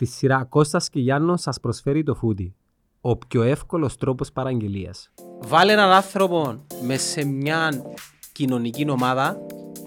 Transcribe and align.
Τη 0.00 0.06
σειρά 0.06 0.44
Κώστας 0.44 0.88
και 0.88 1.00
Γιάννος 1.00 1.40
σας 1.40 1.60
προσφέρει 1.60 2.02
το 2.02 2.14
φούτι. 2.14 2.54
Ο 3.00 3.16
πιο 3.16 3.42
εύκολος 3.42 3.96
τρόπος 3.96 4.32
παραγγελίας. 4.32 5.12
Βάλε 5.40 5.72
έναν 5.72 5.90
άνθρωπο 5.90 6.66
μέσα 6.82 7.06
σε 7.06 7.24
μια 7.24 7.84
κοινωνική 8.32 8.90
ομάδα 8.90 9.36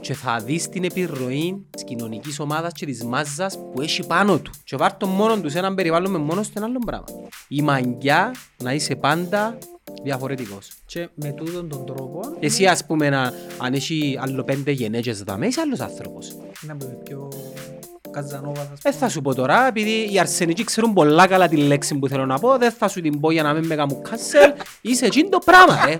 και 0.01 0.13
θα 0.13 0.39
δεις 0.39 0.69
την 0.69 0.83
επιρροή 0.83 1.65
της 1.69 1.83
κοινωνικής 1.83 2.39
ομάδας 2.39 2.73
και 2.73 2.85
της 2.85 3.03
μάζας 3.03 3.57
που 3.57 3.81
έχει 3.81 4.07
πάνω 4.07 4.39
του. 4.39 4.51
Και 4.63 4.75
βάρ' 4.75 4.97
τον 4.97 5.09
μόνο 5.09 5.41
τους 5.41 5.51
σε 5.51 5.57
έναν 5.57 5.75
περιβάλλον 5.75 6.11
με 6.11 6.17
μόνος 6.17 6.45
στο 6.45 6.53
ένα 6.57 6.65
άλλο 6.65 6.79
πράγμα. 6.85 7.07
Η 7.47 7.61
μαγιά 7.61 8.31
να 8.63 8.73
είσαι 8.73 8.95
πάντα 8.95 9.57
διαφορετικός. 10.03 10.69
Και 10.85 11.09
με 11.15 11.31
τούτον 11.31 11.69
τον 11.69 11.85
τρόπο 11.85 12.19
Εσύ 12.39 12.65
ας 12.65 12.85
πούμε 12.85 13.09
να, 13.09 13.33
αν 13.57 13.73
έχει 13.73 14.17
άλλο 14.21 14.43
πέντε 14.43 14.71
γενέτσες 14.71 15.23
δαμέ, 15.23 15.47
είσαι 15.47 15.61
άλλος 15.61 15.79
άνθρωπος. 15.79 16.35
να 16.61 16.75
πούμε 16.77 16.97
πιο 17.03 17.27
καζανόβας 18.11 18.59
ας 18.63 18.67
Δεν 18.67 18.77
πούμε. 18.91 18.93
θα 18.95 19.09
σου 19.09 19.21
πω 19.21 19.35
τώρα, 19.35 19.67
επειδή 19.67 20.13
οι 20.13 20.19
αρσενικοί 20.19 20.63
ξέρουν 20.63 20.93
πολλά 20.93 21.27
καλά 21.27 21.47
τη 21.47 21.55
λέξη 21.57 21.95
που 21.95 22.07
θέλω 22.07 22.25
να 22.25 22.39
πω, 22.39 22.57
δεν 22.57 22.71
θα 22.71 22.87
σου 22.87 23.01
την 23.01 23.19
πω 23.19 23.31
για 23.31 23.43
να 23.43 23.53
μην 23.53 23.65
με 23.65 23.75
κάνουν 23.75 24.01
cancel. 24.09 24.61
Είσαι 24.81 25.05
εκείνο 25.05 25.29
το 25.29 25.39
πράγμα, 25.45 25.85
ρε. 25.85 25.95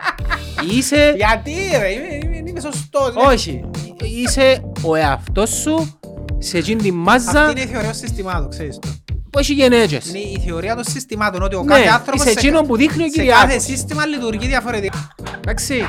Είσαι... 0.71 1.13
Γιατί 1.15 1.51
ρε, 1.79 1.89
είμαι, 1.91 2.35
είμαι, 2.37 2.49
είμαι 2.49 2.59
σωστός. 2.59 3.13
ρε. 3.13 3.33
Όχι. 3.33 3.63
Είσαι 4.03 4.63
ο 4.83 4.95
εαυτός 4.95 5.49
σου 5.49 5.99
σε 6.37 6.57
εκείνη 6.57 6.81
τη 6.81 6.91
μάζα 6.91 7.29
Αυτή 7.39 7.51
είναι 7.51 7.61
η 7.61 7.65
θεωρία 7.65 7.87
των 7.89 7.93
συστημάτων, 7.97 8.49
ξέρεις 8.49 8.79
το. 8.79 8.87
Που 9.33 9.39
έχει 9.39 9.53
γενέτσες. 9.53 10.05
Είναι 10.09 10.17
η 10.19 10.41
θεωρία 10.45 10.75
των 10.75 10.83
συστημάτων, 10.83 11.41
ότι 11.43 11.55
ο 11.55 11.63
Ναι, 11.63 11.73
κάθε 11.73 11.87
άνθρωπος 11.87 12.21
είσαι 12.25 12.31
σε, 12.33 12.39
εκείνο 12.39 12.61
που 12.61 12.77
δείχνει 12.77 13.03
ο 13.03 13.07
σε 13.09 13.23
κάθε 13.25 13.41
Κυριάκος. 13.41 13.63
σύστημα 13.63 14.05
λειτουργεί 14.05 14.47
διαφορετικά. 14.47 15.07
Εντάξει, 15.41 15.85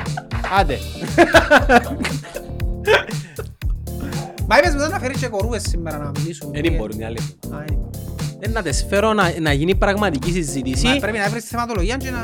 άντε. 0.58 0.78
Μα 4.48 4.58
είπες 4.58 4.72
μετά 4.74 4.88
να 4.88 4.98
φέρεις 4.98 5.20
και 5.20 5.26
κορούες 5.28 5.62
σήμερα 5.68 5.98
να 5.98 6.10
μιλήσουμε. 6.18 6.60
Δεν 6.60 6.72
μπορούν 6.72 6.98
οι 7.00 7.04
άλλοι. 7.04 7.18
Α, 7.54 7.56
είναι. 7.70 7.78
Δεν 8.40 8.50
να 8.52 8.62
τις 8.62 8.86
φέρω 8.88 9.12
να, 9.12 9.32
να 9.40 9.52
γίνει 9.52 9.74
πραγματική 9.74 10.28
Μα 10.30 10.34
συζήτηση. 10.34 10.98
πρέπει 11.00 11.18
να 11.18 11.28
βρεις 11.28 11.44
θεματολογία 11.44 11.96
και 11.96 12.10
να... 12.10 12.18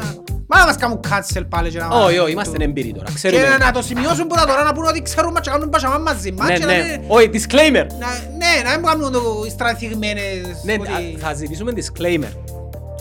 Μα 0.52 0.58
να 0.58 0.64
μας 0.66 0.76
κάνουν 0.76 1.00
cancel 1.08 1.42
πάλι 1.48 1.70
και 1.70 1.78
να... 1.78 1.86
Όχι, 1.88 2.18
όχι, 2.18 2.32
είμαστε 2.32 2.64
εμπειροί 2.64 2.92
τώρα. 2.92 3.06
Και 3.06 3.12
Ξέρουμε. 3.14 3.56
να 3.60 3.70
το 3.72 3.82
σημειώσουν 3.82 4.26
που 4.26 4.34
τα 4.34 4.44
τώρα 4.46 4.62
να 4.62 4.72
πούνε 4.72 4.88
ότι 4.88 5.02
ξέρουμε 5.02 5.40
και 5.40 5.50
κάνουν 5.50 5.68
πασαμά 5.68 5.98
μαζί 5.98 6.32
μας 6.32 6.48
Ναι, 6.48 6.54
και 6.58 6.64
να 6.64 6.72
ναι. 6.72 6.82
μην- 6.82 7.00
Όχι, 7.08 7.30
disclaimer. 7.32 7.86
να- 7.98 8.06
Ναι, 8.38 8.62
να 8.70 8.76
μην 8.78 8.86
κάνουν 8.86 9.12
το- 9.12 9.44
οι 9.46 9.50
στρατηγμένες... 9.50 10.22
Ναι, 10.64 10.72
ότι- 10.80 10.90
α- 10.92 11.18
θα 11.18 11.34
ζητήσουμε 11.34 11.72
disclaimer. 11.76 12.32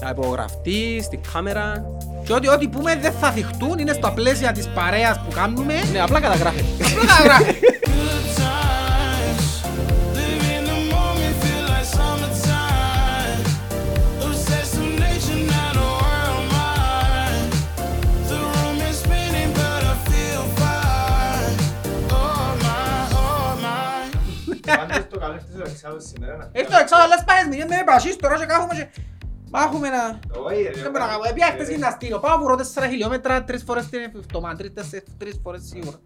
Θα 0.01 0.09
υπογραφτεί 0.11 1.01
στη 1.03 1.19
κάμερα. 1.33 1.85
Και 2.23 2.33
ότι 2.33 2.47
ό,τι 2.47 2.67
πούμε 2.67 2.97
δεν 3.01 3.11
θα 3.22 3.31
θυχτούν, 3.31 3.79
είναι 3.79 3.94
στα 3.94 4.11
πλαίσια 4.11 4.51
της 4.51 4.67
παρέας 4.67 5.17
που 5.19 5.31
κάνουμε. 5.35 5.73
Ναι, 5.91 5.99
απλά 6.01 6.19
καταγράφεται. 6.19 6.66
Απλά 7.19 7.38
να 7.39 7.45
το 25.59 25.65
καλό 25.65 25.75
της 25.75 25.83
Αλεξάνδρου 25.85 26.02
σήμερα 26.11 26.35
να... 26.38 26.49
Έχει 26.52 26.67
το 26.73 26.77
εξάδο 26.81 27.03
άλλες 27.03 27.23
πάγες 27.25 27.47
μηνύες 27.49 27.67
με 27.69 27.83
πασίς 27.85 28.15
τώρα 28.15 28.38
και 28.38 28.45
κάθομαι 28.45 28.73
και... 28.73 28.88
Μάχουμε 29.52 29.89
να... 29.89 30.19
Όχι 30.47 30.61
ρε. 30.61 30.81
Δεν 30.81 30.91
μπορώ 30.91 31.05
να 31.05 31.11
κάνω. 31.11 31.23
Επία 31.29 31.45
χτες 31.45 31.69
γυμναστήριο. 31.69 32.19
Πάω 32.19 32.38
βουρώ 32.38 32.55
4 32.75 32.83
χιλιόμετρα 32.89 33.43
τρεις 33.43 33.63
φορές 33.63 33.89
την 33.89 33.99
εβδομάδα. 33.99 34.55
Τρεις, 34.55 34.73
τέσσερις, 34.73 35.07
τρεις 35.17 35.39
φορές 35.43 35.61
σίγουρα. 35.63 35.97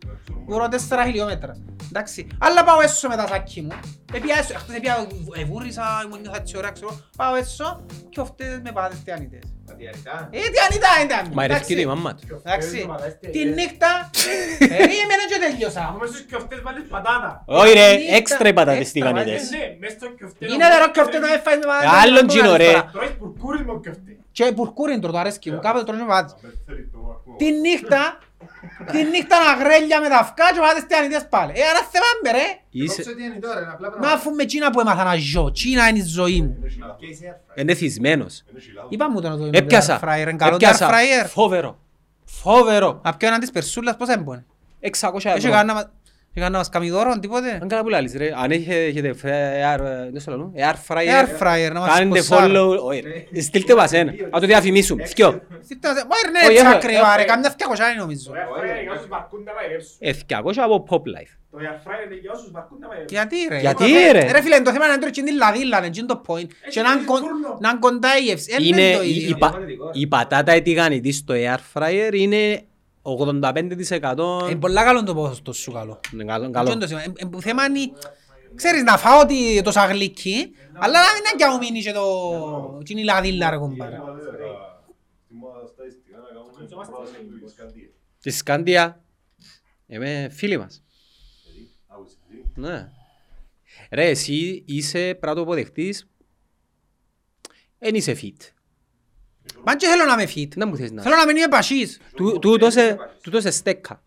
Βουρώ 0.47 0.67
4 0.89 1.03
χιλιόμετρα. 1.05 1.53
Εντάξει. 1.89 2.27
Αλλά 2.39 2.63
πάω 2.63 2.81
έσω 2.81 3.07
με 3.07 3.15
τα 3.15 3.27
σάκι 3.27 3.61
μου. 3.61 3.79
Επία 4.13 4.35
έσω. 4.39 4.53
Χτες 4.53 4.75
επία 4.75 5.07
εβούρισα, 5.35 5.83
ήμουν 6.05 6.21
νιώθα 6.21 6.37
έτσι 6.37 6.57
ωραία 6.57 6.71
ξέρω. 6.71 6.99
Πάω 7.17 7.35
έσω 7.35 7.85
και 8.09 8.19
οφτές 8.19 8.59
με 8.63 8.71
πάτες 8.71 9.03
τιανίτες. 9.03 9.43
Ματιανικά. 9.73 10.15
Ε, 10.31 10.39
τιανίτα 10.53 10.89
είναι 11.01 11.09
τα 11.13 11.19
Μα 11.33 11.47
ρευκεί 11.47 11.75
τη 11.75 11.85
μαμά 11.87 12.15
του. 12.15 12.41
Εντάξει. 12.45 12.77
Τη 13.31 13.45
νύχτα. 13.57 13.91
Περίμενε 14.59 15.23
και 15.31 15.39
τελειώσα. 15.43 15.81
Άμα 15.89 16.05
στους 16.05 16.21
κιοφτές 16.21 16.61
βάλεις 16.61 16.83
πατάτα. 16.89 17.43
Όχι 17.45 17.73
ρε, 17.73 17.93
Νύχτα, 17.93 18.15
έξτρα 18.15 18.47
οι 18.47 18.53
πατάτες 18.53 18.79
έξτρα, 18.79 18.93
τηγανίτες. 18.93 19.49
Ναι, 19.49 19.75
μες 19.79 19.91
στο 19.91 20.07
κιοφτέ. 20.17 20.45
Είναι 20.45 20.65
δερό 20.71 20.91
και 20.91 20.99
αυτό 20.99 21.19
να 21.19 21.27
με 21.27 21.37
φάει 21.45 21.57
με 21.57 21.65
πάτες. 21.65 21.89
Άλλον 22.01 22.27
τζίνο, 22.27 22.55
ρε. 22.55 22.71
Τρώεις 22.91 23.11
πουρκούρι 23.19 23.65
με 23.65 23.79
κιοφτέ. 23.83 24.17
Και 24.31 24.51
πουρκούριν 24.51 25.01
τρώω, 25.01 25.11
το 25.11 25.17
αρέσκει 25.17 25.51
μου. 25.51 25.59
Κάποτε 25.59 25.83
τρώω 25.85 25.97
και 25.97 26.03
με 26.03 26.09
πάτες. 26.09 26.33
Αμπε, 26.33 26.53
θέλει 26.65 26.89
το 26.93 26.97
ακούω. 26.97 27.35
Τη 27.37 27.51
νύχτα, 27.51 28.19
τη 28.91 29.03
νύχτα 29.03 29.37
να 29.45 29.63
γρέλια 29.63 29.99
με 30.01 30.09
τα 30.09 30.17
αυκά 30.17 30.43
και 30.53 30.59
πάτες 30.59 30.85
τιανίτες 30.87 31.25
πάλι. 31.29 31.51
Ε, 31.55 31.61
άρα 31.69 31.81
θυμάμαι 31.91 32.37
ρε. 32.37 32.47
Είσαι... 32.69 32.95
Κόψε 32.95 33.15
τι 33.15 33.23
είναι 33.23 33.39
τώρα, 33.39 33.59
είναι 33.61 33.71
απλά 33.73 33.87
Μα 33.87 33.93
πράγματα. 33.93 34.15
αφού 34.15 34.31
με 34.31 34.45
τσίνα 34.45 34.69
που 34.71 34.79
έμαθα 34.79 35.03
να 35.03 35.15
ζω, 35.15 35.51
τσίνα 35.51 35.87
είναι 35.87 35.99
η 35.99 36.03
ζωή 36.05 36.41
μου. 36.41 36.57
Και 36.99 37.05
είσαι 37.05 37.25
air 37.31 37.53
fryer. 37.53 37.61
Είναι 37.61 37.73
θυσμένος. 37.73 38.43
Είπα 38.89 39.09
μου 39.09 39.21
το 39.21 39.29
να 39.29 39.37
το 39.37 39.49
Έπιασα. 39.51 39.99
air 39.99 40.03
fryer, 40.03 40.21
είναι 40.21 40.33
καλό 40.33 40.49
το 40.49 40.55
Έπιασα. 40.55 40.89
air 40.89 40.93
fryer. 40.93 41.27
Φόβερο. 41.29 41.79
Φόβερο. 42.25 42.99
Απ' 43.03 43.15
ποιο 43.17 43.27
έναν 43.27 43.39
της 43.39 43.51
περσούλας 43.51 43.95
πώς 43.97 44.07
έμπονε. 44.09 44.45
600 44.79 44.89
Έχει 45.35 45.47
ευρώ. 45.47 45.91
Κανένα 46.33 46.33
μα- 46.33 46.33
έχει 46.33 46.39
κανένα 46.39 46.57
μας 46.57 46.69
κάνει 46.69 46.89
δώρο, 46.89 47.19
τίποτε. 47.19 47.59
Αν 47.61 47.67
καλά 47.67 47.81
που 47.81 47.89
λάλλεις 47.89 48.13
ρε. 48.17 48.29
Αν 48.43 48.51
έχετε 48.51 48.83
έχετε 48.83 49.09
air, 49.23 49.79
ε, 49.85 50.09
δεν 50.11 50.19
στο 50.21 50.31
λαλούν, 50.31 50.53
air 50.57 50.75
fryer. 50.87 50.97
Air 50.97 51.27
fryer, 51.41 51.71
να 51.73 51.79
μας 51.79 51.93
Κάνετε 51.97 52.21
σποσάρω. 52.21 52.71
follow. 52.71 52.77
Όχι, 52.79 53.03
ρε. 53.33 53.41
Στείλτε 53.41 53.75
μας 53.75 53.91
ένα. 53.91 54.13
Να 54.31 54.39
το 54.39 54.45
διαφημίσουμε. 54.45 55.05
Σκιο. 55.05 55.31
Τι 55.67 55.77
το- 55.79 55.87
Μα 55.89 56.15
είναι 56.29 56.39
Όχι, 56.43 56.51
έτσι 56.51 56.65
έχω- 56.65 56.75
ακριβά 56.75 56.99
έχω- 57.07 57.17
ρε, 57.17 57.23
καμιά 57.23 57.49
φτιακοσιά 57.49 57.89
είναι 57.89 57.99
νομίζω. 57.99 58.31
Το 58.31 58.35
air 58.35 58.59
fryer 58.59 58.81
για 58.83 58.91
όσους 58.93 59.07
βαρκούν 59.07 59.43
να 59.43 59.53
μαγειρεύσουν. 59.53 59.95
Ε, 59.99 60.11
200 60.13 60.61
από 60.63 60.85
Pop 60.89 60.95
Life. 61.15 61.33
Το 61.51 61.57
air 61.61 61.77
fryer 61.87 62.05
είναι 62.05 62.15
για 62.21 62.31
όσους 62.35 62.51
βαρκούν 62.51 62.77
να 62.79 62.87
μαγειρεύσουν. 62.87 63.17
Γιατί 63.17 63.37
ρε; 63.49 63.59
Γιατί, 63.59 64.07
Ε, 64.07 64.11
ρε; 64.11 64.31
Ρε 64.31 64.41
φίλε, 64.41 64.59
το 64.61 64.71
θέμα 64.71 64.85
είναι 64.85 64.93
να 64.95 64.99
τρώει 64.99 65.11
την 65.11 65.35
λαδίλα, 65.37 65.77
είναι 65.77 65.87
εκείνο 65.87 66.05
το 66.07 66.21
point. 66.27 66.47
Και 66.69 66.81
να 66.81 66.91
είναι 66.91 67.01
κον- 67.05 67.19
φούρνο. 67.21 67.57
να 67.61 67.69
είναι 67.69 67.79
κοντά 67.79 68.17
η 68.17 68.21
γεύση. 68.23 68.51
Ε, 68.59 68.63
Είναι 68.63 68.81
είναι 68.81 68.95
το 68.97 69.03
η- 69.03 69.07
η 69.09 69.15
ίδιο. 69.15 69.35
πα- 69.37 69.47
διαφορετικό. 69.47 69.89
η 69.93 70.07
πατάτα 70.07 70.51
ετηγανητής 70.51 71.17
στο 71.17 71.33
air 71.37 71.59
fryer 71.73 72.13
είναι 72.13 72.61
85% 73.03 74.49
Είναι 74.49 74.55
πολλά 74.59 74.83
καλό 74.83 75.03
το 75.03 75.13
ποσοστό 75.15 75.53
σου 75.53 75.71
καλό. 75.71 75.99
Είναι 76.13 76.23
καλό, 76.25 76.45
Αυτό 76.45 76.59
είναι 76.59 76.69
καλό. 76.69 76.79
το 76.79 76.87
σημείο. 76.87 77.03
Ε, 77.03 77.11
ε, 77.15 77.25
που 77.25 77.41
θέμα 77.41 77.65
είναι, 77.65 77.79
ξέρεις, 78.55 78.83
να 78.83 78.97
φάω 78.97 79.25
τη- 79.25 79.61
το 79.63 79.71
σαγλίκι, 79.71 80.51
αλλά 80.73 80.93
να 80.99 81.13
μην 81.13 81.23
αγκιαούμενει 81.33 81.81
και 81.81 81.91
το... 81.91 82.79
και 82.83 82.91
είναι 82.93 83.01
η 83.01 83.03
λαδίλα 83.03 83.49
ρε 83.49 83.57
κομπάρα. 83.57 84.01
Τη 88.21 88.29
Σκάντια. 88.29 89.03
Είμαι 89.87 90.29
φίλοι 90.31 90.57
μας. 90.57 90.83
Ναι. 92.55 92.89
Ρε, 93.91 94.09
εσύ 94.09 94.63
είσαι 94.67 94.99
πρέπει 94.99 95.25
να 95.25 95.35
το 95.35 95.41
αποδεχτείς. 95.41 96.07
Εν 97.79 97.95
είσαι 97.95 98.17
fit. 98.21 98.52
Μα 99.65 99.75
και 99.75 99.87
θέλω 99.87 100.05
να 100.05 100.13
είμαι 100.13 100.31
fit. 100.35 100.47
Δεν 100.55 100.67
μου 100.67 100.77
θες 100.77 100.91
να 100.91 101.01
Θέλω 101.01 101.15
να 101.15 101.25
μην 101.25 101.35
είμαι 101.37 101.47
πασίς. 101.47 101.99
Του- 102.15 102.39
Τούτος 102.39 102.75
ε- 102.75 102.97
τούτος 103.23 103.45
ε 103.45 103.51
στέκα. 103.51 104.03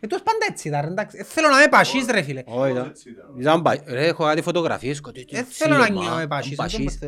Ε, 0.00 0.06
τούτος 0.06 0.22
πάντα 0.22 0.38
έτσι 0.50 0.68
ήταν, 0.68 0.86
εντάξει. 0.86 1.16
Ε, 1.20 1.24
Θέλω 1.24 1.48
να 1.48 1.56
είμαι 1.56 1.68
πασίς 1.68 2.06
ρε 2.06 2.22
φίλε. 2.22 2.42
Όχι, 2.46 2.70
ήταν- 2.70 2.92
ήταν 3.38 3.62
πα- 3.62 3.82
Ρε, 3.86 4.06
έχω 4.06 4.24
κάτι 4.24 4.42
φωτογραφίες. 4.42 5.00
κάτι 5.00 5.18
τέτοιο 5.18 5.38
Ε, 5.38 5.42
θέλω 5.48 5.76
να 5.76 5.82
ψήλωμα, 5.82 6.04
νιώμαι 6.08 6.26
πασίς. 6.26 6.54
πασίς. 6.56 6.98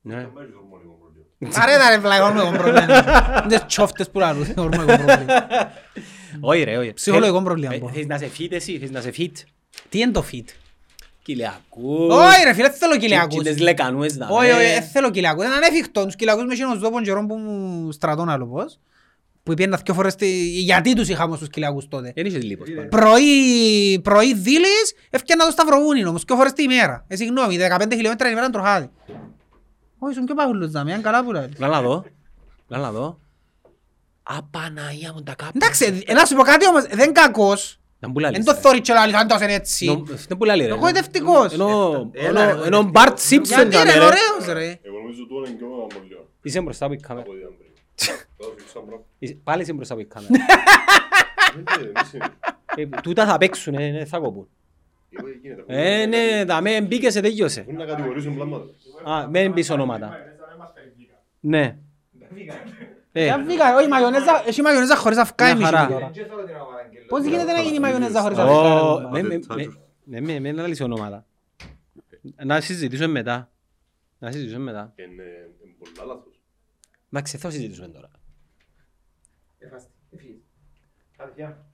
Ναι. 0.00 0.28
Αρέ 1.54 1.76
τα 1.76 1.90
ρε 1.90 1.98
πλάγα, 2.00 2.24
όρμο 2.26 2.40
εγώ 2.46 2.50
πρόβλημα. 2.56 2.84
Είναι 3.44 3.54
τις 3.56 3.64
τσόφτες 3.66 4.10
που 4.10 4.18
λαλούν, 4.18 4.46
όρμο 4.56 4.84
εγώ 4.88 5.02
πρόβλημα. 5.04 5.46
Όχι 6.40 6.62
ρε, 6.62 6.76
όχι. 6.78 6.92
Ψυχολογικό 6.92 7.38
Ε, 7.38 7.42
πρόβλημα, 7.42 7.74
ε, 7.74 7.78
πω. 7.78 7.88
Θες 7.88 8.06
να 8.06 8.18
σε 8.18 8.30
fit 8.38 8.46
εσύ, 8.52 8.78
θες 8.78 8.90
να 8.90 9.00
σε 9.00 9.12
fit. 9.16 9.32
Τι 9.88 9.98
είναι 10.00 10.12
το 10.12 10.24
fit. 10.32 10.44
Κυλιακούς. 11.24 12.14
Όχι 12.14 12.44
ρε 12.44 12.52
φίλε, 12.54 12.68
δεν 12.68 12.76
θέλω 12.78 12.92
και- 12.92 12.98
κοιλιακούς. 12.98 13.42
και 13.42 13.50
τις 13.52 13.60
λεκανούες 13.60 14.16
να 14.16 14.26
Όχι, 14.30 14.50
όχι, 14.50 14.56
με. 14.66 14.72
δεν 14.72 14.82
θέλω 14.82 15.10
κοιλιακούς. 15.10 15.44
Είναι 15.44 15.54
ανέφικτο. 15.54 16.04
Τους 16.04 16.16
κοιλιακούς 16.16 16.44
με 16.44 16.52
εκείνος 16.52 16.78
δόπον 16.78 17.02
καιρό 17.02 17.26
που 17.26 17.34
μου 17.34 17.92
στρατών 17.92 18.28
άλλο 18.28 18.46
πώς. 18.46 18.78
Που 19.42 19.54
πήγαινα 19.54 19.80
δυο 19.84 19.94
φορές, 19.94 20.12
στη- 20.12 20.48
γιατί 20.48 20.94
τους 20.94 21.08
είχαμε 21.08 21.36
στους 21.36 21.48
κοιλιακούς 21.48 21.88
τότε. 21.88 22.12
Δεν 22.14 22.26
είχες 22.26 22.42
λίπος 22.42 22.68
πάνω. 22.76 22.88
Πρωί, 22.88 24.00
πρωί 24.02 24.34
δίλης, 24.34 24.94
έφτιανα 25.10 25.44
το 25.44 25.50
Σταυροβούνι 25.50 26.06
όμως, 26.06 26.22
δυο 26.24 26.36
φορές 26.36 26.52
τη 26.52 26.62
ημέρα. 26.62 27.04
Ε, 27.08 27.16
συγγνώμη, 27.16 27.56
15 27.56 27.94
χιλιόμετρα 27.94 28.16
την 28.16 28.30
ημέρα 28.30 28.44
είναι 28.44 28.52
τροχάδι. 28.54 28.90
Όχι, 29.98 30.12
ήσουν 30.12 30.24
πιο 30.24 30.34
παγουλούς 30.34 30.70
δάμε, 30.70 30.92
αν 30.92 31.02
καλά 31.02 31.24
που 31.24 31.32
λέει. 31.32 31.48
Λά 31.58 31.68
να 31.68 31.82
δω. 31.82 32.04
Λά 32.68 32.78
να 32.78 32.92
δω. 32.92 33.18
Απαναία 34.22 35.12
μου 35.14 35.22
τα 35.22 35.34
κάπου. 35.34 35.52
Εντάξει, 35.54 36.02
ε, 36.06 36.12
να 36.12 36.24
σου 36.24 36.34
πω 36.36 36.42
κάτι 36.42 36.66
όμως, 36.66 36.82
δεν 36.82 36.98
είναι 36.98 37.12
κακός. 37.12 37.78
Δεν 38.04 38.12
που 38.12 38.18
λάλλεις, 38.18 38.36
Δεν 38.36 38.46
το 38.46 38.52
ρε. 38.52 38.58
θωρεί 38.60 38.80
και 38.80 38.92
λάλη, 38.92 39.16
αν 39.16 39.28
το 39.28 39.34
είναι 39.42 39.52
έτσι. 39.54 39.86
Νο- 39.86 40.04
Δεν 40.28 40.36
που 40.36 40.44
λάλλει, 40.44 40.66
ρε. 40.66 40.72
Εγωιτευτικός. 40.72 41.52
Ενώ- 41.52 42.10
Έλα, 42.12 42.42
ενώ- 42.50 42.60
ρε, 42.60 42.66
ενώ 42.66 42.80
ρε. 42.80 42.88
Μπαρτ 42.90 43.18
Σίμψον 43.18 43.56
Γιατί 43.56 43.74
ήταν, 43.74 43.88
είναι 43.88 43.98
ρε. 43.98 44.04
ωραίος 44.04 44.52
ρε. 44.52 44.78
Εγώ 44.82 44.98
νομίζω 44.98 45.26
τώρα 45.26 45.48
είναι 45.48 45.56
πιο 45.58 45.66
αμολιό. 45.66 46.28
Είσαι 46.42 46.60
μπροστά 46.60 46.84
από 46.84 46.94
η 46.94 46.96
κάμερα. 46.96 47.26
Από 47.26 47.34
την 47.94 48.14
Τώρα 48.36 48.52
φίξα 48.56 48.80
μπρο. 48.86 49.04
Είσαι- 49.18 49.36
Πάλι 49.44 49.62
είσαι 49.62 49.72
μπροστά 49.72 49.92
από 49.94 50.02
η 50.02 50.06
κάμερα. 50.06 50.32
Δεν 51.54 51.64
είναι, 52.14 52.32
Ε, 52.76 53.00
Τούτα 53.02 53.26
θα 53.26 53.38
παίξουν, 53.38 53.74
ε, 53.74 53.86
ε, 53.98 54.04
θα 54.04 54.18
κοπούν. 54.18 54.48
εγώ 55.10 55.26
γίνεται. 55.42 55.64
Ε, 56.02 56.06
ναι, 56.06 56.44
τα 56.44 56.60
με 56.60 56.80
μπήκε 56.80 57.10
σε 57.10 57.20
τελειώσε. 57.20 57.60
Έχουν 57.60 57.76
να 57.76 57.84
κατηγορήσουν 57.84 58.34
πλάματα. 58.34 58.64
Α, 59.10 59.28
με 59.28 59.50
πεις 59.54 59.70
ονόματα. 59.70 60.16
Ναι. 61.40 61.76
Ε, 63.16 63.24
Για 63.24 63.38
βγήκα, 63.44 63.76
όχι 63.76 63.88
μαγιονέζα, 63.88 64.42
έχει 64.46 64.62
μαγιονέζα 64.62 64.96
χωρίς 64.96 65.18
αυγά 65.18 65.34
Μια 65.44 65.50
εμείς 65.54 65.64
χαρά. 65.64 65.86
τώρα. 65.88 66.10
Δεν 66.14 66.26
θέλω 66.26 66.44
την 66.44 66.54
απαραγγελώ. 66.54 67.06
Πώς 67.08 67.24
γίνεται 67.24 67.52
να 67.52 67.60
γίνει 67.60 67.78
μαγιονέζα 67.78 68.20
χωρίς 68.20 68.38
ω, 68.38 68.42
αυγά. 68.42 69.08
με- 69.10 69.22
με- 69.22 69.38
με- 69.48 69.72
ναι, 70.04 70.20
με- 70.20 70.40
με 70.40 70.52
να 70.52 70.66
λύσει 70.66 70.82
ονόματα. 70.82 71.26
Να 72.44 72.60
συζητήσουμε 72.60 73.06
μετά. 73.08 73.50
Να 74.18 74.30
συζητήσουμε 74.32 74.64
μετά. 74.64 74.92
Είναι 74.96 75.22
είναι 75.22 75.74
πολλά 75.94 76.06
λάθος. 76.14 76.40
Εντάξει, 77.12 77.36
θα 77.38 77.50
συζητήσουμε 77.50 77.88
τώρα. 77.88 78.08
Εφάστη, 79.58 79.90
εφύγεις. 80.10 80.42
Άντε, 81.16 81.32
γεια. 81.36 81.64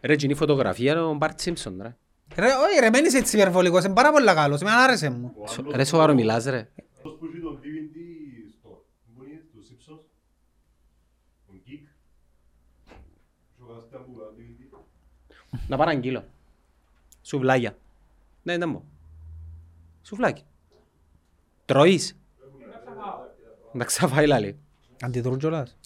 Ρε, 0.00 0.16
και 0.16 0.24
είναι 0.24 0.34
η 0.34 0.36
φωτογραφία 0.36 0.92
είναι 0.92 1.00
ο 1.00 1.12
Μπαρτ 1.14 1.40
Σίμψον, 1.40 1.78
ρε. 1.82 1.96
Ρε, 2.36 2.46
όχι 2.46 2.80
ρε, 2.80 2.90
μένεις 2.90 3.14
έτσι 3.14 3.36
υπερβολικός, 3.36 3.84
είναι 3.84 3.94
πάρα 3.94 4.12
πολύ 4.12 4.24
καλός, 4.26 4.60
εμένα 4.60 4.76
άρεσε 4.76 5.10
μου. 5.10 5.32
Ο 5.36 5.46
Σο- 5.46 5.60
άλλος- 5.62 5.74
Ρε, 5.74 5.84
σοβαρό 5.84 6.14
μιλάς, 6.14 6.44
ρε. 6.44 6.68
Αυτός 6.96 7.16
που 7.18 7.24
έχει 7.26 7.40
τον 7.40 7.60
DVD 7.62 7.96
στο... 8.58 8.84
Πού 9.14 9.22
είναι, 9.24 9.42
του 9.52 9.58
Simpsons. 9.68 10.04
Τον 11.46 11.62
Geek. 11.66 11.86
Σου 13.58 13.66
φανταστείτε 13.66 13.96
που 13.98 14.12
βγάλει 14.14 14.34
DVD. 14.38 14.78
Να 15.70 15.76
παραγγείλω. 15.76 16.24
Σουβλάκια. 17.22 17.76
Ναι, 18.42 18.58
δεν 18.58 18.72
πω. 18.72 18.84
Σουβλάκι. 20.02 20.42
Τρώεις. 21.64 22.16
Να 23.72 23.84
ξαφάει 23.84 24.26
λάλη. 24.26 24.58
Αντιδρούν 25.00 25.38
κιόλας. 25.38 25.78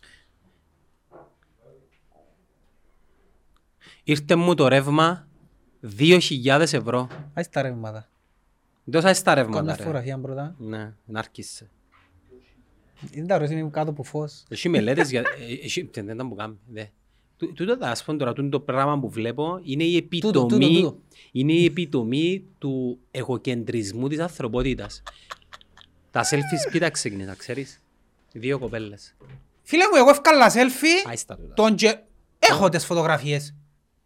Ήρθε 4.04 4.34
μου 4.34 4.54
το 4.54 4.68
ρεύμα 4.68 5.28
2.000 5.98 6.60
ευρώ. 6.60 7.08
Άι 7.34 7.42
στα 7.44 7.62
ρεύματα. 7.62 8.08
Δώσα 8.84 9.14
στα 9.14 9.34
Κάμια 9.34 9.42
ρεύματα 9.44 9.76
ρε. 9.76 9.82
φωτογραφία 9.82 10.18
πρώτα. 10.18 10.54
Ναι, 10.58 10.94
να 11.04 11.18
άρχισε. 11.18 11.70
Είναι 13.10 13.26
τα 13.26 13.38
ρωσίνη 13.38 13.70
κάτω 13.70 13.90
από 13.90 14.02
φως. 14.02 14.44
Έχει 14.48 14.68
μελέτες 14.68 15.10
για... 15.10 15.20
ε, 15.20 15.64
Έχει... 15.64 15.90
Δεν 15.92 16.08
ήταν 16.08 16.28
που 16.28 16.34
κάνει. 16.34 16.58
Δε. 17.38 17.46
Τού- 17.46 17.54
Τούτο 17.54 17.76
θα 17.76 17.94
σου 17.94 18.04
πω 18.04 18.16
τώρα, 18.16 18.32
τούτο 18.32 18.48
το 18.48 18.60
πράγμα 18.60 18.98
που 19.00 19.08
βλέπω 19.10 19.60
είναι 19.62 19.84
η 19.84 20.02
Τούτο, 20.02 20.30
τούτο, 20.32 20.54
επιτομή, 20.54 20.80
τούτο. 20.80 20.98
είναι 21.32 21.52
η 21.52 21.64
επιτομή 21.64 22.44
του 22.58 22.98
εγωκεντρισμού 23.10 24.08
της 24.08 24.18
ανθρωπότητας. 24.18 25.02
Τα 26.10 26.24
selfies 26.24 26.70
ποιοι 26.70 26.80
τα 26.80 26.90
ξεκινήσα, 26.90 27.34
ξέρεις; 27.34 27.80
Δύο 28.32 28.58
κοπέλες. 28.58 29.14
Φίλε 29.62 29.84
μου, 29.84 29.96
εγώ 29.96 30.10
έφκαλα 30.10 30.50
selfie, 30.52 31.08
Άι 31.08 31.16
στα 31.16 31.36
τούτα. 31.36 31.54
τον 31.54 31.74
και... 31.74 31.98
Έχω 32.38 32.68
τις 32.68 32.84
φωτογραφίες. 32.86 33.54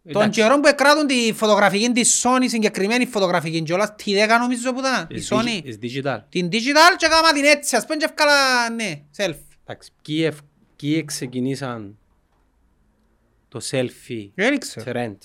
Τον 0.03 0.21
Εντάξει. 0.21 0.41
καιρό 0.41 0.59
που 0.59 0.67
εκράτουν 0.67 1.07
τη 1.07 1.33
φωτογραφική 1.33 1.89
της 1.91 2.23
Sony, 2.25 2.43
συγκεκριμένη 2.47 3.05
φωτογραφική 3.05 3.61
κιόλας, 3.61 3.95
τη 3.95 4.13
10 4.15 4.27
νομίζω 4.39 4.73
που 4.73 4.79
ήταν, 4.79 5.07
η 5.09 5.15
It's 5.15 5.33
digi- 5.33 5.37
Sony. 5.37 5.63
it's 5.67 5.79
digital. 5.83 6.19
Την 6.29 6.47
digital 6.51 6.91
και 6.97 7.05
έκανα 7.05 7.33
την 7.33 7.43
έτσι, 7.43 7.75
ας 7.75 7.83
πούμε 7.85 7.95
και 7.97 8.05
έφκαλα, 8.05 8.69
ναι, 8.69 9.01
selfie. 9.17 9.57
Εντάξει, 9.65 9.91
ποιοι 10.03 10.21
ευ- 10.25 10.39
ποιοι 10.75 11.05
ξεκινήσαν 11.05 11.97
το 13.49 13.59
selfie 13.71 14.29
Δεν 14.35 14.57
ξέρω. 14.57 14.91
trend. 14.93 15.17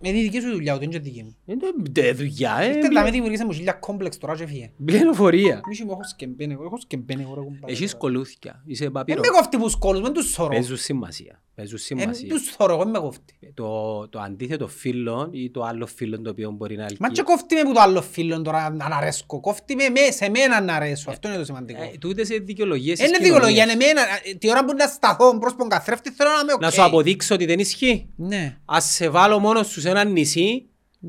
Είναι 0.00 0.18
η 0.18 0.22
δική 0.22 0.40
σου 0.40 0.50
δουλειά, 0.50 0.74
ούτε 0.74 0.84
είναι 0.84 0.92
και 0.92 0.98
δική 0.98 1.22
μου. 1.22 1.36
Είναι 1.46 1.60
τε 1.92 2.12
δουλειά, 2.12 2.56
ε. 2.60 2.66
Ήρθε 2.66 2.88
να 2.88 3.02
με 3.02 3.10
δημιουργήσε 3.10 3.44
μου 3.44 3.52
χίλια 3.52 3.72
κόμπλεξ 3.72 4.18
τώρα 4.18 4.36
και 4.36 4.46
φύγε. 4.46 4.70
Πληροφορία. 4.84 5.60
Μίσου 5.68 5.84
μου 5.84 5.90
έχω 5.92 6.04
σκεμπένε, 6.04 6.52
εγώ 6.52 6.64
έχω 6.64 6.80
σκεμπένε, 6.80 7.22
εγώ 7.22 7.34
ρε 7.34 7.40
κουμπάρε. 7.40 7.72
Έχεις 7.72 7.94
κολούθια, 7.94 8.62
είσαι 8.66 8.82
Δεν 8.84 8.92
παπύρο. 8.92 9.20
με 9.20 9.26
κόφτει 9.26 9.56
που 9.56 9.68
σκόλους, 9.68 10.00
δεν 10.00 10.12
τους 10.12 10.30
θωρώ. 10.30 10.48
Παίζουν 10.48 10.76
σημασία. 10.76 11.42
Παίζουν 11.56 11.78
Δεν 11.88 11.98
σημασία. 11.98 12.28
τους 12.28 12.42
θωρώ, 12.56 12.72
εγώ 12.74 12.82
δεν 12.82 12.92
με 12.92 12.98
κόφτει. 12.98 13.34
Το, 13.54 14.08
το 14.08 14.18
αντίθετο 14.20 14.68
φίλο 14.68 15.28
ή 15.32 15.50
το 15.50 15.62
άλλο 15.62 15.86
φίλο 15.86 16.20
το 16.20 16.30
οποίο 16.30 16.50
μπορεί 16.50 16.76
να 16.76 16.82
Μα 16.82 16.88
και 16.88 16.96
ελκύει. 17.00 17.22
κόφτει 17.22 17.54
με 17.54 17.62
που 17.62 17.72
το 17.72 17.80
άλλο 17.80 18.02
φίλο 18.02 18.42
τώρα 18.42 18.70
να 18.70 18.84
αρέσκω. 18.96 19.40
Κόφτει 19.40 19.74
με 19.76 19.88
με- 19.88 20.10
σε 20.12 20.28
μένα 20.28 20.60
να 20.60 20.74
αρέσω. 20.74 21.10
Αυτό 21.10 21.28
είναι 21.28 21.36
το 21.36 21.44
σημαντικό. 21.44 21.82
Ε, 21.82 21.90
Τούτες 22.00 22.28
είναι 22.28 22.38
δικαιολογίες 22.44 22.98
Είναι 22.98 23.08
της 23.08 23.18
δικαιολογία, 23.18 23.64
κοινωνίας. 23.64 23.74
είναι 23.74 23.84
εμένα. 24.00 24.00
ε, 24.24 24.34
Τη 24.34 24.50
ώρα 24.50 24.64
που 24.64 24.74
να 24.76 24.86
σταθώ 24.86 25.32
μπρος 25.32 25.56
τον 25.56 25.68
καθρέφτη 25.68 26.10
θέλω 26.10 26.30
να 26.30 26.40
είμαι 26.40 26.52
οκ. 26.52 26.60
Να 26.60 26.70
σου 26.70 26.82
αποδείξω 26.82 27.34
ότι 27.34 27.44
δεν 27.46 27.58
ισχύει. 27.58 28.06
Ναι. 28.16 28.56
Ας 28.64 28.84
σε 28.84 29.08
βάλω 29.08 29.38
μόνος 29.38 29.66
σου 29.68 29.80
σε 29.80 29.88
ένα 29.90 30.04
νησί, 30.04 30.66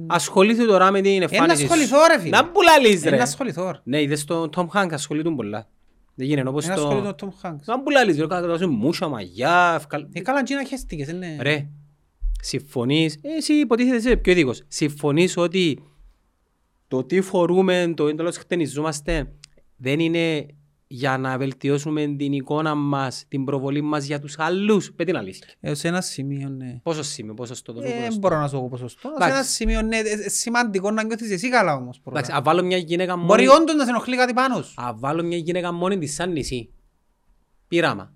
ασχολήθου 0.07 0.65
τώρα 0.65 0.91
με 0.91 1.01
την 1.01 1.21
εμφάνιση 1.21 1.57
σου. 1.57 1.63
ασχοληθώ, 1.65 1.97
ρε 2.07 2.19
φίλε. 2.19 2.29
Να 2.37 2.45
πουλάλεις 2.49 3.01
Είναι 3.01 3.09
ρε. 3.09 3.15
να 3.17 3.23
ασχοληθώ. 3.23 3.71
ρε. 3.71 3.79
Ναι, 3.83 4.01
είδες 4.01 4.23
τον 4.25 4.49
Tom 4.55 4.65
Hanks 4.73 4.91
ασχολείται 4.91 5.29
πολλά. 5.29 5.67
Δεν 6.15 6.27
γίνεται 6.27 6.49
όπως 6.49 6.65
Είναι 6.65 6.75
να 6.75 6.81
ασχοληθώ 6.81 7.01
το... 7.01 7.07
με 7.07 7.13
τον 7.13 7.33
Tom 7.41 7.47
Hanks. 7.47 7.63
Να 7.65 7.81
πουλάλεις 7.81 8.17
ρε, 8.17 8.27
κάτω 8.27 8.57
σου 8.57 8.69
μούσα, 8.69 9.07
μαγιά, 9.07 9.73
ευκαλ... 9.75 10.07
Ε, 10.13 10.21
καλά, 10.21 10.43
Τζίνα 10.43 10.63
χέστηκες, 10.63 11.07
είναι. 11.07 11.37
Ρε, 11.41 11.67
συμφωνείς, 12.41 13.15
ε, 13.21 13.35
εσύ 13.37 13.53
υποτίθεται 13.53 13.95
είσαι 13.95 14.15
πιο 14.15 14.31
ειδικός, 14.31 14.63
συμφωνείς 14.67 15.37
ότι 15.37 15.83
το 16.87 17.03
τι 17.03 17.21
φορούμε, 17.21 17.93
το 17.95 18.07
εντελώς 18.07 18.37
χτενιζόμαστε, 18.37 19.31
δεν 19.75 19.99
είναι 19.99 20.45
για 20.87 21.17
να 21.17 21.37
βελτιώσουμε 21.37 22.15
την 22.17 22.33
εικόνα 22.33 22.75
μας, 22.75 23.25
την 23.27 23.43
προβολή 23.45 23.81
μας 23.81 24.05
για 24.05 24.19
τους 24.19 24.35
άλλους. 24.39 24.91
Πες 24.95 25.05
την 25.05 25.17
αλήθεια. 25.17 25.47
Ε, 25.59 25.73
σε 25.73 25.87
ένα 25.87 26.01
σημείο, 26.01 26.49
ναι. 26.49 26.79
Πόσο 26.83 27.03
σημείο, 27.03 27.33
πόσο 27.33 27.53
στο 27.55 27.73
δώσω, 27.73 27.87
Ε, 27.87 27.89
πόσο 27.89 28.01
Δεν 28.01 28.11
στο- 28.11 28.19
μπορώ 28.19 28.39
να 28.39 28.47
σου 28.47 28.59
πω 28.59 28.67
ποσοστό. 28.69 29.07
Σε 29.07 29.13
Εντάξει. 29.15 29.33
ένα 29.35 29.43
σημείο, 29.43 29.81
ναι, 29.81 29.97
ε, 29.97 29.99
ε, 30.25 30.29
σημαντικό 30.29 30.91
να 30.91 31.03
νιώθεις 31.03 31.31
εσύ 31.31 31.49
καλά 31.49 31.75
όμως. 31.75 31.99
πρώτα. 31.99 32.17
Εντάξει, 32.19 32.35
αν 32.37 32.43
βάλω 32.43 32.63
μια 32.63 32.77
γυναίκα 32.77 33.15
μόνη... 33.15 33.27
Μπορεί 33.27 33.47
όντως 33.47 33.75
να 33.75 33.83
σε 33.83 33.89
ενοχλεί 33.89 34.15
κάτι 34.17 34.33
πάνω 34.33 34.61
σου. 34.61 34.73
Αν 34.77 34.99
βάλω 34.99 35.23
μια 35.23 35.37
γυναίκα 35.37 35.71
μόνη 35.71 35.97
της 35.97 36.13
σαν 36.13 36.31
νησί. 36.31 36.69
Πείραμα. 37.67 38.13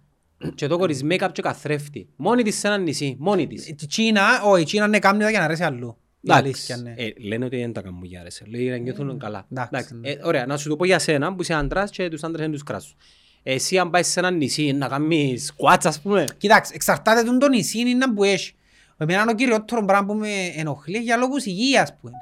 και 0.56 0.68
το 0.68 0.78
χωρίς 0.78 1.02
make-up 1.10 1.30
και 1.32 1.42
καθρέφτη. 1.42 2.10
Μόνη 2.16 2.44
της 2.44 2.58
σε 2.60 2.68
ένα 2.68 2.78
νησί. 2.78 3.16
Μόνη 3.20 3.48
της. 3.48 3.68
Η 3.68 3.76
Κίνα, 3.76 4.42
όχι, 4.44 4.62
η 4.62 4.66
Κίνα 4.66 4.86
είναι 4.86 5.00
κάμνη 5.00 5.30
για 5.30 5.40
να 5.40 5.46
αρέσει 5.46 5.64
αλλού. 5.64 5.98
Η 6.22 6.32
αλήθεια, 6.32 6.78
ναι. 6.78 6.94
Ε, 6.98 7.14
λένε 7.28 7.46
ότι 7.46 7.58
δεν 7.58 7.74
τα 7.74 7.82
κάνουν 7.82 8.04
για 8.04 8.20
αρέσει. 8.20 8.46
Λέει 8.50 8.70
να 8.70 8.78
νιώθουν 8.78 9.20
καλά. 9.20 9.46
εντάξει, 9.52 9.70
Εντάξει, 9.74 9.96
ναι. 9.96 10.10
ε, 10.10 10.20
ωραία, 10.24 10.46
να 10.46 10.58
σου 10.58 10.70
το 10.70 10.76
πω 10.76 10.86
για 10.86 11.00
σένα 11.00 11.36
που 11.36 11.42
είσαι 11.42 11.54
άντρας 11.54 11.92
και 11.92 12.10
τους 12.10 12.24
άντρες 12.24 12.42
δεν 12.42 12.52
τους 12.52 12.64
κράσουν. 12.64 12.96
Εσύ 13.44 13.78
αν 13.78 13.90
πάεις 13.90 14.08
σε 14.08 14.20
ένα 14.20 14.32
νησί 14.32 14.72
να 14.72 14.88
κάνεις 14.88 15.54
squats 15.58 15.82
ας 15.84 16.02
πούμε. 16.02 16.26
Κοιτάξτε, 16.38 16.76
εξαρτάται 16.76 17.24
του 17.24 17.38
το 17.38 17.50
νησί 17.50 17.80
είναι 17.80 18.14
που 18.14 18.24
έχει. 18.24 18.54
Εμένα 18.98 19.22
είναι 19.22 19.32
ο 19.32 19.36
κυριότερος 19.36 19.86
πράγμα 19.86 20.06
που 20.14 20.20
με 20.20 20.46
ενοχλεί 20.56 20.98
για 20.98 21.18
λόγους 21.18 21.46
υγείας 21.46 21.94
που 21.96 22.08
είναι. 22.08 22.18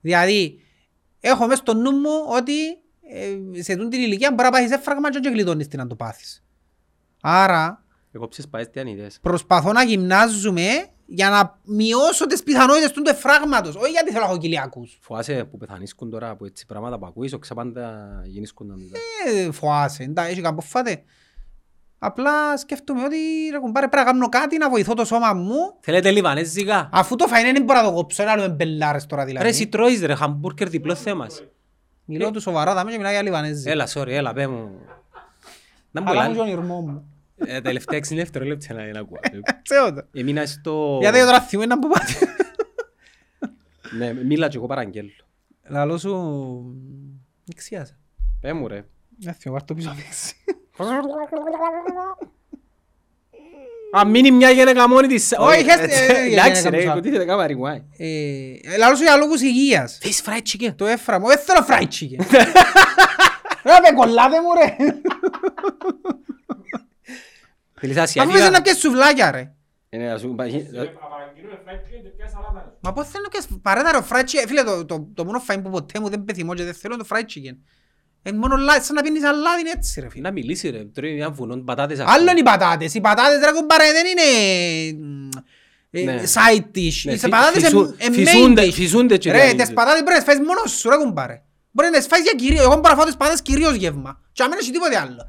Δηλαδή, 0.00 0.60
έχω 1.20 1.46
μέσα 1.46 1.56
στο 1.60 1.74
νου 1.74 1.90
μου 1.90 2.10
ότι 2.36 2.52
ε, 3.08 3.62
σε 3.62 3.76
τούν 3.76 3.90
την 3.90 4.00
ηλικία 4.00 4.30
μπορεί 4.30 4.42
να 4.42 4.50
πάθεις 4.50 4.70
έφραγμα 4.70 5.10
και 5.10 5.18
όχι 5.24 5.30
γλιτώνεις 5.30 5.68
την 5.68 5.78
να 5.78 5.86
το 5.86 5.94
πάθεις. 5.94 6.44
Άρα, 7.20 7.84
Εγώ 8.12 8.28
ψες 8.28 8.48
πάει 8.48 8.66
τι 8.68 8.80
ανιδές. 8.80 9.18
προσπαθώ 9.22 9.72
να 9.72 9.82
γυμνάζουμε 9.84 10.66
για 11.06 11.28
να 11.30 11.58
μειώσω 11.64 12.26
τις 12.26 12.42
πιθανότητες 12.42 12.92
του 12.92 13.02
εφράγματος. 13.06 13.74
Όχι 13.74 13.90
γιατί 13.90 14.10
θέλω 14.10 14.24
να 14.24 14.30
έχω 14.30 14.38
κοιλιακούς. 14.38 14.98
Φοάσαι 15.00 15.44
που 15.44 15.56
πεθανίσκουν 15.56 16.10
τώρα 16.10 16.30
από 16.30 16.46
έτσι 16.46 16.66
πράγματα 16.66 16.98
που 16.98 17.06
ακούεις, 17.06 17.32
όξα 17.32 17.54
πάντα 17.54 18.06
γίνησκουν 18.24 18.66
να 18.66 18.74
τούτα. 18.74 18.98
Ε, 19.26 19.50
φοάσαι, 19.52 20.02
εντάξει, 20.02 20.30
έχει 20.30 20.40
κάπου 20.40 20.62
φάτε. 20.62 21.02
Απλά 21.98 22.56
σκέφτομαι 22.56 23.04
ότι 23.04 23.16
ρε 23.50 23.58
κουμπάρε 23.58 23.88
πρέπει 23.88 24.06
να 24.06 24.12
κάνω 24.12 24.28
κάτι 24.28 24.58
να 24.58 24.70
βοηθώ 24.70 24.94
το 24.94 25.04
σώμα 25.04 25.32
μου 25.32 25.56
Θέλετε 25.80 26.10
λιβανέζικα; 26.10 26.88
Αφού 26.92 27.16
το 27.16 27.26
φαίνεται 27.26 27.52
δεν 27.52 27.62
μπορώ 27.62 27.80
να 27.80 27.86
το 27.86 27.92
κόψω, 27.92 28.22
είναι 28.22 28.30
άλλο 28.30 28.42
με 28.42 28.48
μπελάρες 28.48 29.06
τώρα 29.06 29.24
Ρε 29.24 29.30
εσύ 29.30 29.40
δηλαδή. 29.40 29.66
τρώεις 29.66 30.00
ρε 30.00 30.14
χαμπουρκερ 30.14 30.68
διπλό 30.68 30.94
θέμας. 30.94 31.42
Μιλώ 32.04 32.30
του 32.30 32.40
σοβαρά, 32.40 32.74
δάμε 32.74 32.90
και 32.90 32.96
μιλάω 32.96 33.12
για 33.12 33.22
Λιβανέζι. 33.22 33.70
Έλα, 33.70 33.88
sorry, 33.94 34.08
έλα, 34.08 34.32
πέ 34.32 34.46
μου. 34.46 34.70
Να 35.90 36.00
μου 36.00 36.10
Αλλά 36.10 36.28
μου 37.38 37.46
και 37.46 37.52
λένε. 37.52 37.54
ο 37.54 37.54
ηρμό 37.54 37.54
μου. 37.54 37.56
Ε, 37.56 37.60
τελευταία 37.60 37.98
6 37.98 38.02
δευτερόλεπτα 38.16 38.74
να 38.74 38.82
είναι 38.82 38.98
ακούω. 38.98 39.18
Ξέρω 39.62 39.92
το. 39.94 40.06
Έμεινα 40.12 40.46
στο... 40.46 40.98
Γιατί 41.00 41.18
τώρα 41.18 41.40
θυμούμαι 41.40 41.66
να 41.66 41.78
που 41.78 41.88
πάτε. 41.88 42.12
Ναι, 43.98 44.12
μίλα 44.12 44.48
και 44.48 44.56
εγώ 44.56 44.66
παραγγέλω. 44.66 45.10
Λαλό 45.68 45.98
σου... 45.98 46.74
Εξιάσα. 47.50 47.98
Πέ 48.40 48.52
μου 48.52 48.68
ρε. 48.68 48.84
Να 49.24 49.32
θυμώ, 49.32 49.54
πάρ' 49.54 49.64
το 49.64 49.74
πίσω 49.74 49.90
αμέσως. 49.90 50.32
Αν 53.92 54.10
μείνει 54.10 54.30
μια 54.30 54.50
γυναίκα 54.50 54.88
μόνη 54.88 55.06
της... 55.06 55.32
Όχι, 55.38 55.62
χέστε, 55.64 55.82
έτσι. 55.82 56.02
ε, 56.02 56.06
ε, 56.06 56.32
Εντάξει 56.32 56.62
γυναίκα 56.62 56.84
ρε, 56.84 56.86
μου, 56.88 56.94
κουτί 56.94 57.10
δεν 57.10 57.26
κάμα 57.26 57.46
ριγουάι. 57.46 57.82
Ε, 57.96 58.76
Λαλό 58.78 58.96
σου 58.96 59.02
για 59.02 59.16
λόγους 59.16 59.40
υγείας. 59.40 59.98
Θες 60.02 60.22
fried 60.26 60.42
chicken; 60.42 60.74
Το 60.76 60.86
έφραμα. 60.86 61.28
Δεν 61.28 61.38
θέλω 61.38 61.66
fried 61.68 61.82
chicken. 61.82 62.24
Ρε 63.64 63.72
με 63.82 63.96
κολλάτε 63.96 64.36
μου 64.40 64.48
ρε. 64.54 64.76
Θέλεις 67.80 67.96
Αφού 67.96 68.04
είσαι 68.08 68.20
ασιατικά. 68.20 68.50
να 68.50 68.62
πιέσεις 68.62 68.80
σουβλάκια 68.80 69.30
ρε. 69.30 69.50
Ε, 69.88 69.96
ναι, 69.96 70.08
να 70.08 70.18
σου 70.18 70.34
πάει- 70.36 70.50
Απαραγγείλουμε 70.50 71.58
fried 71.66 71.80
chicken 71.86 72.02
και 72.02 72.08
πια 72.16 72.28
σαλάτα. 72.28 72.76
Μα 72.80 72.92
πώς 72.92 73.08
θέλω 73.08 73.22
να 73.22 73.28
πιέσεις 73.28 73.48
παρέτα 73.62 73.92
ρε 73.92 73.98
fried 74.10 74.24
chicken. 74.24 74.44
Φίλε 74.48 74.62
το- 74.62 74.84
το 74.84 75.08
το 75.14 75.24
μόνο 75.24 75.42
φαΐν 75.48 75.60
που 75.62 75.70
ποτέ 75.70 76.00
μου 76.00 76.08
δεν 76.08 76.24
πεθυμώ 76.24 76.54
και 76.54 76.64
δεν 76.64 76.74
θέλω 76.74 76.94
είναι 76.94 77.02
το 77.02 77.08
fried 77.12 77.22
chicken. 77.32 77.56
Είναι 78.22 78.38
μόνο 78.38 78.56
λάδι, 78.56 78.84
σαν 78.84 78.94
να 78.94 79.02
πίνεις 79.02 79.24
αλάδι 79.24 79.60
είναι 79.60 79.70
έτσι 79.74 80.00
ρε 80.00 80.08
φίλε. 80.08 80.22
Να 80.22 80.32
μιλήσει 80.32 80.68
ρε, 80.70 80.84
τρώει 80.84 81.14
μια 81.14 81.30
βουνό 81.30 81.56
πατάτες 81.56 81.98
Άλλο 82.00 82.30
είναι 82.30 82.40
οι 82.40 82.42
πατάτες. 82.42 82.94
Οι 82.94 83.00
πατάτες 83.00 83.38
ρε 83.44 83.52
κουμπάρε 83.52 83.84
δεν 83.92 84.04
είναι 84.06 84.26
ε, 85.90 86.02
Ναι. 86.02 86.22
side 86.34 86.76
dish. 86.76 87.00
Ναι, 87.04 87.12
Οι 87.12 87.16
φυ- 87.18 87.30
πατάτες 87.30 87.62
φυσού- 87.62 87.94
είναι 88.02 88.04
είναι 88.16 88.22
main 88.22 88.26
φυσούνται- 88.26 88.64
dish. 88.66 88.72
φυσούνται 88.72 89.16
και 89.16 89.30
Ρε, 89.30 89.36
διαλύζουν. 89.36 89.58
τις 89.58 89.72
πατάτες 89.72 90.02
πρέπει 90.02 90.10
να 90.18 90.24
τις 90.24 90.34
φάεις 90.34 90.46
μόνος 90.48 90.70
σου 90.78 90.90
ρε 90.90 90.96
κουμπάρε. 90.96 91.42
Μπορεί 91.70 91.88
να 91.90 91.98
τις 91.98 92.06
φάεις 92.06 92.22
για 92.24 92.32
κυρίως. 92.36 92.60
Εγώ 92.64 92.74
μπορώ 92.74 92.88
να 92.88 92.94
φάω 92.96 93.04
τις 93.04 93.16
πατάτες 93.16 93.42
κυρίως 93.42 93.74
γεύμα. 93.74 94.20
Και 94.32 94.42
να 94.42 94.48
μην 94.48 94.58
έχει 94.60 94.70
τίποτε 94.70 94.96
άλλο. 94.98 95.26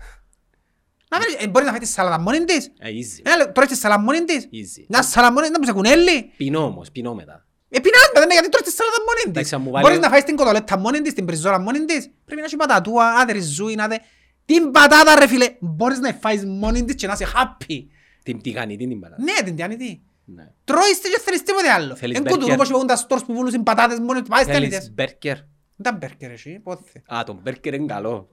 Να 1.09 1.17
μην- 1.17 1.37
ε, 1.39 1.47
Μπορεί 1.47 1.65
να 1.65 1.71
φάεις 1.71 1.83
τη 1.87 1.93
σαλάτα 1.93 2.19
μόνη 2.19 2.43
της. 2.43 2.65
Ε, 2.79 2.89
easy, 2.89 3.21
Ένα 3.23 3.35
λεπτό, 3.37 3.51
τρώεις 3.51 3.69
τη 3.69 3.75
σαλάτα 3.75 4.01
μόνη 4.01 4.23
της. 4.23 4.41
easy. 4.45 4.85
Μια 4.87 5.01
σαλάτα 5.01 5.33
μόνη 5.33 5.45
της, 5.47 5.53
να 5.55 5.59
μου 5.59 5.65
σε 5.65 5.73
κουνέλει. 5.73 6.31
Πεινώ 6.37 6.63
όμως, 6.63 6.91
πεινώ 6.91 7.13
μετά. 7.15 7.45
Ε, 7.69 7.79
πεινάς 7.79 8.01
μετά, 8.13 8.25
ναι, 8.25 8.33
γιατί 8.33 8.49
τρώεις 8.49 8.65
τη 8.69 8.73
σαλάτα 8.79 8.97
μόνη 9.07 9.19
της. 9.21 9.29
Εντάξει, 9.29 9.55
αν 9.55 9.61
μου 9.61 9.71
βάλει- 9.71 9.85
Μπορείς 9.85 9.99
να 9.99 10.09
φάεις 10.09 10.23
την 10.23 10.35
κοτολέτα 10.35 10.77
μόνη 10.77 11.01
της, 11.01 11.13
την 11.13 11.25
πριζόλα 11.25 11.59
μόνη 11.59 11.85
της. 11.85 12.09
Πρέπει 12.25 12.39
να 12.41 12.45
έχει 12.47 12.55
πατατούα, 12.55 13.05
άντε 13.19 13.31
ριζούι, 13.33 13.75
να 13.75 13.87
δε. 13.87 13.97
Την 14.45 14.71
πατάτα 14.71 15.15
ρε 15.19 15.27
φίλε, 15.27 15.47
μπορείς 15.59 15.99
να 15.99 16.13
φάεις 16.13 16.45
μόνη 16.45 16.83
της 16.85 16.95
και 16.95 17.07
να 17.07 17.13
είσαι 17.13 17.27
happy. 17.35 17.77
Την 18.23 18.41
τηγανιτή 18.41 18.87
την 18.87 18.99
πατάτα. 18.99 19.21
Ναι, 19.23 19.33
την 19.45 19.55
τιάνητη. 19.55 20.01
Ναι. 20.25 20.47
Τρώεις 20.63 20.99
τη 21.01 21.09
και 21.09 21.19
θέλεις 21.23 21.43
τίποτε 21.43 21.69
άλλο. 21.71 21.95
Θέλεις 21.95 22.17
Εν 22.17 22.23
κουτουρού 22.23 22.39
μπέρκερ. 22.39 22.57
πως 22.57 22.69
είπαν 22.69 22.87
τα 22.87 22.95
στόρς 22.95 23.23
που 23.25 23.33
βούλουν 23.33 23.63
ππατάτες 23.63 23.99
μόνοι 23.99 24.19
τους, 24.19 24.29
πάει 24.29 24.43
Θέλεις 24.43 24.57
στέλνητες. 24.57 24.93
μπέρκερ. 24.93 25.35
Δεν 25.35 25.45
ήταν 25.79 25.97
μπέρκερ 25.97 26.31
εσύ, 26.31 26.59
πότε. 26.63 26.81
Α, 27.15 27.23
το 27.25 27.33
μπέρκερ 27.41 27.73
είναι 27.73 27.85
καλό. 27.85 28.29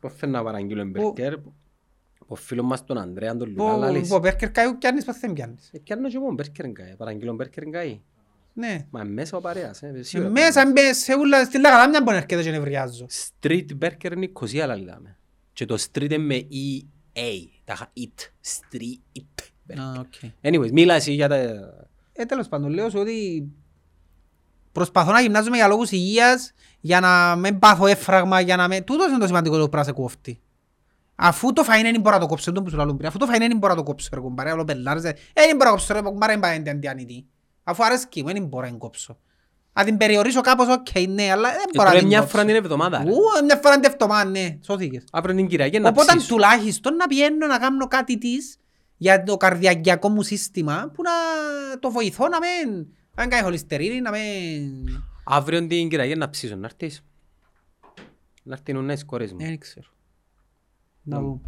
Πώς 0.00 0.12
θέλω 0.16 0.32
να 0.32 0.42
παραγγείλω 0.42 0.80
ένα 0.80 0.90
Πού- 1.00 1.12
μπέρκερ; 1.16 1.34
Ο 2.30 2.34
φίλος 2.34 2.66
μας 2.66 2.84
τον 2.84 2.98
Ανδρέα, 2.98 3.36
τον 3.36 3.48
Λουκά, 3.48 3.72
Που 3.74 3.78
λαλείς. 3.80 4.08
που 4.08 4.18
μπέρκερ 4.18 4.50
καίου 4.50 4.78
πιάνεις, 4.78 5.04
πότε 5.04 5.18
δεν 5.20 5.32
πιάνεις. 5.32 5.70
Ε, 5.72 5.78
Πιάνω 5.78 6.08
και 6.08 6.16
εγώ 6.16 6.32
μπέρκερ 6.32 6.64
είναι 6.64 6.94
παραγγείλω 6.98 7.34
μπέρκερ 7.34 7.62
είναι 7.62 8.00
Ναι. 8.52 8.86
Μα 8.90 9.04
μέσα 9.04 9.36
ο 9.36 9.40
παρέας, 9.40 9.82
ε, 9.82 9.92
Ε, 9.96 10.02
σίγουρα. 10.02 10.30
Μέσα 10.30 10.70
μπες 10.72 10.96
σε 10.96 11.14
ούλα, 11.14 11.44
στη 11.44 11.58
Λαγαδάμια 11.60 12.02
μπορεί 12.02 12.16
να 12.16 12.22
έρχεται 12.22 12.42
και 12.42 12.50
νευριάζω. 12.50 13.06
Street 13.08 13.66
burger 13.82 14.04
είναι 14.04 14.14
Νικοσία 14.14 14.66
λαλίδαμε. 14.66 15.16
Και 15.52 15.64
το 15.64 15.74
street 15.74 16.02
είναι 16.10 16.18
με 16.18 16.34
E-A. 16.50 17.48
Τα 17.64 17.72
είχα 17.72 17.92
eat. 18.00 18.20
Street 18.48 19.18
burger. 19.20 19.78
Α, 19.80 20.00
οκ. 20.00 20.30
Anyways, 20.42 20.70
μίλα 20.70 20.94
εσύ 20.94 21.12
για 21.12 21.28
τα... 21.28 21.36
Ε, 22.12 22.24
τέλος 22.26 22.48
πάντων, 22.48 22.70
λέω 22.70 22.90
σου 22.90 22.98
ότι 22.98 23.48
προσπαθώ 24.72 25.12
να 25.12 25.20
γυμνάζομαι 25.20 25.56
για 25.56 25.68
λόγους 25.68 25.90
υγείας, 25.90 26.52
για 26.80 27.00
να 27.00 27.36
μην 27.36 27.58
πάθω 27.58 27.86
έμφραγμα, 27.86 28.40
για 28.40 28.56
να 28.56 28.68
με... 28.68 28.80
Τούτο 28.80 29.08
είναι 29.08 29.18
το 29.18 29.26
σημαντικό 29.26 29.58
το 29.58 29.68
πράγμα 29.68 29.86
σε 29.88 29.92
κόφτει. 30.00 30.40
Αφού 31.20 31.52
το 31.52 31.62
φαΐν 31.66 31.82
δεν 31.82 32.00
μπορώ 32.00 32.14
να 32.14 32.20
το 32.22 32.26
κόψω, 32.28 32.52
τον 32.52 32.64
που 32.64 32.70
σου 32.70 32.76
λαλούν 32.76 32.96
πριν. 32.96 33.08
Αφού 33.08 33.18
το 33.18 33.26
φαΐν 33.30 33.38
δεν 33.38 33.56
μπορώ 33.58 33.72
να 33.74 33.78
το 33.78 33.84
κόψω, 33.84 34.08
ρε 34.12 34.20
κουμπάρε, 34.20 34.52
όλο 34.52 34.64
πελάρες, 34.64 35.04
ε, 35.04 35.12
δεν 35.32 35.56
μπορώ 35.56 35.70
να 35.70 35.76
κόψω, 35.76 35.94
ρε 35.94 36.00
κουμπάρε, 36.00 36.32
δεν 36.32 36.40
πάει 36.40 36.62
αντιανητή. 36.70 37.26
Αφού 37.64 37.84
αρέσκει 37.84 38.22
μου, 38.22 38.32
δεν 38.32 38.44
μπορώ 38.44 38.64
να 38.64 38.70
την 38.70 38.78
κόψω. 38.78 39.18
Αν 39.72 39.84
την 39.84 39.96
περιορίσω 39.96 40.40
κάπως, 40.40 40.66
οκ, 40.68 40.86
ναι, 41.08 41.30
αλλά 41.30 41.48
δεν 41.50 41.62
μπορώ 41.74 41.84
να 41.84 41.84
Τώρα 41.84 41.98
την 41.98 42.06
μια 42.06 42.18
κόψω. 42.18 42.32
φορά 42.36 42.44
την 42.46 42.54
εβδομάδα. 42.56 43.02
ρε. 43.04 43.10
Ου, 43.10 43.16
μια 43.44 43.56
φορά 43.62 43.80
την 43.80 43.90
εβδομάδα, 43.92 44.30
ναι, 44.30 44.58
σώθηκες. 44.64 45.04
Αύριο 45.12 45.34
την 45.36 45.46
Κυριακή 45.48 45.78
να 45.78 45.88
Οπότε 45.88 46.12
ψήσω. 46.16 46.28
τουλάχιστον 46.32 46.96
να 46.96 47.06
πηαίνω 47.06 47.46
να 47.46 47.58
κάνω 47.58 47.86
κάτι 47.86 48.18
της 48.18 48.58
για 48.96 49.22
το 49.22 49.36
καρδιαγγειακό 49.36 50.08
μου 50.08 50.22
σύστημα 50.22 50.90
που 50.94 51.02
να 51.02 51.10
το 51.78 51.90
βοηθώ 51.90 52.28
να 52.28 52.38
μην... 52.38 52.86
Αν 53.14 53.28
κάνει 53.28 53.42
χοληστερίνη, 53.42 54.00
να 54.00 54.10
μην... 54.10 54.20
Αύριο 55.24 55.66
την 55.66 55.88
Κυριακή 55.88 56.14
να 56.14 56.30
ψήσω. 56.30 56.56
Να 56.56 56.66
έρθεις. 56.66 57.02
Να 58.42 58.58
έρθουν 58.66 58.88
οι 58.88 59.04
κόρες 59.06 59.32
μου. 59.32 59.38
Δεν 59.38 59.58
ξέρω. 59.58 59.86
Να 61.08 61.20
δω. 61.20 61.40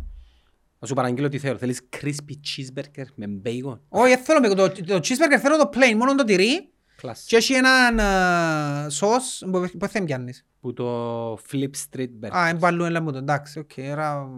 Να 0.79 0.87
σου 0.87 0.95
παραγγείλω 0.95 1.29
τι 1.29 1.39
θέλω. 1.39 1.59
Θέλεις 1.59 1.81
crispy 2.01 2.33
cheeseburger 2.33 3.05
με 3.15 3.41
bacon; 3.45 3.79
Όχι, 3.89 4.15
δεν 4.15 4.25
θέλω 4.25 4.41
με 4.41 4.49
το, 4.49 4.69
το 4.71 4.95
cheeseburger, 4.97 5.39
θέλω 5.41 5.57
το 5.57 5.71
plain, 5.73 5.95
μόνο 5.97 6.15
το 6.15 6.25
τυρί 6.25 6.73
Plus. 6.97 7.25
και 7.27 7.37
έχει 7.37 7.53
έναν 7.53 7.99
ε, 7.99 8.89
sauce, 8.91 9.43
που 9.51 9.71
που 9.79 9.87
δεν 9.87 10.05
πιάνεις. 10.05 10.45
Που 10.61 10.73
το 10.73 11.33
flip 11.35 11.71
street 11.91 12.09
burger. 12.21 12.31
Α, 12.37 12.49
εμπαλού, 12.49 12.85
έλα 12.85 13.01
μου 13.01 13.13
το, 13.13 13.19
εντάξει, 13.19 13.59
οκ, 13.59 13.71
άρα 13.91 14.29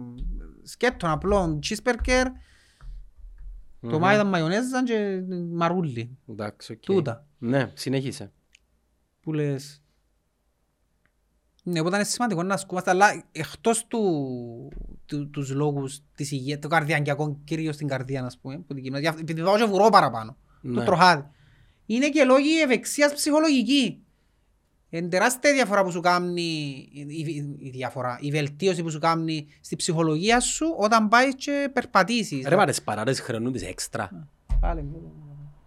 σκέτον 0.63 1.09
απλό 1.09 1.59
cheeseburger, 1.63 2.25
το 3.89 3.99
μάι 3.99 4.15
ήταν 4.15 4.27
μαϊονέζα 4.27 4.83
και 4.83 5.21
μαρούλι, 5.51 6.17
Εντάξει, 6.29 6.71
οκ. 6.71 6.79
τούτα. 6.79 7.27
Ναι, 7.37 7.71
συνέχισε. 7.73 8.31
που 9.21 9.33
λες. 9.33 9.81
Ναι, 11.63 11.79
οπότε 11.79 11.95
είναι 11.95 12.05
σημαντικό 12.05 12.43
να 12.43 12.53
ασκούμαστε, 12.53 12.89
αλλά 12.89 13.23
εκτός 13.31 13.87
του, 13.87 14.01
του, 15.13 15.29
τους 15.29 15.49
λόγους 15.51 15.99
της 16.15 16.31
υγείας, 16.31 16.59
το 16.59 16.67
καρδιαγγειακό 16.67 17.37
κυρίως 17.43 17.75
στην 17.75 17.87
καρδία, 17.87 18.23
ας 18.25 18.37
πούμε, 18.37 18.57
που 18.57 18.73
την 18.73 18.83
γυμνάζω, 18.83 19.13
επειδή 19.19 19.41
πάω 19.41 19.57
και 19.57 19.63
βουρώ 19.63 19.89
παραπάνω, 19.89 20.37
το 20.61 20.67
Ναι. 20.69 20.83
τροχάδι. 20.83 21.23
Είναι 21.85 22.09
και 22.09 22.23
λόγοι 22.23 22.61
ευεξίας 22.61 23.13
ψυχολογικής. 23.13 23.97
Είναι 24.89 25.07
τεράστια 25.07 25.53
διαφορά 25.53 25.83
που 25.83 25.91
σου 25.91 26.01
κάνει, 26.01 26.41
η, 26.91 27.05
η, 27.07 27.55
η 27.59 27.69
διαφορά, 27.69 28.17
η 28.21 28.31
βελτίωση 28.31 28.83
που 28.83 28.89
σου 28.89 28.99
κάνει 28.99 29.47
στη 29.61 29.75
ψυχολογία 29.75 30.39
σου 30.39 30.75
όταν 30.77 31.07
πάει 31.07 31.35
και 31.35 31.69
περπατήσεις. 31.73 32.47
Ρε 32.47 32.55
πάρες 32.55 32.81
παράτες 32.81 33.19
χρεωνούν 33.19 33.51
τις 33.51 33.63
έξτρα. 33.63 34.27
Πάλι, 34.59 34.85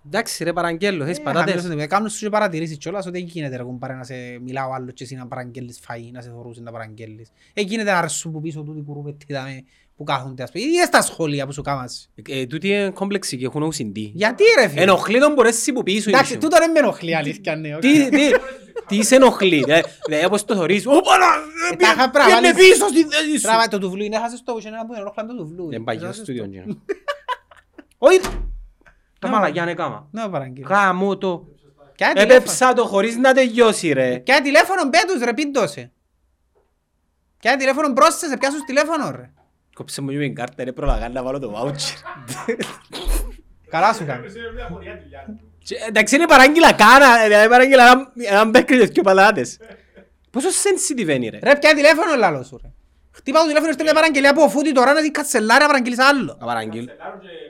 Εντάξει 0.06 0.44
ρε 0.44 0.52
παραγγέλω, 0.52 1.04
θες 1.04 1.18
Ε, 1.18 1.20
παράτες. 1.20 1.40
χαμηλώς 1.42 1.62
το 1.62 1.68
επίπεδο. 1.68 1.88
Κάνουν 1.88 2.08
σου 2.08 2.18
και 2.18 2.28
παρατηρήσεις 2.30 2.76
κιόλας 2.78 3.06
ότι 3.06 3.18
δεν 3.18 3.26
γίνεται 3.28 3.56
ρε 3.56 3.62
κουμπάρε 3.62 3.94
να 3.94 4.04
σε 4.04 4.14
μιλάω 4.42 4.72
άλλο 4.72 4.90
και 4.90 5.04
εσύ 5.04 5.14
να 5.14 5.26
παραγγέλεις 5.26 5.80
φαΐ, 5.88 6.08
να 6.12 6.20
σε 6.20 6.30
θωρούσε 6.30 6.60
να 6.60 6.72
παραγγέλεις. 6.72 7.30
Ε, 7.54 7.60
γίνεται 7.60 7.90
να 7.90 7.98
αρέσουν 7.98 8.32
που 8.32 8.40
πίσω 8.40 8.62
τούτοι 8.62 8.82
κουρουπετίδα 8.86 9.42
με 9.42 9.64
που 9.96 10.04
κάθονται 10.04 10.42
ας 10.42 10.50
πούμε. 10.50 10.64
Ή 10.64 10.68
στα 10.86 11.02
σχόλια 11.02 11.46
που 11.46 11.52
σου 11.52 11.62
κάμας. 11.62 12.10
Ε, 12.28 12.46
Τούτοι 12.46 12.68
είναι 12.68 12.90
κόμπλεξοι 12.90 13.36
και 13.36 13.44
έχουν 13.44 13.62
OCD. 13.72 14.10
Γιατί 14.12 14.42
ρε 14.60 14.68
φίλε; 14.68 14.82
Ενοχλεί 14.82 15.18
τον 15.20 15.32
μπορέσεις 15.32 15.72
που 15.72 15.82
πίσω. 15.82 16.08
Εντάξει, 16.10 16.26
ίσιο. 16.28 16.40
τούτο 16.40 16.56
δεν 16.58 16.70
με 16.70 16.78
ενοχλεί 16.78 17.16
αλήθεια 17.16 17.56
ναι. 17.56 17.74
οκ. 17.74 17.80
Τι, 17.80 18.08
τι, 18.08 18.30
τι 18.86 19.02
σε 19.04 19.14
ενοχλεί, 19.14 19.64
δε- 19.66 19.80
δηλαδή 20.06 20.24
όπως 20.24 20.44
το 20.44 20.54
θωρείς, 20.54 20.86
«Ω, 20.86 20.90
παρά, 21.00 21.32
Ε, 21.72 21.76
τα 21.76 21.92
είχα 21.92 22.10
πράγμα, 22.10 22.34
πήγαινε 22.40 22.58
λες. 22.58 22.68
πίσω 22.68 22.86
στη 22.88 23.04
θέση 23.04 23.36
σου». 23.36 23.42
Τράβα 23.42 23.68
το 23.68 23.78
τουβλού, 23.78 24.02
είναι 24.04 24.16
χάσες 24.18 24.42
το 24.42 24.52
που 24.52 24.58
είχε 24.58 24.68
ένα 24.68 24.86
που 24.86 24.94
ενοχλάν 24.96 25.26
το 25.26 25.34
τουβλού. 25.36 25.68
Δεν 25.68 25.84
πάει 25.84 25.96
στο 25.96 26.04
Έχασες 26.04 26.22
στούντιο. 26.22 26.42
το. 26.44 26.48
γίνω. 26.50 26.76
Όχι, 27.98 28.20
τα 29.18 29.28
Ναι. 29.28 29.34
μαλακιά 29.34 29.62
είναι 29.62 29.74
κάμα. 29.74 30.08
Να 30.10 30.30
παραγγείλω. 30.30 30.66
Γάμο 30.70 31.16
το. 31.18 31.46
Ποια 31.94 32.08
τηλέφωνο- 32.12 32.34
Έπεψα 32.34 32.72
το 32.72 32.84
χωρίς 32.86 33.16
να 33.16 33.32
τελειώσει 33.34 33.92
ρε. 33.92 34.18
Ποια 34.18 34.42
τηλέφωνο 34.42 34.90
πέτους 34.90 35.22
ρε 35.24 35.34
πίντωσε. 35.34 35.90
Ποια 37.38 37.56
τηλέφωνο 37.56 37.92
πρόσθεσε, 37.92 38.36
ποια 38.36 38.50
σου 38.50 38.64
τηλέφωνο 38.66 39.10
ρε. 39.10 39.30
Κόψε 39.74 40.00
μου 40.02 40.10
την 40.10 40.34
κάρτα 40.34 40.64
ρε 40.64 40.72
προλαγά 40.72 41.08
να 41.08 41.22
βάλω 41.22 41.38
το 41.38 41.52
voucher. 41.56 41.94
Καλά 43.70 43.92
σου 43.92 44.04
κάνει. 44.06 44.26
Είναι 44.36 44.52
μια 44.54 44.68
χωριά 44.72 44.98
δουλειά. 45.02 45.26
Και, 45.58 45.76
Εντάξει 45.88 46.14
είναι 46.14 46.26
παράγγειλα 46.26 46.72
κάνα, 46.72 47.22
δηλαδή 47.24 47.48
παράγγειλα 47.48 47.82
έναν- 47.86 48.12
έναν 48.16 48.50
μπέκρι 48.50 48.78
και 48.78 48.86
δυο 48.86 49.02
παλάτες. 49.02 49.58
Πόσο 50.30 50.48
sensitive 50.48 51.08
είναι 51.08 51.28
ρε. 51.28 51.38
Ρε 51.42 51.56
ποια 51.56 51.74
τηλέφωνο 51.74 52.14
λάλο 52.16 52.42
σου 52.42 52.58
ρε. 52.62 52.68
Χτύπα 53.16 53.40
το 53.40 53.46
τηλέφωνο, 53.46 53.72
στέλνει 53.72 53.92
μια 53.92 54.00
παραγγελία 54.00 54.30
από 54.30 54.48
φούτη 54.48 54.72
τώρα 54.72 54.92
να 54.92 55.00
δει 55.00 55.10
κατσελάρι 55.10 55.60
να 55.60 55.66
παραγγείλεις 55.66 55.98
άλλο. 55.98 56.36
Να 56.40 56.46
παραγγείλω. 56.46 56.92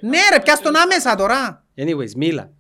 Ναι 0.00 0.18
ρε, 0.32 0.40
πιάσ' 0.40 0.60
τον 0.60 0.76
άμεσα 0.76 1.14
τώρα. 1.14 1.64
Anyways, 1.76 2.12
μίλα. 2.16 2.50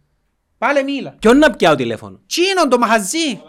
Πάλε 0.58 0.82
μίλα. 0.82 1.14
Ποιον 1.18 1.38
να 1.38 1.50
πιάω 1.50 1.74
τηλέφωνο; 1.74 2.20
Τσίνον 2.26 2.68
το 2.68 2.78
μαχαζί. 2.78 3.42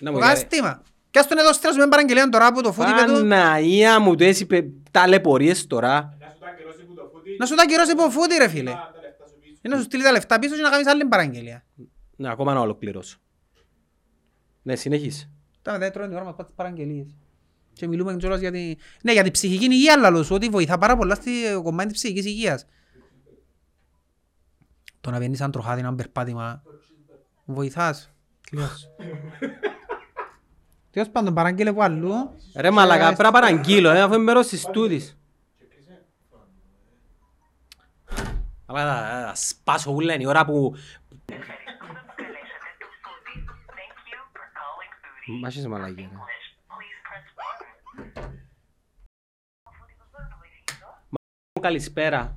Να 0.00 0.10
Το 0.10 0.12
μου 0.12 0.18
λέει, 0.18 0.28
κάστημα. 0.28 0.82
Πιάσ' 1.10 1.26
τον 1.26 1.38
εδώ 1.38 1.52
στρας 1.52 1.76
με 1.76 1.88
παραγγελία 1.88 2.28
τώρα 2.28 2.46
από 2.46 2.62
το 2.62 2.72
φούτη 2.72 2.92
πέτω. 2.92 3.12
Παναγία 3.12 4.00
μου, 4.00 4.14
του 4.14 4.24
έτσι 4.24 4.46
ταλαιπωρίες 4.90 5.66
τώρα. 5.66 6.16
Να 6.18 6.26
σου 6.34 6.38
τα 6.40 6.54
καιρώσει 6.56 6.84
που 6.84 6.94
το 6.94 7.10
φούτι. 7.12 7.36
Να 7.38 7.46
σου 7.46 7.54
τα 7.54 7.64
καιρώσει 7.64 7.90
από 7.90 8.10
φούτη 8.10 8.36
ρε 8.36 8.48
φίλε. 8.48 8.70
τα 8.70 8.90
λεφτά 9.02 9.26
σου 9.26 9.34
πίσω. 9.40 9.54
Ή 9.62 9.68
να 9.68 9.76
σου 9.76 9.82
στείλει 9.82 10.02
τα 10.02 10.12
λεφτά 10.12 10.38
πίσω 10.38 10.54
και 10.54 10.62
να 10.62 10.70
κάνεις 10.70 10.86
άλλη 10.86 11.04
παραγγελία. 11.04 11.64
Ναι, 12.16 12.30
ακόμα 12.30 12.54
να 12.54 12.60
ολοκληρώσω. 12.60 13.18
Ναι, 14.62 14.76
συνεχίσε. 14.76 15.30
Τα 15.62 15.72
μετά 15.72 15.90
τρώει 15.90 16.06
την 16.06 16.16
ώρα 16.16 16.24
μας 16.24 16.32
πάτε 16.34 16.44
τις 16.48 16.54
παραγγελίες. 16.56 17.06
Και 17.72 17.86
μιλούμε 17.88 18.16
κιόλας 18.16 18.40
για 18.40 18.50
την... 18.50 18.76
Ναι, 19.02 19.12
για 19.12 19.22
την 19.22 19.32
ψυχική 19.32 19.64
υγεία 19.64 19.96
λαλός 19.96 20.26
σου, 20.26 20.34
ότι 20.34 20.48
βοηθά 20.48 20.78
πάρα 20.78 20.96
πολλά 20.96 21.14
στη 21.14 21.30
κομμάτι 21.62 21.88
της 21.92 21.96
ψυχικής 21.96 22.24
υγείας. 22.24 22.66
Το 25.00 25.10
να 25.10 25.18
βγαίνεις 25.18 25.38
σαν 25.38 25.50
τροχάδι, 25.50 25.80
ένα 25.80 25.94
περπάτημα, 25.94 26.62
βοηθάς. 27.44 28.10
Κλειός. 28.50 28.88
Τέλος 30.90 31.08
πάντων, 31.10 31.34
παραγγείλε 31.34 31.70
από 31.70 31.82
αλλού. 31.82 32.12
Ρε 32.56 32.70
μαλακά, 32.70 33.04
πρέπει 33.06 33.22
να 33.22 33.30
παραγγείλω, 33.30 33.90
ε, 33.90 34.00
αφού 34.00 34.14
είμαι 34.14 34.22
μέρος 34.22 34.46
της 34.46 34.64
τούτης. 34.72 35.18
Αλλά 38.66 38.84
θα- 38.84 39.26
θα 39.26 39.34
σπάσω 39.34 39.90
ούλα, 39.92 40.14
είναι 40.14 40.22
η 40.22 40.26
ώρα 40.26 40.44
που... 40.44 40.74
Μάχες 45.40 45.66
μαλακία. 45.66 46.08
ρε. 46.12 46.18
Καλησπέρα. 51.60 52.36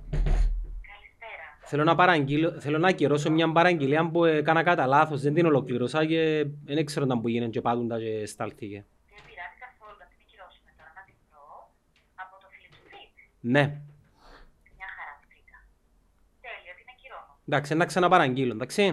Θέλω 1.65 1.83
να 1.83 1.95
παραγγείλω, 1.95 2.59
θέλω 2.59 2.77
να 2.77 2.87
ακυρώσω 2.87 3.31
μια 3.31 3.51
παραγγελία 3.51 4.09
που 4.09 4.25
έκανα 4.25 4.63
κατά 4.63 4.85
λάθος, 4.85 5.21
δεν 5.21 5.33
την 5.33 5.45
ολοκληρώσα 5.45 6.05
και 6.05 6.45
δεν 6.65 6.85
ξέρω 6.85 7.05
να 7.05 7.19
που 7.19 7.27
γίνεται 7.27 7.49
και 7.51 7.61
πάτουντα 7.61 7.99
και 7.99 8.25
στάλθηκε. 8.25 8.85
Δεν 9.09 9.21
πειράζει 9.27 9.57
καθόλου 9.65 9.97
να 9.99 10.05
την 10.05 10.17
ακυρώσουμε 10.25 10.71
τώρα, 10.77 10.91
να 10.95 11.03
την 11.07 11.15
βρω 11.29 11.71
από 12.15 12.35
το 12.41 12.47
Philips 12.53 12.79
Street. 12.85 13.11
Ναι, 13.39 13.61
Μια 14.77 14.87
χαρά 14.97 15.13
την 15.19 15.27
βρήκα. 15.31 15.57
Τέλεια, 16.45 16.73
την 16.79 16.87
ακυρώνω. 16.93 17.37
εντάξει, 17.47 17.75
να 17.75 17.85
ξαναπαραγγείλω, 17.85 18.53
εντάξει. 18.53 18.83
Ε, 18.83 18.89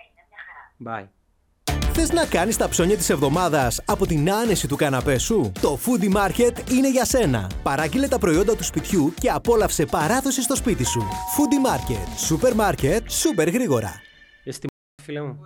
έγινε, 0.00 0.22
μια 0.30 0.40
χαρά. 0.46 0.62
Bye. 0.86 1.06
Θες 1.94 2.12
να 2.12 2.26
κάνεις 2.26 2.56
τα 2.56 2.68
ψώνια 2.68 2.96
της 2.96 3.10
εβδομάδας 3.10 3.80
από 3.84 4.06
την 4.06 4.32
άνεση 4.32 4.68
του 4.68 4.76
καναπέ 4.76 5.18
σου; 5.18 5.52
Το 5.60 5.78
Foodie 5.86 6.12
Market 6.16 6.70
είναι 6.70 6.90
για 6.90 7.04
σένα. 7.04 7.50
Παράγγειλε 7.62 8.08
τα 8.08 8.18
προϊόντα 8.18 8.56
του 8.56 8.64
σπιτιού 8.64 9.14
και 9.20 9.30
απόλαυσε 9.30 9.84
παράδοση 9.84 10.42
στο 10.42 10.56
σπίτι 10.56 10.84
σου. 10.84 11.00
Foodie 11.00 11.68
Market. 11.68 12.08
Σούπερ 12.26 12.54
μάρκετ, 12.54 13.10
σούπερ 13.10 13.48
γρήγορα. 13.48 14.00
Είσαι 14.44 14.56
στη 14.56 14.66
μ***, 14.66 15.02
φίλε 15.04 15.20
μου. 15.22 15.38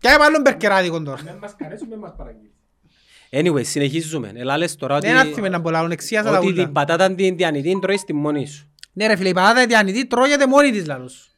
Και 0.00 0.08
έβαλε 0.08 0.24
άλλον 0.24 0.40
μπερκεράδικο 0.40 1.02
τώρα. 1.02 1.20
Δεν 1.24 1.38
μας 1.40 1.54
καρέσουν, 1.56 1.88
δεν 1.88 1.98
μας 1.98 2.12
παραγγείλει. 2.16 2.50
Anyway, 3.30 3.64
συνεχίζουμε. 3.64 4.32
Ελά 4.34 4.58
λες 4.58 4.76
τώρα 4.76 4.96
ότι, 4.96 5.06
Δεν 5.06 5.16
άθιμε 5.16 5.48
να 5.48 5.60
πολλά, 5.60 5.88
εξίασα 5.90 6.30
τα 6.30 6.38
ότι 6.38 6.46
ούλα. 6.46 6.64
την 6.64 6.72
πατάτα 6.72 7.14
την 7.14 7.36
διανητή 7.36 7.78
τρώεις 7.80 8.04
τη 8.04 8.12
μόνη 8.12 8.46
σου. 8.46 8.72
Ναι 8.92 9.06
ρε 9.06 9.16
φίλε, 9.16 9.28
η 9.28 9.32
πατάτα 9.32 9.66
διανητή 9.66 10.06
τρώγεται 10.06 10.46
μόνη 10.46 10.70
της 10.70 10.86
λαλούς. 10.86 11.28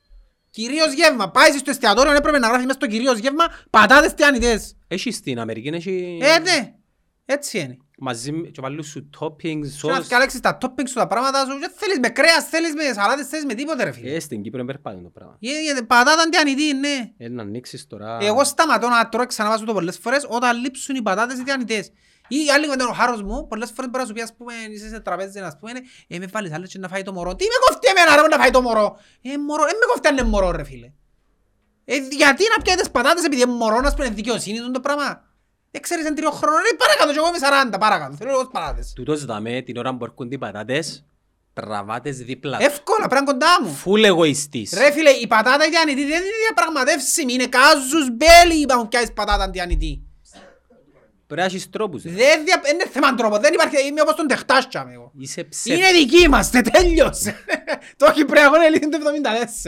Κυρίως 0.53 0.93
γεύμα. 0.93 1.31
Πάει 1.31 1.51
στο 1.51 1.71
εστιατόριο, 1.71 2.13
έπρεπε 2.13 2.39
να 2.39 2.47
γράφει 2.49 2.63
μέσα 2.65 2.75
στο 2.79 2.87
κυρίως 2.87 3.19
γεύμα 3.19 3.45
πατάτες 3.71 4.13
διανητές. 4.13 4.77
Έχει 4.89 5.11
στην 5.11 5.39
Αμερική, 5.39 5.69
έχει... 5.69 6.19
Ε, 6.23 6.39
ναι. 6.39 6.75
Έτσι 7.25 7.59
είναι. 7.59 7.77
μαζί 7.99 8.33
με- 8.33 8.49
και 8.49 8.61
βάλουν 8.61 8.83
σου 8.83 9.09
toppings, 9.21 9.39
Και 9.81 9.87
να 9.89 9.95
σως. 9.95 10.05
φτιάξεις 10.05 10.41
τα 10.41 10.59
toppings 10.63 10.89
σου 10.89 10.95
τα 10.95 11.07
πράγματα 11.07 11.45
σου. 11.51 11.59
Δεν 11.59 11.73
θέλεις 11.77 11.99
με 11.99 12.09
κρέας, 12.09 12.49
θέλεις 12.49 12.75
με 12.75 12.83
σαλάτες, 12.95 13.27
θέλεις 13.29 13.45
με 13.45 13.55
τίποτε 13.55 13.85
ρε 13.85 13.93
φίλε. 13.93 14.15
Ε, 14.15 14.21
στην 14.21 14.43
Κύπρο 14.43 14.61
είναι 14.61 14.73
περπάτημα 14.73 15.03
το 15.03 15.09
πράγμα. 15.09 15.37
Ε, 15.41 15.79
ε, 15.79 15.83
Πατάτα 15.83 16.23
αντιανητή, 16.23 16.73
ναι. 16.75 17.13
Ε, 17.17 17.29
να 17.29 17.43
ανοίξεις 17.43 17.87
τώρα... 17.87 18.19
Εγώ 18.21 18.45
σταματώ 18.45 18.89
να 18.89 19.09
τρώω 19.09 19.27
ξαναβάζω 19.27 19.65
το 19.65 19.73
πολλές 19.73 19.99
φορές 19.99 20.27
όταν 20.29 20.61
λείψουν 20.61 20.97
οι 20.97 21.03
πατάτες 21.03 21.39
οι 21.39 21.43
διανητές. 21.43 21.91
Ή 22.37 22.51
άλλη 22.55 22.65
κουβέντα 22.65 22.87
ο 22.89 22.93
χάρος 22.93 23.23
μου, 23.23 23.47
πολλές 23.47 23.71
φορές 23.75 23.91
μπορεί 23.91 24.03
να 24.03 24.09
σου 24.09 24.15
πει 24.15 24.23
ας 24.29 24.35
πούμε, 24.37 24.53
είσαι 24.75 24.89
σε 24.89 25.01
τραπέζι 25.01 25.41
να 25.41 25.57
πούμε, 25.61 25.73
ε, 26.09 26.19
με 26.19 26.27
βάλεις 26.33 26.53
άλλο 26.53 26.67
και 26.67 26.79
να 26.79 26.89
φάει 26.89 27.03
το 27.03 27.13
μωρό. 27.13 27.35
Τι 27.37 27.45
με 27.45 27.59
κόφτει 27.67 27.87
εμένα 27.93 28.23
ρε 28.23 28.29
να 28.29 28.39
φάει 28.43 28.51
το 28.51 28.63
μωρό. 28.63 28.97
Ε, 29.23 29.39
μωρό, 29.39 29.63
ε, 29.63 29.75
με 29.81 29.87
κόφτει 29.91 30.09
αν 30.09 30.17
είναι 30.17 30.29
μωρό 30.29 30.51
ρε 30.51 30.65
φίλε. 30.65 30.93
Ε, 31.85 31.97
γιατί 31.97 32.43
να 32.57 32.63
πιάσεις 32.63 32.91
πατάτες 32.91 33.25
επειδή 33.25 33.43
είναι 33.43 33.53
μωρό, 33.53 33.81
να 33.81 33.91
πούμε, 33.93 34.05
είναι 34.07 34.15
δικαιοσύνη 34.15 34.59
του 34.59 34.71
το 34.71 34.81
πράγμα. 34.81 35.31
Δεν 35.71 35.81
ξέρεις 35.83 36.05
εν 36.07 36.15
τριών 36.15 36.33
χρόνων, 36.33 36.61
ε, 36.73 36.77
παρακάτω, 36.77 37.13
και 37.13 37.19
εγώ 37.19 37.29
είμαι 37.29 37.39
40, 37.75 37.79
παρακάτω, 37.79 38.17
θέλω 38.17 38.31
εγώ 38.31 38.41
τις 38.41 38.51
πατάτες. 38.53 38.93
Τούτος 38.93 39.25
δαμέ 39.25 39.63
την 39.63 39.77
ώρα 39.77 39.97
που 39.97 40.05
έρχονται 40.05 40.35
οι 40.35 40.39
πατάτες, 40.39 41.05
τραβάτες 41.53 42.17
δίπλα. 42.17 42.57
Εύκολα, 42.61 43.09
πρέπει 43.09 43.15
να 43.15 43.21
είναι 43.21 43.31
κοντά 43.31 43.63
μου. 43.63 43.75
Φουλ 43.75 44.05
εγωιστής. 44.05 44.73
Ρε 44.73 44.91
φίλε, 44.93 45.11
η 45.11 45.27
πατάτα 45.27 45.69
διανητή 45.69 46.05
δεν 46.13 46.23
είναι 46.27 46.39
διαπραγματεύσιμη, 46.47 47.33
είναι 47.33 47.47
κάζους 47.47 48.07
μπέλι 48.17 48.61
είπα 48.63 48.77
μου 48.79 48.89
πιάσεις 48.89 49.13
πατάτα 49.13 49.51
διανητή. 49.51 50.07
Πρέπει 51.33 51.49
να 51.49 51.55
έχεις 51.57 51.71
τρόπους. 51.71 52.03
ρε. 52.03 52.11
Δεν 52.11 52.45
δια... 52.45 52.61
είναι 52.73 52.87
θέμα 52.93 53.15
τρόπο, 53.15 53.39
δεν 53.39 53.53
υπάρχει, 53.53 53.87
είμαι 53.87 54.01
όπως 54.01 54.15
τον 54.15 54.27
τεχτάσια 54.27 54.85
με 54.85 54.93
εγώ. 54.93 55.13
Είσαι 55.19 55.45
ψεύτης. 55.45 55.77
Είναι 55.77 55.93
δική 55.93 56.29
μας, 56.29 56.51
τε 56.51 56.61
τέλειωσε. 56.61 57.35
Το 58.01 58.13
Κυπριακό 58.13 58.57
είναι 58.57 58.69
λύθει 58.69 58.89
το 58.89 58.99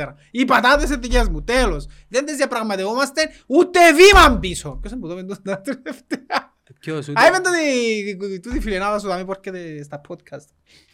74. 0.04 0.14
Οι 0.30 0.44
πατάτες 0.44 0.86
είναι 0.88 0.96
δικές 0.96 1.28
μου, 1.28 1.44
τέλος. 1.44 1.86
Δεν 2.08 2.24
τις 2.24 2.36
διαπραγματευόμαστε 2.36 3.30
ούτε 3.46 3.78
βήμα 3.92 4.38
πίσω. 4.38 4.78
Ποιος 4.80 4.92
είναι 4.92 5.00
που 5.00 5.08
το 5.08 5.14
πέντω 5.14 5.34
τα 5.44 5.60
τελευταία; 5.60 6.52
Ποιος 6.80 7.08
ούτε- 7.08 7.20
Α, 7.20 7.26
είπαν 7.26 7.42
τούτη 7.42 8.40
τούτη 8.40 8.60
φιλενάδα 8.60 8.98
σου 8.98 9.06
δαμή 9.06 9.24
που 9.24 9.32
έρχεται 9.36 9.82
στα 9.82 10.00
podcast. 10.08 10.46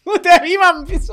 Ούτε 0.05 0.29
βήμα 0.43 0.83
πίσω. 0.87 1.13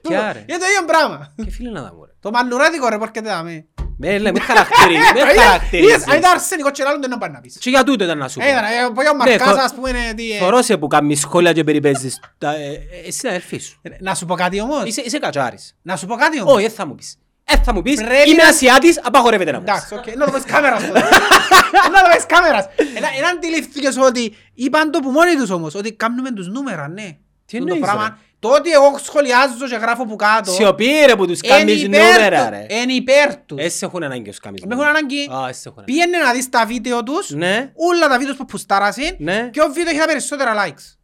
Ποια, 0.00 0.32
ρε; 0.32 0.38
Είναι 0.48 0.58
το 0.58 0.64
ίδιο 0.64 0.84
πράγμα. 0.86 1.34
Και 1.44 1.50
φίλε 1.50 1.70
να 1.70 1.82
τα 1.82 1.94
μου 1.94 2.04
ρε; 2.04 2.12
Το 2.20 2.30
μαλλουράτικο 2.30 2.88
ρε 2.88 2.96
που 2.96 3.02
έρχεται 3.02 3.28
δαμή. 3.28 3.68
Με 4.02 4.18
λέ, 4.18 4.32
με 4.32 4.40
χαρακτηρίζεις, 4.40 5.12
με 5.12 5.18
Είδες, 5.20 5.32
είδες, 5.32 5.44
χαρακτηρίζεις. 5.44 6.06
αν 6.08 6.18
ήταν 6.18 6.30
αρσενικό 6.30 6.70
και 6.70 6.82
άλλον 6.86 7.00
δεν 7.00 7.10
να 7.10 7.18
πάει 7.18 7.30
να 7.30 7.40
πεις. 7.40 7.56
Και 7.60 7.70
για 7.70 7.84
τούτο 7.84 8.04
ήταν 8.04 8.18
να 8.18 8.28
σου 8.28 8.38
πω. 8.38 8.44
Ε, 8.44 8.50
ήταν, 8.50 8.64
ε, 8.64 8.68
πω 8.94 9.02
για 9.02 9.10
ο 9.10 9.14
Ναι, 9.16 9.18
Μαρκάς, 9.30 9.48
χω- 9.48 9.58
ας 9.58 9.74
πούμε, 9.74 9.88
είναι 9.90 10.12
τι, 10.16 10.32
ε, 10.32 10.38
Θωρώ 10.38 10.62
σε 10.62 10.76
που 10.76 10.86
κάνεις 10.86 11.20
σχόλια 11.20 11.52
και 11.52 11.64
περιπέζεις. 11.64 12.20
Τα- 12.38 12.54
ε, 12.54 12.64
ε, 12.64 13.06
Εσύ 13.08 13.20
είναι 13.22 13.28
αδελφή 13.34 13.58
σου. 13.58 13.80
Να 14.00 14.14
σου 14.14 14.26
πω 14.26 14.34
κάτι 14.34 14.60
όμως. 14.60 14.84
Είσαι, 14.84 15.00
είσαι 15.04 15.18
κατσάρης. 15.18 15.76
Να 15.82 15.96
σου 15.96 16.06
πω 16.06 16.14
κάτι 16.14 16.40
όμως. 16.40 16.52
Όχι, 16.54 16.62
δεν 16.66 16.72
θα 16.74 16.86
μου 16.86 16.94
πεις. 16.94 17.16
Ε, 17.44 17.56
θα 17.64 17.72
μου 17.74 17.82
πεις, 17.82 17.94
Πρέπει 17.94 18.30
είμαι 18.30 18.42
να- 18.42 18.48
Ασιάτης, 18.48 19.00
απαγορεύεται 19.02 19.50
να 19.50 19.58
μου 19.58 19.64
πεις. 19.64 19.72
Εντάξει, 19.74 19.94
οκ. 19.94 20.16
Να 20.16 20.24
το 20.24 20.30
πες 20.32 20.42
κάμερας 20.42 20.86
τότε. 20.86 21.00
Να 21.92 22.00
το 22.02 22.08
πες 22.14 22.26
κάμερας. 22.26 22.64
Ένα- 22.96 23.08
Ένα 23.18 23.28
αντιληφθήκες 23.28 23.96
ότι 23.96 24.34
είπαν 24.54 24.90
το 24.90 24.98
που 25.00 25.10
μόνοι 25.10 25.34
τους 25.34 25.50
όμως, 25.50 25.74
ότι 25.74 25.92
κάνουμε 25.92 26.30
τους 26.32 26.48
νούμερα, 26.48 26.88
ναι. 26.88 27.02
Τι 27.46 27.58
Τούτο 27.58 27.72
εννοείς, 27.72 27.80
πράγμα. 27.80 28.04
ρε; 28.08 28.14
Το 28.40 28.48
ότι 28.48 28.70
εγώ 28.70 28.98
σχολιάζω 29.02 29.68
και 29.68 29.76
γράφω 29.76 30.04
που 30.06 30.16
κάτω. 30.16 30.52
Σιωπή 30.52 30.86
ρε 31.06 31.16
που 31.16 31.26
τους 31.26 31.40
εν 31.40 31.50
κάνεις 31.50 31.82
υπέρ 31.82 32.00
νούμερα 32.14 32.44
του- 32.44 32.50
ρε. 32.50 32.66
Εν 32.68 32.88
υπέρ 32.88 33.36
τους. 33.36 33.62
Έσαι 33.64 33.84
έχουν 33.84 34.02
ανάγκη 34.02 34.28
ως 34.28 34.38
κάνεις 34.38 34.64
Με 34.64 34.74
έχουν 34.74 34.86
ανάγκη. 34.86 35.30
Α, 35.32 35.48
έσαι 35.48 35.68
έχουν 35.68 35.78
ανάγκη. 35.82 35.92
Πήγαινε 35.92 36.18
να 36.18 36.32
δεις 36.32 36.48
τα 36.48 36.66
βίντεο 36.66 37.02
τους. 37.02 37.30
Ναι, 37.30 37.72
Όλα 37.74 38.08
τα 38.08 38.18
βίντεο 38.18 38.34
που 38.34 38.44
πουστάρασαν. 38.44 39.14
ναι. 39.18 39.48
Ποιο 39.52 39.66
βίντεο 39.66 39.90
έχει 39.90 39.98
τα 39.98 40.06
περισσότερα 40.06 40.52
likes. 40.64 40.96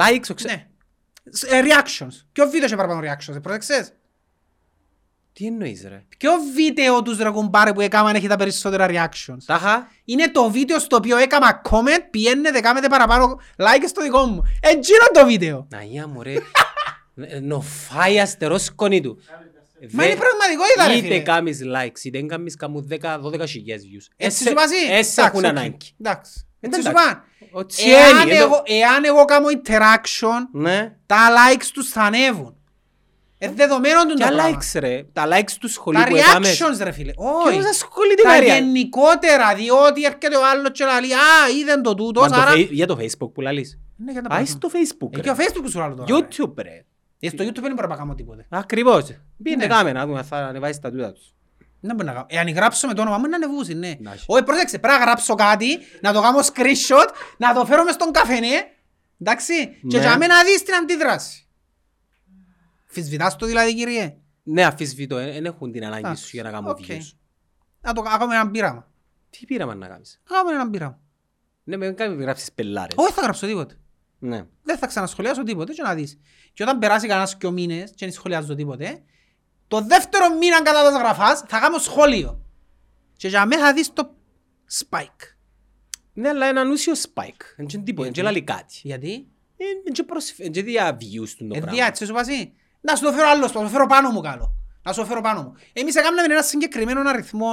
Likes, 0.00 0.24
ο 0.30 0.34
ξε- 0.34 0.50
Ναι. 0.50 0.66
Σ- 1.30 1.52
ε, 1.52 1.62
Reactions. 1.64 2.14
Ποιο 2.32 2.44
βίντεο 2.48 2.64
έχει 2.64 2.76
παραπάνω 2.76 3.00
reactions. 3.00 3.34
ε, 3.36 3.38
Πρόσεξες. 3.38 3.92
Τι 5.34 5.46
εννοείς 5.46 5.84
ρε; 5.88 6.04
Ποιο 6.18 6.32
βίντεο 6.54 7.02
τους 7.02 7.18
ρε 7.18 7.30
κουμπάρε 7.30 7.72
που 7.72 7.80
έκαναν 7.80 8.14
έχει 8.14 8.26
τα 8.26 8.36
περισσότερα 8.36 8.86
reactions. 8.90 9.36
Τάχα, 9.46 9.88
Είναι 10.04 10.30
το 10.30 10.50
βίντεο 10.50 10.78
στο 10.78 10.96
οποίο 10.96 11.16
έκανα 11.16 11.60
comment, 11.70 12.06
πιένετε, 12.10 12.60
κάμετε 12.60 12.88
παραπάνω 12.88 13.40
like 13.56 13.84
στο 13.86 14.02
δικό 14.02 14.24
μου. 14.24 14.42
Εντζίνο 14.60 15.06
το 15.12 15.26
βίντεο. 15.26 15.66
να 15.70 15.82
γεια 15.82 16.06
μου 16.06 16.22
ρε. 16.22 16.32
Ε, 17.16 17.38
Νοφάει 17.40 18.20
αστερός 18.20 18.62
σκόνη 18.64 19.00
του. 19.00 19.18
Μα 19.92 20.04
είναι 20.04 20.14
πραγματικότητα 20.16 20.86
ρε 20.86 20.92
Είτε 20.92 21.06
φίλε. 21.06 21.18
κάμεις 21.20 21.60
likes, 21.76 22.04
είτε 22.04 22.22
κάμεις 22.22 22.56
κάμου 22.56 22.86
10-12 22.90 23.46
χιλιάδες 23.46 23.84
views. 23.84 24.06
Έτσι 24.16 24.36
Έσαι- 24.42 24.48
σου 24.48 24.54
πάσει. 24.54 24.74
Έσαι 24.76 24.90
Εντάξει, 24.90 25.20
έχουν 25.20 25.38
οκ. 25.38 25.44
ανάγκη. 25.44 25.76
Εντάξει. 26.00 26.46
Έτσι 26.60 26.82
σου 26.82 26.88
Εντάξει. 26.88 27.08
πάνε. 27.08 27.22
Ο 27.52 27.66
Τσιένι, 27.66 27.92
Εάν 27.94 28.28
εδώ- 28.30 28.42
εγώ, 28.42 28.62
εάν 28.66 29.04
εγώ 29.04 29.24
κάνω 29.24 29.46
interaction, 29.62 30.40
Ναι. 30.52 30.96
τα 31.06 31.16
likes 31.16 31.64
τους 31.72 31.88
θα 31.88 32.02
ανέβουν. 32.02 32.56
Ε, 33.38 33.50
δεδομένο 33.50 34.02
του 34.02 34.08
το 34.08 34.14
Ποια 34.14 34.26
πράγμα. 34.32 34.58
likes 34.58 34.80
ρε; 34.80 35.04
Τα 35.12 35.24
likes 35.30 35.50
του 35.60 35.68
σχολείου 35.68 36.02
Τα 36.02 36.08
που 36.08 36.16
έκαμες. 36.16 36.62
reactions 36.62 36.78
ρε 36.82 36.92
φίλε. 36.92 37.12
Όχι. 37.16 37.56
Ποιος 37.56 37.66
ασχολείται 37.70 38.22
Τα 38.22 38.28
με 38.28 38.38
reaction? 38.38 38.44
γενικότερα, 38.46 39.54
διότι 39.54 40.04
έρχεται 40.04 40.36
ο 40.36 40.46
άλλος 40.50 40.70
και 40.72 40.84
λέει 40.84 41.12
«Α, 41.12 41.58
είδεν 41.60 41.82
το 41.82 41.94
τούτος, 41.94 42.22
Μα 42.28 42.36
το 42.36 42.40
άρα...» 42.42 42.50
φε- 42.50 42.70
Για 42.72 42.86
το 42.86 42.96
facebook 43.00 43.30
που 43.34 43.40
λαλείς. 43.40 43.78
Ναι, 43.96 44.12
για 44.12 44.22
τα 44.22 44.28
Πάει 44.28 44.44
πράγματα. 44.44 44.68
στο 44.68 44.78
facebook 44.78 45.18
Ε, 45.18 45.20
και 45.20 45.30
ο 45.30 45.34
ρε. 45.36 45.44
Facebook 45.44 45.60
που 45.62 45.70
σου 45.70 45.78
λέω 45.78 45.94
τώρα. 45.94 46.04
ρε. 46.08 46.26
YouTube 46.28 46.54
ρε. 46.62 46.84
Ε, 47.24 47.28
στο 47.28 47.44
YouTube 47.44 47.60
δεν 47.62 47.74
μπορώ 47.74 47.88
να 47.88 47.96
κάνω 47.96 48.14
τίποτε. 48.14 48.46
Ακριβώς. 48.48 49.04
Πήγαινε 49.42 49.66
Ναι. 49.66 49.74
κάμε 49.74 49.92
να 49.92 50.06
δούμε 50.06 50.18
αν 50.18 50.24
θα 50.24 50.36
ανεβάσεις 50.36 50.78
τα 50.78 50.90
τούτα 50.90 51.12
τους. 51.12 51.34
Δεν 51.80 51.94
μπορεί 51.96 52.06
να 52.08 52.12
κάνω. 52.14 52.26
Εάν 52.28 52.48
γράψω 52.48 52.86
με 52.86 52.94
το 52.94 53.02
όνομα 53.02 53.18
μου 53.18 53.28
να 53.28 53.36
ανεβούσει, 53.36 53.74
ναι. 53.74 53.94
Να 54.00 54.12
έχει. 54.12 54.24
Όχι, 54.28 54.42
πρόσεξε, 54.42 54.78
πρέπει 54.78 54.98
να 54.98 55.04
γράψω 55.04 55.34
κάτι, 55.34 55.78
να 56.00 56.12
το 56.12 56.20
κάνω 56.20 56.38
screenshot, 56.38 57.08
να 57.36 57.54
το 57.54 57.64
φέρω 57.66 57.84
μες 57.84 57.94
στον 57.94 58.12
καφενέ, 58.12 58.66
εντάξει, 59.20 59.66
και 59.88 59.96
Ναι. 59.96 60.02
για 60.02 60.16
μένα 60.18 60.34
να 60.36 60.44
δεις 60.44 60.62
την 60.62 60.74
αντίδραση. 60.74 61.46
Αμφισβητάς 62.84 63.36
το 63.36 63.46
δηλαδή, 63.46 63.74
κύριε. 63.74 64.16
Ναι, 64.42 64.64
αμφισβητώ. 64.64 65.16
Δεν 65.16 65.44
έχουν 65.44 65.72
την 65.72 65.84
ανάγκη 65.84 66.02
Εντάξει, 66.04 66.24
σου 66.24 66.30
για 66.32 66.42
να 66.42 66.50
κάνουν 66.50 66.70
οκ. 66.70 66.78
views. 66.88 67.12
Να 67.80 67.92
το 67.92 68.02
να 68.02 68.10
κάνουμε 68.10 68.34
έναν 68.34 68.50
πείραμα. 68.50 68.90
Τι 69.30 69.46
πείραμα 69.46 69.74
να 69.74 69.86
κάνεις; 69.86 70.20
Να 70.30 70.36
κάνουμε 70.36 70.54
έναν 70.54 70.70
πείραμα. 70.70 70.98
Ναι, 71.64 71.76
με 71.76 71.90
κάνεις 71.92 72.20
γράψεις 72.22 72.52
πελάρες. 72.52 72.92
Όχι, 72.96 73.12
θα 73.12 73.22
γράψω 73.22 73.46
τίποτε. 73.46 73.74
Ναι. 74.24 74.44
Δεν 74.62 74.78
θα 74.78 74.86
ξανασχολιάσω 74.86 75.42
τίποτε 75.42 75.72
και 75.72 75.82
να 75.82 75.94
δεις. 75.94 76.18
Και 76.52 76.62
όταν 76.62 76.78
περάσει 76.78 77.06
κανένας 77.06 77.36
και 77.36 77.50
μήνες 77.50 77.90
και 77.90 78.04
δεν 78.06 78.12
σχολιάζω 78.14 78.54
τίποτε, 78.54 79.02
το 79.68 79.80
δεύτερο 79.80 80.36
μήνα 80.38 80.62
κατά 80.62 80.90
τα 80.90 80.98
γραφάς 80.98 81.44
θα 81.46 81.58
κάνω 81.60 81.78
σχόλιο. 81.78 82.40
Και 83.16 83.28
για 83.28 83.46
μένα 83.46 83.62
θα 83.64 83.72
δεις 83.72 83.92
το 83.92 84.14
spike. 84.80 85.34
Ναι, 86.12 86.28
αλλά 86.28 86.48
είναι 86.48 86.60
ανούσιο 86.60 86.92
spike. 86.92 87.42
Δεν 87.56 87.66
είναι 87.74 87.82
τίποτα, 87.82 88.10
δεν 88.10 88.24
λαλεί 88.24 88.42
κάτι. 88.42 88.74
Γιατί; 88.82 89.26
Δεν 89.94 90.04
προσφέρει, 90.06 90.48
δεν 90.50 90.64
δια 90.64 90.96
views 91.00 91.28
του 91.38 91.46
το 91.46 91.54
Ε, 91.54 91.58
πράγμα. 91.58 91.70
διά, 91.72 91.86
έτσι 91.86 92.06
σου 92.06 92.12
πάσει. 92.12 92.52
Να 92.80 92.94
σου 92.96 93.04
το 93.04 93.12
φέρω 93.12 93.28
άλλο, 93.28 93.46
να 93.46 93.52
το 93.52 93.68
φέρω 93.68 93.86
πάνω 93.86 94.10
μου 94.10 94.20
καλό. 94.20 94.54
Να 94.82 94.92
σου 94.92 95.00
το 95.00 95.06
φέρω 95.06 95.20
πάνω 95.20 95.42
μου. 95.42 95.54
Εμείς 95.72 95.94
έκαναμε 95.96 96.34
ένα 96.34 96.42
συγκεκριμένο 96.42 97.08
αριθμό 97.08 97.52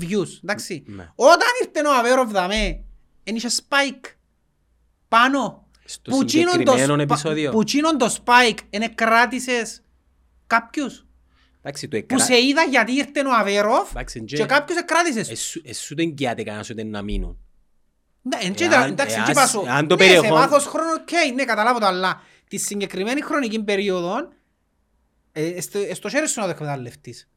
views, 0.00 0.28
εντάξει. 0.42 0.82
Ναι. 0.86 1.10
Όταν 1.14 1.48
ήρθε 1.64 1.88
ο 1.88 1.92
Αβέροφ 1.98 2.30
δαμέ, 2.30 2.84
εν 3.24 3.36
είχε 3.36 3.48
spike 3.48 4.14
πάνω. 5.08 5.67
Στο 5.90 6.10
Που 6.10 6.24
τσίνον 6.24 6.44
το 6.52 6.58
συγκεκριμένο 6.72 7.02
σπα- 7.02 7.02
επεισόδιο. 7.14 7.50
Που 7.50 7.64
τσίνον 7.64 7.98
το 7.98 8.16
spike, 8.24 8.58
εν 8.70 8.94
κράτησες 8.94 9.82
κάποιους. 10.46 11.06
Εντάξει, 11.62 11.88
το 11.88 11.96
Που 11.96 12.04
εκρά... 12.12 12.24
σε 12.24 12.36
είδα 12.42 12.62
γιατί 12.62 12.92
ήρθε 12.92 13.20
ο 13.26 13.34
Αβέροφ 13.38 13.90
Εντάξει, 13.90 14.24
και 14.24 14.44
κάποιος 14.44 14.78
εκράτησες. 14.78 15.30
Εσού- 15.30 15.68
Εσού 15.68 15.94
δεν 15.94 16.14
κοιάται 16.14 16.42
κανένας 16.42 16.70
ούτε 16.70 16.84
να 16.84 17.02
μείνουν. 17.02 17.38
Ναι, 18.22 18.36
εν 18.36 18.42
εάν- 18.44 18.54
τσίτα, 18.54 18.84
εντάξει, 18.84 19.14
εάν- 19.14 19.24
τι 19.24 19.30
είπα 19.30 19.46
σου. 19.46 19.62
εάν 19.66 19.88
το 19.88 19.94
Ναι, 19.96 20.02
σε 20.04 20.08
περιεχόν- 20.08 20.38
βάθος 20.38 20.66
χρόνου, 20.66 20.90
οκ, 21.00 21.34
ναι, 21.34 21.44
καταλάβω 21.44 21.78
το, 21.78 21.86
αλλά 21.86 22.20
τη 22.48 22.56
συγκεκριμένη 22.56 23.20
χρονική 23.22 23.62
περίοδο, 23.62 24.28
ε, 25.32 25.60
στο, 25.60 25.78
στο 25.92 26.08
χέρι 26.08 26.28
σου 26.28 26.40
να 26.40 26.44
το 26.46 26.50
εκμεταλλευτείς. 26.52 27.28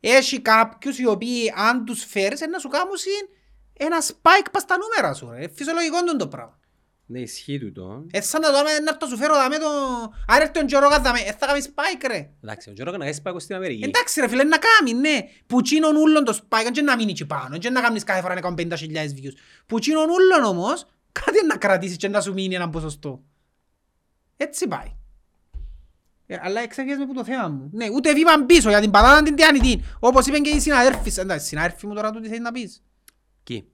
Έχει 0.00 0.40
κάποιους 0.40 0.98
οι 0.98 1.06
οποίοι 1.06 1.52
αν 1.56 1.84
τους 1.84 2.04
φέρεις 2.04 2.40
ε, 2.40 2.46
να 2.46 2.58
σου 2.58 2.68
κάνουν 2.68 2.88
ένα 3.72 3.96
spike 4.02 4.46
πας 4.52 4.62
στα 4.62 4.76
νούμερα 4.78 5.14
σου. 5.14 5.30
Ρε. 5.30 5.48
Φυσιολογικό 5.54 5.98
είναι 5.98 6.16
το 6.16 6.28
πράγμα. 6.28 6.58
Ναι, 7.08 7.20
ισχύει 7.20 7.58
τούτο. 7.58 8.06
Ε, 8.10 8.20
σαν 8.20 8.40
να 8.40 8.46
το 8.46 8.52
δάμε, 8.52 8.78
να 8.78 8.96
το 8.96 9.06
σου 9.06 9.16
φέρω 9.16 9.34
δάμε 9.34 9.58
το... 9.58 9.66
Αν 10.26 10.40
έρθει 10.40 10.58
ο 10.58 10.64
Τζορόγας 10.64 11.00
δάμε, 11.00 11.18
ε, 11.18 11.32
θα 11.32 11.46
κάνει 11.46 11.64
spike 11.64 12.04
ρε. 12.08 12.30
Εντάξει, 12.42 12.70
ο 12.70 12.72
Τζόρο 12.72 12.90
να 12.90 12.98
κάνεις 12.98 13.22
πάγο 13.22 13.38
στην 13.38 13.54
Αμερική. 13.54 13.84
Εντάξει 13.84 14.20
ρε 14.20 14.28
φίλε, 14.28 14.44
να 14.44 14.58
κάνει, 14.58 14.92
ναι. 14.92 15.28
Που 15.46 15.62
τσίνον 15.62 15.96
ούλον 15.96 16.24
το 16.24 16.38
spike, 16.42 16.70
και 16.72 16.82
να 16.82 16.96
μείνει 16.96 17.10
εκεί 17.10 17.26
πάνω, 17.26 17.58
και 17.58 17.70
να 17.70 17.80
κάνεις 17.80 18.04
κάθε 18.04 18.20
φορά 18.20 18.34
να 18.34 18.40
κάνουν 18.40 18.58
50.000 18.58 18.74
views. 18.94 19.34
Που 19.66 19.78
τσίνον 19.78 20.08
ούλον 20.10 20.44
όμως, 20.44 20.86
κάτι 21.12 21.46
να 21.46 21.56
κρατήσεις 21.56 21.96
και 21.96 22.08
να 22.08 22.20
σου 22.20 22.32
μείνει 22.32 22.54
έναν 22.54 22.70
ποσοστό. 22.70 23.22
Έτσι 24.36 24.68
πάει. 24.68 24.96
Ε, 26.26 26.38
αλλά 26.42 26.60
εξαγγές 26.60 26.98
με 26.98 27.06
που 27.06 27.14
το 27.14 27.24
θέμα 27.24 27.48
μου. 27.48 27.70
Ναι, 27.72 27.86
ούτε 27.94 28.12
βήμα 28.12 28.44
πίσω 28.46 28.68
για 28.68 28.80
την 28.80 28.90
πατάτα 28.90 29.22
την 29.22 29.34
τιάνητη. 29.34 29.82
Όπως 29.98 30.26
είπαν 30.26 30.42
και 30.42 30.50
οι 30.50 30.60
συναδέρφοι. 30.60 31.20
Εντάξει, 31.20 31.46
συναδέρφοι 31.46 31.86
μου 31.86 31.94
τώρα 31.94 32.10
τούτοι 32.10 32.26
θέλεις 32.26 32.42
να 32.42 32.52
πεις. 32.52 32.82
Κι. 33.42 33.64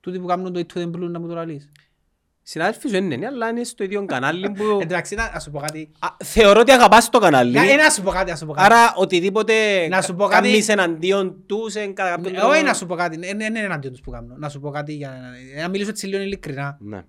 Τούτοι 0.00 0.18
που 0.18 0.26
κάνουν 0.26 0.52
το 0.52 0.60
It 0.60 0.76
to 0.76 0.82
the 0.82 0.86
Blue 0.86 1.10
να 1.10 1.20
μου 1.20 1.28
το 1.28 1.34
λαλείς. 1.34 1.70
Συνάδελφοι 2.50 2.88
σου 2.88 2.96
είναι, 2.96 3.16
ναι, 3.16 3.26
αλλά 3.26 3.48
είναι 3.48 3.64
στο 3.64 3.84
ίδιο 3.84 4.04
κανάλι 4.04 4.50
που... 4.50 4.64
Εντάξει, 4.82 5.14
να 5.14 5.30
να 5.34 5.40
σου 5.40 5.50
πω 5.50 5.58
κάτι. 5.58 5.90
Α, 5.98 6.08
Θεωρώ 6.24 6.60
ότι 6.60 6.72
αγαπάς 6.72 7.08
το 7.10 7.18
κανάλι. 7.18 7.52
Να- 7.52 7.70
ε, 7.70 7.74
Να 7.76 7.90
σου 7.90 8.02
πω 8.02 8.10
κάτι, 8.10 8.30
να 8.30 8.36
σου 8.36 8.46
πω 8.46 8.52
κάτι. 8.52 8.64
Άρα 8.72 8.92
οτιδήποτε 8.96 9.54
Να 9.88 10.02
σου 10.02 10.14
πω 10.14 10.26
κάτι- 10.26 10.48
κάνεις 10.48 10.68
εναντίον 10.68 11.42
τους 11.46 11.74
εν 11.74 11.94
κατά 11.94 12.10
κάποιον 12.10 12.34
Ε, 12.34 12.36
τρόπο- 12.38 12.52
Όχι 12.54 12.62
να 12.62 12.74
σου 12.74 12.86
πω 12.86 12.94
κάτι, 12.94 13.16
δεν 13.16 13.40
είναι 13.40 13.58
εναντίον 13.60 13.92
τους 13.92 14.02
που 14.02 14.10
κάνω. 14.10 14.34
Να 14.38 14.48
σου 14.48 14.60
πω 14.60 14.70
κάτι 14.70 14.92
για 14.94 15.08
να- 15.54 15.62
να 15.62 15.68
μιλήσω 15.68 15.90
έτσι 15.90 16.06
λίγο 16.06 16.22
ειλικρινά. 16.22 16.76
Ναι. 16.80 17.02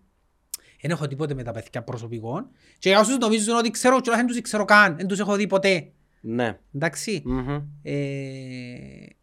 Δεν 0.82 0.92
έχω 0.92 1.08
τίποτε 1.08 1.34
με 1.34 1.44
τα 1.44 1.52
παιδιά 1.52 1.84
προσωπικών. 1.84 2.48
Και 2.80 2.90
για 2.90 3.00
όσους 3.00 3.18
νομίζουν 3.18 3.56
ότι 3.58 3.70
ξέρω, 3.72 4.02
και 4.02 4.12
δεν 4.16 4.28
τους 4.28 4.42
ξέρω 4.42 4.66
καν, 4.66 4.96
δεν 4.98 5.08
τους 5.08 5.20
έχω 5.20 5.36
δει 5.36 5.48
ποτέ. 5.48 5.92
Ναι. 6.22 6.58
Εντάξει. 6.76 7.22
Μμμ. 7.26 7.50
Ε, 7.84 7.94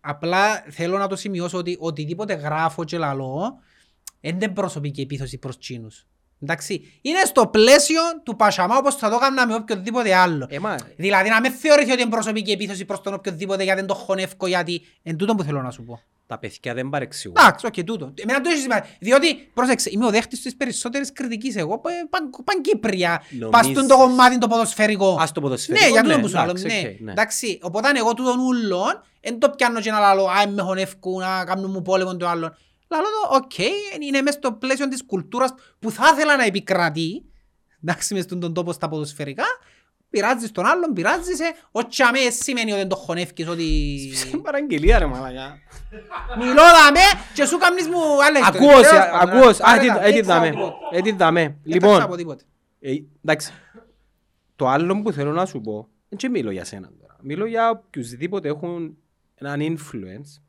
απλά 0.01 0.65
θέλω 0.71 0.99
να 0.99 1.07
το 1.07 1.17
σημειώσω 1.17 1.59
ότι 1.59 1.77
οτιδήποτε 1.81 2.35
γράφω 2.35 2.85
και 2.85 2.99
λαλώ, 2.99 3.41
δεν 3.41 3.59
είναι 4.21 4.49
προσωπική 4.49 5.01
επίθεση 5.01 5.39
προς 5.39 5.59
τζείνους. 5.59 6.07
Εντάξει, 6.43 6.99
είναι 7.03 7.19
στο 7.25 7.47
πλαίσιο 7.47 8.01
του 8.23 8.37
Πασαμά 8.37 8.77
όπως 8.77 8.95
θα 8.95 9.09
το 9.11 9.17
έκανα 9.17 9.47
με 9.47 9.55
οποιοδήποτε 9.55 10.15
άλλο. 10.15 10.47
Ε, 10.51 10.59
μα, 10.59 10.77
Δηλαδή 10.97 11.29
να 11.29 11.41
με 11.41 11.51
θεωρηθεί 11.51 11.91
ότι 11.93 12.01
είναι 12.03 12.11
προσωπική 12.11 12.51
επίθεση 12.51 12.85
προς 12.85 13.01
τον 13.01 13.15
οποιοδήποτε 13.15 13.63
γιατί 13.63 13.79
δεν 13.79 13.89
το 13.89 13.95
χωνεύκω 13.95 14.47
γιατί 14.47 14.81
εν 15.03 15.17
τούτο 15.17 15.35
που 15.35 15.43
θέλω 15.43 15.63
να 15.63 15.71
σου 15.71 15.85
πω. 15.85 16.01
τα 16.27 16.39
παιδιά 16.39 16.75
δεν 16.75 16.89
παρεξηγούν. 16.89 17.37
Εντάξει, 17.41 17.67
οκ, 17.67 17.75
τούτο. 17.85 18.13
Εμένα 18.15 18.41
το 18.41 18.51
έχει 18.51 18.61
σημασία. 18.61 18.87
Διότι, 19.01 19.35
πρόσεξε, 19.55 19.91
είμαι 19.93 20.07
ο 20.07 20.11
δέκτης 20.11 20.41
της 20.43 20.57
περισσότερης 20.57 21.13
κριτικής 21.13 21.57
εγώ, 21.57 21.79
πα- 21.79 21.91
παν, 22.11 22.31
παν 22.45 22.61
Κύπρια, 22.63 23.23
Νομίζεις- 23.31 23.51
πας 23.51 23.67
στον 23.67 23.87
το 23.87 23.97
κομμάτι 23.97 24.39
το 24.39 24.47
ποδοσφαιρικό. 24.49 25.17
Ας 25.21 25.33
το 25.33 25.41
ποδοσφαιρικό, 25.41 25.85
Ναι, 25.85 25.91
για 25.93 26.03
ναι, 26.03 26.09
τούτο 26.09 26.21
που 26.21 26.29
σου 26.29 26.35
λέω, 26.35 26.43
εντάξει, 26.45 26.67
ναι. 26.67 26.89
οκ, 26.89 27.01
ναι. 27.01 27.11
Εντάξει, 27.11 27.59
οπότε 27.63 27.89
εγώ 27.97 28.15
τούτον 28.15 28.39
ούλον, 28.41 29.03
εν 29.21 29.39
το 29.39 29.51
πιάνω 29.51 29.81
και 29.81 29.91
να 29.91 29.99
λαλώ, 29.99 30.25
α, 30.27 30.49
με 30.49 30.63
χωνεύκουν, 30.63 31.21
να 31.21 31.45
κάνουν 31.45 31.71
μου 31.71 31.83
πόλεμο 31.83 32.17
το 32.17 32.29
άλλον. 32.29 32.57
Λαλώ 32.91 33.05
το, 33.23 33.35
οκ, 33.37 33.59
είναι 34.07 34.21
μέσα 34.23 34.39
στο 34.39 34.53
πλαίσιο 34.53 34.89
της 34.89 35.05
κουλτούρας 35.05 35.55
που 35.79 35.91
θα 35.91 36.11
ήθελα 36.15 36.37
να 36.37 36.45
επικρατεί, 36.45 37.25
εντάξει, 37.83 38.15
μες 38.15 38.25
στον 38.25 38.41
τον 38.41 38.55
τόπο 38.55 38.73
στα 38.73 38.89
ποδοσφαιρικά, 38.89 39.45
πειράζεις 40.11 40.51
τον 40.51 40.67
άλλον, 40.67 40.93
πειράζεις 40.93 41.37
σε, 41.37 41.45
όχι 41.71 42.03
αμέ 42.03 42.19
σημαίνει 42.31 42.71
ότι 42.71 42.81
δεν 42.81 42.89
το 42.89 42.97
χωνεύκεις, 42.97 43.49
ότι... 43.49 43.65
Είναι 44.33 44.43
παραγγελία 44.43 44.99
ρε 44.99 45.07
μαλακά. 45.07 45.59
Μιλώ 46.39 46.55
δαμέ 46.63 47.01
και 47.35 47.45
σου 47.45 47.59
κάνεις 47.59 47.87
μου 47.89 47.99
άλλα 48.25 48.39
ιστορία. 48.39 48.69
Ακούω, 48.69 48.81
Τέλος 48.81 48.89
πάντων, 49.11 49.29
ακούω. 49.39 49.49
άρα, 49.61 49.93
Α, 49.93 50.01
δεν 50.01 50.03
έτσι 50.03 50.23
θα 50.23 50.35
δάμε. 50.35 50.51
πω 50.51 50.57
τίποτε. 50.57 50.97
Έτσι 50.99 51.13
δάμε. 51.13 51.41
Δεν 51.43 51.81
θα 51.81 51.89
Λοιπόν, 51.89 52.07
πω 52.09 52.17
τίποτε. 52.17 52.45
ε, 52.81 52.93
εντάξει. 53.25 53.53
Το 54.57 54.69
άλλο 54.69 55.03
που 55.03 55.13
θέλω 55.13 55.33
να 55.33 55.47
σου 55.47 55.61
πω, 55.61 55.89
δεν 56.09 56.31
μιλώ 56.31 56.51
για 56.51 56.65
σένα 56.65 56.91
τώρα. 57.01 57.17
Μιλώ 57.23 57.47
για 57.47 57.71
οποιουσδήποτε 57.71 58.49
έχουν 58.49 58.97
έναν 59.35 59.61
influence, 59.61 60.43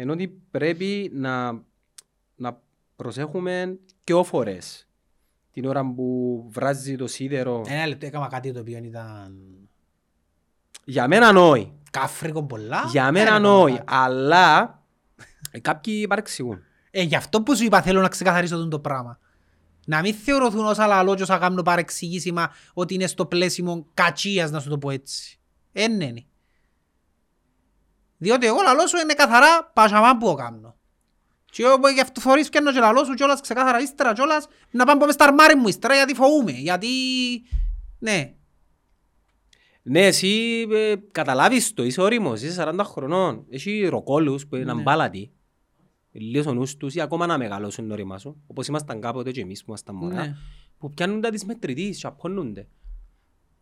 ενώ 0.00 0.12
ότι 0.12 0.28
πρέπει 0.50 1.10
να, 1.14 1.62
να 2.36 2.60
προσέχουμε 2.96 3.78
και 4.04 4.14
όφορες 4.14 4.88
την 5.50 5.64
ώρα 5.64 5.92
που 5.94 6.44
βράζει 6.50 6.96
το 6.96 7.06
σίδερο. 7.06 7.62
Ένα 7.66 7.86
λεπτό, 7.86 8.06
έκανα 8.06 8.26
κάτι 8.26 8.52
το 8.52 8.60
οποίο 8.60 8.78
ήταν 8.78 9.36
Για 10.84 11.08
μένα 11.08 11.40
όχι. 11.40 11.72
κάφρικο 11.90 12.42
πολλά. 12.44 12.84
Για 12.90 13.12
μένα 13.12 13.26
Έκανα 13.28 13.52
όχι. 13.52 13.76
κάτι. 13.76 13.84
Αλλά 13.86 14.82
ε, 15.50 15.60
κάποιοι 15.60 16.06
παρεξηγούν. 16.06 16.62
Ε, 16.90 17.02
γι' 17.02 17.16
αυτό 17.16 17.42
που 17.42 17.56
σου 17.56 17.64
είπα 17.64 17.82
θέλω 17.82 18.00
να 18.00 18.08
ξεκαθαρίσω 18.08 18.56
τον 18.56 18.70
το 18.70 18.78
πράγμα. 18.78 19.18
Να 19.86 20.00
μην 20.00 20.14
θεωρηθούν 20.14 20.64
όσα 20.64 20.86
λαλό 20.86 21.14
και 21.14 21.22
όσα 21.22 21.38
κάνουν 21.38 21.62
παρεξηγήσιμα 21.62 22.50
ότι 22.74 22.94
είναι 22.94 23.06
στο 23.06 23.26
πλαίσιο 23.26 23.86
κατσίας 23.94 24.50
να 24.50 24.60
σου 24.60 24.68
το 24.68 24.78
πω 24.78 24.90
έτσι. 24.90 25.38
Εν 25.72 26.00
είναι. 26.00 26.24
Διότι 28.18 28.46
εγώ 28.46 28.56
λαλό 28.64 28.86
σου 28.86 28.96
είναι 28.96 29.14
καθαρά 29.14 29.70
πασαμά 29.74 30.16
που 30.16 30.34
κάνω. 30.34 30.76
Και 31.50 31.62
εγώ 31.62 31.88
γι' 31.94 32.00
αυτό 32.00 32.20
θωρείς 32.20 32.48
πιάνω 32.48 32.72
και 32.72 32.78
λαλό 32.78 33.04
σου 33.04 33.14
κιόλας 33.14 33.40
ξεκάθαρα 33.40 33.80
ύστερα 33.80 34.12
κιόλας 34.12 34.46
να 34.70 34.84
πάμε 34.84 35.00
πάμε 35.00 35.12
στα 35.12 35.24
αρμάρι 35.24 35.54
μου 35.56 35.68
ύστερα 35.68 35.94
γιατί 35.94 36.14
φοβούμαι. 36.14 36.52
Γιατί... 36.52 36.88
Ναι. 37.98 38.32
Ναι, 39.82 40.06
εσύ 40.06 40.64
ε, 40.72 40.94
καταλάβεις 41.12 41.74
το, 41.74 41.84
είσαι 41.84 42.00
όριμος, 42.00 42.42
είσαι 42.42 42.64
40 42.68 42.80
χρονών. 42.84 43.44
Έχει 43.50 43.86
ροκόλους 43.86 44.46
που 44.46 44.56
είναι 44.56 44.64
Ναι. 44.64 44.70
αμπάλατοι. 44.70 45.32
Λίγος 46.12 46.46
ο 46.46 46.52
νους 46.54 46.76
τους 46.76 46.94
ή 46.94 47.00
ακόμα 47.00 47.26
να 47.26 47.38
μεγαλώσουν 47.38 47.86
νόριμα 47.86 48.18
σου. 48.18 48.42
Όπως 48.46 48.66
ήμασταν 48.66 49.00
κάποτε 49.00 49.30
και 49.30 49.40
εμείς 49.40 49.58
που 49.60 49.64
ήμασταν 49.68 49.94
μωρά. 49.94 50.14
Ναι. 50.14 50.36
Που 50.78 50.90
πιάνουν 50.90 51.20
τα 51.20 51.30
της 51.30 51.44
μετρητής 51.44 52.00
και 52.00 52.06
απώνονται. 52.06 52.68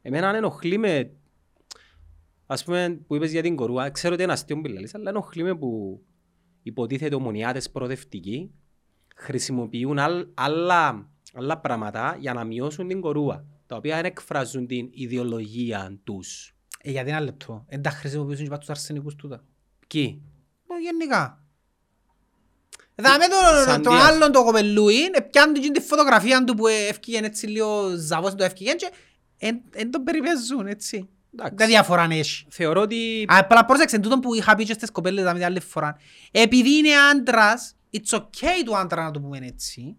Εμένα 0.03 0.29
αν 0.29 0.35
ενοχλεί 0.35 0.79
με... 0.79 1.11
Ας 2.47 2.65
πούμε 2.65 3.01
που 3.07 3.15
είπες 3.17 3.31
για 3.31 3.43
την 3.43 3.57
κορούα, 3.57 3.91
ξέρω 3.91 4.15
ότι 4.15 4.23
είναι 4.23 4.33
αστείο 4.33 4.61
που 4.61 4.67
λαλείς, 4.69 4.95
αλλά 4.95 5.09
ενοχλεί 5.11 5.43
με 5.43 5.55
που 5.55 6.01
υποτίθεται 6.63 7.15
ομονιάτες 7.15 7.71
προοδευτικοί 7.71 8.51
χρησιμοποιούν 9.17 9.99
άλλ- 9.99 10.27
άλλα, 10.35 11.11
άλλα 11.35 11.59
πράγματα 11.59 12.17
για 12.21 12.33
να 12.33 12.45
μειώσουν 12.45 12.89
την 12.89 13.01
κορούα, 13.01 13.45
τα 13.67 13.77
οποία 13.77 13.95
δεν 13.97 14.05
εκφράζουν 14.05 14.67
την 14.67 14.89
ιδεολογία 14.91 15.99
τους. 16.05 16.55
Ε, 16.83 16.91
γιατί 16.91 17.11
ένα 17.11 17.21
λεπτό. 17.21 17.65
Εν 17.69 17.83
τα 17.83 17.91
χρησιμοποιήσουν 17.91 18.45
και 18.45 18.51
πας 18.51 18.59
τους 18.59 18.69
αρσενικούς 18.71 19.15
τούτα. 19.15 19.45
Κι. 19.87 20.23
Ε, 20.69 20.75
Γενικά. 20.83 21.41
Δάμε 22.95 23.25
τον, 23.27 23.65
Σαν 23.73 23.83
τον 23.83 23.93
Δίας. 23.93 24.05
άλλον 24.09 24.33
το 24.33 24.45
κοπελούιν, 24.45 25.11
πιάνουν 25.31 25.55
την 25.61 25.73
τη 25.73 25.81
φωτογραφία 25.81 26.45
του 26.45 26.55
που 26.55 26.67
έφυγε 26.67 27.19
έτσι 27.19 27.47
λίγο 27.47 27.95
ζαβός 27.97 28.35
το 28.35 28.45
έφυγε 28.45 28.73
και 28.75 28.91
εν, 29.39 29.63
εν 29.75 29.91
τον 29.91 30.03
περιπέζουν 30.05 30.67
έτσι. 30.67 31.09
Εντάξει. 31.39 31.55
Δεν 31.57 31.67
διαφορά 31.69 32.03
αν 32.03 32.11
έχει. 32.11 32.47
Θεωρώ 32.51 32.81
ότι 32.81 33.25
Απλά 33.29 33.65
πρόσεξε, 33.65 33.99
τούτο 33.99 34.19
που 34.19 34.35
είχα 34.35 34.55
πει 34.55 34.65
και 34.65 34.73
στις 34.73 34.91
κοπέλες 34.91 35.25
δάμε 35.25 35.39
την 35.39 35.47
άλλη 35.47 35.61
φορά. 35.61 35.97
Επειδή 36.31 36.77
είναι 36.77 36.89
άντρας, 37.11 37.75
it's 37.93 38.17
okay 38.19 38.63
του 38.65 38.77
άντρα 38.77 39.03
να 39.05 39.11
το 39.11 39.21
πούμε 39.21 39.39
έτσι. 39.43 39.97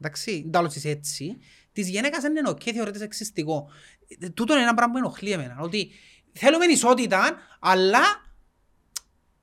Εντάξει, 0.00 0.40
δεν 0.42 0.50
τα 0.50 0.70
είσαι 0.74 0.88
έτσι. 0.90 1.36
Της 1.72 1.88
γυναίκας 1.88 2.22
δεν 2.22 2.36
είναι 2.36 2.50
ok, 2.50 2.70
θεωρείται 2.72 2.98
σεξιστικό. 2.98 3.68
Ε, 4.20 4.28
Τούτο 4.28 4.52
είναι 4.52 4.62
ένα 4.62 4.74
πράγμα 4.74 4.92
που 4.92 4.98
ενοχλεί 4.98 5.30
εμένα. 5.30 5.56
Ότι 5.60 5.90
θέλουμε 6.32 6.64
ισότητα, 6.64 7.36
αλλά 7.60 8.00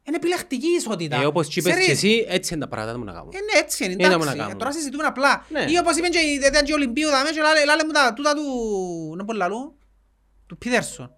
είναι 0.03 0.15
επιλεκτική 0.15 0.67
ισότητα. 0.67 1.21
ε, 1.21 1.25
όπως 1.25 1.47
και 1.47 1.59
είπες 1.59 1.71
Ξέρεις, 1.71 1.87
και 1.87 1.91
εσύ, 2.07 2.25
έτσι 2.27 2.53
είναι 2.53 2.63
τα 2.63 2.69
πράγματα 2.69 2.97
μου 2.97 3.03
να 3.03 3.11
κάνουμε. 3.13 3.31
ε, 3.37 3.39
ναι, 3.39 3.59
έτσι 3.59 3.83
είναι, 3.83 3.93
Είναι 3.93 4.01
να 4.01 4.07
εντάξει. 4.07 4.27
μου 4.29 4.31
να 4.35 4.39
κάνουμε. 4.41 4.59
Τώρα 4.59 4.71
συζητούμε 4.71 5.03
απλά. 5.03 5.45
Ναι. 5.49 5.65
Ή 5.69 5.77
όπως 5.77 5.97
είπαν 5.97 6.11
και 6.11 6.19
οι 6.19 6.39
τέτοιοι 6.39 6.73
Ολυμπίου, 6.73 7.09
δάμε 7.09 7.29
και 7.29 7.41
λάλε- 7.41 7.65
λάλε 7.65 7.85
μου 7.85 7.91
τα 7.91 8.13
τούτα 8.13 8.33
του... 8.33 8.43
Να 9.17 9.25
πω 9.25 9.33
λαλού. 9.33 9.77
Του 10.47 10.57
Πίτερσον. 10.57 11.11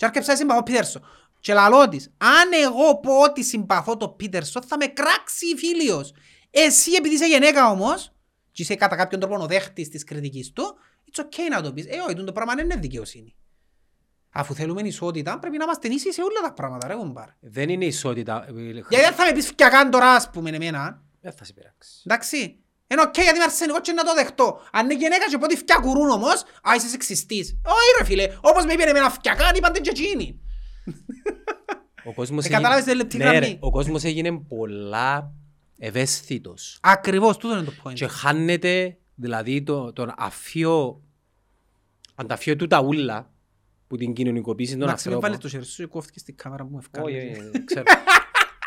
Και 0.00 0.06
άρκεψα 0.06 0.30
να 0.32 0.38
συμπαθώ 0.38 0.62
Πίτερσον. 0.62 1.02
Και 1.40 1.52
λαλώ 1.52 1.88
της, 1.88 2.12
αν 2.18 2.50
εγώ 2.64 3.00
πω 3.00 3.20
ότι 3.20 3.44
συμπαθώ 3.44 3.96
το 3.96 4.08
Πίτερσον, 4.08 4.62
θα 4.62 4.76
με 4.76 4.86
κράξει 4.86 5.46
η 5.46 5.56
φίλιος. 5.56 6.12
Εσύ 6.50 6.92
επειδή 6.92 7.14
είσαι 7.14 7.26
γυναίκα 7.26 7.70
όμως, 7.70 8.12
και 8.52 8.62
είσαι 8.62 8.74
κατά 8.74 8.96
κάποιον 8.96 9.20
τρόπο 9.20 9.42
ο 9.42 9.46
δέχτης 9.46 9.88
της 9.88 10.04
κριτικής 10.04 10.52
του, 10.52 10.78
it's 11.12 11.20
okay 11.20 11.50
να 11.50 11.62
το 11.62 11.72
πεις. 11.72 11.86
Ε, 11.86 11.98
όχι, 12.06 12.14
το 12.24 12.32
πράγμα 12.32 12.54
δεν 12.54 12.64
είναι 12.64 12.76
δικαιοσύνη. 12.76 13.34
Αφού 14.30 14.54
θέλουμε 14.54 14.82
ισότητα, 14.82 15.38
πρέπει 15.38 15.56
να 15.56 15.64
είμαστε 15.64 15.88
ίσοι 15.88 16.12
σε 16.12 16.22
όλα 16.22 16.40
τα 16.48 16.52
πράγματα, 16.52 16.86
ρε 16.86 16.94
κουμπάρε. 16.94 17.28
Δεν 17.40 17.68
είναι 17.68 17.84
ισότητα. 17.84 18.44
ε, 18.48 18.52
Γιατί 18.62 18.96
δεν 18.96 19.12
θα 19.12 19.24
με 19.24 19.32
πεις 19.32 19.46
φκιακάν 19.46 19.90
τώρα, 19.90 20.14
ας 20.14 20.30
πούμε, 20.30 20.50
εμένα. 20.50 21.02
Δεν 21.20 21.32
θα 21.32 21.44
σε 21.44 21.52
πειράξει. 21.52 21.90
Εντάξει. 22.04 22.58
Είναι 22.90 23.00
οκ 23.02 23.14
γιατί 23.14 23.34
είμαι 23.34 23.44
αρσενικό 23.44 23.80
και 23.80 23.92
να 23.92 24.04
το 24.04 24.14
δεχτώ. 24.14 24.60
Αν 24.72 24.84
είναι 24.84 24.94
γυναίκα 24.94 25.28
και 25.30 25.38
πω 25.38 25.44
ότι 25.44 25.56
φτιακουρούν 25.56 26.10
όμως, 26.10 26.34
α, 26.62 26.74
είσαι 26.76 26.88
σεξιστής. 26.88 27.56
Όχι 27.64 27.98
ρε 27.98 28.04
φίλε, 28.04 28.36
όπως 28.40 28.64
με 28.64 28.72
είπαν 28.72 28.88
εμένα 28.88 29.10
φτιακάν, 29.10 29.54
είπαν 29.56 29.72
και 29.72 29.90
εκείνοι. 29.90 30.40
Ο 32.04 32.12
κόσμος 32.14 32.44
Ε, 32.44 32.46
έγινε- 32.46 32.62
κατάλαβες 32.62 32.84
τη 32.92 32.94
λεπτή 32.96 33.16
Ναι, 33.16 33.24
γραμμή. 33.24 33.38
ρε, 33.38 33.56
Ο 33.60 33.70
κόσμος 33.70 34.04
έγινε 34.04 34.32
πολλά 34.38 35.32
ευαίσθητος. 35.78 36.78
Ακριβώς, 36.82 37.36
τούτο 37.36 37.54
είναι 37.56 37.64
το 37.64 37.72
point. 37.82 37.92
Και 37.94 38.06
χάνεται 38.06 38.96
δηλαδή 39.14 39.62
το, 39.62 39.92
τον 39.92 40.12
αφίο, 40.16 41.02
αν 42.14 42.26
τα 42.26 42.34
αφιώ 42.34 42.56
του 42.56 42.66
τα 42.66 42.80
ούλα 42.80 43.30
που 43.86 43.96
την 43.96 44.12
κοινωνικοποίηση 44.12 44.72
των 44.72 44.82
Εντάξει, 44.82 45.08
μην 45.08 45.16
ανθρώπων. 45.16 45.38
βάλεις 45.38 45.52
το 45.52 45.58
χέρι 45.58 45.70
σου 45.72 45.82
και 45.82 45.88
κόφτηκες 45.88 46.20
στην 46.20 46.36
κάμερα 46.36 46.64
που 46.64 46.70
μου 46.72 46.78
Όχι, 46.78 47.14
ευκάλλει. 47.16 47.30
όχι, 47.30 47.48
όχι, 47.48 47.64
ξέρω. 47.64 47.84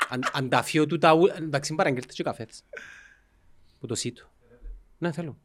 Αν- 0.09 0.23
Αν 0.33 0.49
τα 0.49 0.57
αφιώ 0.57 0.85
του 0.85 0.97
τα 0.97 1.13
ούλα, 1.13 1.35
εντάξει 1.37 1.75
παραγγέλτε 1.75 2.13
και 2.13 2.23
καφέτες. 2.23 2.63
Που 3.83 3.89
το 3.89 3.95
σίτου. 3.95 4.27
Ναι, 4.97 5.11
θέλω. 5.11 5.37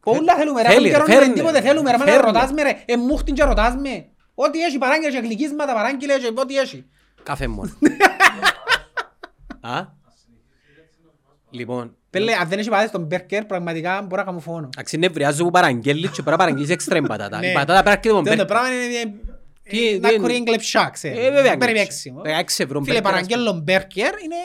Πολλά 0.00 0.34
θέλουμε 0.36 0.62
ρε, 0.62 0.68
Θέλει, 0.68 0.88
έχουμε 0.88 1.04
ρε, 1.06 1.12
καιρό 1.12 1.14
να 1.14 1.20
φέρνε, 1.20 1.34
τίποτε 1.34 1.58
ρε. 1.58 1.64
θέλουμε 1.66 1.90
ρε, 1.90 1.96
μα 1.98 2.04
να 2.04 2.10
Φέρνε. 2.12 2.26
ρωτάς 2.26 2.52
με 2.52 2.62
ρε, 2.62 2.82
εμμούχτην 2.84 3.34
και 3.34 3.42
ρωτάς 3.44 3.74
με. 3.76 4.06
Ό,τι 4.34 4.60
έχει 4.62 4.78
παράγγελε 4.78 5.12
και 5.20 5.26
γλυκίσματα, 5.26 5.74
παράγγελε 5.74 6.18
και 6.18 6.32
ό,τι 6.36 6.58
έχει. 6.58 6.86
Καφέ 7.22 7.46
μόνο. 7.46 7.70
Α; 9.60 9.84
Λοιπόν, 11.50 11.96
Πέλε, 12.10 12.32
αν 12.34 12.48
δεν 12.48 12.58
έχει 12.58 12.68
πατάτες 12.68 12.88
στον 12.90 13.02
μπέρκερ, 13.04 13.44
πραγματικά 13.44 14.02
μπορώ 14.02 14.20
να 14.22 14.26
κάνω 14.28 14.40
φόνο. 14.40 14.68
εντάξει, 14.74 14.96
νευριάζω 14.96 15.44
που 15.44 15.50
παραγγέλνεις 15.50 16.06
και 16.06 16.12
πρέπει 16.12 16.30
να 16.30 16.36
παραγγείλεις 16.36 16.70
έξτρα 16.70 16.98
η 16.98 17.02
πατάτα. 17.12 17.38
Ναι. 17.38 17.46
Η 17.50 17.52
πατάτα 17.52 17.82
πρέπει 17.82 18.08
να 18.08 18.18
έρχεται 18.18 18.30
με 18.30 18.36
Το 18.36 18.36
μπέρ- 18.36 18.46
πράγμα 18.46 18.68
είναι 18.84 19.14
Τι- 19.62 19.88
ε, 19.88 19.98
να 19.98 20.08
τι- 20.08 20.18
κουρεί 20.18 20.34
εγκλεψιά, 20.34 20.90
ξέρεις. 20.92 21.18
Ε, 21.18 21.30
βέβαια, 21.30 21.56
Περιπέξιμο. 21.56 22.20
16 22.24 22.62
ευρώ 22.62 22.82
Φίλε, 22.82 22.82
μπέρκερ, 22.82 22.96
ας 22.96 23.00
πούμε. 23.00 23.10
παραγγέλνω 23.10 23.52
μπέρκερ 23.52 24.12
είναι... 24.22 24.36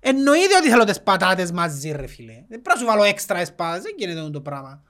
Εννοείται 0.00 0.56
ότι 0.56 0.68
θέλω 0.68 0.84
τις 0.84 1.02
πατάτες 1.02 1.52
μαζί 1.52 1.90
ρε 1.90 2.06
φίλε. 2.06 2.32
Δεν 2.32 2.46
πρέπει 2.48 2.68
να 2.68 2.76
σου 2.76 2.86
βάλω 2.86 3.02
έξτρα 3.02 3.38
εσπάτες, 3.38 3.82
δεν 3.82 3.94
γίνεται 3.96 4.30
το 4.30 4.40
πράγμα. 4.40 4.82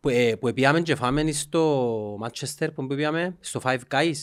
Που, 0.00 0.08
ε, 0.08 0.36
που 0.36 0.52
πήγαμε 0.52 0.80
και 0.80 0.94
φάμε 0.94 1.32
στο 1.32 2.18
Manchester 2.22 2.68
που 2.74 2.86
πήγαμε, 2.86 3.36
στο 3.40 3.60
Five 3.64 3.80
Guys. 3.90 4.14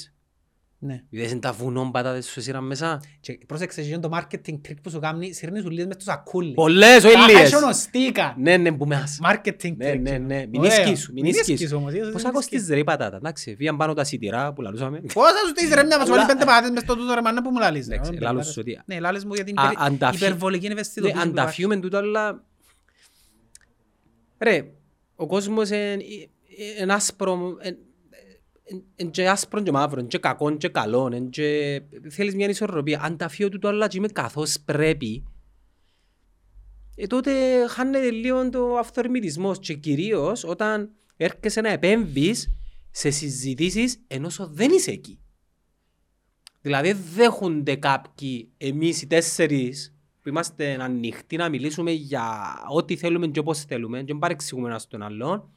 Ναι. 0.86 1.04
Είδες 1.10 1.32
είναι 1.32 1.40
τα 1.40 1.52
βουνό 1.52 1.90
πατάτες 1.92 2.26
σου 2.26 2.42
σύραν 2.42 2.64
μέσα. 2.66 3.02
Και 3.20 3.40
πρόσεξε, 3.48 3.82
γίνει 3.82 4.00
το 4.00 4.10
marketing 4.14 4.54
trick 4.68 4.76
που 4.84 4.90
σου 4.90 5.00
κάνει, 5.00 5.34
σύρνει 5.34 5.60
σου 5.62 5.70
λίες 5.70 5.86
μες 5.86 5.96
στο 5.96 6.04
σακούλι. 6.04 6.54
Πολλές, 6.54 7.04
όχι 7.04 7.14
Τα 7.14 7.26
λίγες. 7.26 7.40
χασιονοστίκα. 7.42 8.36
Ναι, 8.38 8.58
ναι, 8.58 8.72
που 8.72 8.86
μας. 8.86 9.20
Marketing 9.24 9.76
Ναι, 9.76 9.92
trick. 9.92 10.00
ναι, 10.00 10.18
ναι. 10.18 10.46
Μην 10.50 10.60
Ωραία. 10.60 10.82
ισκήσου, 10.82 11.14
μην 11.14 11.24
Μην 11.24 11.32
ισκήσου. 11.32 11.52
ισκήσου 11.54 11.78
όμως, 11.78 11.94
είδες, 11.94 12.10
Πόσα 12.12 12.26
μην 12.26 12.34
κοστίζει 12.36 12.74
ρε 12.74 12.80
η 12.80 12.84
πατάτα, 12.84 13.16
εντάξει. 13.16 13.56
Φύγαν 13.56 13.78
πάνω 13.78 13.94
τα 13.94 14.04
σιτηρά 14.04 14.54
που 14.54 14.62
λαλούσαμε. 14.62 15.00
Πόσα 15.14 15.30
σου 15.46 15.50
στήσεις 15.56 15.74
ρε 15.76 15.84
μια 15.84 15.98
μας 15.98 16.08
όλοι 16.08 16.18
Αλλά- 16.18 16.26
πέντε 16.28 16.46
πατάτες 16.46 16.70
μες 16.72 16.82
στο 16.82 16.96
τούτο 16.96 17.14
ρε 17.14 17.22
μάνα 17.22 17.42
που 17.42 17.50
μου 17.50 17.60
λαλείς. 17.60 17.88
ρε. 17.88 17.94
Εντάξει, 17.94 18.12
Ω, 18.12 18.14
λάλλω 18.14 18.28
μπελάρες. 18.34 18.52
σου 18.54 18.60
ότι- 18.60 18.80
Ναι, 18.86 19.00
λάλες 19.00 19.26
μου 19.26 19.34
για 19.34 19.44
την 19.44 19.60
Α, 19.60 19.64
υπερ- 19.66 19.82
αν 19.86 19.98
τα 19.98 20.12
φυ- 20.12 20.22
υπερβολική 20.22 20.68
Ναι, 20.68 20.74
ευαισθητοποίηση 20.74 21.18
αν 21.22 21.28
που 21.30 21.34
τα 21.36 21.42
υπάρχει. 21.42 21.60
φύγουμε 21.62 21.80
τούτο, 21.80 21.98
αλλά... 21.98 22.44
Ρε, 24.40 24.64
ο 25.16 25.26
κόσμος 25.28 25.70
είναι 25.70 26.94
άσπρο, 26.94 27.58
είναι 28.96 29.10
και 29.10 29.30
άσπρο 29.30 29.62
και 29.62 29.72
μαύρο, 29.72 30.00
είναι 30.00 30.08
και 30.08 30.18
κακό 30.18 30.58
και 30.58 30.68
καλό, 30.68 31.10
είναι 31.14 31.30
και... 31.30 31.82
θέλεις 32.10 32.36
μια 32.36 32.50
ισορροπία. 32.50 33.02
Αν 33.02 33.18
τα 33.18 33.28
φύγω 33.28 33.50
τούτο, 33.50 33.68
αλλά 33.68 33.88
και 33.88 33.98
είμαι 33.98 34.08
καθώς 34.08 34.60
πρέπει, 34.66 35.24
ε, 36.96 37.08
τότε 37.08 37.32
χάνεται 37.68 38.12
λίγο 38.12 38.50
το 38.50 38.78
αυθορμητισμός 38.78 39.60
και 39.60 39.74
κυρίως 39.74 40.44
όταν 40.44 40.92
έρχεσαι 41.18 41.62
να 41.62 41.70
επέμβεις 41.70 42.56
σε 42.92 43.10
συζητήσεις 43.10 44.04
ενώ 44.08 44.30
σου 44.30 44.50
δεν 44.52 44.72
είσαι 44.72 44.92
εκεί. 44.92 45.20
Δηλαδή 46.62 46.92
δέχονται 46.92 47.76
κάποιοι 47.76 48.52
εμείς 48.58 49.02
οι 49.02 49.08
τέσσερις 49.08 49.96
που 50.22 50.30
είμαστε 50.30 50.84
ανοιχτοί 50.84 51.36
να 51.36 51.50
μιλήσουμε 51.50 51.92
για 51.92 52.56
ό,τι 52.70 52.96
θέλουμε 52.96 53.28
και 53.28 53.40
όπως 53.40 53.64
θέλουμε 53.64 54.00
και 54.00 54.06
δεν 54.06 54.18
παρεξηγούμε 54.18 54.68
ένας 54.68 54.88
τον 54.88 55.02
άλλον 55.02 55.50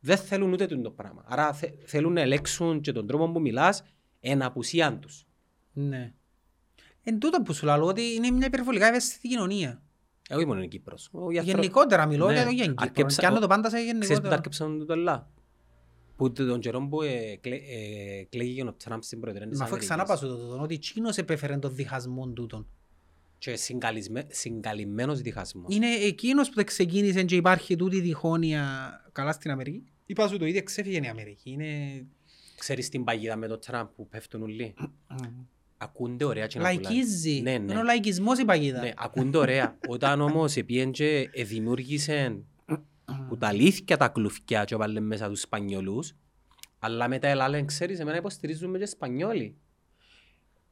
δεν 0.00 0.16
θέλουν 0.16 0.52
ούτε 0.52 0.66
το 0.66 0.90
πράγμα. 0.90 1.24
Άρα 1.26 1.52
θε, 1.52 1.66
θέλουν 1.86 2.12
να 2.12 2.20
ελέγξουν 2.20 2.80
και 2.80 2.92
τον 2.92 3.06
τρόπο 3.06 3.32
που 3.32 3.40
μιλάς 3.40 3.82
εν 4.20 4.42
απουσίαν 4.42 5.00
τους. 5.00 5.26
Ναι. 5.72 6.12
Εν 7.02 7.18
τούτο 7.18 7.42
που 7.42 7.52
σου 7.52 7.64
λέω 7.66 7.82
ότι 7.84 8.14
είναι 8.14 8.30
μια 8.30 8.46
υπερβολικά 8.46 8.86
ευαίσθητη 8.86 9.28
κοινωνία. 9.28 9.82
Εγώ 10.28 10.40
ήμουν 10.40 10.56
στην 10.56 10.68
Κύπρος. 10.70 11.08
Ο 11.12 11.30
γιατρός- 11.32 11.54
Γενικότερα 11.54 12.06
μιλώ 12.06 12.26
Ναι. 12.26 12.32
για 12.32 12.44
το 12.44 12.50
Κύπρο. 12.50 12.74
Αρκεψα- 12.78 13.20
Και 13.20 13.26
άνω 13.26 13.38
το 13.40 13.46
πάντα 13.46 13.70
σε 13.70 13.76
Ξέρεις 13.76 13.92
που 13.92 13.98
τα 14.00 14.06
γενικότερα. 14.06 14.34
άρκεψαν 14.34 14.86
το 14.86 14.96
λά. 14.96 15.30
Που 16.16 16.32
τον 16.32 16.60
καιρό 16.60 16.88
που 16.88 17.02
ε, 17.02 17.36
κλαί- 17.40 17.62
ε, 17.68 18.24
κλαίγηκε 18.28 18.62
ο 18.62 18.72
Τραμπ 18.72 19.02
στην 19.02 19.20
Προεδρία 19.20 19.48
της 19.48 19.58
Μα 19.58 19.64
αφού 19.64 19.74
Αμερικής. 19.74 19.94
ξανά 19.96 20.08
πάσω 20.08 20.26
το 20.28 20.36
τούτο, 20.36 20.62
ότι 20.62 20.74
εκείνος 20.74 21.16
επέφερε 21.16 21.56
τον 21.56 21.74
διχασμό 21.74 22.28
τούτον. 22.28 22.68
Και 23.38 23.56
συγκαλισμέ- 23.56 24.32
συγκαλυμμένος 24.32 25.20
διχασμός. 25.20 25.74
Είναι 25.74 25.86
εκείνος 25.86 26.48
που 26.48 26.54
το 26.54 26.64
ξεκίνησε 26.64 27.22
και 27.22 27.36
υπάρχει 27.36 27.76
τούτη 27.76 28.00
διχόνοια 28.00 28.90
καλά 29.12 29.32
στην 29.32 29.50
Αμερική. 29.50 29.84
Είπα 30.06 30.28
σου 30.28 30.38
το 30.38 30.46
ίδιο, 30.46 30.62
ξέφυγε 30.62 31.00
η 31.00 31.06
Αμερική. 31.06 31.50
Είναι... 31.50 31.66
Ξέρεις 32.58 32.88
την 32.88 33.04
παγίδα 33.04 33.36
με 33.36 33.46
τον 33.46 33.60
Τραμπ 33.60 33.86
που 33.96 34.08
πέφτουν 34.08 34.42
όλοι; 34.42 34.74
Ακούνται 35.78 36.24
ωραία 36.24 36.46
και 36.46 36.58
να 36.58 36.68
πουλάνε. 36.68 36.88
Λαϊκίζει. 36.88 37.40
Ναι, 37.40 37.58
ναι. 37.58 37.72
Είναι 37.72 37.80
ο 37.80 37.82
λαϊκισμός 37.82 38.38
η 38.38 38.44
παγίδα. 38.44 38.80
Ναι, 38.80 38.92
ακούνται 38.96 39.38
ωραία. 39.38 39.78
Όταν 39.88 40.20
όμως 40.20 40.56
επίεν 40.56 40.90
και 40.90 41.30
δημιούργησε 41.46 42.38
που 43.28 43.36
τα 43.38 43.46
αλήθεια 43.46 43.96
τα 43.96 44.08
κλουφκιά 44.08 44.64
και 44.64 44.74
έβαλε 44.74 45.00
μέσα 45.00 45.28
τους 45.28 45.40
Σπανιολούς, 45.40 46.12
αλλά 46.78 47.08
μετά 47.08 47.28
έλα 47.28 47.64
ξέρεις, 47.64 48.00
εμένα 48.00 48.16
υποστηρίζουμε 48.16 48.78
και 48.78 48.86
Σπανιόλοι. 48.86 49.56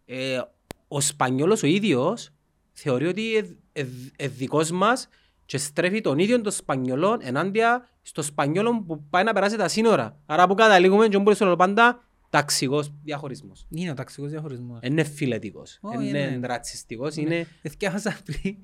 Ε, 0.04 0.40
ο 0.88 1.00
Σπανιόλος 1.00 1.62
ο 1.62 1.66
ίδιος 1.66 2.33
θεωρεί 2.74 3.06
ότι 3.06 3.36
ε, 3.36 3.44
ε, 3.72 3.86
ε, 4.16 4.28
δικός 4.28 4.70
μας 4.70 5.08
και 5.46 5.58
στρέφει 5.58 6.00
τον 6.00 6.18
ίδιο 6.18 6.40
τον 6.40 6.52
Σπανιολό 6.52 7.18
ενάντια 7.20 7.88
στο 8.02 8.22
Σπανιόλο 8.22 8.82
που 8.86 9.02
πάει 9.10 9.24
να 9.24 9.32
περάσει 9.32 9.56
τα 9.56 9.68
σύνορα. 9.68 10.18
Άρα 10.26 10.46
που 10.46 10.54
καταλήγουμε 10.54 11.08
και 11.08 11.18
μπορείς 11.18 11.40
όλο 11.40 11.56
πάντα 11.56 12.04
ταξικός 12.30 12.92
διαχωρισμός. 13.02 13.66
Είναι 13.70 13.90
ο 13.90 13.94
ταξικός 13.94 14.30
διαχωρισμός. 14.30 14.78
Είναι 14.82 15.04
φιλετικός, 15.04 15.78
Όχι, 15.80 16.08
είναι 16.08 16.18
είναι. 16.18 16.46
ρατσιστικός, 16.46 17.16
Ναι. 17.16 17.22
είναι... 17.22 17.46
Εθιάζα 17.62 18.16
πριν. 18.24 18.56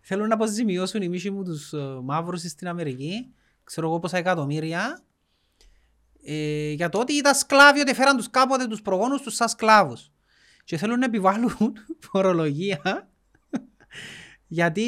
Θέλουν 0.00 0.28
να 0.28 0.34
αποζημιώσουν 0.34 1.02
οι 1.02 1.08
μίσοι 1.08 1.30
μου 1.30 1.44
τους 1.44 1.72
ε, 1.72 1.98
μαύρους 2.02 2.40
στην 2.40 2.68
Αμερική. 2.68 3.32
Ξέρω 3.64 3.86
εγώ 3.86 3.98
πόσα 3.98 4.16
εκατομμύρια. 4.16 5.02
Ε, 6.22 6.70
για 6.72 6.88
το 6.88 6.98
ότι 6.98 7.12
ήταν 7.12 7.34
σκλάβοι, 7.34 7.80
ότι 7.80 7.94
φέραν 7.94 8.16
τους 8.16 8.30
κάποτε 8.30 8.66
τους 8.66 8.82
προγόνους 8.82 9.22
τους 9.22 9.34
σαν 9.34 9.48
σκλάβους. 9.48 10.10
Και 10.64 10.76
θέλουν 10.76 10.98
να 10.98 11.04
επιβάλλουν 11.04 11.52
φορολογία 12.10 13.09
γιατί 14.46 14.82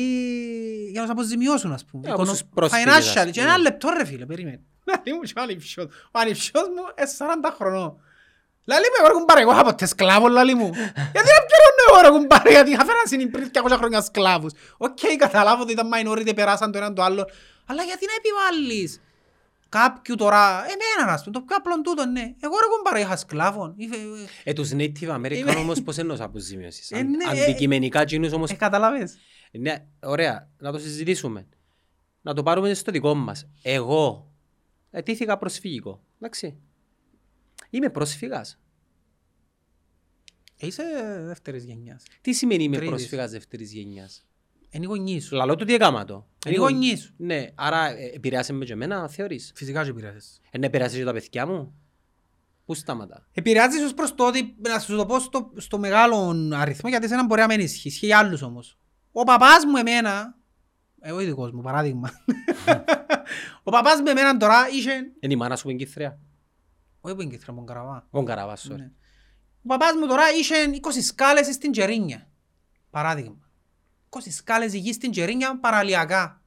για 0.90 1.00
να 1.00 1.06
τους 1.06 1.10
αποζημιώσουν 1.10 1.72
ας 1.72 1.84
πούμε. 1.84 2.08
Ε, 2.08 2.12
όπως 2.12 2.24
Οικονο- 2.24 2.38
τους 2.38 2.48
πρόσφυγες, 2.54 2.94
ας 2.94 3.12
Financial. 3.12 3.30
Και 3.30 3.40
πούμε. 3.40 3.44
ένα 3.52 3.58
λεπτό 3.58 3.88
ρε 3.96 4.04
φίλε, 4.04 4.26
περίμενε. 4.26 4.60
Λαλεί 4.88 5.12
μου 5.18 5.20
και 5.22 5.32
ο 5.38 5.42
ανιψιός. 5.42 5.86
Ο 6.12 6.18
ανιψιός 6.18 6.62
μου 6.68 6.82
είναι 6.98 7.08
40 7.18 7.50
χρονών. 7.56 7.96
Λαλεί 8.64 8.84
μου, 8.84 8.96
εγώ 8.98 9.06
ρε 9.12 9.18
κουμπάρε, 9.18 9.40
εγώ 9.40 9.52
είχα 9.52 9.64
ποτέ 9.64 9.86
σκλάβος, 9.86 10.30
λαλεί 10.30 10.54
μου. 10.54 10.70
Γιατί 10.94 11.28
να 11.36 11.40
πληρώνω 11.48 11.82
εγώ 11.88 12.00
ρε 12.02 12.08
κουμπάρε, 12.18 12.50
γιατί 12.50 12.70
είχα 12.70 12.84
φέραν 12.84 13.06
στην 13.06 13.30
πριν 13.30 13.50
200 13.52 13.76
χρόνια 13.76 14.00
σκλάβους. 14.00 14.52
Οκ, 14.76 14.98
καταλάβω 15.18 15.62
ότι 15.62 15.72
ήταν 15.72 15.88
minority, 15.94 16.32
περάσαν 16.34 16.72
το 16.72 16.78
έναν 16.78 16.94
το 16.94 17.02
άλλο. 17.02 17.28
Αλλά 17.66 17.82
γιατί 17.82 18.06
να 18.06 18.12
επιβάλλεις; 18.20 19.00
Κάποιου 19.72 20.14
τώρα, 20.14 20.64
εμένα 20.64 21.12
ας 21.12 21.24
πούμε, 21.24 21.38
το 21.38 21.42
πιο 21.44 21.56
απλό 21.56 21.80
τούτο, 21.80 22.06
ναι. 22.06 22.20
Εγώ 22.20 22.54
ρε 22.58 22.66
κουμπάρε, 22.76 23.00
είχα 23.00 23.16
σκλάβων. 23.16 23.74
Είχε- 23.76 23.96
Ε, 24.44 24.52
τους 24.52 24.70
Native 24.72 25.08
American 25.16 25.36
Είμαι- 25.36 25.54
όμως 25.54 25.82
πώς 25.82 25.98
εννοείς 25.98 26.20
αποζημίωσης; 26.20 26.90
Ε, 26.90 26.98
Αν- 26.98 27.10
ναι, 27.10 27.24
ε, 27.38 27.42
Αντικειμενικά 27.42 28.00
εκείνους 28.00 28.32
όμως... 28.32 28.50
Ε, 28.50 28.54
καταλάβες. 28.54 29.16
Ναι, 29.52 29.86
ωραία, 30.02 30.50
να 30.58 30.72
το 30.72 30.78
συζητήσουμε. 30.78 31.46
Να 32.22 32.34
το 32.34 32.42
πάρουμε 32.42 32.74
στο 32.74 32.92
δικό 32.92 33.14
μας. 33.14 33.48
Εγώ 33.62 34.32
ετήθηκα 34.90 35.38
προσφυγικό. 35.38 36.02
Εντάξει. 36.16 36.58
Είμαι 37.70 37.90
πρόσφυγας. 37.90 38.58
Ε, 40.58 40.66
Είσαι 40.66 40.82
δεύτερης 41.26 41.64
γενιάς. 41.64 42.02
Τι 42.20 42.32
σημαίνει 42.32 42.62
είμαι 42.64 42.76
Τρίτης. 42.76 42.94
πρόσφυγας 42.94 43.30
δεύτερης 43.30 43.72
γενιάς; 43.72 44.24
Είναι 44.72 44.84
οι 44.84 44.88
γονείς 44.88 45.24
σου. 45.26 45.34
Λαλό 45.34 45.56
του 45.56 45.64
τι 45.64 45.74
έκαμα 45.74 46.04
το. 46.04 46.26
Είναι 46.46 46.54
οι 46.54 46.58
γονείς 46.58 47.02
σου. 47.02 47.14
Ναι, 47.16 47.46
άρα 47.54 47.88
ε, 47.88 48.10
επηρεάσε 48.14 48.52
με 48.52 48.64
και 48.64 48.72
εμένα, 48.72 49.08
θεωρείς. 49.08 49.52
Φυσικά 49.54 49.82
και 49.84 49.90
επηρεάζεις. 49.90 50.40
Ε, 50.50 50.58
να 50.58 50.66
επηρεάσει 50.66 50.98
και 50.98 51.04
τα 51.04 51.12
παιδιά 51.12 51.46
μου. 51.46 51.74
Πού 52.64 52.74
σταματά. 52.74 53.26
Επηρεάζεις 53.32 53.82
ως 53.84 53.94
προς 53.94 54.14
το 54.14 54.26
ότι, 54.26 54.54
να 54.68 54.78
σου 54.78 54.96
το 54.96 55.06
πω 55.06 55.18
στο, 55.18 55.52
στο 55.56 55.78
μεγάλο 55.78 56.36
αριθμό, 56.54 56.88
γιατί 56.90 57.08
σε 57.08 57.14
έναν 57.14 57.26
μπορεί 57.26 57.40
να 57.40 57.46
μην 57.46 57.60
ισχύει, 57.60 57.88
ισχύει 57.88 58.06
για 58.06 58.18
άλλους 58.18 58.42
όμως. 58.42 58.78
Ο 59.12 59.24
παπάς 59.24 59.64
μου 59.64 59.76
εμένα, 59.76 60.36
εγώ 61.00 61.20
ειδικός 61.20 61.50
μου, 61.52 61.60
παράδειγμα. 61.60 62.10
ο 63.62 63.70
παπάς 63.70 64.00
μου 64.00 64.08
εμένα 64.08 64.36
τώρα 64.36 64.68
είχε, 64.72 64.92
Είναι 65.20 65.32
η 65.32 65.36
μάνα 65.36 65.56
σου 65.56 65.62
που 65.62 65.70
είναι 65.70 65.84
Κύπρια. 65.84 66.18
όχι 67.00 67.14
που 67.14 67.20
είναι 67.22 67.30
Κίθρα, 67.30 67.52
μου 67.52 67.64
καραβά. 67.64 68.06
Ο 68.10 68.22
Καραβάς, 68.22 68.68
sorry. 68.70 68.76
Ναι. 68.76 68.90
Ο 69.62 69.66
παπάς 69.66 69.92
μου 70.00 70.06
τώρα 70.06 70.22
είχε 70.38 70.54
20 70.82 71.02
σκάλες 71.02 71.54
στην 71.54 71.72
Τζερίνια. 71.72 72.30
Παράδειγμα. 72.90 73.50
20 74.18 74.18
σκάλες 74.30 74.74
γη 74.74 74.92
στην 74.92 75.10
Τζερίνια 75.10 75.58
παραλιακά. 75.60 76.42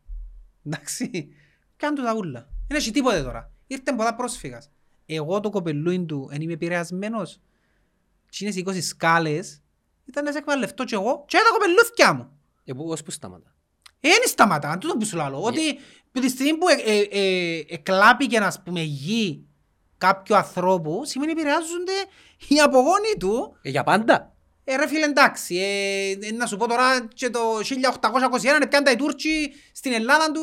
Εντάξει. 0.66 1.28
Κάνε 1.76 1.96
του 1.96 2.04
τα 2.04 2.14
ούλα. 2.16 2.50
Δεν 2.68 2.78
έχει 2.78 2.92
τίποτε 2.92 3.24
τώρα. 3.24 3.52
Ήρθε 3.68 3.94
πολλά 3.94 4.16
πρόσφυγας. 4.16 4.70
Εγώ 5.06 5.40
το 5.40 5.50
κοπελούιν 5.50 6.06
του 6.06 6.30
εν 6.32 6.42
είμαι 6.42 6.54
επηρεασμένος. 6.54 7.40
Τι 8.30 8.46
είναι 8.46 8.54
20 8.66 8.82
σκάλες. 8.82 9.62
Ήταν 10.06 10.24
να 10.24 10.32
σε 10.32 10.38
εκμεταλλευτώ 10.38 10.84
κι 10.84 10.94
εγώ 10.94 11.24
και 11.28 11.38
τα 11.38 11.50
κοπελούθκια 11.54 12.14
μου. 12.14 12.30
Ε, 12.66 12.74
πού- 12.74 12.90
ως 12.90 13.04
πού 13.04 13.12
σταματά; 13.12 13.56
Ε, 14.00 14.10
δεν 14.10 14.28
σταματά, 14.28 14.70
αν 14.70 14.80
τούτο 14.80 14.98
που 14.98 15.06
σου 15.06 15.16
λέω. 15.16 15.42
Ότι 15.44 15.70
από 16.08 16.20
τη 16.20 16.30
στιγμή 16.30 16.58
που 16.58 16.68
ε, 16.68 16.74
ε, 16.92 17.00
ε, 17.00 17.64
εκλάπηκε, 17.70 18.38
ας 18.38 18.62
πούμε, 18.64 18.82
γη 18.82 19.46
κάποιου 19.98 20.36
ανθρώπου, 20.36 21.02
σημαίνει 21.06 21.32
επηρεάζονται 21.32 21.92
οι 22.48 22.60
απογόνοι 22.60 23.14
του. 23.20 23.58
Ε, 23.62 23.70
για 23.70 23.84
πάντα. 23.84 24.35
Ε, 24.68 24.76
ρε 24.76 24.88
φίλε, 24.88 25.06
εντάξει, 25.06 25.56
ε, 25.56 26.10
ε, 26.28 26.32
να 26.32 26.46
σου 26.46 26.58
πω 26.58 26.68
τώρα 26.68 27.08
και 27.14 27.30
το 27.30 27.40
1821 27.64 28.56
είναι 28.56 28.68
πιάντα 28.68 28.92
οι 28.92 28.96
Τούρκοι 28.96 29.52
στην 29.74 29.94
Ελλάδα 29.94 30.32
του, 30.32 30.42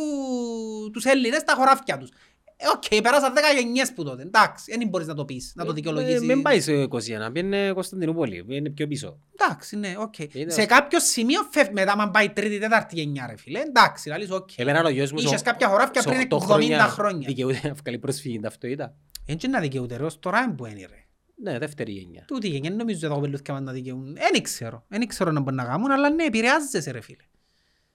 τους 0.93 1.05
Έλληνες 1.05 1.41
στα 1.41 1.55
χωράφια 1.55 1.99
τους. 1.99 2.09
Ε, 2.57 2.65
οκ, 2.69 3.03
πέρασαν 3.03 3.35
10 3.35 3.39
γενιές 3.63 3.93
που 3.93 4.05
τότε, 4.05 4.23
εντάξει, 4.23 4.77
δεν 4.79 4.89
μπορείς 4.89 5.07
να 5.07 5.15
το 5.15 5.25
πεις, 5.25 5.53
να 5.55 5.65
το 5.65 5.71
Ε, 5.71 5.75
δικαιολογήσεις. 5.75 6.21
Μην 6.21 6.43
πάει 6.43 6.61
σε 6.61 6.73
21, 6.73 7.31
πήγαινε 7.33 7.73
Κωνσταντινούπολη, 7.73 8.45
είναι 8.49 8.71
πιο 8.71 8.87
πίσω. 8.87 9.19
Εντάξει, 9.41 9.77
ναι, 9.77 9.95
οκ. 9.99 10.19
Είναι 10.19 10.51
Σε 10.53 10.61
ως- 10.61 10.67
κάποιο 10.67 11.01
σημείο 11.01 11.41
φεύγει 11.51 11.73
μετά, 11.73 11.93
αν 11.99 12.11
πάει 12.11 12.31
τρίτη, 12.31 12.59
τέταρτη 12.59 12.95
γενιά, 13.01 13.27
ρε 13.31 13.37
φίλε, 13.37 13.61
εντάξει, 13.61 14.09
λαλείς, 14.09 14.31
οκ. 14.31 14.51
Εμένα 14.59 14.85
ο 14.85 14.89
γιος 14.89 15.13
μου 15.13 15.19
Είχες 15.19 15.39
σε- 15.39 15.45
κάποια 15.45 15.69
χωράφια 15.69 16.01
σε 16.03 16.09
πριν 16.09 16.21
οκτώ 16.31 16.55
70 16.55 16.79
χρόνια. 16.89 17.27
Δικαιούται 17.29 17.61
να 17.65 17.73
βγάλει 17.75 17.99
προσφυγή 17.99 18.41
ταυτότητα. 18.41 18.95
Έτσι 19.27 19.49
να 19.49 19.61
δικαιούται 19.61 19.97
ρε, 19.97 20.05
ως 20.05 20.19
τώρα 20.19 20.41
είναι 20.41 20.53
που 20.53 20.67
είναι 20.67 20.81
ρε. 20.91 21.05
Ναι, 21.43 21.59
δεύτερη 21.59 21.93
γενιά. 21.93 22.25
Τούτη 22.27 22.49
γενιά 22.49 22.69
δεν 22.69 22.79
νομίζω 22.79 22.99
ότι 22.99 23.09
τα 23.09 23.15
κοπελούθηκια 23.15 23.55
μας 23.55 23.63
να 23.63 23.73
δικαιούν. 23.73 24.15
Δεν 24.15 24.43
ξέρω. 24.43 24.85
Δεν 24.89 25.07
ξέρω 25.07 25.31
να 25.31 25.41
μπορούν 25.41 25.55
να 25.55 25.65
κάνουν, 25.65 25.91
αλλά 25.91 26.11
ναι, 26.11 26.25
επηρεάζεσαι 26.25 26.91
ρε 26.91 27.01
φίλε. 27.01 27.25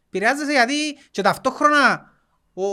Επηρεάζεσαι 0.07 0.51
γιατί 0.51 0.97
και 1.11 1.21
ταυτόχρονα 1.21 2.11
ο, 2.53 2.65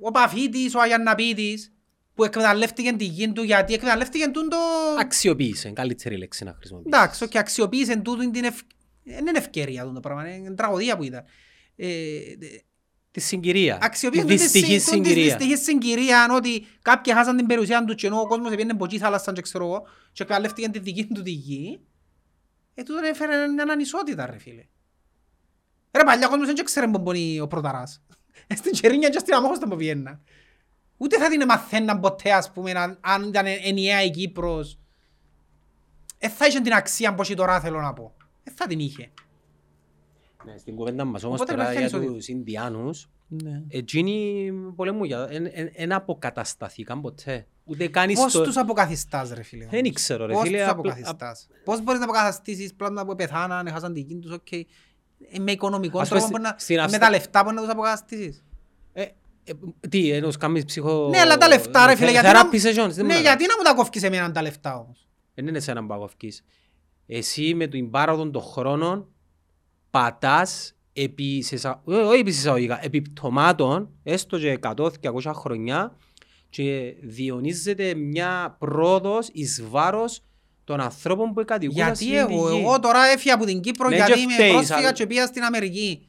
ο 0.00 0.10
Παφίτης, 0.12 0.74
ο 0.74 0.80
Αγιανναπίτης, 0.80 1.72
που 2.14 2.24
εκμεταλλεύτηκε 2.24 2.92
τη 2.92 3.04
γη 3.04 3.32
του 3.32 3.42
γιατί 3.42 3.74
εκμεταλλεύτηκε 3.74 4.28
τούν 4.28 4.48
το... 4.48 4.56
Αξιοποίησε, 4.98 5.70
καλύτερη 5.70 6.16
λέξη 6.16 6.44
να 6.44 6.54
χρησιμοποιήσεις. 6.54 6.98
Εντάξει, 6.98 7.28
και 7.28 7.38
αξιοποίησε 7.38 7.96
τούτον 7.96 8.32
την 8.32 8.44
ευ... 8.44 8.60
Δεν 9.02 9.26
είναι 9.26 9.38
ευκαιρία 9.38 9.84
τούτο 9.84 10.00
πράγμα, 10.00 10.34
είναι 10.34 10.54
τραγωδία 10.54 10.96
που 10.96 11.02
ήταν. 11.02 11.24
Ε, 11.76 11.88
Τη 13.12 13.20
συγκυρία. 13.20 13.78
Τη 13.78 13.86
αξιοποίησε 13.86 14.24
δυστυχή 14.24 14.78
συγκυρία. 14.78 14.78
Τη 14.78 15.08
συγκυρία. 15.08 15.36
δυστυχή 15.36 15.56
συγκυρία, 15.56 16.28
ότι 16.32 16.66
κάποιοι 16.82 17.12
χάσαν 17.12 17.36
την 17.36 17.46
περιουσία 17.46 17.84
τους 17.84 17.94
και 17.94 18.06
ενώ 18.06 18.20
ο 18.20 18.26
κόσμος 18.26 18.52
έπαιρνε 18.52 18.72
από 18.72 18.84
εκεί 18.84 18.98
θάλασσα 18.98 19.32
και 19.32 19.40
ξέρω 19.40 19.64
εγώ 19.64 19.82
και 20.12 20.22
εκμεταλλεύτηκε 20.22 20.68
τη 20.68 20.78
δική 20.78 21.06
του 21.06 21.22
τη 21.22 21.30
γη, 21.30 21.80
ε, 22.74 22.82
τούτο 22.82 23.06
έφερε 23.06 23.46
μια 23.46 23.64
ανισότητα 23.72 24.26
ρε 24.26 24.38
φίλε. 24.38 24.64
Ρε 25.96 26.04
παλιά 26.04 26.26
ο 26.26 26.30
κόσμος 26.30 26.46
δεν 26.54 26.64
ξέρει 26.64 26.88
πού 26.90 26.98
μπορεί 26.98 27.40
ο 27.40 27.46
πρωταράς. 27.46 28.02
Ε, 28.46 28.54
Στην 28.54 28.72
Κερίνια 28.72 29.08
και 29.08 29.18
στην 29.18 29.34
Αμόχωστα 29.34 29.68
που 29.68 29.76
πιέννα. 29.76 30.20
Ούτε 30.96 31.18
θα 31.18 31.28
την 31.28 31.44
μαθαίναν 31.44 32.00
ποτέ 32.00 32.32
ας 32.32 32.52
πούμε 32.52 32.70
αν- 32.70 32.98
αν 33.00 33.22
ήταν 33.28 33.44
ενιαία 33.46 34.02
η 34.02 34.10
Κύπρος. 34.10 34.78
Ε, 36.18 36.28
θα 36.28 36.46
είχε 36.46 36.60
την 36.60 36.72
αξία 36.72 37.14
που 37.14 37.22
έχει 37.22 37.34
τώρα 37.34 37.60
θέλω 37.60 37.80
να 37.80 37.92
πω. 37.92 38.14
Ε, 38.44 38.50
θα 38.54 38.66
την 38.66 38.78
είχε. 38.78 39.10
Ναι, 40.44 40.58
στην 40.58 40.74
κουβέντα 40.76 41.04
μας 41.04 41.24
όμως 41.24 41.40
Οπότε 41.40 41.52
τώρα 41.52 41.72
για 41.72 41.80
μαθαίνεις 41.80 41.94
ότι- 42.06 42.16
τους 42.16 42.28
Ινδιάνους, 42.28 43.08
Ναι. 43.28 43.62
εκείνοι 43.68 44.52
πολέμου 44.76 45.04
για 45.04 45.26
δεν 45.76 45.92
αποκατασταθήκαν 45.92 47.00
ποτέ. 47.00 47.46
Ούτε 47.64 47.88
καν 47.88 48.12
Πώς 48.12 48.32
στο... 48.32 48.42
τους 48.42 48.56
αποκαθιστάς 48.56 49.32
ρε 49.32 49.42
φίλε. 49.42 49.66
Δεν 49.70 49.78
όμως; 49.80 49.92
ξέρω, 49.94 50.26
ρε 50.26 50.32
Πώς 50.32 50.42
φίλε, 50.42 50.58
τους 50.58 50.66
απλά- 50.68 50.92
αποκαθιστάς; 50.92 51.48
Πώς 51.64 51.82
μπορείς 51.82 51.98
να 52.00 52.04
αποκαθιστήσεις 52.06 52.74
πλάνα 52.74 53.06
που 53.06 53.14
πεθάναν, 53.14 53.66
έχασαν 53.66 53.92
την 53.92 54.04
γη 54.06 54.18
τους, 54.18 54.30
οκ. 54.32 54.52
Ε, 54.52 54.64
Με 55.40 55.52
οικονομικό 55.52 55.98
Ας 56.00 56.08
τρόπο 56.08 56.24
πούμε, 56.24 56.38
μπορείς 56.38 56.52
να- 56.52 56.58
στην 56.58 56.76
με 56.76 56.82
Αυστρα- 56.82 57.00
τα 57.00 57.10
λεφτά 57.10 57.42
μπορείς 57.42 57.56
να 57.58 57.64
τους 57.64 57.72
αποκαταστήσεις; 57.72 58.44
Ε, 58.92 59.02
ε, 59.02 59.52
τι, 59.88 60.10
εννοείς 60.10 60.36
κάνεις 60.36 60.64
ψυχο... 60.64 61.08
Ναι, 61.08 61.18
αλλά 61.18 61.36
τα 61.36 61.48
λεφτά 61.48 61.86
ρε 61.86 61.96
φίλε, 61.96 62.10
γιατί 62.10 62.26
να... 62.26 62.32
Therapy 62.50 62.54
sessions, 62.54 62.90
δεν 62.90 63.06
Ναι, 63.06 63.14
μου 63.14 63.20
γιατί 63.20 63.46
να 63.46 63.56
μου 63.56 63.62
τα 63.64 63.74
κόφκεις 63.74 64.02
εμένα 64.02 64.32
τα 64.32 64.42
λεφτά 64.42 64.78
όμως; 64.78 65.08
Δεν 65.34 65.46
είναι 65.46 65.60
σε 65.60 65.70
έναν 65.70 65.86
παγωφκής. 65.86 66.44
Εσύ 67.06 67.54
με 67.54 67.66
την 67.66 67.90
πάροδο 67.90 68.30
των 68.30 68.42
χρόνων 68.42 69.08
πατάς 69.92 70.74
επί, 70.92 71.42
σε, 71.42 71.54
εισα- 71.54 71.82
ε, 71.88 71.94
όχι 71.94 72.20
επί 72.20 72.30
εισαγωγικά, 72.30 72.78
επί 72.84 73.00
πτωμάτων, 73.02 73.88
έστω 74.02 74.38
και 74.38 74.58
100-200 74.62 75.32
χρονιά 75.34 75.96
και 76.50 76.94
διονύζεται 77.02 77.94
μια 77.94 78.56
πρόοδος 78.58 79.28
εις 79.32 79.62
βάρος 79.68 80.22
των 80.64 80.80
ανθρώπων 80.80 81.32
που 81.32 81.44
κατοικούν 81.44 81.74
Γιατί 81.76 81.96
στην 82.04 82.14
εγώ, 82.14 82.50
γη. 82.50 82.58
εγώ 82.60 82.80
τώρα 82.80 83.04
έφυγα 83.06 83.34
από 83.34 83.44
την 83.44 83.60
Κύπρο 83.60 83.88
Ναι, 83.88 83.94
γιατί 83.96 84.12
και 84.12 84.20
είμαι 84.20 84.32
φταίεις, 84.32 84.52
πρόσφυγα 84.52 84.76
αλλά- 84.78 84.92
και 84.92 85.06
πήγα 85.06 85.26
στην 85.26 85.42
Αμερική. 85.42 86.08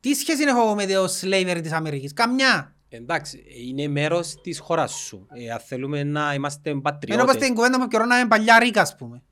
Τι 0.00 0.14
σχέση 0.14 0.42
έχω 0.42 0.60
εγώ 0.62 0.74
με 0.74 0.86
το 0.86 1.04
slavery 1.20 1.58
της 1.62 1.72
Αμερικής; 1.72 2.12
Καμιά. 2.12 2.74
Εντάξει, 2.88 3.44
είναι 3.66 3.88
μέρος 3.88 4.40
της 4.42 4.58
χώρας 4.58 4.92
σου. 4.92 5.26
Ε, 5.32 5.50
αν 5.50 5.58
θέλουμε 5.60 6.04
να 6.04 6.34
είμαστε 6.34 6.70
Ενώ 6.70 6.80
πως 6.80 6.92
πατριώτες. 6.92 7.36
την 7.36 7.54
κουβέντα 7.54 7.78
μου 7.80 7.88
καιρό 7.88 8.04
να 8.04 8.18
είμαι 8.18 8.28
παλιά 8.28 8.58
ρίκας 8.58 8.90
ας 8.90 8.96
πούμε. 8.96 9.22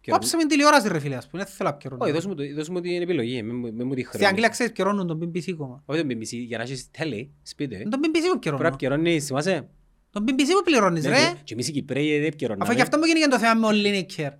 Και- 0.00 0.10
Κόψε 0.10 0.36
με 0.36 0.42
την 0.42 0.50
τηλεόραση 0.50 0.88
ρε 0.88 0.98
φίλε 0.98 1.16
ας 1.16 1.28
πούμε. 1.28 1.42
Δεν 1.44 1.52
θέλω 1.52 1.68
να 1.68 1.74
πιερώνω. 1.76 2.04
Όχι, 2.04 2.12
δώσ' 2.12 2.26
μου, 2.26 2.34
το- 2.34 2.54
δώσ' 2.54 2.68
μου 2.68 2.80
την 2.80 3.02
επιλογή, 3.02 3.42
με, 3.42 3.52
με, 3.52 3.70
με 3.72 3.84
μου 3.84 3.94
τη 3.94 4.00
Στην 4.00 4.12
χρέη. 4.18 4.28
Αγγλία 4.28 4.48
ξέρεις 4.48 4.72
πιερώνουν 4.72 5.06
τον 5.06 5.18
BBC 5.22 5.54
κόμμα. 5.56 5.82
Όχι 5.86 6.00
τον 6.00 6.08
BBC, 6.10 6.28
για 6.46 6.56
να 6.58 6.62
έχεις 6.62 6.90
τέλει, 6.90 7.32
σπίτι. 7.42 7.74
ε. 7.74 7.78
Τον 7.88 8.00
BBC 8.00 8.12
που 8.12 8.20
Πρέπει 8.20 8.32
να 8.32 8.38
πιερώνω. 8.38 8.66
επικαιρώνεις, 8.66 9.24
θυμάσαι; 9.26 9.68
Τον 10.10 10.24
BBC 10.28 10.46
που 10.56 10.62
πληρώνεις 10.64 11.04
Ναι, 11.04 11.10
ρε. 11.10 11.16
και- 11.16 11.36
Και 11.44 11.52
εμείς 11.54 11.68
οι 11.68 11.72
Κυπρέοι 11.72 12.16
δεν 12.18 12.26
επικαιρώναμε. 12.26 12.64
Αφού 12.64 12.72
γι' 12.74 12.80
αυτό 12.82 12.98
μου 12.98 13.04
γίνει 13.04 13.20
και 13.20 13.26
το 13.28 13.38
θέμα 13.38 13.54
με 13.54 13.66
ο 13.66 13.70
Λίνικερ. 13.70 14.32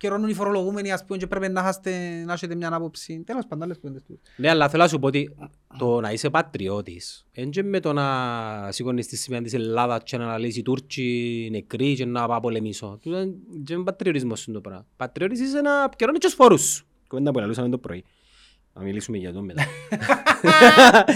Καιρώνουν 0.00 0.28
οι 0.28 0.34
φορολογούμενοι 0.34 0.92
ας 0.92 1.04
πούμε 1.04 1.18
και 1.18 1.26
πρέπει 1.26 1.48
να 1.52 1.60
έχετε- 1.68 2.24
να 2.26 2.32
έχετε 2.32 2.54
μια 2.54 2.74
άποψη. 2.74 3.22
Τέλος 3.26 3.46
πάντων, 3.46 3.64
άλλες 3.64 3.78
κουβέντες 3.78 4.02
του. 4.02 4.20
Ναι, 4.36 4.48
αλλά 4.48 4.68
θέλω 4.68 4.82
να 4.82 4.88
σου 4.88 4.98
πω 4.98 5.06
ότι 5.06 5.34
το 5.78 6.00
να 6.00 6.12
είσαι 6.12 6.30
πατριώτης, 6.30 7.26
δεν 7.32 7.50
και 7.50 7.62
με 7.62 7.80
το 7.80 7.92
να 7.92 8.72
σηκώνεις 8.72 9.06
τη 9.06 9.16
σημαία 9.16 9.42
της 9.42 9.52
Ελλάδας 9.54 10.00
και 10.04 10.16
να 10.16 10.38
λύσει 10.38 10.58
οι 10.58 10.62
Τούρκοι 10.62 11.48
νεκροί 11.52 11.94
και 11.94 12.04
να 12.04 12.26
πάω 12.26 12.40
πολεμήσω. 12.40 12.98
Τούτο 13.02 13.18
είναι- 13.20 13.34
και 13.64 13.72
είναι 13.72 13.82
πατριωτισμός 13.84 14.44
είναι 14.46 14.56
το 14.56 14.60
πράγμα. 14.62 14.86
Πατριώτης 14.96 15.40
είσαι 15.40 15.60
να 15.60 15.82
επικαιρώνεις 15.84 16.20
και 16.20 16.26
τους 16.26 16.34
φόρους 16.36 16.62
σου. 16.62 16.86
Κουβέντα 17.08 17.30
που 17.30 17.38
λαλούσαμε 17.38 17.68
το 17.68 17.78
πρωί. 17.78 18.04
Να 18.74 18.82
μιλήσουμε 18.82 19.16
για 19.18 19.32
το 19.32 19.42
μετά. 19.42 19.64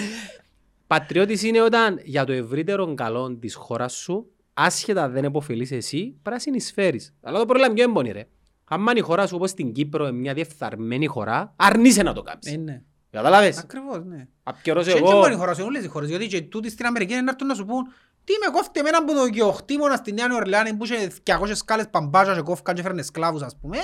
Πατριώτης 0.86 1.42
είναι 1.42 1.60
όταν 1.62 2.00
για 2.04 2.24
το 2.24 2.32
ευρύτερο 2.32 2.94
καλό 2.94 3.36
της 3.40 3.54
χώρας 3.54 3.92
σου, 3.92 4.26
άσχετα 4.54 5.08
δεν 5.08 5.24
επωφελείς 5.24 5.70
εσύ, 5.72 5.98
πρέπει 6.04 6.30
να 6.30 6.38
συνεισφέρεις. 6.38 7.14
Αλλά 7.22 7.38
το 7.38 7.44
πρόβλημα 7.46 7.72
ποιο 7.74 7.84
έμπονη 7.84 8.10
ρε. 8.10 8.26
Αν 8.68 8.86
η 8.96 9.00
χώρα 9.00 9.26
σου 9.26 9.36
όπως 9.36 9.50
στην 9.50 9.72
Κύπρο 9.72 10.06
είναι 10.06 10.16
μια 10.18 10.34
διεφθαρμένη 10.34 11.06
χώρα, 11.06 11.52
αρνείσαι 11.56 12.02
να 12.02 12.12
το 12.12 12.22
κάνεις. 12.22 12.46
Ε, 12.46 12.56
ναι. 12.56 12.82
Καταλάβες; 13.10 13.58
Ακριβώς, 13.58 14.04
ναι. 14.04 14.26
Απκαιρώσω 14.42 14.90
Και 14.90 14.96
έτσι 14.98 15.10
εγώ. 15.10 15.20
μόνο 15.20 15.32
οι 15.34 15.36
χώρες, 15.36 15.58
όλες 15.58 15.84
οι 15.84 15.88
χώρες, 15.88 16.08
γιατί 16.08 16.26
και 16.26 16.40
τούτοι 16.40 16.70
στην 16.70 16.86
Αμερική 16.86 17.12
είναι 17.12 17.22
να 17.22 17.30
έρθουν 17.30 17.46
να 17.46 17.54
σου 17.54 17.64
πούν 17.64 17.84
τι 18.24 18.32
με 18.44 18.50
κόφτε 18.52 18.80
εμένα 18.80 19.04
που 19.04 19.14
το 19.14 19.26
γεωχτήμονα 19.26 19.96
στη 19.96 20.12
Νέα 20.12 20.26
Ορλεάνη 20.34 20.74
που 20.74 20.84
είχε 20.84 21.10
200 21.24 21.50
σκάλες 21.54 21.88
παμπάζα 21.90 22.34
και 22.34 22.40
κόφκαν 22.40 22.74
και 22.74 22.80
έφερνε 22.80 23.02
σκλάβους 23.02 23.42
ας 23.42 23.56
πούμε 23.60 23.76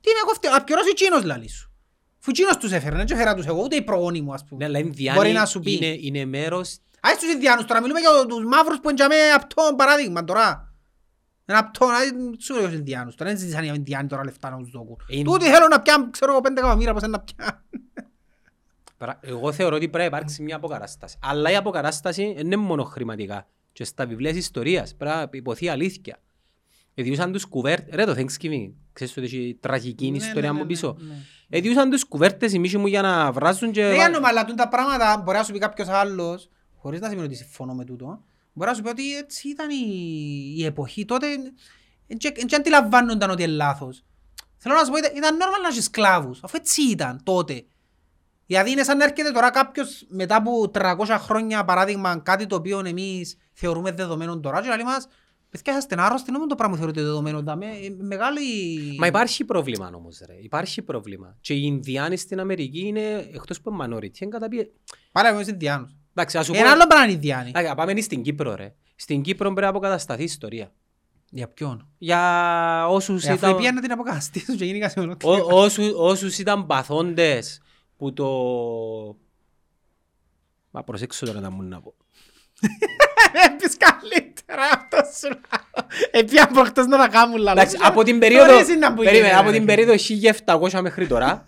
τι 0.00 0.08
με 0.08 0.20
κόφτε, 0.26 0.48
απκαιρώσει 0.48 0.88
εκείνος 0.90 1.24
λαλί 1.24 1.48
σου. 1.48 1.72
Φου 2.18 2.30
εκείνος 2.30 2.56
τους 2.56 2.72
έφερνε, 2.72 3.04
και 3.04 3.12
έφερα 3.14 3.34
τους 3.34 3.46
εγώ, 3.46 3.62
ούτε 3.62 3.76
οι 3.76 3.82
προγόνοι 3.82 4.20
μου 4.20 4.32
ας 4.32 4.42
Ναι, 4.42 4.48
πούμε. 4.48 4.64
αλλά 4.64 4.78
οι 4.78 4.82
Ινδιάνοι 4.86 5.18
Μπορεί 5.18 5.32
να 5.32 5.46
σου 5.46 5.60
πει. 5.60 5.72
είναι, 5.72 5.96
είναι 6.00 6.24
μέρος... 6.24 6.78
Ας 7.00 7.18
τους 7.18 7.32
Ινδιάνους 7.32 7.64
τώρα, 7.64 7.80
μιλούμε 7.80 8.00
για 8.00 8.10
τους 8.28 8.44
μαύρους 8.44 8.76
που 8.80 8.88
είναι 8.90 8.94
για 8.96 9.08
μέ 9.08 9.14
απτό 9.34 9.62
παράδειγμα 9.76 10.24
τώρα. 10.24 10.67
Ένα 11.50 11.58
απτό, 11.58 11.86
να 11.86 11.92
σου 12.38 12.54
λέω 12.54 12.64
τους 12.64 12.72
Ινδιάνους 12.74 13.14
τώρα, 13.14 13.30
δεν 13.30 13.38
ζητήσαν 13.38 13.64
οι 13.64 13.72
Ινδιάνοι 13.74 14.08
τώρα 14.08 14.24
λεφτά 14.24 14.50
να 14.50 14.56
τους 14.56 14.70
δώκουν. 14.70 14.96
Είναι- 15.08 15.22
Τούτοι 15.24 15.44
θέλουν 15.44 15.68
να 15.68 15.80
πιάνουν, 15.80 16.10
ξέρω 16.10 16.32
εγώ, 16.32 16.40
πέντε 16.40 16.60
εκατομμύρια 16.60 16.92
πώς 16.92 17.02
είναι 17.02 17.10
να 17.10 17.20
πιάνουν. 17.20 17.62
Πρα- 18.98 19.18
Εγώ 19.20 19.52
θεωρώ 19.52 19.76
ότι 19.76 19.88
πρέπει 19.88 20.10
να 20.10 20.16
υπάρξει 20.16 20.42
μια 20.42 20.56
αποκατάσταση. 20.56 21.16
Αλλά 21.22 21.50
η 21.50 21.56
αποκατάσταση 21.56 22.32
δεν 22.36 22.46
είναι 22.46 22.56
μόνο 22.56 22.82
χρηματικά. 22.84 23.46
Και 23.72 23.84
στα 23.84 24.06
βιβλία 24.06 24.30
της 24.30 24.38
ιστορίας 24.38 24.94
πρέπει 24.94 25.14
να 25.16 25.28
υποθεί 25.32 25.68
αλήθεια. 25.68 26.16
Εδιούσαν 26.94 27.32
τους 27.32 27.44
κουβέρτες... 27.44 27.94
Ρε 27.94 28.04
το 28.04 28.12
Thanksgiving. 28.16 28.70
Ξέρεις 28.92 29.16
ότι 29.16 29.26
έχει 29.26 29.56
τραγική 29.60 30.10
Ναι, 30.10 30.16
ιστορία 30.16 30.40
ναι, 30.40 30.48
από 30.48 30.58
ναι, 30.58 30.64
πίσω. 30.64 30.96
ναι, 30.98 31.08
ναι. 31.14 31.20
Εδιούσαν 31.48 31.90
τους 31.90 32.04
κουβέρτες 32.04 32.52
οι 32.52 32.58
μίσοι 32.58 32.78
μου 32.78 32.86
για 32.86 33.02
να 33.02 33.32
βράζουν 33.32 33.70
και... 33.72 33.86
Δεν 33.86 33.98
κάνουμε, 33.98 34.26
αλλά 34.26 34.44
τούν 34.44 34.56
τα 34.56 34.68
πράγματα 34.68 35.22
μπορεί 35.24 35.36
να 35.38 35.44
σου 35.44 35.52
πει 35.52 35.58
κάποιος 35.58 35.88
άλλος, 35.88 36.50
χωρίς 36.76 37.00
να 37.00 37.08
σημαίνει 37.08 37.26
ότι 37.26 37.36
συμφωνώ 37.36 37.74
με 37.74 37.84
τούτο, 37.84 38.22
μπορεί 38.58 38.70
να 38.70 38.76
σου 38.76 38.82
πει 38.82 38.88
ότι 38.88 39.16
έτσι 39.16 39.48
ήταν 39.48 39.70
η, 39.70 40.54
η 40.56 40.64
εποχή 40.64 41.04
τότε, 41.04 41.26
δεν 42.06 42.54
αντιλαμβάνονταν 42.56 43.30
ότι 43.30 43.42
είναι 43.42 43.52
λάθος. 43.52 44.04
Θέλω 44.56 44.74
να 44.74 44.84
σου 44.84 44.90
πω, 44.90 44.96
ήταν, 44.96 45.16
ήταν 45.16 45.36
normal 45.36 45.62
να 45.62 45.68
έχει 45.68 45.82
σκλάβους, 45.82 46.40
αφού 46.42 46.56
έτσι 46.56 46.82
ήταν 46.82 47.20
τότε. 47.22 47.64
Δηλαδή 48.46 48.70
είναι 48.70 48.82
σαν 48.82 48.96
να 48.96 49.04
έρχεται 49.04 49.30
τώρα 49.30 49.50
κάποιος 49.50 50.06
μετά 50.08 50.36
από 50.36 50.70
300 50.74 51.16
χρόνια 51.18 51.64
παράδειγμα 51.64 52.18
κάτι 52.18 52.46
το 52.46 52.56
οποίο 52.56 52.82
εμείς 52.84 53.36
θεωρούμε 53.52 53.90
δεδομένο 53.90 54.40
τώρα 54.40 54.62
και 54.62 54.68
λέει 54.68 54.82
μας 54.84 55.08
Παιδιά, 55.50 55.72
είσαστε 55.72 55.94
άρρωστοι, 55.98 56.30
νόμον 56.30 56.48
το 56.48 56.54
πράγμα 56.54 56.76
θεωρείτε 56.76 57.02
δεδομένο. 57.02 57.42
δάμε, 57.42 57.66
ε, 57.66 57.94
Μεγάλη... 57.98 58.40
Μα 58.98 59.06
υπάρχει 59.06 59.44
πρόβλημα 59.44 59.90
όμως 59.94 60.22
ρε. 60.26 60.34
Υπάρχει 60.40 60.82
πρόβλημα. 60.82 61.36
Και 61.40 61.54
οι 61.54 61.62
Ινδιάνοι 61.64 62.16
στην 62.16 62.40
Αμερική 62.40 62.80
είναι, 62.80 63.28
εκτός 63.32 63.60
που 63.60 63.70
είναι 63.72 63.84
minority, 63.84 64.18
είναι 64.20 64.30
καταπιε... 64.30 64.68
Πάρα 65.12 65.34
με 65.34 65.44
Ινδιάνους. 65.48 65.96
Εντάξει, 66.20 66.38
ας 66.38 66.46
σου 66.46 66.52
πω... 66.52 66.58
Ένα 66.58 66.70
άλλο 66.70 66.86
πράγμα 66.86 67.04
είναι 67.04 67.12
Ινδιάνοι. 67.14 67.52
Α, 67.68 67.74
Πάμε 67.74 68.00
στην 68.00 68.22
Κύπρο 68.22 68.54
ρε. 68.54 68.74
Στην 68.96 69.22
Κύπρο 69.22 69.44
πρέπει 69.48 69.60
να 69.60 69.68
αποκατασταθεί 69.68 70.20
η 70.20 70.24
ιστορία. 70.24 70.72
Για 71.30 71.48
ποιον; 71.48 71.88
Για 71.98 72.88
όσους 72.88 73.24
Ε, 73.24 73.28
Αφού 73.32 73.38
ήταν... 73.38 73.56
πήγαινε 73.56 73.80
την 73.80 73.92
αποκαταστήσουν 73.92 74.56
και 74.56 74.64
γίνηκα 74.64 74.88
σε 74.88 74.98
Ό- 75.00 75.02
ολόκληρο. 75.02 75.46
όσους, 75.50 75.92
όσους 75.96 76.38
ήταν 76.38 76.66
παθόντες 76.66 77.60
που 77.96 78.12
το... 78.12 78.26
Μα 80.70 80.82
προσέξω 80.84 81.26
τώρα 81.26 81.40
να 81.40 81.50
μου 81.50 81.62
να 81.62 81.80
πω. 81.80 81.94
Έπεις 83.46 83.76
καλύτερα 83.76 84.62
αυτό 84.74 84.96
σου 85.18 85.28
λέω. 85.28 85.86
Επί 86.10 86.38
από 86.38 86.64
χτες 86.64 86.86
να 86.86 86.96
τα 86.98 87.08
κάνουν 87.08 87.36
λαλό. 87.36 87.60
Εντάξει, 87.60 87.76
από 87.82 88.02
την 88.02 88.18
περίοδο, 88.18 88.52
Χωρίς 88.52 88.76
να 88.76 88.94
που 88.94 89.02
περίμενε, 89.02 89.26
είναι, 89.28 89.36
από 89.36 89.50
ρε. 89.50 89.56
την 89.56 89.66
περίοδο 89.66 89.92
1700 90.72 90.80
μέχρι 90.82 91.06
τώρα, 91.06 91.44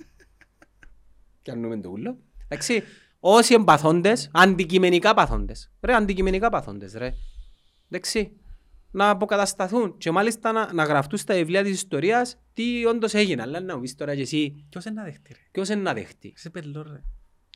και 1.42 1.50
αρνούμε 1.50 1.76
το 1.80 1.88
ούλο, 1.88 2.16
εντάξει, 2.48 2.82
όσοι 3.20 3.54
εμπαθόντες, 3.54 4.30
αντικειμενικά 4.32 5.14
παθόντες, 5.14 5.70
ρε, 5.80 5.94
αντικειμενικά 5.94 6.48
παθόντες, 6.50 6.92
ρε, 6.94 7.12
εντάξει, 7.90 8.32
να 8.90 9.10
αποκατασταθούν 9.10 9.96
και 9.98 10.10
μάλιστα 10.10 10.52
να, 10.52 10.72
να 10.72 10.84
γραφτούν 10.84 11.18
στα 11.18 11.34
βιβλία 11.34 11.62
της 11.62 11.72
ιστορίας 11.72 12.38
τι 12.52 12.84
όντως 12.84 13.14
έγινε, 13.14 13.42
αλλά 13.42 13.60
να 13.60 13.74
μου 13.74 13.80
πεις 13.80 13.94
τώρα 13.94 14.14
και 14.14 14.20
εσύ 14.22 14.66
Ποιος 14.68 14.84
είναι 14.84 14.94
να 14.94 15.04
δεχτεί 15.04 15.32
ρε; 15.32 15.40
ποιος 15.50 15.68
είναι 15.68 15.80
να 15.82 15.94
δεχτεί; 15.94 16.32
Είσαι 16.36 16.50
πελό 16.50 16.82
ρε. 16.82 17.02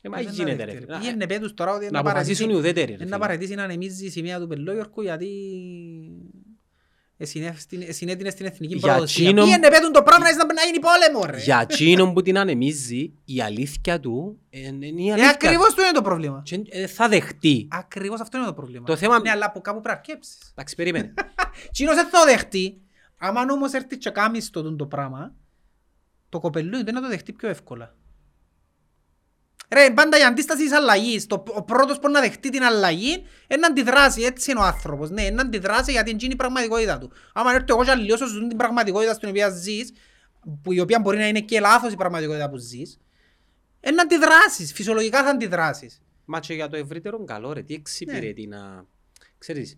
Ε, 0.03 0.09
μα 0.09 0.16
Ποιος 0.18 0.33
είναι 0.38 0.42
να 0.44 0.50
γίνεται 0.50 0.64
δεχτεί, 0.64 0.81
ρε. 0.81 0.87
ρε. 0.87 0.92
Να- 0.92 0.98
Πήγαινε 0.98 1.27
πέτους 1.27 1.55
τώρα 1.55 1.74
ότι 1.74 1.88
Να 1.90 1.98
αποφασίσουν 1.98 2.50
οι 2.50 2.55
ουδέτεροι. 2.55 2.87
ρε, 2.87 2.92
Είναι 2.92 3.05
να 3.05 3.07
φίλε. 3.16 3.18
παραιτήσει 3.18 3.55
να 3.55 3.62
ανεμίζει 3.62 4.07
η 4.07 4.11
σημαία 4.11 4.40
του 4.40 4.46
Πελόγιορκου 4.46 5.03
γιατί 5.03 5.29
εσυνε- 7.16 7.59
στην- 7.59 7.83
εσυνέτεινες 7.83 8.33
στην 8.33 8.46
εθνική 8.46 8.74
Για 8.77 8.88
προδοσία. 8.92 9.24
εκείνον- 9.24 9.44
Πήγαινε 9.44 9.68
πέτουν 9.68 9.92
το 9.92 10.03
πράγμα 10.03 10.24
να 10.24 10.44
να 10.55 10.62
γίνει 10.64 10.79
πόλεμο 10.79 11.24
ρε. 11.37 11.42
Για 11.42 11.66
εκείνον 11.70 12.12
που 12.12 12.22
την 12.22 12.38
ανεμίζει, 12.38 13.12
η 13.24 13.40
αλήθεια 13.40 14.00
του 14.00 14.38
ε, 14.50 14.59
είναι 14.61 14.87
η 15.03 15.09
Ε, 15.09 15.12
αλήθεια. 15.12 15.31
Ακριβώς 15.31 15.74
το 15.74 15.83
είναι 15.83 15.92
το 15.92 16.03
πρόβλημα. 16.03 16.42
Και, 16.44 16.62
ε, 16.68 16.87
θα 16.87 17.09
δεχτεί. 17.09 17.68
Ακριβώς 17.70 18.20
αυτό 18.20 18.37
είναι 18.37 18.46
το 18.46 18.53
πρόβλημα. 18.55 18.87
Το 18.87 18.96
θέμα- 18.96 19.20
Ναι, 19.20 19.31
αλλά 19.31 19.44
από 19.46 19.61
κάπου 19.61 19.81
πρέπει 19.81 19.94
να 19.96 20.00
αρκέψεις. 20.00 20.38
Εντάξει, 20.50 20.74
περίμενε. 20.74 21.14
Τσίνος 21.72 21.94
δεν 21.94 22.05
θα 22.09 22.18
το 22.18 22.24
δεχτεί. 22.24 22.79
Άμα 23.18 23.40
όμως 23.53 23.72
έρθει 23.72 23.98
και 23.98 24.11
κάμεις 24.11 24.50
το 24.50 24.62
τούτο 24.62 24.77
το 24.77 24.87
πράγμα, 24.87 25.35
το 26.29 26.40
κοπελούι 26.40 26.83
δεν 26.83 26.94
θα 26.94 27.00
το 27.00 27.09
δεχτεί 27.09 27.33
πιο 27.33 27.48
εύκολα. 27.48 27.94
Ρε, 29.70 29.90
πάντα 29.90 30.18
η 30.18 30.22
αντίσταση 30.22 30.62
της 30.62 30.72
αλλαγής. 30.72 31.27
Το, 31.27 31.44
ο 31.46 31.62
πρώτος 31.62 31.98
που 31.98 32.09
να 32.09 32.20
δεχτεί 32.20 32.50
την 32.50 32.62
αλλαγή 32.62 33.12
είναι 33.48 33.61
να 33.61 33.66
αντιδράσει. 33.66 34.22
Έτσι 34.22 34.50
είναι 34.50 34.61
ο 34.61 34.62
άνθρωπος. 34.62 35.11
Ναι, 35.11 35.22
είναι 35.22 35.35
να 35.35 35.42
αντιδράσει 35.42 35.92
γιατί 35.92 36.11
είναι 36.11 36.33
η 36.33 36.37
πραγματικότητα 36.37 36.98
του. 36.98 37.12
Άμα 37.33 37.53
έρθω 37.53 37.64
εγώ 37.68 37.85
και 37.85 37.90
αλλοιώσω 37.90 38.27
σου 38.27 38.46
την 38.46 38.57
πραγματικότητα 38.57 39.14
στην 39.14 39.29
οποία 39.29 39.48
ζεις, 39.48 39.92
που 40.62 40.72
η 40.72 40.81
οποία 40.81 41.00
μπορεί 41.00 41.18
να 41.18 41.27
είναι 41.27 41.40
και 41.40 41.61
λάθος 41.61 41.92
η 41.92 41.96
πραγματικότητα 41.96 42.50
που 42.50 42.57
ζεις, 42.57 42.98
είναι 43.81 43.94
να 43.94 44.03
αντιδράσεις. 44.03 44.72
Φυσιολογικά 44.72 45.24
θα 45.24 45.31
αντιδράσεις. 45.31 46.03
Μα 46.24 46.40
και 46.40 46.55
για 46.55 46.68
το 46.68 46.77
ευρύτερο 46.77 47.24
καλό 47.24 47.53
ρε, 47.53 47.62
τι 47.62 47.74
εξυπηρετεί 47.74 48.46
να... 48.46 48.85
Ξέρεις, 49.38 49.77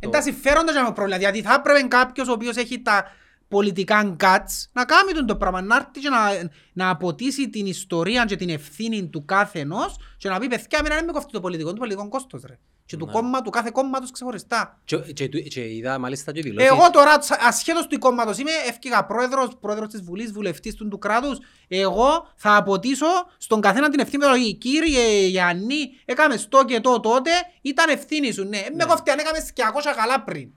Είναι 0.00 0.12
τα 0.12 0.22
συμφέροντα 0.22 0.72
για 0.72 0.84
το 0.84 0.92
πρόβλημα. 0.92 1.18
Γιατί 1.18 1.42
θα 1.42 1.54
έπρεπε 1.54 1.82
κάποιος 1.88 2.28
ο 2.28 2.32
οποίος 2.32 2.56
έχει 2.56 2.82
τα 2.82 3.04
πολιτικά 3.48 4.16
guts 4.20 4.68
να 4.72 4.84
κάνει 4.84 5.12
τον 5.12 5.26
το 5.26 5.36
πράγμα, 5.36 5.60
να 5.62 5.76
έρθει 5.76 6.00
και 6.00 6.08
να, 6.08 6.50
να 6.72 6.90
αποτίσει 6.90 7.50
την 7.50 7.66
ιστορία 7.66 8.24
και 8.24 8.36
την 8.36 8.48
ευθύνη 8.48 9.08
του 9.08 9.24
κάθε 9.24 9.58
ενός 9.60 9.96
και 10.18 10.28
να 10.28 10.38
πει 10.38 10.48
παιδιά 10.48 10.78
εμένα 10.78 10.94
δεν 10.94 11.04
με 11.04 11.12
κόφτει 11.12 11.32
το 11.32 11.40
πολιτικό, 11.40 11.70
το 11.70 11.76
πολιτικό 11.76 12.08
κόστος 12.08 12.42
ρε. 12.46 12.58
Και 12.86 12.96
του, 12.96 13.06
Ναι. 13.06 13.12
κόμμα, 13.12 13.42
του 13.42 13.50
κάθε 13.50 13.70
κόμματος 13.72 14.10
ξεχωριστά. 14.10 14.80
και, 14.84 14.96
και, 14.96 15.28
του- 15.28 15.42
και 15.42 15.74
είδα 15.74 15.98
μάλιστα 15.98 16.32
και 16.32 16.40
δηλώσεις... 16.42 16.70
Εγώ 16.70 16.90
τώρα 16.90 17.18
τσα- 17.18 17.38
ασχέτως 17.42 17.86
του 17.86 17.98
κόμματος 17.98 18.38
είμαι, 18.38 18.50
έφυγα 18.68 19.04
πρόεδρος, 19.06 19.48
πρόεδρος 19.60 19.88
της 19.88 20.02
Βουλής, 20.02 20.32
βουλευτής 20.32 20.74
του, 20.74 20.88
του 20.88 20.98
κράτους. 20.98 21.38
Εγώ 21.68 22.32
θα 22.36 22.56
αποτίσω 22.56 23.06
στον 23.38 23.60
καθένα 23.60 23.88
την 23.88 24.00
ευθύνη 24.00 24.24
του. 24.24 24.58
Κύριε 24.58 25.26
Γιάννη, 25.26 25.76
έκαμε 26.04 26.36
το 26.48 26.64
και 26.64 26.80
το 26.80 27.00
τότε, 27.00 27.30
ήταν 27.62 27.90
ευθύνη 27.90 28.32
σου. 28.32 28.44
Ναι, 28.44 28.56
Ε, 28.58 28.70
με 28.74 28.84
κόφτει 28.84 29.10
αν 29.10 29.18
έκαμε 29.18 29.38
200 29.54 29.94
καλά 29.96 30.22
πριν. 30.24 30.48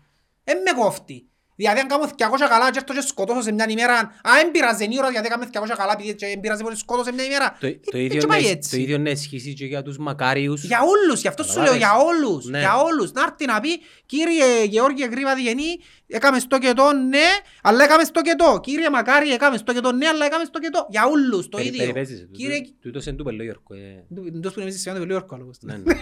Δεν 0.43 0.57
με 0.65 0.81
κόφτει. 0.81 1.27
Δηλαδή 1.61 1.79
αν 1.79 1.87
κάνω 1.87 2.03
200 2.03 2.13
καλά 2.49 2.71
και 2.71 2.79
έρθω 2.81 2.93
και 3.01 3.07
σκοτώσω 3.07 3.41
σε 3.41 3.51
μια 3.51 3.65
ημέρα, 3.69 3.97
α, 3.99 4.31
εν 4.43 4.51
πειράζει 4.51 4.83
η 4.83 4.95
ώρα 4.97 5.09
γιατί 5.09 5.27
έκαμε 5.27 5.49
200 5.53 5.73
καλά 5.77 5.91
επειδή 5.97 6.15
και 6.15 6.25
εν 6.25 6.39
πειράζει 6.39 6.63
πολύ 6.63 6.75
σκότω 6.77 7.03
σε 7.03 7.11
μια 7.13 7.25
ημέρα. 7.25 7.57
Το, 7.59 7.67
Ε, 7.67 7.79
το, 7.91 7.97
ε, 7.97 8.03
ίδιο 8.03 8.19
και 8.19 8.27
πάει 8.27 8.41
ναι, 8.41 8.47
έτσι. 8.47 8.69
το 8.69 8.77
ίδιο 8.77 8.97
να 8.97 9.09
ισχύσει 9.09 9.53
και 9.53 9.65
για 9.65 9.81
τους 9.81 9.97
μακάριους. 9.97 10.63
Για 10.63 10.79
όλους, 10.81 11.21
γι' 11.21 11.27
αυτό 11.27 11.43
σου 11.43 11.59
λέω, 11.61 11.73
Καταλάβες. 11.73 11.87
για 11.87 12.05
όλους, 12.29 12.45
Ναι. 12.45 12.59
για 12.59 12.75
όλους. 12.77 13.11
Να 13.11 13.21
έρθει 13.21 13.45
να 13.45 13.59
πει, 13.59 13.69
κύριε 14.05 14.63
Γεώργιε 14.63 15.05
Γρήβα 15.05 15.35
Διγενή, 15.35 15.77
έκαμες 16.07 16.41
στο 16.41 16.57
και 16.59 16.73
το, 16.73 16.93
ναι, 16.93 17.27
αλλά 17.63 17.83
έκαμες 17.83 18.07
στο 18.07 18.21
και 18.21 18.35
το. 18.37 18.59
Κύριε 18.59 18.89
Μακάρι, 18.89 19.31
έκαμες 19.31 19.59
στο 19.59 19.73
και 19.73 19.79
το, 19.79 19.91
ναι, 19.91 20.07
αλλά 20.07 20.25
έκαμες 20.25 20.47
στο 20.47 20.59
και 20.59 20.69
το. 20.69 20.87
Για 20.89 21.05
όλους, 21.05 21.49
το 21.49 21.57
Περι- 21.57 21.67
ίδιο. 21.69 21.79
περιπέζεσαι. 21.79 22.21
Τούτο- 22.23 22.37
Κύριε... 22.37 22.59
Τούτος 22.81 23.05
είναι 23.05 23.15
του 23.17 23.23
Πελόγιορκου. 23.23 23.73
ε. 23.73 24.05
Εντός 24.27 24.53
που 24.53 24.59
είναι 24.59 24.69
εμείς 24.69 24.81
σημαίνει 24.81 24.99
πολύ 24.99 25.13
όρκο 25.13 25.37
λόγος. 25.37 25.57
Ναι, 25.61 25.77
ναι. 25.77 25.93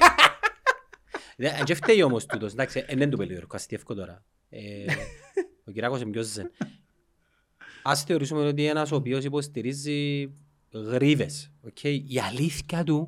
Δε- 1.38 1.48
εν 1.60 1.64
και 1.64 1.76
φταίει 1.76 2.02
όμως 2.02 2.26
τούτος, 2.26 2.52
εντάξει, 2.52 2.84
εν 2.88 2.96
είναι 2.98 3.08
του 3.12 3.18
Πελόγιορκου, 3.18 3.56
αστιεύκω 3.56 3.94
τώρα. 3.96 4.24
Ε, 5.68 5.70
Ο 5.70 5.74
Κυράκος 5.74 6.02
είναι 6.02 6.12
πιο 6.12 6.22
ζεν. 6.22 6.52
Ας 7.84 8.04
θεωρήσουμε 8.04 8.42
ότι 8.48 8.62
είναι 8.62 8.70
ένας 8.70 8.92
ο 8.92 8.96
οποίος 8.96 9.24
υποστηρίζει 9.24 10.30
γρίβες, 10.74 11.52
οκ. 11.62 11.84
Η 11.84 12.20
αλήθεια 12.28 12.84
του, 12.84 13.08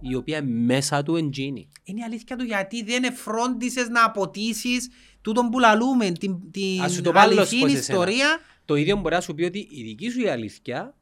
η 0.00 0.14
οποία 0.14 0.42
μέσα 0.44 1.02
του 1.02 1.16
εντζίνει. 1.16 1.68
Είναι 1.84 2.00
η 2.00 2.02
αλήθεια 2.02 2.36
του 2.36 2.44
γιατί 2.44 2.82
δεν 2.82 3.04
εφρόντισες 3.04 3.88
να 3.88 4.04
αποτίσεις 4.04 4.88
τούτον 5.20 5.48
που 5.50 5.58
λαλούμε, 5.58 6.10
την, 6.12 6.36
Ας 6.82 6.88
σου 6.90 6.94
την 6.94 7.04
το 7.04 7.12
βάλω 7.12 7.32
αληθινή 7.40 7.60
πως 7.60 7.72
εσένα. 7.72 7.98
ιστορία. 7.98 8.38
Το 8.64 8.74
ίδιο 8.74 8.96
μπορεί 8.96 9.14
να 9.14 9.20
σου 9.20 9.34
πει 9.34 9.42
ότι 9.44 9.58
η 9.70 9.82
δική 9.82 10.10
σου 10.10 10.20
η 10.20 10.28
αλήθεια 10.28 10.94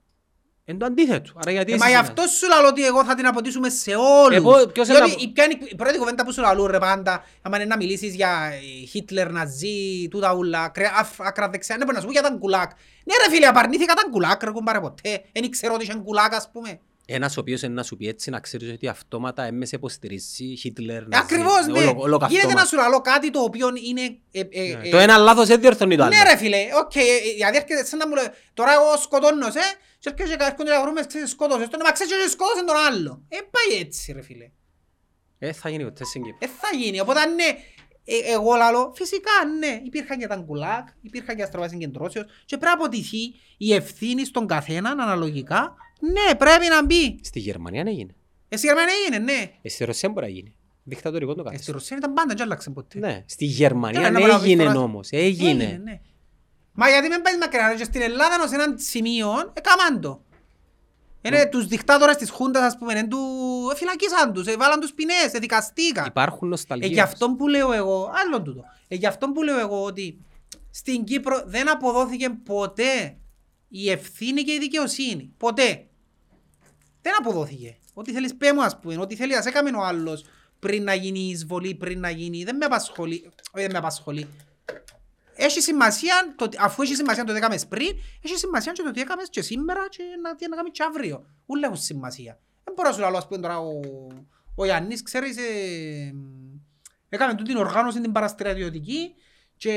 είναι 0.64 0.78
το 0.78 0.84
αντίθετο. 0.86 1.32
Άρα 1.36 1.50
γιατί 1.50 1.70
Ε, 1.72 1.74
εσύ 1.74 1.82
Μα 1.84 1.88
γι' 1.90 1.96
είσαι- 1.96 2.02
αυτό 2.02 2.22
σου 2.26 2.48
λαλώ 2.48 2.68
ότι 2.68 2.86
εγώ 2.86 3.04
θα 3.04 3.14
την 3.14 3.26
αποτίσουμε 3.26 3.68
σε 3.68 3.94
όλους. 3.94 4.36
Εγώ, 4.36 4.66
ποιος 4.66 4.88
είναι 4.88 4.96
Διότι 4.96 5.10
να- 5.10 5.22
η, 5.22 5.28
ποια 5.28 5.44
είναι 5.44 5.56
η 5.70 5.74
πρώτη 5.74 5.98
κουβέντα 5.98 6.24
που 6.24 6.32
σου 6.32 6.40
λαλούν 6.40 6.66
ρε 6.66 6.78
πάντα, 6.78 7.24
άμα 7.42 7.56
είναι 7.56 7.64
να 7.64 7.76
μιλήσεις 7.76 8.14
για 8.14 8.50
ε, 8.82 8.86
Χίτλερ, 8.86 9.30
Ναζί, 9.30 10.08
τούτα 10.10 10.34
ούλα, 10.34 10.68
κρε- 10.68 10.92
αφ- 10.98 11.20
άκρα 11.20 11.48
δεξιά, 11.48 11.76
ναι, 11.76 11.84
μπορεί 11.84 11.94
να 11.96 12.00
σου 12.02 12.06
πει 12.06 12.12
για 12.12 12.22
τα 12.22 12.30
γκουλάκ. 12.38 12.70
Ναι 13.04 13.14
ρε 13.26 13.34
φίλε, 13.34 13.46
απαρνήθηκα 13.46 13.94
τα 13.94 14.02
γκουλάκ 14.10 14.42
ρε 14.42 14.50
κουμπάρε 14.50 14.80
ποτέ. 14.80 15.22
Δεν 15.32 15.50
ξέρω 15.50 15.74
ότι 15.74 15.82
είχε 15.84 15.94
γκουλάκ 15.96 16.34
ας 16.34 16.48
πούμε. 16.52 16.80
Ένας 17.14 17.36
ο 17.36 17.40
οποίος 17.40 17.62
είναι 17.62 17.74
να 17.74 17.82
σου 17.82 17.96
πει 17.96 18.06
έτσι 18.08 18.30
να 18.30 18.40
ξέρεις 18.40 18.72
ότι 18.72 18.88
αυτόματα 18.88 19.42
έμεσε 19.42 19.76
υποστηρίζει 19.76 20.56
Χίτλερ, 20.56 21.02
Ε, 21.02 21.06
Ναζί, 21.08 21.22
Ακριβώς 21.24 21.66
ναι. 21.66 21.78
όλο- 21.78 21.94
όλο 22.00 22.16
Γίνεται 22.16 22.34
καυτόμα. 22.34 22.60
να 22.60 22.64
σου 22.66 22.76
λαλώ 22.76 23.00
κάτι 23.00 23.30
το 23.30 23.40
οποίο 23.40 23.68
είναι... 23.86 24.00
ε, 24.32 24.40
ε, 24.40 24.76
Ναι. 24.76 24.86
ε, 24.88 24.90
Το 24.90 24.98
ένα 24.98 25.16
λάθος 25.16 25.46
δεν 25.46 25.60
διορθώνει 25.60 25.96
το 25.96 26.02
άλλο. 26.02 26.14
Ναι 26.16 26.22
ρε 26.30 26.36
φίλε, 26.36 26.58
οκ, 26.84 26.94
ε, 26.96 27.00
ε, 27.00 27.30
γιατί 27.36 27.56
έρχεται 27.56 27.84
σαν 27.84 27.98
να 27.98 28.08
μου 28.08 28.14
λέει, 28.14 28.24
τώρα 28.54 28.72
εγώ 28.72 28.96
σκοτώνω 29.02 29.50
σε, 29.50 29.58
και 29.98 30.10
έρχεται 30.18 30.36
και 30.36 30.44
έρχονται 30.50 30.70
να 30.70 30.82
βρούμε, 30.82 31.00
ξέρεις, 31.06 31.30
σκότωσες 31.30 31.68
τον, 31.68 31.80
μα 31.84 31.90
ξέρεις 31.92 32.12
και 32.12 32.28
σκότωσες 32.30 32.64
τον 32.66 32.76
άλλο. 32.88 33.22
Ε, 33.28 33.36
πάει 33.54 33.80
έτσι 33.80 34.12
ρε 34.12 34.22
φίλε. 34.22 34.50
Ε, 35.38 35.52
θα 35.52 35.68
γίνει 35.68 35.84
ποτέ 35.84 36.04
στην 36.04 36.22
Κύπρο. 36.22 36.38
Ε, 36.40 36.46
θα 36.60 36.76
γίνει, 36.76 37.00
οπότε 37.00 37.24
ναι, 37.26 37.44
ε, 38.04 38.32
εγώ 38.32 38.54
λαλώ, 38.54 38.92
φυσικά 38.96 39.30
ναι, 39.58 39.80
υπήρχαν 39.84 40.18
και 40.18 40.26
τα 40.26 40.36
γκουλάκ, 40.36 40.88
υπήρχαν 41.02 41.36
και 41.36 41.42
αστροβάσεις 41.42 41.72
συγκεντρώσεως 41.78 42.24
και 42.44 42.56
πρέπει 42.56 42.64
να 42.64 42.72
αποτιθεί 42.72 43.22
η 43.56 43.74
ευθύνη 43.74 44.24
στον 44.24 44.46
καθέναν 44.46 45.00
αναλογικά, 45.00 45.74
ναι, 46.02 46.34
πρέπει 46.34 46.68
να 46.68 46.84
μπει. 46.84 47.18
Στη 47.22 47.38
Γερμανία 47.38 47.84
έγινε. 47.86 48.14
Ε, 48.48 48.56
στη 48.56 48.66
Γερμανία 48.66 48.94
έγινε, 49.04 49.18
ναι. 49.32 49.50
Ε, 49.62 49.68
στη 49.68 49.84
Ρωσία 49.84 50.08
μπορεί 50.08 50.26
να 50.26 50.32
γίνει. 50.32 50.54
Δικτατορικό 50.84 51.34
το 51.34 51.40
Ε, 51.40 51.42
στη 51.42 51.50
καθεστώς. 51.50 51.74
Ρωσία 51.74 51.96
ήταν 51.96 52.12
πάντα, 52.12 52.34
δεν 52.34 52.42
άλλαξε 52.42 52.70
ποτέ. 52.70 52.98
Ναι, 52.98 53.22
στη 53.26 53.44
Ε, 53.44 53.48
Γερμανία 53.48 54.10
να 54.10 54.18
μπορεί 54.18 54.30
να 54.32 54.38
βρεις 54.38 54.50
έγινε 54.50 54.64
τώρα- 54.64 54.80
όμως. 54.80 55.08
Έγινε. 55.10 55.80
ναι. 55.84 56.00
Μα 56.72 56.88
γιατί 56.88 57.08
μην 57.08 57.22
πάει 57.22 57.38
μακριά, 57.38 57.68
ρε, 57.68 57.74
και 57.74 57.84
στην 57.84 58.02
Ελλάδα 58.02 58.48
σε 58.48 58.54
έναν 58.54 58.78
σημείο, 58.78 59.28
έκαναν 59.52 60.00
το. 60.00 60.22
Είναι 61.24 61.46
τους 61.46 61.66
δικτάτορες 61.66 62.16
της 62.16 62.30
Χούντας, 62.30 62.62
ας 62.62 62.76
πούμε, 62.78 62.92
εν 62.92 63.08
του 63.08 63.18
ε, 63.72 63.76
φυλακίσαν 63.76 64.32
τους, 64.32 64.46
ε, 64.46 64.56
βάλαν 64.56 64.80
τους 64.80 64.92
ποινές, 64.92 65.32
ε, 65.32 65.38
δικαστήκαν. 65.38 66.04
Υπάρχουν 66.06 66.48
Ε, 66.48 66.50
νοσταλγίες. 66.50 66.90
γι' 66.90 67.00
αυτό 67.00 67.30
που 67.34 67.48
λέω 67.48 67.72
εγώ, 67.72 68.10
άλλο 68.24 68.42
τούτο, 68.42 68.64
ε, 68.88 68.94
γι' 68.94 69.06
αυτό 69.06 69.32
που 69.32 69.42
λέω 69.42 69.58
εγώ 69.58 69.82
ότι 69.84 70.18
στην 70.70 71.04
Κύπρο 71.04 71.42
δεν 71.46 71.70
αποδόθηκε 71.70 72.30
ποτέ 72.30 73.16
η 73.68 73.90
ευθύνη 73.90 74.42
και 74.42 74.52
η 74.52 74.58
δικαιοσύνη. 74.58 75.32
Ποτέ. 75.36 75.86
Δεν 77.02 77.12
αποδόθηκε. 77.18 77.76
Ό,τι 77.94 78.12
θέλεις 78.12 78.34
πέ 78.36 78.52
μου 78.52 78.62
ας 78.62 78.78
πούμε, 78.78 78.96
ό,τι 78.96 79.16
θέλεις 79.16 79.36
ας 79.36 79.46
έκαμε 79.46 79.70
ο 79.70 79.82
άλλος 79.84 80.24
πριν 80.58 80.84
να 80.84 80.94
γίνει 80.94 81.18
η 81.18 81.28
εισβολή, 81.28 81.74
πριν 81.74 82.00
να 82.00 82.10
γίνει, 82.10 82.44
δεν 82.44 82.56
με 82.56 82.64
απασχολεί, 82.64 83.24
όχι 83.52 83.62
δεν 83.62 83.70
με 83.72 83.78
απασχολεί. 83.78 84.28
Έχει 85.34 85.60
σημασία, 85.60 86.34
το, 86.36 86.44
ότι- 86.44 86.56
αφού 86.60 86.82
έχει 86.82 86.94
σημασία 86.94 87.24
το 87.24 87.32
τι 87.32 87.38
έκαμες 87.38 87.66
πριν, 87.66 87.88
έχει 88.22 88.36
σημασία 88.36 88.72
και 88.72 88.82
το 88.82 88.90
τι 88.90 89.00
έκαμες 89.00 89.28
και 89.30 89.42
σήμερα 89.42 89.88
και 89.88 90.02
να, 90.22 90.36
τι 90.36 90.48
να 90.48 90.56
κάνεις 90.56 90.72
και 90.72 90.82
αύριο. 90.82 91.24
Ούλα 91.46 91.66
έχουν 91.66 91.78
σημασία. 91.80 92.38
Δεν 92.64 92.74
μπορώ 92.74 92.88
να 92.88 92.94
σου 92.94 93.00
λέω, 93.00 93.16
ας 93.16 93.26
πούμε 93.28 93.40
τώρα 93.40 93.58
ο, 93.58 93.80
ο 94.54 94.64
Γιάννης, 94.64 95.02
ξέρεις, 95.02 95.36
ε, 95.36 96.14
έκαμε 97.08 97.34
τούτη 97.34 97.48
την 97.48 97.56
οργάνωση 97.58 98.00
την 98.00 98.12
παραστρατιωτική 98.12 99.14
και 99.56 99.72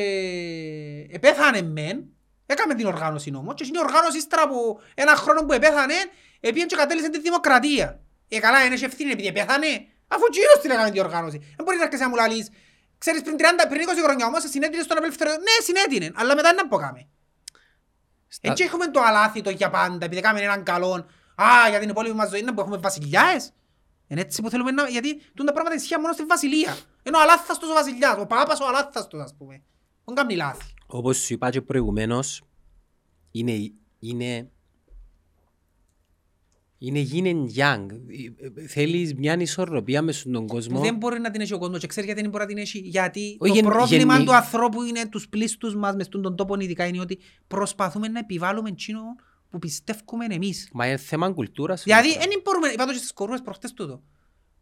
επέθανε 1.12 1.62
μεν, 1.62 2.06
έκαμε 2.46 2.76
την 2.76 2.86
οργάνωση 2.86 3.32
όμως 3.36 3.54
και 3.56 3.64
είναι 3.68 3.78
η 3.78 3.82
οργάνωση 3.84 4.18
ύστερα 4.18 4.42
από 4.42 4.80
ένα 4.94 5.16
χρόνο 5.16 5.46
που 5.46 5.54
επέθανε, 5.54 5.94
επίεν 6.40 6.68
και 6.68 6.76
κατέληξε 6.76 7.10
τη 7.10 7.20
δημοκρατία. 7.20 8.00
Ε, 8.28 8.40
καλά, 8.40 8.66
είναι 8.66 8.74
ευθύνη 8.82 9.12
επειδή 9.12 9.28
επέθανε, 9.28 9.68
αφού 10.08 10.26
κύριος 10.30 10.60
την 10.62 10.72
έκαμε 10.72 10.92
την 10.92 11.02
οργάνωση. 11.02 11.38
Δεν 11.38 11.66
μπορεί 11.66 11.78
να 11.78 11.84
έρχεσαι 11.84 12.04
να 12.04 12.10
μου 12.10 12.16
λαλείς, 12.16 12.50
ξέρεις 12.98 13.22
πριν, 13.22 13.36
30, 13.40 13.44
πριν 13.70 13.82
20 13.88 14.04
χρόνια 14.04 14.26
όμως 14.26 14.44
συνέτεινες 14.50 14.86
στον 14.86 14.98
απελευθερω... 14.98 15.32
Ναι, 15.32 15.56
συνέτεινε, 15.64 16.12
αλλά 16.16 16.36
μετά 16.36 16.54
να 16.54 16.68
πω 16.68 16.78
κάμε. 16.78 17.08
Στα- 18.28 18.50
Έτσι 18.52 18.64
έχουμε 18.64 18.88
το 18.88 19.02
αλάθητο 19.02 19.50
για 19.50 19.70
πάντα, 19.70 20.06
επειδή 20.06 20.22
κάνουμε 20.22 20.44
έναν 20.44 20.64
καλό, 20.64 20.94
α, 21.36 21.70
για 21.70 21.80
την 21.80 21.90
υπόλοιπη 21.90 22.16
μας 22.16 22.30
ζωή, 22.30 22.42
να 22.42 22.54
που 22.54 22.62
έχουμε 22.62 22.78
βασιλιάες. 22.78 23.52
Είναι 24.08 24.22
έτσι 24.22 24.42
που 24.42 24.50
θέλουμε 24.50 24.72
να... 24.72 24.88
Γιατί 24.88 25.22
τούν 25.34 25.46
τα 25.46 25.52
πράγματα 25.52 25.76
ισχύουν 25.76 26.02
μόνο 26.02 26.14
στη 26.14 26.24
βασιλεία. 26.24 26.78
Είναι 27.04 27.18
ο 27.18 27.22
αλάθαστος 27.22 27.70
ο 27.70 27.74
βασιλιάς, 27.74 28.18
ο 28.18 28.26
πάπας 28.26 28.60
ο 28.60 28.68
αλάθαστος, 28.68 29.22
ας 29.22 29.36
πούμε. 29.38 29.64
Δεν 30.06 30.16
κάνει 30.16 30.36
λάθη. 30.36 30.74
Όπως 30.88 31.18
σου 31.18 31.34
είπα 31.34 31.50
και 31.50 31.62
προηγουμένως, 31.62 32.42
είναι, 33.32 33.72
είναι, 34.00 34.50
είναι 36.78 37.08
yin 37.14 37.24
and 37.26 37.46
yang. 37.58 37.86
Ε, 38.58 38.68
Θέλεις 38.68 39.14
μια 39.14 39.34
ισορροπία 39.40 40.02
μες 40.02 40.18
στον 40.20 40.48
κόσμο. 40.48 40.80
Δεν 40.80 40.96
μπορεί 40.96 41.20
να 41.20 41.32
την 41.32 41.42
έχει 41.42 41.54
ο 41.54 41.58
κόσμος 41.58 41.80
και 41.80 41.88
ξέρεις 41.88 42.06
γιατί 42.10 42.22
δεν 42.22 42.32
μπορεί 42.32 42.44
να 42.44 42.50
την 42.50 42.58
έχει; 42.58 42.80
Γιατί 42.80 43.38
Όχι, 43.40 43.52
το 43.52 43.56
γεν- 43.60 43.66
πρόβλημα 43.74 44.14
γενι- 44.14 44.28
του 44.28 44.36
ανθρώπου 44.36 44.84
είναι 44.84 45.08
τους 45.08 45.30
πλήστους 45.30 45.76
μας 45.76 45.96
μες 45.96 46.06
στον 46.06 46.36
τόπο 46.36 46.56
ειδικά 46.60 46.86
είναι 46.86 47.00
ότι 47.00 47.20
προσπαθούμε 47.48 48.08
να 48.08 48.20
επιβάλλουμε 48.20 48.70
εκείνο 48.70 49.00
που 49.50 49.60
πιστεύουμε 49.60 50.26
εμείς. 50.30 50.70
Μα 50.74 50.88
είναι 50.88 50.98
θέμα 50.98 51.32
κουλτούρας. 51.32 51.84
Δηλαδή, 51.84 52.08
φίλε. 52.10 52.20
δεν 52.20 52.42
μπορούμε, 52.44 52.68
είπα 52.68 52.86
το 52.86 52.92
και 52.92 52.98
στις 52.98 53.14
κορούες 53.14 53.42
προχτές 53.42 53.74
τούτο. 53.74 54.04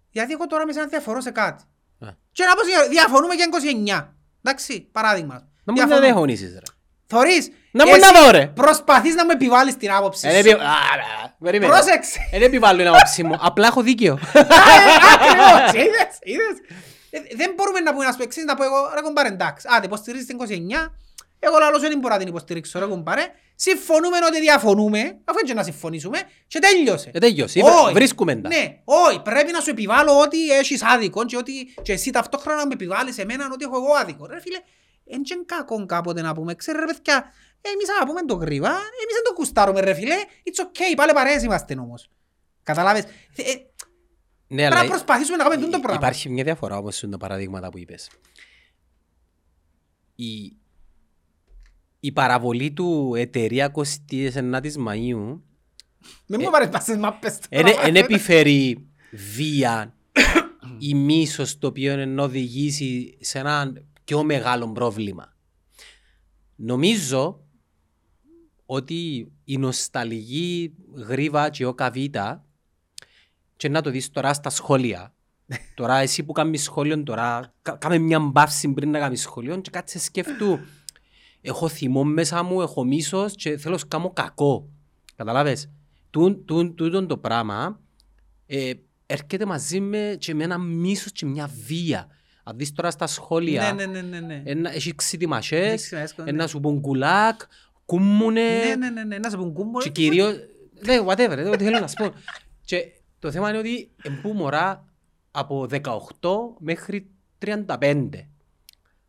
Γιατί 0.09 0.33
εγώ 0.33 0.47
τώρα 0.47 0.65
με 0.65 0.71
σένα 0.73 0.87
διαφορώ 0.87 1.21
σε 1.21 1.31
κάτι. 1.31 1.63
Α. 1.99 2.07
Και 2.31 2.43
να 2.43 2.53
πω 2.55 2.61
σε- 2.63 2.89
διαφωνούμε 2.89 3.33
για 3.33 3.45
29. 3.45 4.15
Εντάξει, 4.41 4.81
παράδειγμα. 4.91 5.33
Να 5.63 5.73
μου 5.73 5.77
Διαφωνούμε. 5.77 6.07
να 6.07 6.13
δέχονήσεις 6.13 6.51
ρε. 6.53 6.59
Θωρείς, 7.05 7.49
Να 7.75 7.85
μου 7.87 7.93
εσύ 7.95 8.11
να 8.13 8.21
δω, 8.21 8.31
ρε. 8.31 8.47
Προσπαθείς 8.47 9.15
να 9.15 9.25
μου 9.25 9.31
επιβάλλεις 9.31 9.77
την 9.77 9.91
άποψη 9.91 10.27
Ε, 10.27 10.31
σου. 10.31 10.37
επι- 10.49 10.61
Α, 10.61 10.65
α, 10.65 11.35
Περίμενε. 11.43 11.71
Πρόσεξε. 11.71 12.19
Δεν 12.31 12.41
επιβάλλω 12.41 12.77
την 12.77 12.87
άποψη 12.87 13.23
μου. 13.23 13.37
Απλά 13.49 13.67
έχω 13.67 13.81
δίκαιο. 13.81 14.19
Ακριβώς, 14.33 15.73
είδες, 15.83 16.17
είδες. 16.21 16.55
Ε, 17.09 17.19
Δεν 17.35 17.53
μπορούμε 17.55 17.79
να 17.79 17.91
πούμε 17.93 18.05
να 18.05 18.11
σου 18.11 18.21
εξής, 18.21 18.43
να 18.43 18.55
πω 18.55 18.63
εγώ, 18.63 18.91
ρε 18.95 19.01
κομπάρε, 19.01 19.27
εντάξει, 19.27 19.67
άντε, 19.75 19.85
υποστηρίζεις 19.85 20.25
την 20.27 20.37
29, 20.37 20.93
εγώ 21.39 21.57
λαλώς 21.59 21.81
δεν 21.81 21.99
μπορώ 21.99 22.13
να 22.13 22.19
την 22.19 22.27
υποστηρίξω, 22.27 22.79
ρε 22.79 22.85
κομπάρε, 22.85 23.25
συμφωνούμε 23.55 24.17
ότι 24.27 24.39
διαφωνούμε, 24.39 24.99
αφού 25.25 25.37
έτσι 25.41 25.53
να 25.53 25.63
συμφωνήσουμε, 25.63 26.17
και 26.47 26.59
τέλειωσε. 26.59 27.09
Ε, 27.13 27.19
τέλειωσε. 27.19 27.59
Όχι. 27.63 27.93
Βρίσκουμε 27.93 28.35
τα. 28.35 28.47
Ναι, 28.47 28.77
όχι, 28.83 29.19
πρέπει 29.21 29.51
να 29.51 29.59
σου 29.59 29.69
επιβάλλω 29.69 30.19
ότι 30.19 30.49
έχεις 30.51 30.83
άδικο 30.83 31.25
και, 31.25 31.37
ότι, 31.37 31.53
και 31.81 31.91
εσύ 31.93 32.11
ταυτόχρονα 32.11 32.57
να 32.57 32.65
με 32.67 32.73
επιβάλλεις 32.73 33.17
εμένα 33.17 33.49
ότι 33.53 33.63
έχω 33.65 33.75
εγώ 33.75 33.93
άδικο. 34.01 34.25
Ρε 34.27 34.39
φίλε, 34.41 34.57
εν 35.15 35.21
και 35.23 35.35
κακό 35.45 35.85
κάποτε 35.85 36.21
να 36.21 36.33
πούμε, 36.33 36.55
ξέρε 36.55 36.79
ρε 36.79 36.85
παιδιά, 36.85 37.31
εμείς 37.71 37.87
να 37.99 38.05
πούμε 38.07 38.21
το 38.25 38.33
γρήβα, 38.35 38.69
εμείς 38.69 39.13
δεν 39.13 39.23
το 39.27 39.33
κουστάρουμε 39.33 39.79
ρε 39.81 39.93
φίλε, 39.93 40.15
it's 40.43 40.63
okay, 40.65 40.93
πάλι 40.95 41.13
παρέες 41.13 41.43
είμαστε 41.43 41.73
όμως. 41.79 42.09
Καταλάβες; 42.63 43.03
Ε, 43.03 43.07
ε, 43.41 43.43
Ναι, 44.47 44.61
Πρέπει 44.67 44.73
αλλά 44.75 44.83
να 44.83 44.89
προσπαθήσουμε 44.89 45.37
να 45.37 45.43
κάνουμε 45.43 45.61
τούτο 45.65 45.77
υ- 45.77 45.81
πράγμα. 45.83 45.99
Υπάρχει 46.01 46.29
μια 46.29 46.43
διαφορά 46.43 46.77
όμως 46.77 46.95
στα 46.95 47.17
παραδείγματα 47.17 47.69
που 47.69 47.77
είπες. 47.77 48.09
Η, 50.15 50.57
η 51.99 52.11
παραβολή 52.11 52.71
του 52.71 53.13
εταιρεία 53.17 53.71
29 53.75 53.83
Μαΐου 54.87 55.39
Μην 56.27 56.39
μου 56.41 56.49
πάρεις 56.51 56.69
πας 56.69 56.81
στις 56.83 56.97
μάπες 56.97 57.39
τώρα. 57.49 57.81
δεν 57.81 57.95
επιφέρει 57.95 58.87
βία 59.11 59.95
ή 60.79 60.93
μίσος 60.95 61.57
το 61.57 61.67
οποίο 61.67 61.93
είναι 61.93 62.05
να 62.05 62.23
οδηγήσει 62.23 63.17
σε 63.21 63.39
ένα 63.39 63.73
πιο 64.03 64.23
μεγάλο 64.23 64.71
πρόβλημα. 64.71 65.35
Νομίζω 66.55 67.42
ότι 68.65 69.31
η 69.43 69.57
νοσταλγή 69.57 70.73
γρήβα 70.95 71.49
και 71.49 71.65
ο 71.65 71.73
καβίτα 71.73 72.45
και 73.57 73.69
να 73.69 73.81
το 73.81 73.89
δεις 73.89 74.09
τώρα 74.09 74.33
στα 74.33 74.49
σχόλια. 74.49 75.13
τώρα 75.75 75.97
εσύ 75.97 76.23
που 76.23 76.31
κάνεις 76.31 76.63
σχόλιο 76.63 77.03
τώρα, 77.03 77.53
κα- 77.61 77.75
κάμε 77.75 77.97
μια 77.97 78.19
μπαύση 78.19 78.69
πριν 78.73 78.89
να 78.91 78.99
κάνεις 78.99 79.21
σχόλιο 79.21 79.57
και 79.61 79.69
κάτσε 79.69 79.99
σκεφτού. 79.99 80.59
Έχω 81.41 81.67
θυμό 81.67 82.03
μέσα 82.03 82.43
μου, 82.43 82.61
έχω 82.61 82.83
μίσος 82.83 83.35
και 83.35 83.57
θέλω 83.57 83.75
να 83.75 83.87
κάνω 83.87 84.09
κακό. 84.13 84.69
Καταλάβες; 85.15 85.69
Τούν, 86.09 86.45
τούν, 86.45 86.75
τούτον 86.75 87.07
το 87.07 87.17
πράγμα 87.17 87.79
ε, 88.45 88.71
έρχεται 89.05 89.45
μαζί 89.45 89.79
με, 89.79 90.15
και 90.19 90.33
με 90.33 90.43
ένα 90.43 90.57
μίσος 90.57 91.11
και 91.11 91.25
μια 91.25 91.49
βία. 91.65 92.07
Αν 92.43 92.57
δεις 92.57 92.71
τώρα 92.73 92.91
στα 92.91 93.07
σχόλια, 93.07 93.73
Ναι, 93.73 93.85
ναι, 93.85 94.01
ναι, 94.01 94.01
ναι, 94.01 94.19
ναι. 94.19 94.41
ένα- 94.45 94.73
έχεις 94.73 94.95
ξυτιμασές, 94.95 95.59
Έχεις 95.71 95.81
ξυτιμασές, 95.83 96.15
ένα 96.17 96.31
ναι. 96.43 96.47
σου 96.47 96.59
πούν 96.59 96.81
κουλάκ, 96.81 97.41
κούμμουνε, 97.97 98.41
Ναι, 98.65 98.75
ναι, 98.75 98.89
ναι, 98.89 99.03
ναι, 99.03 99.17
να 99.17 99.29
σε 99.29 99.37
πούν 99.37 99.53
κούμπο. 99.53 99.79
και 99.79 99.89
κυρίως, 99.89 100.33
ναι, 100.85 100.97
whatever, 101.07 101.33
δεν 101.35 101.47
ό,τι 101.47 101.63
θέλω 101.63 101.79
να 101.79 101.87
σου 101.87 101.95
πω. 101.97 102.11
Και 102.65 102.91
το 103.19 103.31
θέμα 103.31 103.49
είναι 103.49 103.57
ότι 103.57 103.91
εμπού 104.03 104.33
μωρά 104.33 104.85
από 105.31 105.67
18 105.71 105.79
μέχρι 106.59 107.09
35. 107.45 108.09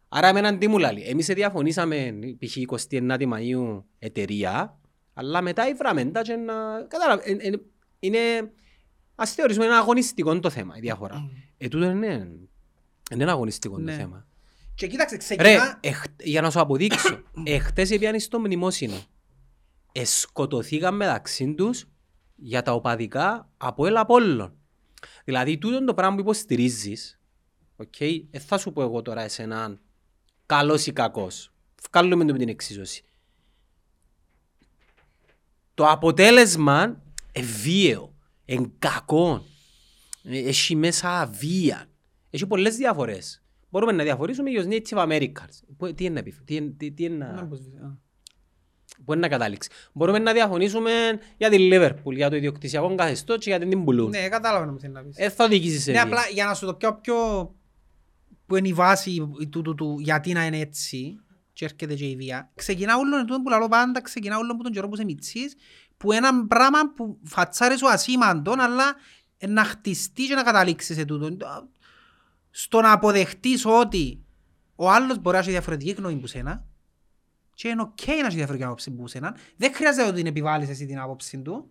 Άρα 0.09 0.29
εμένα 0.29 0.59
τι 0.59 0.69
μου 0.69 0.79
λέει. 0.79 1.03
Εμείς 1.07 1.27
διαφωνήσαμε 1.27 2.19
π.χ. 2.39 2.57
29 2.91 3.17
Μαΐου 3.19 3.83
εταιρεία, 3.99 4.79
αλλά 5.15 5.43
μετά 5.43 5.69
ήβραμε 5.69 6.05
τα 6.05 6.23
και 6.23 6.35
να... 6.37 6.55
Κατάλαβε, 6.89 7.23
ε, 7.25 7.49
ε, 7.49 7.53
είναι... 7.99 8.19
Ας 9.15 9.33
θεωρήσουμε 9.35 9.65
ένα 9.65 9.77
αγωνιστικό 9.77 10.41
το 10.41 10.51
θέμα, 10.51 10.75
η 10.77 10.81
διαφορά. 10.81 11.31
Ε, 11.59 11.69
τούτο 11.69 11.85
είναι... 11.91 12.31
Είναι 13.15 13.31
αγωνιστικό 13.31 13.75
το 13.75 13.83
Ναι. 13.83 13.93
θέμα. 13.93 14.27
Και 14.75 14.87
κοίταξε, 14.87 15.17
Ρε, 15.17 15.21
ξεκινά... 15.21 15.79
εχ, 15.81 16.03
για 16.23 16.41
να 16.41 16.51
σου 16.51 16.61
αποδείξω, 16.61 17.23
εχθές 17.45 17.91
έπιανε 17.91 18.19
στο 18.19 18.39
μνημόσυνο. 18.39 19.03
Εσκοτωθήκαν 19.93 20.97
μεταξύ 20.97 21.55
τους 21.55 21.85
για 22.37 22.63
τα 22.63 22.73
οπαδικά 22.73 23.49
από 23.57 23.87
ελ 23.87 23.97
Απόλλων. 23.97 24.57
Δηλαδή, 25.25 25.59
τούτο 25.59 25.85
το 25.85 25.95
πράγμα 25.95 26.15
που 26.15 26.21
υποστηρίζεις, 26.21 27.21
okay, 27.77 28.25
ε, 28.31 28.39
θα 28.39 28.59
σου 28.59 28.73
πω 28.73 28.83
εγώ 28.83 29.03
τώρα 29.03 29.23
εσέναν 29.23 29.81
καλός 30.47 30.87
ή 30.87 30.93
κακός. 30.93 31.53
Βγάλουμε 31.91 32.25
το 32.25 32.33
με 32.33 32.39
την 32.39 32.49
εξίσωση. 32.49 33.05
Το 35.75 35.89
αποτέλεσμα 35.89 37.03
είναι 37.33 37.47
βίαιο, 37.47 38.15
είναι 38.45 38.71
κακό, 38.79 39.45
ε, 40.23 40.39
έχει 40.39 40.77
μέσα 40.77 41.27
βία, 41.27 41.87
έχει 42.31 42.47
πολλές 42.47 42.77
διαφορές. 42.77 43.44
Μπορούμε 43.75 43.93
να 43.93 44.03
διαφορήσουμε 44.05 44.51
για 44.51 44.65
τους 44.65 44.75
Native 44.77 44.99
Americans. 44.99 45.63
Πού- 45.77 45.95
Τι 45.95 46.05
είναι 46.05 46.15
να 46.15 46.23
πεις, 46.23 46.41
τι 46.45 46.55
είναι- 46.55 46.75
τι- 46.77 46.91
τι 46.93 47.05
είναι 47.05 47.17
να- 47.17 47.33
Να 47.33 47.47
πώς 47.47 47.61
βγει, 47.61 47.77
α. 47.77 47.99
Πού 49.05 49.13
είναι 49.13 49.21
να 49.21 49.29
καταλήξεις. 49.29 49.73
Μπορούμε 49.93 50.19
να 50.19 50.33
διαφωνήσουμε 50.33 50.91
για 51.37 51.51
τη 51.51 51.57
Liverpool, 51.73 52.13
για 52.15 52.31
το 52.31 52.37
ιδιοκτησιακό 52.37 52.95
καθεστώς 52.95 53.39
και 53.39 53.51
γιατί 53.51 53.69
την 53.69 53.85
πουλούν. 53.85 54.09
Ναι, 54.09 54.29
κατάλαβα 54.29 54.67
να 54.67 54.73
μου 54.73 54.79
θέλει 54.81 54.93
να 54.93 55.03
πεις. 55.03 55.17
Ε, 55.19 55.29
θα 55.29 55.45
οδηγήσεις 55.45 55.83
σε 55.83 55.91
Ναι, 55.91 55.97
βία. 55.97 56.07
απλά 56.07 56.21
για 56.33 56.45
να 56.45 56.55
σου 56.55 56.67
το 56.67 56.75
πιο 56.75 56.95
πιο 56.95 57.15
που 58.47 58.57
είναι 58.57 58.69
η 58.69 58.73
βάση 58.73 59.29
του, 59.51 59.63
του, 59.63 59.75
του, 59.75 59.97
γιατί 60.01 60.33
να 60.33 60.47
είναι 60.47 60.59
έτσι 60.59 61.21
και 61.53 61.65
έρχεται 61.65 61.95
και 61.95 62.07
η 62.09 62.17
βία. 62.17 62.51
Ξεκινά 62.55 62.97
όλο, 62.97 63.17
είναι 63.17 63.25
τούτο 63.27 63.41
που 63.43 63.49
λαλώ 63.49 63.69
πάντα, 63.69 64.01
ξεκινά 64.03 64.39
όλο 64.39 64.53
από 64.53 64.63
τον 64.63 64.73
καιρό 64.73 64.89
που 64.89 64.95
είσαι 64.95 65.05
μητσής, 65.05 65.55
που 65.97 66.13
ένα 66.13 66.47
πράγμα 66.47 66.79
που 66.97 67.19
φατσάρε 67.25 67.77
σου 67.77 67.89
ασήμαντον, 67.89 68.61
αλλά 68.61 68.95
ε, 69.39 69.47
να 69.47 69.65
χτιστείς 69.65 70.29
και 70.29 70.35
να 70.35 70.43
καταλήξεις 70.43 70.97
σε 70.97 71.05
τούτο. 71.05 71.37
Στο 72.57 72.81
να 72.81 72.93
αποδεχτείς 72.93 73.65
ότι 73.65 74.25
ο 74.77 74.91
άλλος 74.91 75.19
μπορεί 75.19 75.37
να 75.37 75.43
έχει 75.43 75.51
διαφορετική 75.51 75.91
γνώμη 75.91 76.17
που 76.17 76.27
σένα 76.27 76.65
και 77.55 77.69
είναι 77.69 77.83
οκ 77.83 78.07
να 78.07 78.27
έχει 78.27 78.37
διαφορετική 78.37 78.65
άποψη 78.65 78.91
που 78.91 79.09
σένα. 79.09 79.37
Δεν 79.57 79.75
χρειάζεται 79.75 80.07
ότι 80.07 80.17
την 80.17 80.27
επιβάλλεις 80.27 80.69
εσύ 80.69 80.87
την 80.87 80.99
άποψη 80.99 81.39
του. 81.39 81.71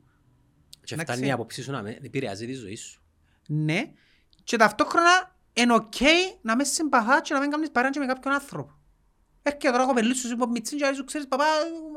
Και 0.83 0.93
εντάξει. 0.93 1.11
φτάνει 1.13 1.27
η 1.27 1.31
άποψή 1.31 1.61
σου 1.61 1.71
να 1.71 1.81
με 1.81 1.97
επηρεάζει 2.01 2.45
τη 2.45 2.53
ζωή 2.53 2.75
σου. 2.75 3.01
Ναι. 3.47 3.91
Και 4.43 4.57
ταυτόχρονα 4.57 5.35
είναι 5.53 5.73
οκ 5.73 5.93
να 6.41 6.55
με 6.55 6.63
συμπαθά 6.63 7.21
και 7.21 7.33
να 7.33 7.39
μην 7.39 7.49
κάνεις 7.49 7.71
παρέα 7.71 7.89
και 7.89 7.99
με 7.99 8.05
κάποιον 8.05 8.33
άνθρωπο. 8.33 8.71
Έρχεται 9.43 9.71
τώρα 9.71 9.85
κοπελί 9.85 10.15
σου 10.15 10.35
που 10.35 10.49
μητσίν 10.49 10.77
και 10.77 10.93
σου 10.95 11.03
ξέρεις 11.03 11.27
παπά 11.27 11.45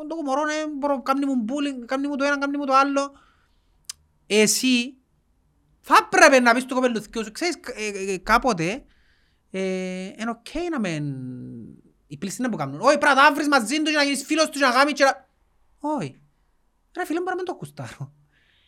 το 0.09 0.17
μωρό 0.25 0.45
ναι, 0.45 0.55
μπορώ 0.79 1.03
κάνει 1.03 1.27
μου 1.27 1.45
bullying, 1.49 1.85
κάνει 1.87 2.09
μου 2.09 2.17
το 2.17 2.25
ένα, 2.25 2.39
κάνει 2.39 2.57
μου 2.57 2.67
το 2.67 2.75
άλλο. 2.75 3.13
Εσύ 4.27 4.97
θα 5.89 6.09
έπρεπε 6.13 6.41
να 6.41 6.55
πεις 6.55 6.65
το 6.65 6.75
κοπελούθκιο 6.75 7.23
σου, 7.23 7.33
ξέρεις 7.33 7.55
ε, 7.75 8.13
ε, 8.13 8.19
κάποτε 8.19 8.85
ε, 9.51 9.61
είναι 10.07 10.31
οκ 10.31 10.71
να 10.71 10.81
μεν 10.81 11.05
οι 12.07 12.17
πλήστοι 12.17 12.43
να 12.43 12.49
που 12.49 12.57
κάνουν. 12.57 12.81
Όχι 12.81 12.99
πρέπει 12.99 13.15
να 13.15 13.23
τα 13.23 13.33
βρεις 13.35 13.49
μαζί 13.49 13.77
τους 13.77 13.91
και 13.91 13.97
να 13.97 14.03
γίνεις 14.03 14.25
φίλος 14.25 14.49
τους 14.49 14.61
και 14.61 14.67
να 14.67 14.71
γάμεις 14.71 14.93
και 14.93 15.05
να... 15.05 15.29
Όχι. 15.79 16.21
Ρε 16.97 17.05
φίλε 17.05 17.21
μου 17.21 17.27
μπορεί 17.29 17.35
να 17.37 17.39
μεν 17.39 17.43
το 17.43 17.55
γουστάρω. 17.55 18.13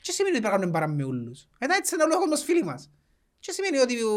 Και 0.00 0.12
σημαίνει 0.12 0.36
ότι 0.36 0.44
πρέπει 0.44 0.54
να 0.54 0.60
κάνουμε 0.60 0.78
παρέα 0.78 0.88
με 0.88 1.04
ούλους; 1.04 1.48
Μετά 1.60 1.74
έτσι 1.74 1.94
είναι 1.94 2.14
ο 2.14 2.18
κόσμος 2.18 2.42
φίλοι 2.42 2.64
μας. 2.64 2.90
Και 3.38 3.52
σημαίνει 3.52 3.78
ότι 3.78 4.02
ο, 4.02 4.14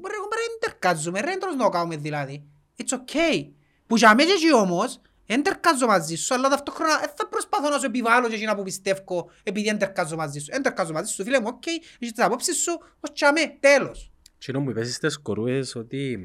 μπορεί 0.00 0.14
να 0.14 0.36
δεν 0.36 0.58
τερκάζουμε, 0.60 1.20
ρε, 1.20 1.36
δεν 1.40 1.58
το 1.58 1.68
κάνουμε 1.68 1.96
δηλαδή. 1.96 2.48
It's 2.76 2.98
okay. 2.98 3.50
Που 3.86 3.96
για 3.96 4.14
μένα 4.14 4.28
και 4.28 4.34
εκεί 4.34 4.52
όμως, 4.52 5.00
δεν 5.34 5.42
τερκάζω 5.42 5.86
μαζί 5.86 6.16
σου, 6.16 6.34
αλλά 6.34 6.48
ταυτόχρονα 6.48 6.98
δεν 6.98 7.10
θα 7.16 7.28
προσπαθώ 7.28 7.68
να 7.68 7.78
σου 7.78 7.86
επιβάλλω 7.86 8.28
και 8.28 8.34
εκείνα 8.34 8.54
που 8.56 8.62
πιστεύω 8.62 9.30
επειδή 9.42 9.66
δεν 9.66 9.78
τερκάζω 9.78 10.16
μαζί 10.16 10.38
σου. 10.38 10.46
Δεν 10.50 10.62
τερκάζω 10.62 10.92
μαζί 10.92 11.12
σου, 11.12 11.22
φίλε 11.24 11.40
μου, 11.40 11.46
οκ, 11.50 11.66
έχεις 11.66 12.12
τις 12.12 12.24
απόψεις 12.24 12.56
σου, 12.62 12.72
ως 13.00 13.12
τσάμε, 13.12 13.40
τέλος. 13.60 14.12
Και 14.38 14.46
ενώ 14.50 14.60
μου 14.60 14.70
είπες 14.70 14.94
στις 14.94 15.18
κορούες 15.18 15.74
ότι 15.74 16.18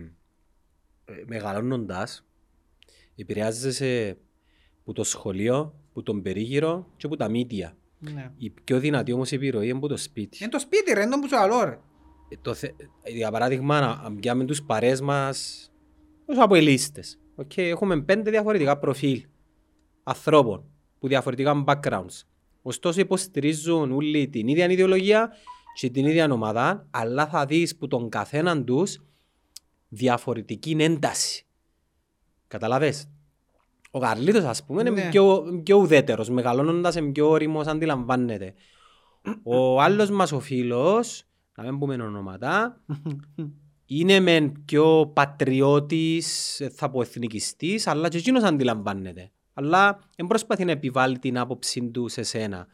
ε, 1.05 1.13
μεγαλώνοντας 1.25 2.25
επηρεάζεσαι 3.15 4.17
που 4.83 4.93
το 4.93 5.03
σχολείο, 5.03 5.75
που 5.93 6.03
τον 6.03 6.21
περίγυρο 6.21 6.91
και 6.97 7.07
που 7.07 7.15
τα 7.15 7.29
μύτια. 7.29 7.77
Ναι. 7.99 8.31
Η 8.37 8.49
πιο 8.49 8.79
δυνατή 8.79 9.11
όμως 9.11 9.31
επιρροή 9.31 9.67
είναι 9.69 9.79
που 9.79 9.87
το 9.87 9.97
σπίτι. 9.97 10.37
Είναι 10.41 10.49
το 10.51 10.59
σπίτι 10.59 10.93
ρε, 10.93 11.01
είναι 11.01 11.09
το 11.09 11.19
που 11.19 11.27
σου 11.27 11.37
αλώ 11.37 11.63
ρε. 11.63 11.79
Ε, 12.29 12.35
το 12.41 12.53
θε... 12.53 12.67
ε, 13.01 13.11
Για 13.11 13.31
παράδειγμα, 13.31 13.79
να- 13.79 13.91
αν 14.05 14.15
πιάμε 14.15 14.45
τους 14.45 14.63
παρές 14.63 15.01
μας 15.01 15.69
ως 16.25 16.37
από 16.37 16.55
ελίστες. 16.55 17.19
Okay, 17.41 17.57
έχουμε 17.61 18.01
πέντε 18.01 18.29
διαφορετικά 18.29 18.77
προφίλ 18.77 19.25
ανθρώπων 20.03 20.63
που 20.99 21.07
διαφορετικά 21.07 21.63
backgrounds. 21.67 22.21
Ωστόσο 22.61 22.99
υποστηρίζουν 22.99 23.91
όλοι 23.91 24.27
την 24.29 24.47
ίδια 24.47 24.69
ιδεολογία 24.71 25.31
και 25.75 25.89
την 25.89 26.05
ίδια 26.05 26.31
ομάδα, 26.31 26.87
αλλά 26.91 27.27
θα 27.27 27.45
δεις 27.45 27.77
που 27.77 27.87
τον 27.87 28.09
καθέναν 28.09 28.65
τους 28.65 29.01
διαφορετική 29.89 30.75
ένταση. 30.79 31.45
Καταλαβες; 32.47 33.09
Ο 33.91 33.99
Καρλίτος 33.99 34.43
ας 34.43 34.63
πούμε 34.65 34.81
είναι 34.81 34.89
Ναι. 34.89 35.09
πιο, 35.09 35.43
πιο 35.63 35.77
ουδέτερος, 35.77 36.29
μεγαλώνοντας 36.29 36.95
είναι 36.95 37.11
πιο 37.11 37.29
όριμος, 37.29 37.67
αντιλαμβάνεται. 37.67 38.53
Ο 39.43 39.81
άλλος 39.81 40.09
μας 40.09 40.31
ο 40.31 40.39
φίλος, 40.39 41.23
να 41.55 41.63
μην 41.63 41.79
πούμε 41.79 41.93
ονόματα, 42.03 42.81
είναι 43.87 44.19
μεν 44.19 44.63
πιο 44.65 45.11
πατριώτης, 45.13 46.59
ε, 46.59 46.69
θα 46.69 46.89
πω 46.89 47.01
εθνικιστής, 47.01 47.87
αλλά 47.87 48.09
και 48.09 48.17
εκείνος 48.17 48.43
αντιλαμβάνεται. 48.43 49.31
Αλλά 49.53 49.99
δεν 50.15 50.27
προσπαθεί 50.27 50.65
να 50.65 50.71
επιβάλλει 50.71 51.19
την 51.19 51.37
άποψη 51.37 51.83
του 51.83 52.07
σε 52.07 52.23
σένα. 52.23 52.67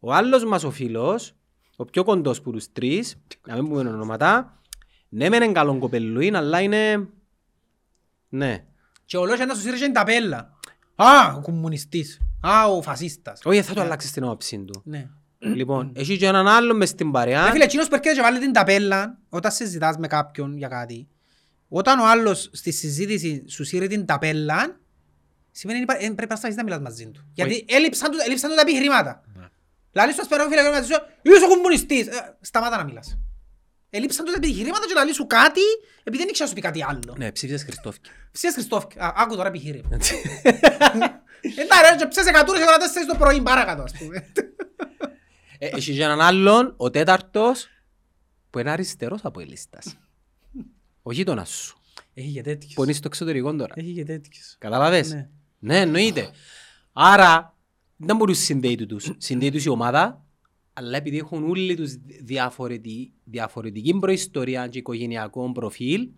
Ο 0.00 0.12
άλλος 0.12 0.44
μας 0.44 0.64
ο 0.64 0.70
φίλος, 0.70 1.34
ο 1.76 1.84
πιο 1.84 2.04
κοντός 2.04 2.40
που 2.40 2.50
τους 2.50 2.72
τρεις, 2.72 3.16
να 3.46 3.54
μην 3.54 3.68
πούμε 3.68 3.80
ονόματα, 3.90 4.60
ναι 5.08 5.28
μεν 5.28 5.42
είναι 5.42 5.52
καλό 5.52 5.78
κοπελούιν, 5.78 6.36
αλλά 6.36 6.60
είναι... 6.60 7.08
Ναι. 8.28 8.64
Και 9.04 9.16
ο 9.16 9.24
λόγος 9.24 9.36
είναι 9.36 9.46
να 9.46 9.54
σου 9.54 9.60
σύρει 9.60 9.78
και 9.78 9.84
την 9.84 9.92
ταπέλα. 9.92 10.58
Α, 10.94 11.34
ο 11.36 11.40
κομμουνιστής. 11.40 12.20
Α, 12.40 12.66
ο 12.66 12.82
φασίστας. 12.82 13.40
Όχι, 13.44 13.62
θα 13.62 13.74
το 13.74 13.80
αλλάξεις 13.80 14.12
την 14.12 14.24
άποψη 14.24 14.58
του. 14.58 14.82
Ναι. 14.84 15.10
Λοιπόν, 15.42 15.92
έχει 15.96 16.16
και 16.16 16.26
έναν 16.26 16.48
άλλο 16.48 16.74
μες 16.74 16.88
στην 16.88 17.06
Ρε 17.06 17.12
παρέα. 17.12 17.50
φίλε, 17.50 17.64
εκείνος 17.64 17.88
που 17.88 17.94
έρχεται 17.94 18.14
και 18.14 18.20
βάλει 18.20 18.38
την 18.38 18.52
ταπέλα 18.52 19.18
όταν 19.28 19.52
συζητάς 19.52 19.96
με 19.96 20.06
κάποιον 20.06 20.56
για 20.56 20.68
κάτι, 20.68 21.08
όταν 21.68 21.98
ο 21.98 22.06
άλλος 22.06 22.50
στη 22.52 22.70
συζήτηση 22.72 23.44
σου 23.48 23.64
σύρει 23.64 23.86
την 23.86 24.06
ταπέλα, 24.06 24.80
σημαίνει 25.50 25.78
ότι 25.78 25.86
πρέπει 25.86 26.16
να 26.16 26.36
σταματήσεις 26.36 26.56
να 26.56 26.62
μιλάς 26.62 26.80
μαζί 26.80 27.10
του. 27.10 27.28
Γιατί 27.32 27.64
έλειψαν 27.68 28.10
του, 28.10 28.16
έλειψαν 28.26 28.50
του 28.50 28.56
τα 28.56 28.60
επιχειρήματα. 28.60 29.22
Λαλείς 29.92 30.14
σου, 30.14 30.20
ας 30.20 30.28
πούμε, 30.28 30.42
φίλε, 30.48 30.70
μαζί 30.70 30.92
σου, 30.92 30.98
είσαι 31.22 31.44
ο 31.44 31.48
κομμουνιστής. 31.48 32.06
Ε, 32.06 32.36
Σταμάτα 32.40 32.76
να 32.76 32.84
μιλάς. 32.84 33.18
Έλειψαν 33.90 34.24
του 34.24 34.30
τα 34.30 34.36
επιχειρήματα 34.36 34.86
και 34.86 34.94
λαλείς 34.94 35.14
σου 35.14 35.26
κάτι, 35.26 35.60
επειδή 36.04 36.22
δεν 36.22 36.28
ήξερα 36.28 36.48
να 36.48 36.54
σου 36.54 36.54
πει 36.54 36.60
κάτι 36.60 36.84
άλλο. 36.84 37.14
Ναι, 37.18 37.32
ψήφισες 37.32 37.62
Χριστόφκη. 37.62 38.10
Ψιές 38.32 38.52
Χριστόφκη. 38.52 38.98
Α, 38.98 39.14
άκου 39.16 39.36
τώρα 39.36 39.48
επιχείρημα. 39.48 39.88
Εντάξει 39.90 40.14
ρε, 41.82 41.96
και 41.98 42.06
ψες 42.06 42.26
εκατούρες 42.26 42.62
ώρα 42.62 42.76
τέσσερις 42.76 43.08
το 43.08 43.14
πρωί 43.16 43.40
παρακάτω, 43.40 43.82
ας 43.82 43.92
πούμε. 43.98 44.26
Ε, 45.62 45.66
Έχει 45.66 45.94
και 45.94 46.02
έναν 46.02 46.20
άλλον, 46.20 46.74
ο 46.76 46.90
τέταρτος, 46.90 47.68
που 48.50 48.58
είναι 48.58 48.70
αριστερός 48.70 49.24
από 49.24 49.40
ελίστας. 49.40 49.98
Ο 51.02 51.12
γείτονας 51.12 51.48
σου. 51.50 51.78
Έχει 52.14 52.32
και 52.32 52.42
τέτοιους. 52.42 52.74
Που 52.74 52.82
είναι 52.84 52.92
στο 52.92 53.06
εξωτερικό 53.06 53.56
τώρα. 53.56 53.74
Έχει 53.76 53.92
και 53.92 54.04
τέτοιους. 54.04 54.56
Καταλαβες. 54.58 55.12
Ναι. 55.12 55.28
Ναι, 55.58 55.80
εννοείται. 55.80 56.30
Άρα, 56.92 57.56
δεν 57.96 58.16
μπορούν 58.16 58.34
να 58.34 58.40
συνδέει 58.40 58.74
τους. 58.86 59.10
Συνδέει 59.18 59.50
τους 59.50 59.64
η 59.64 59.68
ομάδα, 59.68 60.24
αλλά 60.72 60.96
επειδή 60.96 61.18
έχουν 61.18 61.48
όλοι 61.50 61.74
τους 61.76 61.94
διαφορετική, 62.22 63.12
διαφορετική 63.24 63.98
προϊστορία 63.98 64.68
και 64.68 64.78
οικογενειακό 64.78 65.52
προφίλ, 65.52 66.08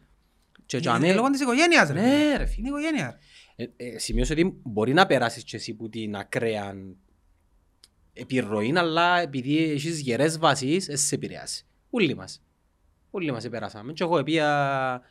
και 0.67 0.77
Είναι 0.77 0.87
τζαμέ- 0.87 1.15
λόγω 1.15 1.31
της 1.31 1.41
οικογένειας 1.41 1.89
ρε. 1.91 2.01
Ναι, 2.01 2.37
ρε 2.37 2.47
φίλε. 2.47 2.69
Είναι 2.69 2.77
η 2.77 2.81
οικογένεια. 2.81 3.19
Ε, 3.57 3.65
ε, 3.77 3.99
σημείωσε 3.99 4.33
ότι 4.33 4.61
μπορεί 4.63 4.93
να 4.93 5.07
περάσεις 5.07 5.45
και 5.45 5.57
εσύ 5.57 5.75
που 5.75 5.89
την 5.89 6.17
ακραία 6.17 6.75
επιρροή, 8.13 8.73
αλλά 8.77 9.21
επειδή 9.21 9.59
έχεις 9.59 10.01
γερές 10.01 10.39
βάσεις, 10.39 10.87
δεν 10.87 10.97
σε 10.97 11.15
επηρεάσει. 11.15 11.67
Όλοι 11.91 12.15
μας. 12.15 12.43
Όλοι 13.11 13.33
μας 13.33 13.45
επεράσαμε. 13.45 13.93
Και 13.93 14.03
εγώ 14.03 14.19
επία 14.19 15.03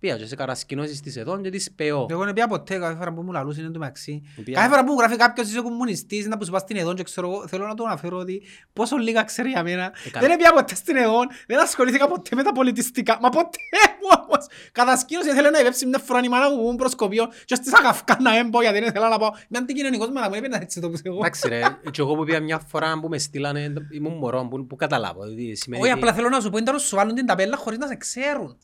Πήγα 0.00 0.16
και 0.16 0.26
σε 0.26 0.34
καρασκηνώσεις 0.36 1.00
της 1.00 1.16
εδώ 1.16 1.40
και 1.40 1.50
της 1.50 1.70
πεώ. 1.72 2.06
Εγώ 2.10 2.24
δεν 2.24 2.32
πήγα 2.34 2.46
ποτέ 2.46 2.78
κάθε 2.78 2.94
φορά 2.96 3.12
που 3.12 3.22
μου 3.22 3.32
λαλούς 3.32 3.58
είναι 3.58 3.70
το 3.70 3.78
μεταξύ. 3.78 4.22
Πήγα- 4.44 4.58
Κάθε 4.58 4.70
φορά 4.70 4.84
που 4.84 4.92
μου 4.92 4.98
γράφει 4.98 5.16
κάποιος 5.16 5.48
είσαι 5.48 5.60
κομμουνιστής 5.60 6.26
να 6.26 6.36
που 6.38 6.44
σου 6.44 6.50
πας 6.50 6.60
στην 6.62 6.76
Εδόν 6.76 6.94
και 6.94 7.02
ξέρω 7.02 7.30
εγώ, 7.30 7.46
θέλω 7.46 7.66
να 7.66 7.74
του 7.74 7.84
αναφέρω 7.86 8.16
ότι 8.18 8.42
πόσο 8.72 8.96
λίγα 8.96 9.22
ξέρει 9.22 9.48
για 9.48 9.62
μένα. 9.62 9.92
καλά. 10.10 10.26
Δεν 10.28 10.36
πήγα 10.36 10.52
ποτέ 10.52 10.74
στην 10.74 10.96
Εδόν, 10.96 11.26
δεν 11.46 11.60
ασχολήθηκα 11.60 12.08
ποτέ 12.08 12.36
με 12.36 12.42
τα 12.42 12.52
πολιτιστικά. 12.52 13.18
Μα 13.22 13.28
ποτέ 13.28 13.58
μου 14.00 14.08
όμως. 14.24 14.46
Κατασκήνωση 14.72 15.28
ήθελε 15.28 15.50
να 15.50 15.58
υπέψει 15.58 15.86
μια 15.86 15.98
φορά 15.98 16.20
η 16.24 16.28
μάνα 16.28 16.50
μου 16.50 16.56
που 16.56 16.62
μου 16.70 16.76
προσκοπείο 16.76 17.26
και 17.44 17.54
στις 17.54 17.72
αγαφκά 17.74 18.16
να 18.20 18.36
έμπω 18.38 18.60
γιατί 18.62 18.78
δεν 18.78 18.88
ήθελα 18.88 19.08
να 19.08 19.18
πάω. 19.18 19.30
Είμαι 19.48 19.58
αντικοινωνικός 19.58 20.08
με 20.10 20.20
να 20.20 20.28
μου 20.28 20.34
έπαιρνα 20.34 20.60
έτσι 20.60 20.80
το 20.80 20.90
που 20.90 20.98
εγώ. 21.02 21.16
Εντάξει 21.16 21.48
ρε, 21.48 21.60
και 21.92 22.00
εγώ 22.00 22.14
που 22.14 22.24
πήγα 22.24 22.40
μια 22.40 22.58
φορά 22.58 23.00
που 23.00 23.08
με 23.08 23.18
στείλανε, 23.18 23.72
ήμουν 23.90 24.12
μωρό, 24.16 24.46
που, 24.50 24.66
που 24.66 24.76
καταλάβω. 24.76 25.22
Δηλαδή, 25.24 25.54
σημαίνει 25.56 25.82
Όχι, 25.82 25.92
ότι- 25.92 26.00
απλά 26.00 26.14
θέλω 26.14 26.28
να 26.28 26.40
σου 26.40 26.50
πω, 26.50 26.56
είναι 26.56 26.66
τώρα 26.66 26.78
σου 26.78 26.96
βάλουν 26.96 27.14
την 27.14 27.26
ταπέλα 27.26 27.56
χωρίς 27.56 27.78
να 27.78 27.86
σε 27.86 27.94
ξέρουν. 27.96 28.58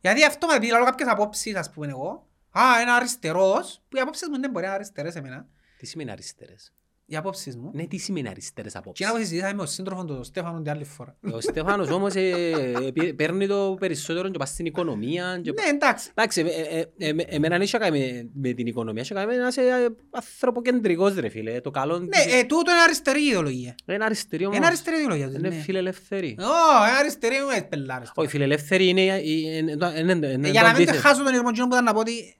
Γιατί 0.00 0.24
αυτό 0.24 0.46
με 0.46 0.58
πει, 0.58 0.66
λέω 0.66 0.84
κάποιες 0.84 1.08
απόψεις, 1.08 1.54
ας 1.54 1.70
πούμε 1.70 1.86
εγώ. 1.86 2.28
Α, 2.58 2.80
ένα 2.80 2.94
αριστερός, 2.94 3.82
που 3.88 3.96
οι 3.96 4.00
απόψεις 4.00 4.28
μου 4.28 4.40
δεν 4.40 4.50
μπορεί 4.50 4.64
να 4.64 4.70
είναι 4.70 4.80
αριστερές 4.80 5.14
εμένα. 5.14 5.46
Τι 5.78 5.86
σημαίνει 5.86 6.10
αριστερές; 6.10 6.72
Οι 7.12 7.16
απόψεις 7.16 7.56
μου. 7.56 7.70
Ναι, 7.74 7.86
τι 7.86 7.96
σημαίνει 7.96 8.28
αριστερές 8.28 8.72
Και 8.72 8.78
απόψεις. 8.78 9.06
να 9.06 9.12
πω 9.12 9.18
συζητήσαμε 9.18 9.52
με 9.52 9.58
τον 9.58 9.66
σύντροφο 9.66 10.04
του 10.04 10.24
Στέφανο 10.24 10.60
την 10.62 10.70
άλλη 10.70 10.84
φορά. 10.84 11.16
Ο 11.32 11.40
Στέφανος 11.40 11.90
όμως 11.90 12.14
ε, 12.14 12.28
ε, 12.30 12.90
πή- 12.94 13.14
παίρνει 13.14 13.46
το 13.46 13.76
περισσότερο 13.80 14.28
και 14.28 14.38
πάει 14.38 14.46
στην 14.46 14.66
οικονομία. 14.66 15.40
Και... 15.44 15.50
Ναι, 15.52 15.68
εντάξει. 15.74 16.08
Εντάξει, 16.14 16.40
ε, 16.40 16.78
ε, 16.78 16.84
ε, 16.98 17.08
ε, 17.08 17.14
εμένα 17.28 17.54
δεν 17.56 17.62
είχε 17.62 17.78
κάνει 17.78 17.98
με, 17.98 18.28
με 18.48 18.52
την 18.52 18.66
οικονομία, 18.66 19.02
είχε 19.02 19.14
κάνει 19.14 19.26
με 19.26 19.36
να 19.42 19.46
είσαι 19.48 19.60
ε, 19.60 19.86
ανθρωποκεντρικός 20.10 21.14
ρε 21.14 21.28
φίλε. 21.28 21.60
Το 21.60 21.70
καλό 21.70 21.98
Ναι, 21.98 22.06
ε, 22.38 22.44
τούτο 22.44 22.70
είναι 22.70 22.80
αριστερή 22.84 23.22
ιδεολογία. 23.26 23.74
είναι 23.86 24.04
αριστερή 24.04 24.44
όμως. 24.44 24.56
Είναι 24.56 24.66
αριστερή 24.66 24.96
ιδεολογία. 24.96 25.26
τους, 25.26 25.36
Είναι 25.36 25.48
ναι. 25.48 25.54
φιλελευθερή. 25.54 26.36
Ω, 26.40 26.86
είναι 26.88 26.96
αριστερή 26.98 27.34
μου 27.34 27.50
έτσι 27.50 27.66
πελάρες. 27.68 28.12
Όχι, 28.14 28.28
φιλελεύθερη 28.28 28.88
είναι... 28.88 29.00
είναι- 29.00 29.22
είναι- 29.22 29.72
είναι- 29.98 30.12
είναι- 30.12 30.26
είναι 30.26 30.48
Ε, 30.48 30.50
Για 30.50 30.60
το 30.60 30.66
να 30.66 30.72
μην 30.72 30.82
αντίθετο. 30.82 30.98
χάσω 31.08 31.22
τον 31.24 31.34
ηρμοντζίνο 31.34 31.66
που 31.66 31.72
ήταν 31.72 31.84
να 31.84 31.92
πω 31.92 31.98
ότι 32.00 32.34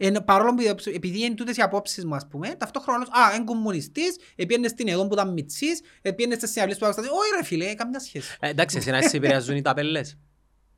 εν, 0.00 0.24
παρόλο 0.24 0.54
που 0.54 0.62
επειδή 0.94 1.24
είναι 1.24 1.34
τούτες 1.34 1.56
οι 1.56 1.62
απόψεις 1.62 2.04
μου 2.04 2.14
ας 2.14 2.26
πούμε, 2.30 2.48
ταυτόχρονα 2.54 2.98
άλλος, 2.98 3.08
α, 3.32 3.34
είναι 3.34 3.44
κομμουνιστής, 3.44 4.16
επίενες 4.36 4.70
στην 4.70 4.88
Εδόν 4.88 5.08
που 5.08 5.14
ήταν 5.14 5.32
μητσής, 5.32 5.80
επίενες 6.02 6.36
στις 6.36 6.50
συναυλίες 6.50 6.78
που 6.78 6.84
ήταν 6.84 7.04
όχι 7.04 7.30
ρε 7.36 7.44
φίλε, 7.44 7.74
καμιά 7.74 7.98
σχέση. 8.00 8.36
Ε, 8.40 8.48
Εντάξει, 8.48 8.76
εσένα 8.76 9.02
σε 9.02 9.16
επηρεάζουν 9.16 9.56
οι 9.56 9.62
ταπέλες. 9.62 10.18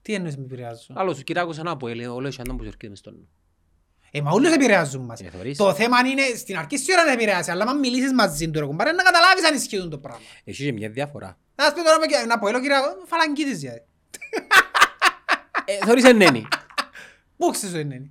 Τι 0.02 0.14
εννοείς 0.14 0.36
με 0.36 0.44
επηρεάζουν; 0.44 0.96
Άλλο 0.98 1.14
σου 1.14 1.22
Κυράκος 1.22 1.58
ένα 1.58 1.70
από 1.70 1.88
έλεγε, 1.88 2.08
όλο 2.08 2.26
έχει 2.26 2.40
έναν 2.40 2.56
που 2.56 2.62
σου 2.62 2.68
έρχεται 2.68 2.88
μες 2.88 2.98
στον 2.98 3.14
νου. 3.14 3.28
Ε, 4.12 4.20
μα 4.20 4.30
όλους 4.30 4.52
επηρεάζουν 4.52 5.04
μας. 5.04 5.20
Ε, 5.20 5.30
θωρείς. 5.36 5.56
Το 5.56 5.74
θέμα 5.74 5.98
είναι 5.98 6.22
στην 6.36 6.56
αρχή 6.58 6.76
σίγουρα 6.76 7.04
να 7.04 7.12
επηρεάσει, 7.12 7.50
αλλά 7.50 7.64
αν 7.64 7.78
μιλήσεις 7.78 8.12
μαζί 8.12 8.50
του 8.50 8.60
ρε 8.60 8.66
κουμπάρε, 8.66 8.92
να 8.92 9.02
καταλάβεις 9.02 9.44
αν 9.44 9.54
ισχύει 9.54 9.88
το 9.88 9.98
πράγμα. 9.98 10.20
Έχει 10.44 10.64
και 10.64 10.72
μια 10.72 10.88
διαφορά. 10.90 11.38
Να 11.54 11.64
σου 11.64 11.72
πει 11.72 11.80
τώρα 11.82 11.98
με- 11.98 12.26
να 12.26 12.38
πω, 12.38 12.48
έλο 12.48 12.60
κύριε, 12.60 12.76
φαλαγγίτης 13.06 13.60
γιατί. 13.60 13.82
Ε, 15.64 15.86
Θωρείς 15.86 16.04
ενένει. 16.04 16.48
Πού 17.36 17.50
ξέρεις 17.50 17.74
το 17.74 17.80
είναι. 17.80 18.10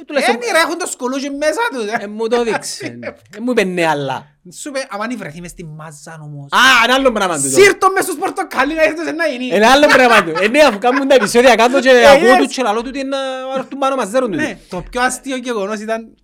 Ε, 0.00 0.04
τουλάχιστον- 0.06 0.34
Είναι 0.34 0.52
ρε, 0.52 0.58
έχουν 0.58 0.78
το 0.78 0.86
σκουλούκι 0.86 1.30
μέσα 1.30 1.60
τους. 1.72 1.86
Ε, 2.04 2.06
μου 2.06 2.28
το 2.28 2.42
δείξε. 2.44 2.86
Ε, 3.36 3.40
μου 3.40 3.50
είπε 3.50 3.64
ναι, 3.64 3.86
αλλά. 3.86 4.26
Σου 4.60 4.70
πει, 4.70 4.80
άμα 4.90 5.06
βρεθεί 5.16 5.40
μες 5.40 5.50
στη 5.50 5.64
μάζα 5.64 6.18
όμως. 6.22 6.52
Α, 6.52 6.58
ένα 6.84 6.94
άλλο 6.94 7.12
πράγμα 7.12 7.36
του. 7.36 7.42
το. 7.42 7.48
Σύρτο 7.48 7.90
μες 7.94 8.04
στους 8.04 8.16
πορτοκάλι 8.16 8.74
να 8.74 8.82
έρθεις 8.82 9.12
να 9.12 9.26
γίνει. 9.26 9.48
Ένα 9.48 9.70
άλλο 9.70 9.86
πράγμα 9.86 10.24
του. 10.24 10.32
Ε, 10.44 10.48
ναι, 10.48 10.58
αφού 10.60 10.78
κάνουν 10.78 11.08
τα 11.08 11.14
επεισόδια 11.14 11.54
κάτω 11.54 11.80
και 11.80 11.88
Ε, 11.90 12.10
ακούω 12.10 12.34
yes. 12.34 12.38
του 12.38 12.46
και 12.46 12.62
λαλό 12.62 12.82
του 12.82 12.90
τι 12.90 12.98
είναι 12.98 13.08
να 13.16 13.54
έρθουν 13.58 13.78
πάνω 13.78 13.94
μας 13.96 14.10
δέρουν 14.10 14.30
του. 14.30 14.36
Ναι, 14.36 14.58
το 14.68 14.82
πιο 14.90 15.00
αστείο 15.02 15.36
γεγονός 15.36 15.80
ήταν 15.80 16.14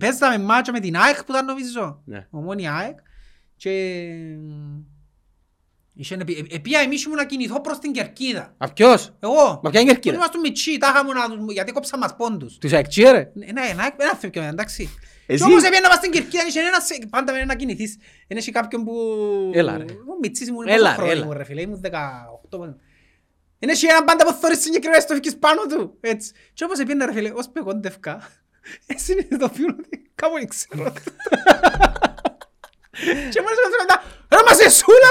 παίζαμε 0.00 0.38
μάτσο 0.44 0.72
με 0.72 0.80
την 0.80 0.96
ΑΕΚ 0.96 1.16
που 1.16 1.32
ήταν 1.32 1.44
νομίζω. 1.44 2.02
Ναι. 2.04 2.26
Ομόνια 2.30 2.74
ΑΕΚ 2.74 2.98
και 3.56 3.70
είχε 3.70 4.22
επί- 4.22 4.22
ε, 4.22 4.93
επία 6.50 6.80
εμείς 6.80 7.04
ήμουν 7.04 7.16
να 7.16 7.24
κινηθώ 7.24 7.60
προς 7.60 7.78
την 7.78 7.92
Κερκίδα. 7.92 8.54
Α, 8.58 8.72
ποιος; 8.72 9.12
Εγώ. 9.20 9.60
Μα 9.62 9.70
ποια 9.70 9.80
είναι 9.80 9.90
η 9.90 9.92
Κερκίδα; 9.92 10.14
Ήμασταν 10.16 10.40
μητσί, 10.40 10.78
τα 10.78 10.88
είχαμε 10.94 11.12
να 11.12 11.28
τους- 11.30 11.52
γιατί 11.52 11.72
κόψαν 11.72 11.98
μας 11.98 12.16
πόντους. 12.16 12.58
Τους 12.58 12.72
αεξίε 12.72 13.10
ρε. 13.10 13.30
Ναι, 13.34 13.46
ναι, 13.52 13.60
ένα 13.70 13.94
ένα 13.98 14.14
θεμκιο, 14.14 14.42
εντάξει. 14.42 14.90
Εσύ; 15.26 15.38
Και 15.44 15.50
όμως 15.50 15.62
έπαιρνα 15.64 15.88
μας 15.88 15.96
στην 15.96 16.10
Κερκίδα, 16.10 16.46
είχε 16.46 16.60
ένας, 16.60 16.86
πάντα 17.10 17.32
με 17.32 17.44
να 17.44 17.54
κινηθείς. 17.54 17.96
Είναι 18.26 18.40
και 18.40 18.50
κάποιον 18.50 18.84
που... 18.84 18.94
Έλα, 19.54 19.76
ρε. 19.76 19.82
Εγώ 19.84 20.16
μητσής 20.22 20.48
ήμουν, 20.48 20.68
Έλα, 20.68 20.76
πόσο 20.76 20.88
ρε, 20.90 20.94
χρόνο 20.96 21.10
έλα. 21.10 21.22
ήμουν, 21.24 21.36
ρε 21.36 21.44
φίλε, 21.44 21.60
ήμουν 21.60 21.80
18 21.84 21.88
πότε. 22.50 22.76
Είναι 23.58 23.72
και 23.72 23.86
έναν 23.90 24.04
πάντα 24.04 24.24
που 24.24 24.32
θωρείς 24.40 24.60
συγκεκριμένα 24.60 25.00
στο 25.00 25.14
φύγεις 25.14 25.36
πάνω 25.38 25.62
του, 25.68 25.96
έτσι. 26.00 26.32
Και 26.52 26.64
όπως 26.64 26.78
έπαιρνα 26.78 27.06
ρε 27.06 27.12
φίλε, 27.12 27.30
ως 27.34 27.48
που 27.52 27.64
κόντευκα, 27.64 28.28
συνειδητοποιούν 29.04 29.76
ότι 29.84 30.10
κάπου 30.14 30.34
δεν 30.34 30.48
ξέρω. 30.48 30.92
Και 33.32 33.40
μόλις 33.44 33.58
με 33.62 33.76
μετά, 33.80 34.02
ρε 34.34 34.42
μας 34.46 34.58
εσούλα! 34.58 35.10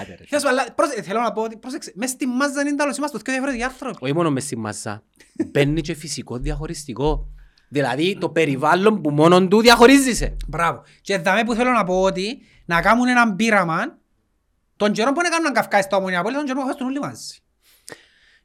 Άντε 0.00 0.16
ρε. 0.18 0.24
Θέλω 0.28 0.30
να 0.30 0.38
σου 0.38 0.44
πω, 0.44 0.48
αλλά 0.48 0.64
πρόσεξε, 0.74 1.02
Θέλω 1.02 1.20
να 1.20 1.32
πω 1.32 1.42
ότι, 1.42 1.56
πρόσεξε, 1.56 1.92
μες 1.94 2.10
στη 2.10 2.26
μάζα 2.26 2.60
είναι 2.60 2.74
τέλος, 2.74 2.96
είμαστε 2.96 3.18
δύο 3.18 3.32
διαφορετικοί 3.32 3.64
άνθρωποι. 3.64 3.96
Όχι 4.00 4.14
μόνο 4.14 4.30
μες 4.30 4.44
στη 4.44 4.56
μάζα. 4.56 5.02
Μπαίνει 5.46 5.80
και 5.80 5.94
φυσικό 5.94 6.38
διαχωριστικό. 6.38 7.28
Δηλαδή 7.68 8.18
το 8.20 8.28
περιβάλλον 8.28 9.02
που 9.02 9.10
μόνον 9.10 9.48
του 9.48 9.60
διαχωρίζεσαι. 9.60 10.36
Μπράβο. 10.46 10.82
Και 11.00 11.18
δαμε 11.18 11.44
που 11.44 11.54
θέλω 11.54 11.70
να 11.70 11.84
πω 11.84 12.02
ότι 12.02 12.40
να 12.64 12.80
κάνουν 12.80 13.08
έναν 13.08 13.36
πείραμα 13.36 13.98
τον 14.76 14.92
καιρό 14.92 15.12
που 15.12 15.20
έκαναν 15.24 15.52
καυκάι 15.52 15.82
στο 15.82 15.96
Ομονία 15.96 16.22
Πόλη, 16.22 16.34
τον 16.34 16.44
καιρό 16.44 16.60
που 16.60 16.66
χάσουν 16.66 16.86
όλοι 16.86 16.98
μαζί. 16.98 17.38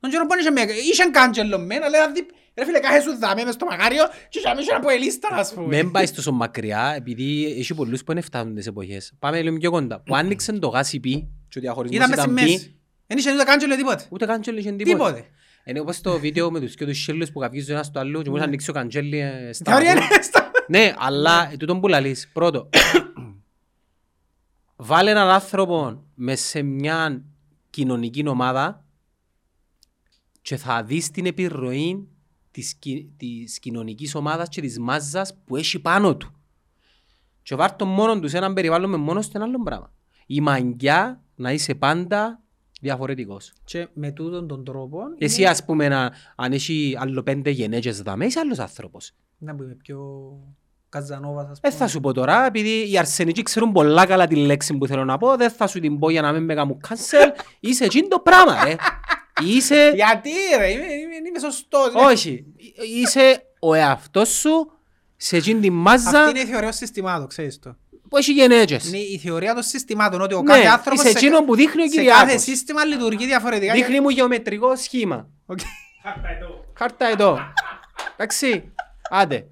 Τον 0.01 0.09
καιρό 0.11 0.25
που 0.25 0.33
είχε 0.39 0.49
με- 0.51 0.61
είχαν 0.91 1.11
κάντζελο 1.11 1.59
μεν, 1.59 1.83
αλλά 1.83 2.11
δηλαδή, 2.11 2.25
ρε 2.55 2.65
φίλε, 2.65 2.79
κάχε 2.79 3.01
σου 3.01 3.17
δάμε 3.17 3.43
μες 3.43 3.53
στο 3.53 3.65
μαγάριο 3.65 4.03
και 4.29 4.39
είχαμε 4.39 4.61
είχε 4.61 4.71
ένα 4.71 4.79
ποελίστα, 4.79 5.27
ας 5.31 5.53
πούμε. 5.53 5.75
Μην 5.75 5.91
πάει 5.91 6.09
τόσο 6.09 6.31
μακριά, 6.31 6.93
επειδή 6.97 7.45
έχει 7.57 7.73
πολλούς 7.73 8.03
που 8.03 8.13
δεν 8.13 8.23
φτάνουν 8.23 8.55
τις 8.55 8.67
εποχές. 8.67 9.13
Πάμε 9.19 9.41
λίγο 9.41 9.57
πιο 9.57 9.71
κοντά. 9.71 9.99
Που 9.99 10.15
άνοιξαν 10.15 10.59
το 10.59 10.67
γάσι 10.67 10.99
πι 10.99 11.27
και 11.49 11.57
ο 11.57 11.61
διαχωρισμός 11.61 12.05
Ήταν 12.07 12.09
μες 12.09 12.19
στη 12.19 12.29
ήταν 12.31 12.45
πι, 12.45 12.51
μέση. 12.51 12.75
Δεν 13.07 13.17
είχε 13.17 13.33
ούτε 13.33 13.43
κάντζελο 13.43 13.75
τίποτε. 13.75 14.05
ούτε 14.09 14.25
καντζέλι 14.25 14.59
είχε 14.59 14.71
τίποτε. 14.71 14.91
Τίποτε. 14.91 15.25
Είναι 15.65 15.79
όπως 15.79 16.01
το 16.01 16.19
βίντεο 16.19 16.51
με 16.51 16.59
τους 16.59 16.75
και 16.75 16.85
τους 16.85 17.03
σύλλους 17.03 17.31
που 17.31 17.39
καυγίζουν 17.39 17.73
ένας 17.73 17.85
στο 17.85 17.99
άλλο 17.99 18.21
και 18.21 18.29
μόλις 18.29 18.45
ανοίξεις 18.45 18.69
ο 18.69 18.73
καντζέλι 18.73 19.19
ε, 19.19 19.49
στα 19.53 19.71
Θεωρία 19.71 19.91
άκου. 19.91 20.01
είναι 20.13 20.21
στα- 20.23 20.51
Ναι, 20.67 20.93
αλλά 20.97 21.49
ε, 21.53 21.57
τούτον 21.57 21.79
που 21.81 21.87
λαλείς. 21.87 22.29
Πρώτο, 22.33 22.69
βάλε 24.75 25.11
έναν 25.11 25.29
άνθρωπο 25.29 26.03
μες 26.15 26.39
σε 26.41 26.61
μια 26.61 27.23
κοινωνική 27.69 28.27
ομάδα 28.27 28.85
και 30.41 30.57
θα 30.57 30.83
δεις 30.83 31.11
την 31.11 31.25
επιρροή 31.25 32.07
της, 32.51 32.75
κι- 32.75 33.07
της 33.17 33.59
κοινωνικής 33.59 34.15
ομάδας 34.15 34.47
και 34.49 34.61
της 34.61 34.79
μάζας 34.79 35.37
που 35.45 35.55
έχει 35.55 35.79
πάνω 35.79 36.15
του. 36.17 36.31
Και 37.43 37.55
βάρ' 37.55 37.75
τον 37.75 37.87
μόνο 37.87 38.19
τους 38.19 38.31
σε 38.31 38.37
έναν 38.37 38.53
περιβάλλον 38.53 38.89
με 38.89 38.97
μόνος 38.97 39.25
στο 39.25 39.33
ένα 39.35 39.45
άλλο 39.45 39.63
πράγμα. 39.63 39.91
Η 40.25 40.41
μαγκιά 40.41 41.21
να 41.35 41.51
είσαι 41.51 41.75
πάντα 41.75 42.41
διαφορετικός. 42.81 43.53
Και 43.63 43.87
με 43.93 44.11
τούτον 44.11 44.47
τον 44.47 44.63
τρόπο... 44.63 44.99
Εσύ 45.17 45.45
ας 45.45 45.65
πούμε 45.65 45.87
να, 45.87 46.11
αν 46.35 46.51
έχει 46.51 46.95
άλλο 46.99 47.23
πέντε 47.23 47.49
γενέτσες 47.49 48.01
δαμέ, 48.01 48.25
είσαι 48.25 48.39
άλλος 48.39 48.59
άνθρωπος. 48.59 49.11
Να 49.37 49.55
πούμε 49.55 49.75
πιο 49.83 49.99
Καζανόβας, 50.89 51.49
ας 51.49 51.57
Ε, 51.57 51.67
πούμε. 51.67 51.73
θα 51.79 51.87
σου 51.87 51.99
πω 51.99 52.13
τώρα, 52.13 52.45
επειδή 52.45 52.91
οι 52.91 52.97
αρσενικοί 52.97 53.41
ξέρουν 53.43 53.71
πολλά 53.71 54.05
καλά 54.05 54.27
τη 54.27 54.35
λέξη 54.35 54.77
που 54.77 54.87
θέλω 54.87 55.05
να 55.05 55.17
πω, 55.17 55.35
δεν 55.37 55.49
θα 55.51 55.67
σου 55.67 55.79
την 55.79 55.99
πω 55.99 56.09
για 56.09 56.21
να 56.21 56.31
μην 56.31 56.43
με 56.43 56.53
κάνουν 56.53 56.77
cancel. 56.87 57.31
Είσαι 57.59 57.83
εκείνο 57.85 58.07
το 58.07 58.19
πράγμα, 58.19 58.63
ρε. 58.63 58.75
Είσαι... 59.45 59.91
Γιατί 59.95 60.29
ρε, 60.57 60.67
είμαι, 60.71 60.83
είμαι, 60.85 61.15
είμαι 61.27 61.39
σωστός. 61.39 61.93
Όχι. 61.95 62.45
Είσαι 63.01 63.43
ο 63.59 63.73
εαυτός 63.73 64.29
σου 64.29 64.71
σε 65.17 65.37
εκείνη 65.37 65.59
τη 65.59 65.69
μάζα 65.69 66.09
Αυτή 66.19 66.29
είναι 66.29 66.39
η 66.39 66.45
θεωρία 66.45 66.61
των 66.69 66.73
συστημάτων, 66.73 67.27
ξέρεις 67.27 67.59
το. 67.59 67.75
που 68.09 68.17
έχει 68.17 68.31
γενέτσες. 68.31 68.87
Είναι 68.87 68.97
η 68.97 69.17
θεωρία 69.17 69.53
των 69.53 69.63
συστημάτων, 69.63 70.21
ότι 70.21 70.33
ο 70.33 70.41
Ναι, 70.41 70.53
κάθε 70.53 70.67
άνθρωπος 70.67 71.03
είσαι 71.03 71.17
εκείνο 71.17 71.43
που 71.43 71.55
δείχνει 71.55 71.81
ο 71.81 71.85
σε 71.89 72.03
κάθε 72.03 72.19
Κυριάκος. 72.21 72.41
σύστημα 72.43 72.85
λειτουργεί 72.85 73.25
διαφορετικά. 73.25 73.73
Δείχνει 73.73 73.99
μου 73.99 74.09
γεωμετρικό 74.09 74.75
σχήμα. 74.75 75.29
Οκ. 75.45 75.59
Χάρτα 76.03 76.27
εδώ. 76.37 76.65
Χάρτα 76.77 77.05
εδώ. 77.07 77.39
Εντάξει. 78.13 78.71
Άντε. 79.09 79.45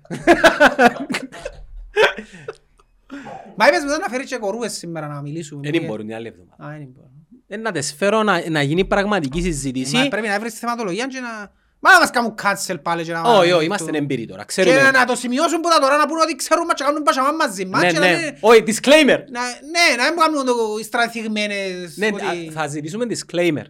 Μα 3.55 3.67
είπες 3.67 3.83
μετά 3.83 3.97
να 3.97 4.07
φέρεις 4.09 4.29
και 4.29 4.37
κορούες 4.37 4.73
σήμερα 4.73 5.07
να 5.07 5.21
μιλήσουμε. 5.21 5.69
Δεν 5.71 5.83
μπορούν 5.85 6.05
την 6.05 6.15
άλλη 6.15 6.27
εβδομάδα. 6.27 6.63
Α, 6.65 6.77
δεν 6.77 6.87
μπορούν. 6.95 7.08
Ε, 7.51 7.57
Να 7.57 7.71
τις 7.71 7.93
φέρω 7.97 8.23
να, 8.23 8.49
να 8.49 8.61
γίνει 8.61 8.85
πραγματική 8.85 9.41
συζήτηση. 9.41 9.95
Μα 9.95 10.07
πρέπει 10.07 10.27
να 10.27 10.39
βρεις 10.39 10.53
τη 10.53 10.59
θεματολογία 10.59 11.07
και 11.07 11.19
να... 11.19 11.57
Μα 11.81 11.91
να 11.91 11.99
μας 11.99 12.09
κάνουν 12.09 12.35
cancel 12.43 12.75
πάλι 12.81 13.03
και 13.03 13.11
να... 13.11 13.21
Όχι, 13.21 13.51
όχι, 13.51 13.65
είμαστε 13.65 13.97
εμπειροί 13.97 14.25
τώρα. 14.25 14.39
Και 14.39 14.45
Ξέρουμε. 14.47 14.91
να 14.91 15.05
το 15.05 15.15
σημειώσουν 15.15 15.59
που 15.61 15.69
τα 15.69 15.79
τώρα 15.79 15.97
να 15.97 16.07
πούν 16.07 16.17
ότι 16.19 16.35
ξέρουμε 16.35 16.73
και 16.73 16.83
κάνουν 16.83 17.03
πασαμά 17.03 17.31
μαζί 17.31 17.65
μας 17.65 17.81
Ναι, 17.81 17.91
και 17.91 17.99
να 17.99 18.05
ναι. 18.05 18.15
μην- 18.15 18.35
Όχι, 18.39 18.63
disclaimer. 18.65 19.19
να- 19.29 19.41
Ναι, 19.73 19.95
να 19.97 20.03
μην 20.09 20.19
κάνουν 20.19 20.45
το 20.45 20.53
οι 20.79 20.83
στρατηγμένες 20.83 21.97
Ναι, 21.97 22.07
ότι- 22.13 22.25
α, 22.25 22.51
θα 22.53 22.67
ζητήσουμε 22.67 23.05
disclaimer. 23.09 23.63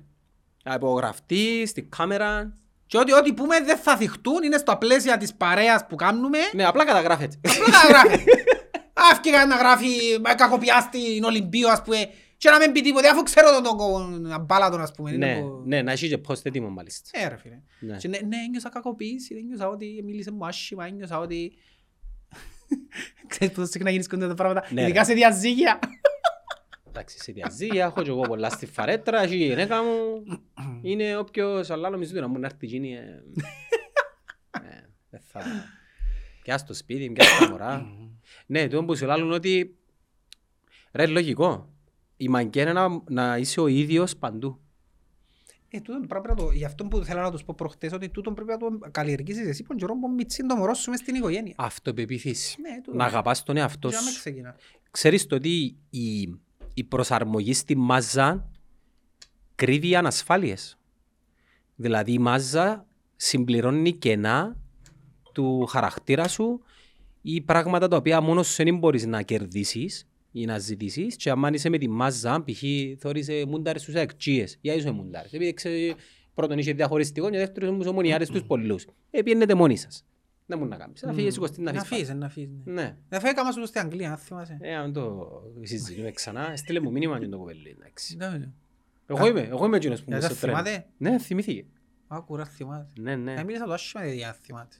Να 0.63 0.73
υπογραφτεί 0.73 1.65
στην 1.67 1.89
κάμερα. 1.97 2.53
Και 2.86 2.97
ότι 2.97 3.13
ό,τι 3.13 3.34
πούμε 3.34 3.59
δεν 3.61 3.77
θα 3.77 3.97
θυχτούν, 3.97 4.43
είναι 4.43 4.57
στα 4.57 4.77
πλαίσια 4.77 5.17
της 5.17 5.34
παρέας 5.34 5.86
που 5.89 5.95
κάνουμε. 5.95 6.38
Ναι, 6.53 6.65
απλά 6.65 6.86
καταγράφεται. 6.86 7.39
Απλά 7.49 7.67
να 7.84 7.88
γράφει. 7.89 8.23
Αύκηκα 9.11 9.45
να 9.45 9.55
γράφει 9.55 9.88
«Μα 10.23 10.34
κακοπιά 10.36 10.80
στην 10.80 11.23
Ολυμπίο 11.23 11.69
ας 11.69 11.82
πούμε 11.82 12.09
και 12.40 12.50
να 12.50 12.58
μην 12.60 12.72
πει 12.72 12.82
τίποτε 12.82 13.10
αφού 13.10 13.24
ξέρω 13.24 13.62
τον 13.62 13.78
τον 13.78 14.32
αμπάλατον 14.32 14.82
ας 14.82 14.92
πούμε. 14.92 15.12
Ναι, 15.12 15.16
Είναι 15.32 15.42
που- 15.42 15.64
ναι, 15.66 15.82
να 15.82 15.92
έχει 15.92 16.08
και 16.08 16.20
post 16.28 16.46
έτοιμο 16.46 16.70
μάλιστα. 16.70 17.10
Ε, 17.14 17.28
ρε 17.28 17.38
φίλε. 17.38 17.60
Ναι. 17.80 17.98
Και 17.98 18.08
ναι, 18.08 18.18
ναι, 18.18 18.38
ένιωσα 18.46 18.70
κακοποίηση, 18.70 19.36
ένιωσα 19.36 19.68
ότι 19.68 20.02
μίλησε 20.06 20.32
μου 20.32 20.46
άσχημα, 20.46 20.86
ένιωσα 20.86 21.20
ότι... 21.20 21.54
Ξέρεις 23.28 23.54
πόσο 23.56 23.68
συχνά 23.72 23.90
γίνεις 23.90 24.08
κοντά 24.08 24.28
τα 24.28 24.34
πράγματα, 24.34 24.68
Ναι, 24.72 24.82
ειδικά 24.82 25.00
ρε. 25.00 25.06
σε 25.06 25.14
διαζύγια. 25.14 25.80
Εντάξει, 26.88 27.20
σε 27.20 27.32
διαζύγια, 27.32 27.86
έχω 27.86 28.02
και 28.02 28.10
εγώ 28.10 28.22
πολλά 28.22 28.50
στη 28.50 28.66
φαρέτρα, 28.66 29.22
έχει 29.22 29.36
η 29.36 29.46
γυναίκα 29.46 29.84
μου. 29.84 30.24
Είναι 30.82 31.18
όποιος, 31.18 31.70
αλλά 31.70 31.90
νομίζω 31.90 32.12
ότι 32.12 32.20
να 32.20 32.28
μου 32.28 32.40
να 32.40 32.46
έρθει 32.46 32.66
εκείνη. 32.66 32.94
ε, 32.96 33.24
ε, 34.52 34.90
δεν 35.10 35.22
θα... 35.32 35.42
Πιά 36.44 36.58
στο 36.58 36.74
σπίτι, 36.74 37.10
πιά 37.12 37.24
στα 37.24 37.50
μωρά. 37.50 37.86
Ναι, 38.46 38.68
το 38.68 38.84
που 38.84 38.96
σου 38.96 39.06
λάλλουν 39.06 39.32
ότι... 39.32 39.78
Ρε, 40.92 41.06
λογικό. 41.08 41.74
Η 42.22 42.30
μαγκιά 42.30 42.61
είναι 42.61 42.74
να, 42.74 43.01
να 43.09 43.38
είσαι 43.38 43.59
ο 43.59 43.67
ίδιος 43.67 44.17
παντού. 44.17 44.59
Ε, 45.70 45.80
τούτον 45.80 46.07
πρέπει 46.07 46.28
να 46.28 46.36
το, 46.36 46.51
γι' 46.51 46.65
αυτό 46.65 46.86
που 46.86 47.03
θέλω 47.03 47.22
να 47.22 47.32
τους 47.32 47.43
πω 47.43 47.53
προχτές, 47.57 47.93
ότι 47.93 48.09
τούτον 48.09 48.34
πρέπει 48.34 48.49
να 48.49 48.57
το 48.57 48.67
καλλιεργήσεις 48.91 49.47
εσύ 49.47 49.63
που 49.63 49.76
καιρό 49.76 49.99
που 49.99 50.09
μητσίν 50.09 50.47
το 50.47 50.55
μωρό 50.55 50.74
σου 50.74 50.89
μες 50.89 50.99
στην 50.99 51.15
οικογένεια. 51.15 51.53
Αυτοπεποίθηση. 51.57 52.61
Ναι, 52.61 52.82
τούτο. 52.84 52.97
Να 52.97 53.05
αγαπάς 53.05 53.43
τον 53.43 53.57
εαυτό 53.57 53.88
Για 53.89 53.97
να 53.97 54.03
μην 54.03 54.13
σου. 54.13 54.20
ξεκινά. 54.20 54.55
Ξέρεις 54.91 55.28
το 55.28 55.36
ότι 55.36 55.78
η, 55.89 56.22
η 56.74 56.84
προσαρμογή 56.84 57.53
στη 57.53 57.76
μάζα 57.76 58.49
κρύβει 59.55 59.95
ανασφάλειες. 59.95 60.78
Δηλαδή 61.76 62.13
η 62.13 62.20
μάζα 62.20 62.88
συμπληρώνει 63.15 63.93
κενά 63.93 64.57
του 65.34 65.65
χαρακτήρα 65.65 66.28
σου 66.28 66.61
ή 67.22 67.41
πράγματα 67.41 67.88
τα 67.88 67.97
οποία 67.97 68.22
μόνος 68.22 68.47
σου 68.47 68.63
δεν 68.63 68.78
μπορείς 68.78 69.05
να 69.05 69.22
κερδίσεις 69.22 70.09
ή 70.32 70.45
να 70.45 70.57
ζητήσεις 70.57 71.15
και 71.15 71.30
αν 71.30 71.53
είσαι 71.53 71.69
με 71.69 71.77
τη 71.77 71.88
μάζα, 71.89 72.43
π.χ. 72.43 72.63
θωρείς 72.97 73.27
ε, 73.27 73.45
μούνταρες 73.47 73.82
στους 73.82 73.93
εκτσίες. 73.93 74.57
Για 74.61 74.73
είσαι 74.73 74.91
μούνταρες. 74.91 75.34
Επειδή 75.34 75.53
ξέρει, 75.53 75.95
πρώτον 76.34 76.57
είσαι 76.57 76.71
διαχωριστικό 76.71 77.30
και 77.30 77.38
δεύτερον 77.38 77.80
είσαι 77.80 77.89
ομονιάρες 77.89 78.27
στους 78.27 78.43
πολλούς. 78.43 78.86
Ε, 79.11 79.21
πιένετε 79.21 79.53
μόνοι 79.53 79.77
σας. 79.77 80.03
Δεν 80.45 80.57
μπορεί 80.57 80.69
να 80.69 80.77
κάνεις. 80.77 81.01
Να 81.01 81.13
φύγεις 81.13 81.34
σηκωστή 81.34 81.61
να 81.61 81.71
Να 81.71 81.84
φύγεις. 81.84 82.05
φύγεις, 82.07 82.19
να 82.21 82.30
φύγεις. 82.30 82.49
ναι. 82.65 82.73
Ναι. 82.73 82.97
Να 83.09 83.19
φύγει 83.19 83.34
κάμας 83.34 83.53
σου 83.53 83.65
στην 83.65 83.82
Αγγλία, 83.82 84.11
αν 84.11 84.17
θυμάσαι. 84.17 84.57
Ε, 84.61 84.75
αν 84.75 84.93
το 84.93 85.27
συζητούμε 85.61 86.11
ξανά, 86.11 86.55
στείλε 86.55 86.80
μου 86.80 86.91
μήνυμα 86.91 87.19
και 87.19 87.27
το 87.27 87.38
κοπέλι. 87.38 87.75
εντάξει. 87.80 88.15
Δεν 88.17 88.36
είναι. 88.36 88.53
Εγώ 89.05 89.27
είμαι, 89.27 89.41
εγώ 89.41 89.65
είμαι 89.65 89.77
εκείνος 89.77 89.99
που 89.99 90.05
Για 90.07 90.17
είμαι 90.17 90.27
δεν 90.27 90.36
στο 90.36 90.45
τρένο. 90.45 90.63
θυμάται; 90.63 90.86
Ναι, 90.97 91.19
θυμήθηκε. 91.19 91.65
Άκουρα, 92.07 92.45
θυμάται. 92.45 92.91
Ναι, 92.99 93.15
ναι. 93.15 93.34
Ε, 93.34 93.43
μίλησα 93.43 93.65
το 93.65 93.73
άσχημα 93.73 94.05
για 94.05 94.27
να 94.27 94.34
θυμάται. 94.34 94.75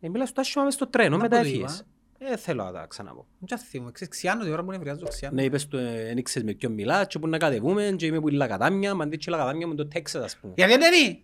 Ε, 0.00 0.08
μιλάς 0.08 0.28
στο 0.28 0.40
άσχημα 0.40 0.64
μες 0.64 0.74
στο 0.74 0.86
τρένο, 0.86 1.16
Να 1.16 1.22
με 1.22 1.28
τα 1.28 1.36
πω 1.36 1.42
το 1.42 1.48
έφυγες. 1.48 1.86
Ε, 2.18 2.36
θέλω 2.36 2.64
να 2.64 2.72
τα 2.72 2.86
ξαναπώ. 2.86 3.26
Δεν 3.38 3.58
θυμώ. 3.58 3.90
Ξέρεις, 3.90 4.14
ξιάνω 4.14 4.42
την 4.44 4.52
ώρα 4.52 4.64
που 4.64 4.70
νευριάζω, 4.70 5.06
ξιάνω. 5.06 5.34
Ναι, 5.34 5.42
είπες 5.44 5.66
του, 5.66 5.76
ε, 5.76 6.08
εν 6.08 6.18
ήξερες 6.18 6.48
με 6.48 6.54
ποιον 6.54 6.72
μιλάς 6.72 7.06
και 7.06 7.18
πού 7.18 7.28
να 7.28 7.38
κατεβούμε 7.38 7.94
και 7.96 8.06
είμαι 8.06 8.20
που 8.20 8.28
είναι 8.28 8.36
λακατάμια, 8.36 8.94
μα 8.94 9.04
αντί 9.04 9.16
και 9.16 9.30
λακατάμια 9.30 9.66
μου 9.66 9.74
το 9.74 9.86
Τέξας, 9.86 10.24
ας 10.24 10.36
πούμε. 10.36 10.52
Γιατί 10.56 10.76
δεν 10.76 10.92
είναι; 11.04 11.20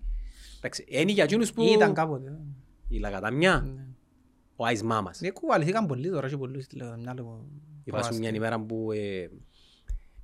Εντάξει, 0.56 0.84
είναι 0.88 1.12
για 1.12 1.24
εκείνους 1.24 1.52
που... 1.52 1.62
Ήταν 1.62 1.94
κάποτε. 1.94 2.38
Η 2.88 2.98
λακατάμια, 2.98 3.60
Ναι. 3.60 3.86
ο 4.56 4.64
Άις 4.64 4.82
Μάμας. 4.82 5.22
Ε, 5.22 5.30
κουβαληθήκαν 5.30 5.86
πολλοί 5.86 6.10
τώρα 6.10 6.28
και 6.28 6.36
πολλούς 6.36 6.64
στη 6.64 6.76
λεγόμενη 6.76 7.08
άλλο. 7.08 7.46
Είπα 7.84 8.02
σου 8.02 8.18
μια 8.18 8.28
ημέρα 8.28 8.60
που 8.60 8.92
ε, 8.92 9.30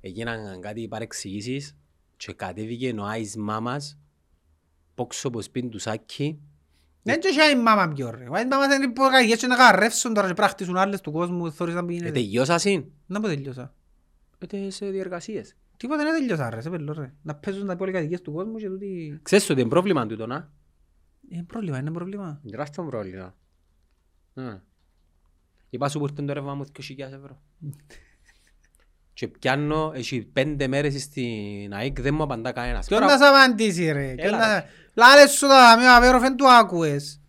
έγιναν 0.01 0.61
κάτι 0.61 0.87
παρεξηγήσεις 0.87 1.77
και 2.17 2.33
κατέβηκε 2.33 2.95
ο 2.99 3.03
Άις 3.05 3.35
Μάμας 3.35 3.99
πόξω 4.95 5.27
από 5.27 5.41
σπίτι 5.41 5.67
του 5.67 5.79
Σάκη 5.79 6.41
Δεν 7.03 7.19
και 7.19 7.27
είχε 7.27 7.43
η 7.57 7.61
μάμα 7.61 7.87
πιο 7.93 8.09
ρε. 8.09 8.23
Η 8.23 8.27
μάμα 8.27 8.75
είναι 8.75 8.91
που 8.91 9.01
καγιές 9.11 9.39
και 9.39 9.47
να 9.47 9.55
καρρεύσουν 9.55 10.13
τώρα 10.13 10.27
και 10.27 10.33
πρακτήσουν 10.33 10.77
άλλες 10.77 11.01
του 11.01 11.11
κόσμου. 11.11 11.51
Θωρείς 11.51 11.73
να 11.73 11.79
Ε, 11.79 11.83
πηγαίνετε. 11.83 12.11
τελειώσασαι. 12.11 12.85
Να 13.05 13.19
πω 13.19 13.27
τελειώσα. 13.27 13.73
Ε, 14.51 14.69
σε 14.69 14.89
διεργασίες. 14.89 15.55
Τίποτα 15.77 16.03
δεν 16.03 16.13
τελειώσα 16.19 16.49
ρε, 16.49 16.61
σε 16.61 16.69
πελό 16.69 16.93
ρε. 16.93 17.13
Να 17.21 17.35
παίζουν 17.35 17.67
τα 17.67 17.75
πολυκατοικίες 17.75 18.21
του 18.21 18.31
κόσμου 18.31 18.55
και 18.55 18.67
τούτοι... 18.67 19.19
Ξέρεις 19.21 19.49
ότι 19.49 19.59
είναι 19.61 19.69
πρόβλημα 19.69 20.05
τούτο, 20.07 20.27
να. 20.27 20.51
Είναι 21.29 21.43
πρόβλημα, 21.43 21.77
είναι 21.77 21.91
πρόβλημα. 21.91 22.39
Είναι 22.41 22.51
τεράστιο 22.51 22.83
πρόβλημα. 22.85 23.35
Ε. 24.33 24.41
Είπα 25.69 25.89
σου 25.89 25.99
που 25.99 26.05
ήρθε 26.05 26.21
το 26.21 26.33
ρεύμα 26.33 26.55
μου 26.55 26.65
2.000 26.79 26.99
ευρώ. 26.99 27.41
Και 29.13 29.27
πιάνω, 29.27 29.91
έχει 29.95 30.21
πέντε 30.21 30.67
μέρες 30.67 31.01
στην 31.01 31.73
ΑΕΚ, 31.73 32.01
δεν 32.01 32.13
μου 32.13 32.23
απαντά 32.23 32.51
κανένας. 32.51 32.87
Ποιον 32.87 32.99
Τώρα- 33.01 33.17
να 33.17 33.25
σ' 33.25 33.29
απαντήσει 33.29 33.91
ρε; 33.91 34.15
Έλα, 34.93 35.05
Ποιον 35.05 35.07
να- 35.07 35.15
Λάλες 35.15 35.31
σου 35.31 35.47
τα, 35.47 35.75
με 35.77 35.87
αβέροφεν 35.87 36.35
του 36.35 36.49
άκουες. 36.51 37.21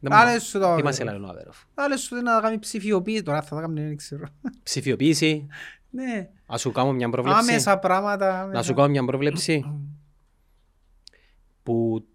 Δεν 0.00 0.12
μου- 0.12 0.18
Λάλες 0.24 0.42
σου 0.42 0.58
τα. 0.58 0.76
Τι 0.76 0.82
μας 0.82 1.00
έλαβε 1.00 1.18
ο 1.24 1.28
Αβέροφ; 1.28 1.56
Λάλες 1.78 2.00
σου 2.00 2.14
να 2.22 2.40
κάνει 2.40 2.58
ψηφιοποίηση. 2.58 3.22
Τώρα 3.22 3.42
θα 3.42 3.54
τα 3.54 3.60
κάνουν, 3.60 3.76
δεν 3.76 3.96
ξέρω. 3.96 4.24
Ψηφιοποίηση. 4.62 5.46
Ναι. 5.90 6.28
Ας 6.46 6.60
σου 6.60 6.72
κάνω 6.72 6.92
μια 6.92 7.10
πρόβλεψη. 7.10 7.40
Άμεσα 7.50 7.78
πράγματα. 7.78 8.26
Να 8.32 8.40
άμεσα. 8.40 8.62
σου 8.62 8.74
κάνω 8.74 8.88
μια 8.88 9.04
πρόβλεψη. 9.04 9.64
Που 11.62 12.06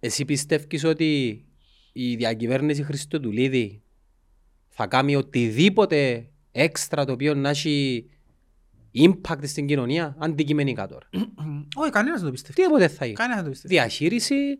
εσύ 0.00 0.24
πιστεύεις 0.24 0.84
ότι 0.84 1.44
η 1.92 2.16
διακυβέρνηση 2.16 2.82
Χριστοδουλίδη 2.82 3.82
θα 4.68 4.86
κάνει 4.86 5.16
οτιδήποτε 5.16 6.28
έξτρα 6.52 7.04
το 7.04 7.12
οποίο 7.12 7.34
να 7.34 7.48
έχει 7.48 8.06
impact 9.04 9.42
στην 9.46 9.66
κοινωνία, 9.66 10.16
αντικειμενικά 10.18 10.86
τώρα. 10.86 11.08
Όχι, 11.82 11.90
κανένας 11.90 12.16
δεν 12.18 12.26
το 12.26 12.32
πιστεύει. 12.32 12.62
Τίποτε 12.62 12.88
θα 12.88 13.04
γίνει. 13.04 13.16
Κανένας 13.16 13.36
δεν 13.36 13.44
το 13.44 13.50
πιστεύει. 13.50 13.74
Διαχείριση, 13.74 14.58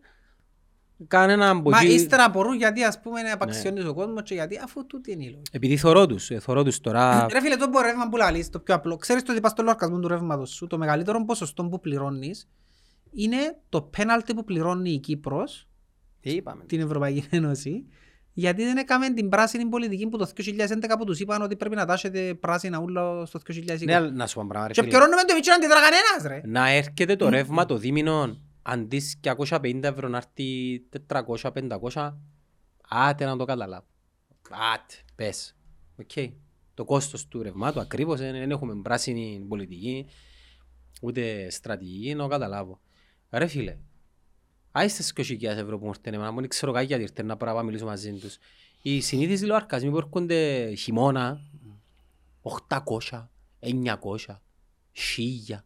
κανένα 1.07 1.49
από 1.49 1.69
Μα 1.69 1.79
εκεί- 1.79 1.93
ύστερα 1.93 2.23
απορούν 2.23 2.55
γιατί 2.55 2.83
ας 2.83 2.99
πούμε 3.01 3.19
είναι 3.19 3.31
απαξιώνεις 3.31 3.85
ο 3.85 3.93
κόσμος 3.93 4.21
και 4.23 4.33
γιατί 4.33 4.59
αφού 4.63 4.85
τούτη 4.85 5.11
είναι 5.11 5.23
η 5.23 5.29
λόγη. 5.29 5.41
Επειδή 5.51 5.77
θωρώ 5.77 6.05
τους, 6.05 6.29
ε, 6.29 6.39
θωρώ 6.39 6.63
τους 6.63 6.79
τώρα... 6.79 7.25
Ρε 7.33 7.41
φίλε, 7.41 7.55
το 7.55 7.69
ρεύμα 7.81 8.09
που 8.09 8.17
λαλείς, 8.17 8.49
το 8.49 8.59
πιο 8.59 8.75
απλό. 8.75 8.95
Ξέρεις 8.95 9.23
το 9.23 9.31
ότι 9.31 9.41
πας 9.41 9.51
στο 9.51 9.63
λογαριασμό 9.63 9.99
του 9.99 10.07
ρεύματος 10.07 10.49
σου, 10.49 10.67
το 10.67 10.77
μεγαλύτερο 10.77 11.25
ποσοστό 11.25 11.63
που 11.65 11.79
πληρώνεις 11.79 12.49
είναι 13.11 13.57
το 13.69 13.81
πέναλτι 13.81 14.33
που 14.33 14.43
πληρώνει 14.43 14.91
η 14.91 14.99
Κύπρος, 14.99 15.67
Τι 16.21 16.29
είπαμε. 16.29 16.63
την 16.65 16.79
Ευρωπαϊκή 16.79 17.27
Ένωση, 17.29 17.85
γιατί 18.39 18.63
δεν 18.63 18.77
έκαμε 18.77 19.13
την 19.13 19.29
πράσινη 19.29 19.65
πολιτική 19.65 20.07
που 20.07 20.17
το 20.17 20.29
2011 20.35 20.43
που 20.97 21.05
τους 21.05 21.19
είπαν 21.19 21.41
ότι 21.41 21.55
πρέπει 21.55 21.75
να 21.75 21.85
τάσετε 21.85 22.33
πράσινα 22.33 22.79
ούλα 22.79 23.25
στο 23.25 23.39
2020. 23.47 23.83
Ναι, 23.83 23.95
αλλά 23.95 24.11
να 24.11 24.27
σου 24.27 24.35
πω 24.39 24.45
πράγμα, 24.47 24.67
ρε 24.67 24.73
Και 24.73 24.81
φίλε. 24.81 24.91
πιερώνουμέν 24.91 25.21
το 25.23 25.33
τζιαι 25.33 25.49
εν 25.49 25.55
αντιδρά 25.55 25.79
κανένας 25.81 26.41
ρε. 26.41 26.49
Να 26.49 26.69
έρχεται 26.69 27.15
το 27.15 27.29
ρεύμα 27.29 27.65
το 27.65 27.77
δίμηνο 27.77 28.37
αντί 28.61 29.01
250 29.47 29.83
ευρώ 29.83 30.07
να 30.07 30.17
έρθει 30.17 30.81
400-500 31.91 32.13
άτε 32.89 33.25
να 33.25 33.37
το 33.37 33.45
καταλάβω. 33.45 33.85
Άτε, 34.73 34.95
πες. 35.15 35.55
Οκ. 35.99 36.31
Το 36.73 36.85
κόστος 36.85 37.27
του 37.27 37.41
ρευμάτου 37.41 37.79
ακριβώς 37.79 38.19
δεν 38.19 38.31
δεν 38.31 38.51
έχουμε 38.51 38.81
πράσινη 38.81 39.45
πολιτική 39.47 40.05
ούτε 41.01 41.49
στρατηγική 41.49 42.13
να 42.15 42.23
το 42.23 42.27
καταλάβω. 42.29 42.79
Ρε 43.29 43.47
φίλε, 43.47 43.77
άιστε 44.79 45.03
στις 45.03 45.37
20.000 45.41 45.43
ευρώ 45.43 45.77
που 45.77 45.83
μου 45.83 45.89
έρθουν 45.89 46.13
εμένα, 46.13 46.31
μου 46.31 46.39
δεν 46.39 46.49
ξέρω 46.49 46.71
κάτι 46.71 46.85
γιατί 46.85 47.01
ήρθαν 47.01 47.25
να 47.25 47.37
πρέπει 47.37 47.55
να 47.55 47.63
μιλήσω 47.63 47.85
μαζί 47.85 48.11
τους. 48.11 48.37
Οι 48.81 49.01
συνήθεις 49.01 49.43
λοαρκασμοί 49.43 49.89
που 49.89 49.97
έρχονται 49.97 50.73
χειμώνα, 50.75 51.41
800, 52.67 53.27
900, 53.59 54.41
1000. 55.47 55.63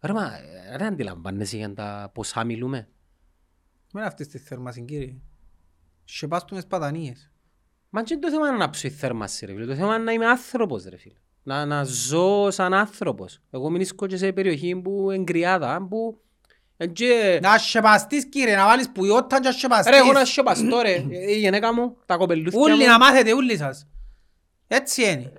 Ρε 0.00 0.12
μα, 0.12 0.36
ε, 0.36 0.76
ρε 0.76 0.84
αντιλαμβάνεσαι 0.86 1.56
για 1.56 1.74
τα 1.74 2.10
ποσά 2.14 2.44
μιλούμε. 2.44 2.88
Με 3.92 4.02
αυτές 4.02 4.26
τις 4.26 4.42
θερμασιν 4.42 4.86
κύριε. 4.86 5.16
Σε 6.04 6.26
πας 6.26 6.44
του 6.44 6.54
με 6.54 6.60
σπατανίες. 6.60 7.30
Μα 7.90 8.02
και 8.02 8.16
το 8.16 8.30
θέμα 8.30 8.46
είναι 8.46 8.56
να 8.56 8.62
ανάψω 8.62 8.86
η 8.86 8.90
θέρμαση 8.90 9.46
ρε 9.46 9.52
φίλε, 9.52 9.66
το 9.66 9.74
θέμα 9.74 9.94
είναι 9.94 10.04
να 10.04 10.12
είμαι 10.12 10.26
άνθρωπος 10.26 10.84
ρε 10.84 10.96
φίλε. 10.96 11.18
Να, 11.42 11.66
να 11.66 11.84
ζω 11.84 12.50
σαν 12.50 12.74
άνθρωπος. 12.74 13.40
Εγώ 13.50 13.70
μείνω 13.70 13.84
και 13.84 14.16
σε 14.16 14.32
περιοχή 14.32 14.76
που 14.76 15.10
εγκριάδα, 15.10 15.86
που... 15.88 16.20
ε, 16.82 16.86
και- 16.86 17.38
Να 17.42 17.58
σεπαστείς 17.58 18.28
κύριε, 18.28 18.56
να 18.56 18.64
βάλεις 18.66 18.90
πουιότα 18.90 19.40
και 19.40 19.48
να 19.48 19.54
σεπαστείς. 19.54 19.90
Ρε 19.92 19.96
εγώ 19.98 20.12
να 20.12 20.24
σιωπαστώ 20.24 20.80
ρε, 20.80 20.92
Ε, 20.94 21.32
η 21.32 21.38
γυναίκα 21.38 21.74
μου, 21.74 21.96
τα 22.06 22.16
κοπελούθια 22.16 22.60
Ούλοι 22.60 22.76
μου. 22.76 22.86
να 22.86 22.98
μάθετε, 22.98 23.32
ούλοι 23.34 23.56
σας. 23.56 23.86
Έτσι 24.66 25.02
είναι. 25.02 25.32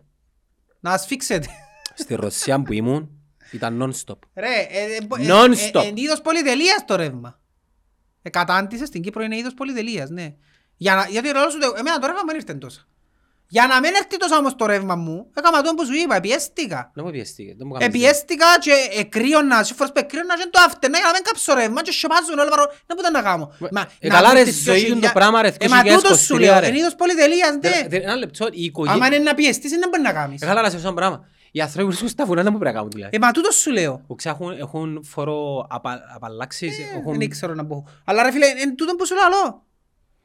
Να 0.80 0.92
ασφίξετε. 0.92 1.48
Στη 1.94 2.16
Ρωσία 2.16 2.62
που 2.62 2.74
ήμουν 2.74 3.10
ήταν 3.52 3.82
non-stop. 3.84 4.18
Ρε, 4.36 4.48
ε, 4.70 4.84
ε, 4.84 4.96
ε, 4.96 5.08
Non-stop. 5.10 5.82
ε, 5.82 5.84
ε, 5.84 5.88
είναι 5.88 6.02
είδος 6.02 6.22
πολυτελείας 6.22 6.86
το 6.86 6.96
ρεύμα. 6.96 7.40
Ε, 8.22 8.30
κατάντησες 8.30 8.88
στην 8.88 9.02
Κύπρο 9.02 9.24
είναι 9.24 9.38
είδος 9.38 9.54
πολυτελείας, 9.54 10.10
ναι. 10.10 10.34
Για 10.78 10.96
να, 10.96 11.08
γιατί 11.08 11.30
ρωτώ 11.30 11.50
σου, 11.50 11.60
το- 11.60 11.74
εμένα 11.78 12.00
το 12.00 12.06
ρεύμα 12.08 12.22
δεν 12.26 12.36
ήρθε 12.36 12.54
τόσα. 12.54 12.88
Για 13.56 13.66
να 13.72 13.80
μην 13.84 13.92
έρθει 14.00 14.18
τόσο 14.18 14.36
όμως 14.42 14.56
το 14.56 14.66
ρεύμα 14.66 14.96
μου, 14.96 15.16
έκανα 15.38 15.62
το 15.62 15.74
που 15.78 15.86
σου 15.86 15.94
είπα, 16.04 16.16
επιέστηκα. 16.16 16.92
Δεν 16.96 17.04
μου 17.06 17.12
πιέστηκε, 17.12 17.54
δεν 17.58 17.66
μου 17.68 17.74
κάνεις 17.74 17.88
Επιέστηκα 17.88 18.46
και 18.66 18.74
εκρύωνα, 19.04 19.64
σε 19.64 19.74
φορές 19.74 19.92
που 19.94 20.00
εκρύωνα 20.06 20.34
και 20.40 20.48
το 20.52 20.60
αφτερνά 20.68 20.98
για 20.98 21.08
να 21.08 21.14
μην 21.14 21.24
κάψω 21.24 21.54
ρεύμα 21.54 21.82
και 21.86 21.92
σιωπάζουν 21.92 22.40
όλα 22.40 22.50
παρό. 22.50 22.66
Δεν 22.88 22.94
μπορούσα 22.96 23.12
να 23.12 23.22
κάνω. 23.30 23.46
Μα, 23.78 23.82
ε, 24.00 24.08
να 24.08 24.14
καλά, 24.16 24.30
βρεις 24.30 24.44
ρε, 24.44 24.50
τις 24.52 24.62
ζωή 24.64 24.82
2000 24.82 24.88
είναι 24.92 25.00
το 25.08 25.12
πράγμα, 25.14 25.42
ρε, 25.42 25.52
Ε, 25.60 25.68
μα 25.68 25.82
2023, 25.84 25.94
τούτος 25.96 26.20
σου 26.20 26.38
λέω, 26.38 26.60
ρε. 26.60 26.68
είναι 26.68 26.78
είδος 26.78 26.96
πολυτελείας, 26.96 27.54
Δε- 27.62 27.70
ναι. 27.70 27.88
δε- 27.88 27.98
Ένα 28.08 28.16
λεπτό, 28.16 28.46
η 28.46 28.48
Άμα 28.56 28.64
οικογένεια... 28.66 29.08
είναι 29.08 29.18
να 29.30 29.34
πιεστείς, 29.34 29.72
δεν 29.72 29.90
μπορεί 29.90 30.02
να 30.02 30.14
κάνεις. 30.20 30.42
Ε, 30.42 30.46
Καλά, 30.46 30.62
να 30.62 30.66
σε 30.68 30.72
ρωτήσω 30.72 30.88
ένα 30.88 30.98
πράγμα. 31.02 31.18
Οι 31.52 31.60
άνθρωποι 31.62 31.82
που 31.84 31.88
βρίσκουν 31.90 32.10
στα 32.10 32.26
βουνά 32.26 32.42
δεν 32.44 32.52
μου 32.54 32.60
πρέπει 32.60 32.74
να 32.74 32.80
κάνουν 32.82 32.94
δηλαδή. 32.96 33.16
Ε, 33.16 33.20
μα 33.20 33.32
τούτος 33.32 33.56
σου 33.56 33.72
λέω. 33.72 34.04
Που 34.08 34.16
ξέρω, 34.16 34.36
έχουν- 34.36 34.58
έχουν 34.60 35.04
φορό 35.14 35.66
απα- 35.70 36.02
απαλλάξεις, 36.16 36.76
έχουν... 36.98 37.18
Δεν 37.20 37.30
ξέρω 37.30 37.54
να 37.54 37.66
πω. 37.66 37.88
Αλλά 38.06 38.24
ρε 38.24 38.32
φίλε, 38.32 38.46
είναι 38.46 38.76
τούτο 38.76 38.96
που 38.96 39.06
σου 39.06 39.16
λέω. 39.16 39.64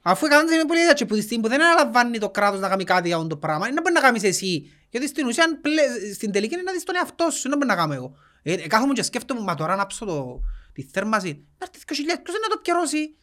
Αφού 0.09 0.27
έκαναν 0.27 0.47
την 0.47 0.67
πολιτεία 0.67 0.93
και 0.93 1.05
που 1.07 1.15
τη 1.15 1.21
στιγμή 1.21 1.43
που 1.43 1.49
δεν 1.49 1.63
αναλαμβάνει 1.63 2.19
το 2.19 2.31
κράτος 2.31 2.61
να 2.61 2.69
κάνει 2.69 2.85
κάτι 2.85 3.07
για 3.09 3.17
αυτό 3.17 3.29
το 3.29 3.37
πράγμα, 3.37 3.67
είναι 3.67 3.75
να 3.75 3.81
μπορεί 3.81 3.95
να 3.95 4.01
κάνεις 4.01 4.23
εσύ. 4.23 4.71
Γιατί 4.91 5.07
στην 5.09 5.27
ουσία, 5.27 5.59
πλε- 5.63 6.15
στην 6.15 6.33
τελική 6.33 6.55
είναι 6.55 6.63
να 6.63 6.73
δεις 6.73 6.85
τον 6.85 6.95
εαυτό 6.97 7.31
σου, 7.31 7.49
δεν 7.49 7.59
μπορεί 7.59 7.69
να 7.71 7.77
κάνω 7.77 7.93
εγώ. 7.95 8.17
Ε, 8.43 8.53
ε, 8.53 8.67
κάθομαι 8.67 8.93
και 8.93 9.03
σκέφτομαι, 9.03 9.41
μα 9.41 9.55
τώρα 9.55 9.77
να 9.77 9.87
ψω 9.87 10.05
το, 10.05 10.41
τη 10.73 10.83
θέρμαση, 10.83 11.47
να 11.59 11.67
έρθει 11.67 11.85
2.000, 11.87 12.21
ποιος 12.23 12.37
είναι 12.37 12.47
να 12.49 12.55
το 12.55 12.61
πιερώσει; 12.63 13.17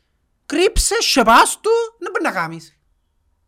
Κρύψε, 0.46 0.96
σεπάς 1.00 1.60
του, 1.62 1.70
δεν 2.00 2.12
μπορεί 2.12 2.24
να 2.24 2.32
κάνεις. 2.42 2.78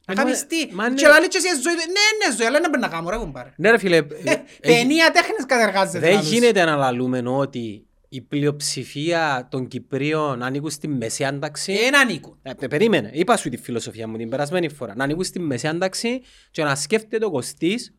Να 0.07 0.13
Μα- 0.15 0.21
κάνεις 0.23 0.47
τι; 0.47 0.67
μα 0.73 0.89
ναι. 0.89 0.95
Και 0.95 1.07
λαλείς 1.07 1.27
και 1.27 1.37
εσύ 1.37 1.47
η 1.47 1.61
ζωή 1.61 1.73
του. 1.73 1.79
Ναι, 1.79 2.25
είναι 2.25 2.35
ζωή, 2.37 2.45
αλλά 2.47 2.59
δεν 2.59 2.69
πρέπει 2.69 2.83
να 2.85 2.89
κάνω 2.91 3.09
ρε 3.09 3.17
κουμπάρε. 3.17 3.53
Ναι 3.57 3.71
ρε 3.71 3.77
φίλε, 3.77 3.95
Ε, 3.97 3.99
ε, 3.99 4.31
έχει- 4.31 4.43
Παινία 4.61 5.11
τέχνης 5.11 5.45
κατεργάζεται. 5.45 5.99
δεν 5.99 6.13
λαλούς. 6.13 6.29
γίνεται 6.31 6.63
να 6.65 6.75
λαλούμε 6.75 7.23
ότι 7.29 7.84
η 8.15 8.21
πλειοψηφία 8.21 9.47
των 9.51 9.67
Κυπρίων 9.67 10.43
ανήκουν 10.43 10.69
στη 10.69 10.87
μεσαία 10.87 11.39
τάξη. 11.39 11.73
Δεν 11.77 11.95
ανήκουν. 11.97 12.39
Ε, 12.41 12.53
πε- 12.53 12.69
περίμενε, 12.69 13.09
είπα 13.13 13.37
σου 13.37 13.49
τη 13.49 13.57
φιλοσοφία 13.57 14.07
μου 14.07 14.17
την 14.17 14.29
περασμένη 14.29 14.69
φορά. 14.69 14.95
Να 14.95 15.03
ανήκουν 15.03 15.23
στη 15.23 15.39
μεσαία 15.39 15.77
τάξη 15.77 16.21
και 16.51 16.63
να 16.63 16.75
σκέφτεται 16.75 17.25
ο 17.25 17.31
Κωστής 17.31 17.95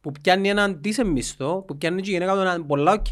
που 0.00 0.12
πιάνει 0.22 0.48
έναν 0.48 0.80
decent 0.84 1.04
μισθό, 1.04 1.62
που 1.66 1.76
πιάνει 1.76 2.02
και 2.02 2.10
η 2.10 2.12
γυναίκα 2.12 2.32
του 2.34 2.40
έναν 2.40 2.66
πολλά 2.66 2.92
ok 2.92 3.06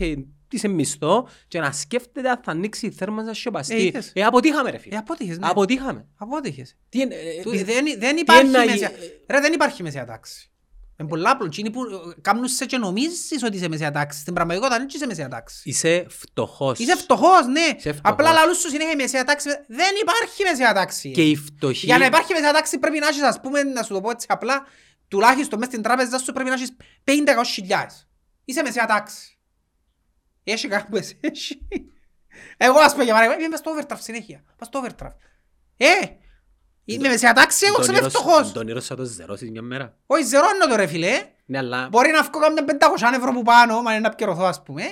decent 0.55 0.69
μισθό 0.71 1.29
και 1.49 1.61
να 1.61 1.73
σκέφτεται 1.73 2.29
αν 2.31 2.41
θα 2.45 2.51
ανοίξει 2.51 2.87
η 2.87 2.91
θέρμα 2.91 3.23
να 3.23 3.31
Ε, 3.31 3.35
σιωπαστεί. 3.35 3.75
είδες. 3.87 4.11
Ε, 4.15 4.23
αποτύχαμε 4.23 4.71
ρε 4.71 4.77
Ε, 4.77 4.81
φίλε. 4.81 4.97
απότυχες, 4.97 5.39
ναι. 5.39 5.47
Αποτύχαμε. 5.49 6.07
Απότυχες. 6.17 6.77
Τι 6.89 7.01
είναι, 7.01 7.15
ε, 7.15 7.43
Του- 7.43 7.51
τι- 7.51 7.63
Δεν, 7.63 7.85
δεν 7.99 8.15
τι 8.15 8.21
υπάρχει 8.21 8.47
είναι 8.47 8.59
να 8.59 8.65
μεσαία... 8.65 8.89
γι- 8.89 8.95
Ρε, 9.31 9.41
δεν 9.41 9.53
υπάρχει 9.53 9.83
μεσαία 9.83 10.05
τάξη. 10.05 10.51
Είναι 10.97 11.09
πολλά 11.09 11.31
απλό. 11.31 11.47
Εκείνοι 11.47 11.71
που 11.71 11.85
ε, 11.85 12.21
κάνουν 12.21 12.49
σε 12.49 12.67
και 12.67 12.79
νομίζεις 12.79 13.43
ότι 13.43 13.57
είσαι 13.57 13.69
μεσαία 13.69 13.91
τάξη. 13.91 14.21
Στην 14.21 14.35
πραγματικότητα 14.35 14.79
δεν 14.79 14.89
είσαι 14.91 15.07
μεσαία 15.07 15.29
τάξη. 15.29 15.61
Είσαι 15.65 16.07
φτωχός. 16.09 16.79
Είσαι 16.79 16.97
φτωχός, 16.97 17.47
ναι. 17.47 17.61
Είσαι 17.61 17.93
φτωχός. 17.93 18.01
Απλά 18.03 18.33
λαλούς 18.33 18.59
σου 18.59 18.69
συνέχεια 18.69 18.93
η 18.93 18.97
μεσαία 18.97 19.25
τάξη. 19.25 19.49
Δεν 19.67 19.95
υπάρχει 20.01 20.43
μεσαία 20.43 20.73
τάξη. 20.73 21.11
Και 21.11 21.23
η 21.23 21.37
φτωχή... 21.37 21.87
Για 21.87 21.99
να 21.99 22.05
υπάρχει 22.05 22.33
μεσαία 22.33 22.53
τάξη 22.53 22.79
πρέπει 22.79 22.99
να 22.99 23.07
έχεις, 23.07 23.23
ας 23.23 23.41
πούμε, 23.41 23.63
να 23.63 23.83
σου 23.83 23.93
το 23.93 24.01
πω 24.01 24.11
έτσι 24.11 24.27
απλά, 24.31 24.67
τουλάχιστον 25.09 25.59
μες 25.59 25.69
στην 25.69 25.83
τράπεζα 25.83 26.19
σου 26.19 26.33
πρέπει 26.33 26.49
να 26.49 26.55
έχεις 26.55 26.77
50 27.05 27.13
χιλιάδες. 27.47 28.09
Είσαι 28.45 28.63
μεσαία 28.63 28.87
τάξη. 28.87 29.39
Έχει 30.45 30.69
κάπου 30.69 30.97
εσύ, 30.97 31.19
έχει. 31.21 31.61
Εγώ 32.57 32.79
ας 32.79 32.93
πούμε 32.93 33.05
για 33.05 33.13
παράδειγμα, 33.13 33.45
είμαι 33.45 33.57
στο 33.57 33.73
overdraft 33.77 34.01
συνέχεια. 34.01 34.45
Πας 34.59 34.69
στο 34.69 34.85
overdraft. 34.85 35.17
Ε, 35.77 35.87
είμαι 36.95 37.09
μεσαία 37.09 37.33
τάξη, 37.33 37.67
εγώ 37.67 37.75
Τον 37.75 37.83
ξέρω 37.83 37.99
ήρω- 37.99 38.09
φτωχός. 38.09 38.53
Τον 38.53 38.69
ήρω 38.69 38.81
θα 38.81 38.95
το 38.97 39.05
ζερώσεις 39.05 39.51
μια 39.51 39.63
μέρα. 39.63 39.97
Όχι, 40.07 40.25
ζερώνω 40.25 40.67
το 40.69 40.77
ρε 40.77 40.87
φίλε. 40.87 41.29
Ναι, 41.47 41.59
αλλά 41.59 41.89
Μπορεί 41.91 42.11
να 42.11 42.23
βγω 42.23 42.39
κάμια 42.41 42.65
500 42.65 43.17
ευρώ 43.17 43.33
που 43.33 43.43
πάνω, 43.43 43.83
μα 43.83 43.91
είναι 43.93 44.01
να 44.01 44.15
πιερωθώ 44.15 44.45
ας 44.45 44.63
πούμε. 44.63 44.83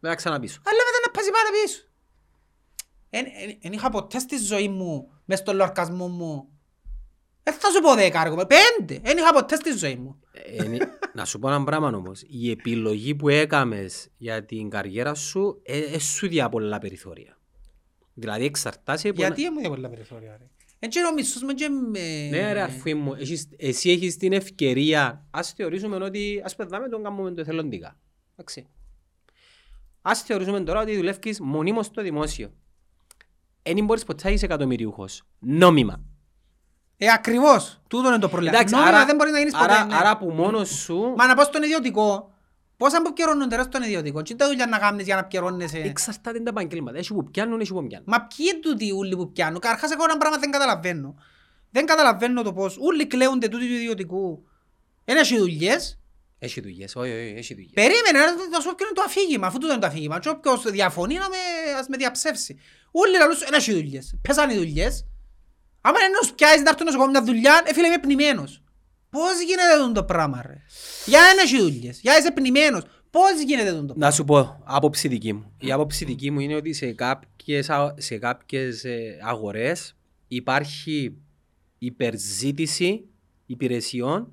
δεν 0.00 0.10
θα 0.10 0.14
ξαναπίσω. 0.16 0.60
Αλλά 0.64 0.78
μετά 0.78 0.98
να 1.06 1.10
πας 1.12 1.24
πάλι 1.24 1.62
πίσω. 1.64 1.80
Εν 3.60 3.72
είχα 3.72 3.90
ποτέ 3.90 4.18
στη 4.18 4.36
ζωή 4.38 4.68
μου, 4.68 5.10
μες 5.24 5.38
στον 5.38 5.56
λορκασμό 5.56 6.08
μου, 6.08 6.48
δεν 7.42 7.54
θα 7.54 7.70
σου 7.70 7.80
πω 7.80 7.94
δέκα 7.94 8.20
αργό, 8.20 8.46
πέντε. 8.46 9.00
Εν 9.10 9.16
είχα 9.16 9.32
ποτέ 9.32 9.56
στη 9.56 9.70
ζωή 9.72 9.94
μου. 9.94 10.20
Ε, 10.32 10.64
είναι- 10.64 10.98
να 11.14 11.24
σου 11.24 11.38
πω 11.38 11.48
ένα 11.48 11.64
πράγμα 11.64 11.88
όμως. 11.88 12.22
Η 12.28 12.50
επιλογή 12.50 13.14
που 13.14 13.28
έκαμες 13.28 14.08
για 14.16 14.44
την 14.44 14.70
καριέρα 14.70 15.14
σου 15.14 15.60
ε, 15.62 15.78
ε, 15.78 15.98
σου 15.98 16.28
διά 16.28 16.48
πολλά 16.48 16.78
περιθώρια. 16.78 17.38
Δηλαδή 18.14 18.44
εξαρτάσαι 18.44 19.08
από... 19.08 19.16
Γιατί 19.20 19.50
μου 19.50 19.60
πολλά 19.68 19.88
περιθώρια 19.88 20.36
ρε. 20.40 20.46
Εν 20.78 20.90
και 20.90 20.98
ο 21.10 21.12
μισθός 21.12 21.42
μου 21.42 21.52
και 21.52 21.68
με... 21.68 22.28
Ναι 22.30 22.52
ρε 22.52 22.60
αρφή 22.60 22.94
μου, 22.94 23.14
έχεις, 23.14 23.48
εσύ 23.56 23.90
έχεις 23.90 24.16
την 24.16 24.32
ευκαιρία, 24.32 25.26
ας 25.30 25.52
θεωρήσουμε 25.52 25.96
ότι 25.96 26.42
ας 26.44 26.56
πεδάμε 26.56 26.88
τον 26.88 27.02
κάνουμε 27.02 27.30
το 27.30 27.40
εθελοντικά. 27.40 27.98
Εντάξει. 28.32 28.66
Ας 30.02 30.22
θεωρήσουμε 30.22 30.60
τώρα 30.60 30.80
ότι 30.80 30.96
δουλεύεις 30.96 31.40
μονίμως 31.40 31.86
στο 31.86 32.02
δημόσιο. 32.02 32.52
Εν 33.62 33.84
μπορείς 33.84 34.04
ποτέ 34.04 34.28
να 34.28 34.30
είσαι 34.30 34.44
εκατομμυριούχος. 34.44 35.22
Νόμιμα. 35.38 36.00
Ε, 36.96 37.06
ακριβώς. 37.12 37.80
Τούτο 37.88 38.08
είναι 38.08 38.18
το 38.18 38.28
πρόβλημα. 38.28 38.62
Νόμιμα 38.70 39.04
δεν 39.04 39.16
μπορείς 39.16 39.32
να 39.32 39.38
γίνεις 39.38 39.52
ποτέ. 39.52 39.72
άρα, 39.72 39.84
ναι. 39.84 39.96
άρα 39.96 40.16
που 40.16 40.30
μόνος 40.30 40.68
σου 40.68 41.14
Μα 41.16 41.26
να 41.26 41.34
πάω 41.34 41.44
στον 41.44 41.62
ιδιωτικό. 41.62 42.30
Πώς 42.76 42.94
αν 42.94 43.04
επικαιρώνονται 43.04 43.56
ρε 43.56 43.62
στον 43.62 43.82
ιδιωτικό. 43.82 44.22
Τι 44.22 44.36
τα 44.36 44.46
δουλειά 44.46 44.66
να 44.66 44.78
κάνεις 44.78 45.04
για 45.04 45.14
να 45.14 45.20
επικαιρώνεσαι. 45.20 45.78
εξαρτάται 45.78 46.40
τα 46.40 46.50
επαγγέλματα. 46.50 46.98
Έχει 46.98 47.14
που 47.14 47.24
πιάνουν, 47.30 47.60
έχει 47.60 47.72
που 47.72 47.86
πιάνουν. 47.86 48.06
Μα 48.08 48.26
ποιοι 48.26 48.46
είναι 48.50 48.60
τούτοι 48.60 48.92
ούλοι 48.92 49.16
που 49.16 49.32
πιάνουν; 49.32 49.60
Καρχάς 49.60 49.90
εγώ 49.90 50.04
ένα 50.04 50.16
πράγμα 50.16 50.38
δεν 50.38 50.50
καταλαβαίνω. 50.50 51.14
Δεν 51.70 51.86
καταλαβαίνω 51.86 52.42
το 52.42 52.52
πώς. 52.52 52.76
Ούλοι 52.78 53.06
κλαίονται 53.06 53.48
τούτοι 53.48 53.66
του 53.66 53.74
ιδιωτικού. 53.74 54.46
Ένα 55.04 55.20
έχει 55.20 55.38
δουλειές; 55.38 55.98
Έχει 56.38 56.60
δουλειές, 56.60 56.96
όχι, 56.96 57.10
όχι, 57.10 57.34
έχει 57.36 57.54
δουλειές. 57.54 57.72
Περίμενε, 57.74 58.18
να 58.18 58.48
να 58.50 58.60
σου 58.60 58.68
πω 58.68 58.74
ποιο 58.76 58.86
είναι 58.86 58.94
το 58.94 59.02
αφήγημα, 59.06 59.46
αφού 59.46 59.58
τούτο 59.58 59.72
είναι 59.72 59.80
το 59.80 59.86
αφήγημα. 59.86 60.18
Και 60.18 60.28
όποιος 60.28 60.70
διαφωνεί 60.70 61.14
να 61.14 61.28
με, 61.28 61.36
ας 61.78 61.88
με 61.88 61.96
διαψεύσει. 61.96 62.58
Όλοι 62.90 63.16
λαλούς, 63.16 63.42
ένα 63.42 63.56
έχει 63.56 63.72
δουλειές. 63.72 64.14
Πέσαν 64.22 64.50
οι 64.50 64.56
δουλειές. 64.56 65.04
Άμα 65.80 65.98
είναι 65.98 66.06
ενός 66.06 66.32
πιάσεις 66.32 66.62
να 66.62 66.70
έρθει 66.70 66.84
να 66.84 66.90
σου 66.90 66.98
κάνω 66.98 67.10
μια 67.10 67.22
δουλειά, 67.22 67.62
ε, 67.64 67.72
φίλε 67.72 67.86
είμαι 67.86 67.98
πνημένος. 67.98 68.62
Πώς 69.16 69.42
γίνεται 69.46 69.78
τούτο 69.80 69.92
το 69.92 70.04
πράγμα 70.04 70.42
ρε; 70.46 70.62
Για 71.06 71.20
ένα 71.32 71.42
έχει 71.42 71.60
δουλειές, 71.60 72.00
για 72.00 72.18
είσαι 72.18 72.30
πνημένος. 72.32 72.82
Πώς 73.10 73.42
γίνεται 73.46 73.70
τούτο 73.70 73.80
το 73.80 73.84
πράγμα; 73.86 74.06
Να 74.06 74.10
σου 74.10 74.24
πω, 74.24 74.62
άποψη 74.64 75.08
δική 75.08 75.32
μου. 75.32 75.52
Η 75.58 75.72
άποψη 75.72 76.04
δική 76.04 76.30
μου 76.30 76.40
είναι 76.40 76.54
ότι 76.54 76.72
σε 76.72 76.92
κάποιες, 76.92 77.70
α- 77.70 77.94
σε 77.98 78.18
κάποιες 78.18 78.84
ε, 78.84 79.18
αγορές 79.22 79.96
υπάρχει 80.28 81.16
υπερζήτηση 81.78 83.08
υπηρεσιών 83.46 84.32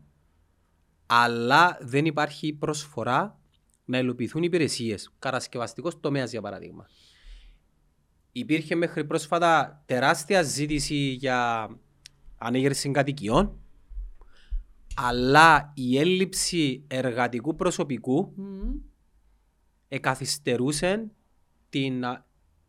αλλά 1.06 1.78
δεν 1.82 2.06
υπάρχει 2.06 2.54
προσφορά 2.54 3.40
να 3.86 3.98
υλοποιηθούν 3.98 4.44
υπηρεσίες. 4.44 5.14
Κατασκευαστικός 5.20 6.00
τομέας 6.00 6.32
για 6.32 6.42
παράδειγμα. 6.42 6.88
Υπήρχε 8.32 8.76
μέχρι 8.76 9.06
πρόσφατα 9.06 9.84
τεράστια 9.86 10.42
ζήτηση 10.42 10.96
για 10.96 11.70
ανέγερση 12.38 12.92
κατοικιών 12.92 13.63
αλλά 14.96 15.72
η 15.76 15.98
έλλειψη 16.00 16.84
εργατικού 16.88 17.56
προσωπικού 17.56 18.34
Μμμ. 18.36 18.74
εκαθυστερούσε 19.88 21.12
την 21.70 22.06
α, 22.06 22.26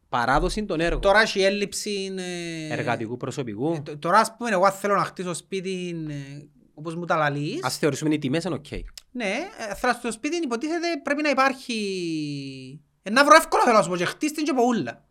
παράδοση 0.09 0.65
των 0.65 0.81
έργων. 0.81 1.01
Τώρα 1.01 1.21
έχει 1.21 1.41
έλλειψη 1.43 2.15
ε, 2.19 2.73
Εργατικού 2.73 3.17
προσωπικού. 3.17 3.73
ε, 3.73 3.81
τ- 3.81 3.99
Τώρα 3.99 4.19
ας 4.19 4.37
πούμε 4.37 4.51
εγώ 4.51 4.65
αν 4.65 4.73
θέλω 4.73 4.95
να 4.95 5.05
χτίσω 5.05 5.35
σπίτι 5.35 6.05
ε, 6.09 6.43
όπως 6.75 6.95
μου 6.95 7.05
τα 7.05 7.17
λαλείς. 7.17 7.65
Ας 7.65 7.79
θεωρήσουμε 7.79 8.15
οι 8.15 8.19
τιμές 8.19 8.45
είναι 8.45 8.55
οκ. 8.55 8.67
Ναι, 9.11 9.33
ε, 9.71 9.75
θέλω 9.75 9.93
στο 9.93 10.13
σπίτι 10.13 10.37
υποτίθεται 10.37 10.87
πρέπει 11.03 11.23
να 11.23 11.29
υπάρχει... 11.31 12.81
Ε, 13.03 13.11
να 13.11 13.25
βρω 13.25 13.35
εύκολα 13.37 13.63
θέλω 13.65 13.77
να 13.77 13.83
σου 13.83 13.89
πω 13.91 13.97
και 13.97 14.05
χτίστε 14.05 14.43
και 14.43 14.51
από 14.51 14.63
ούλα. 14.63 15.05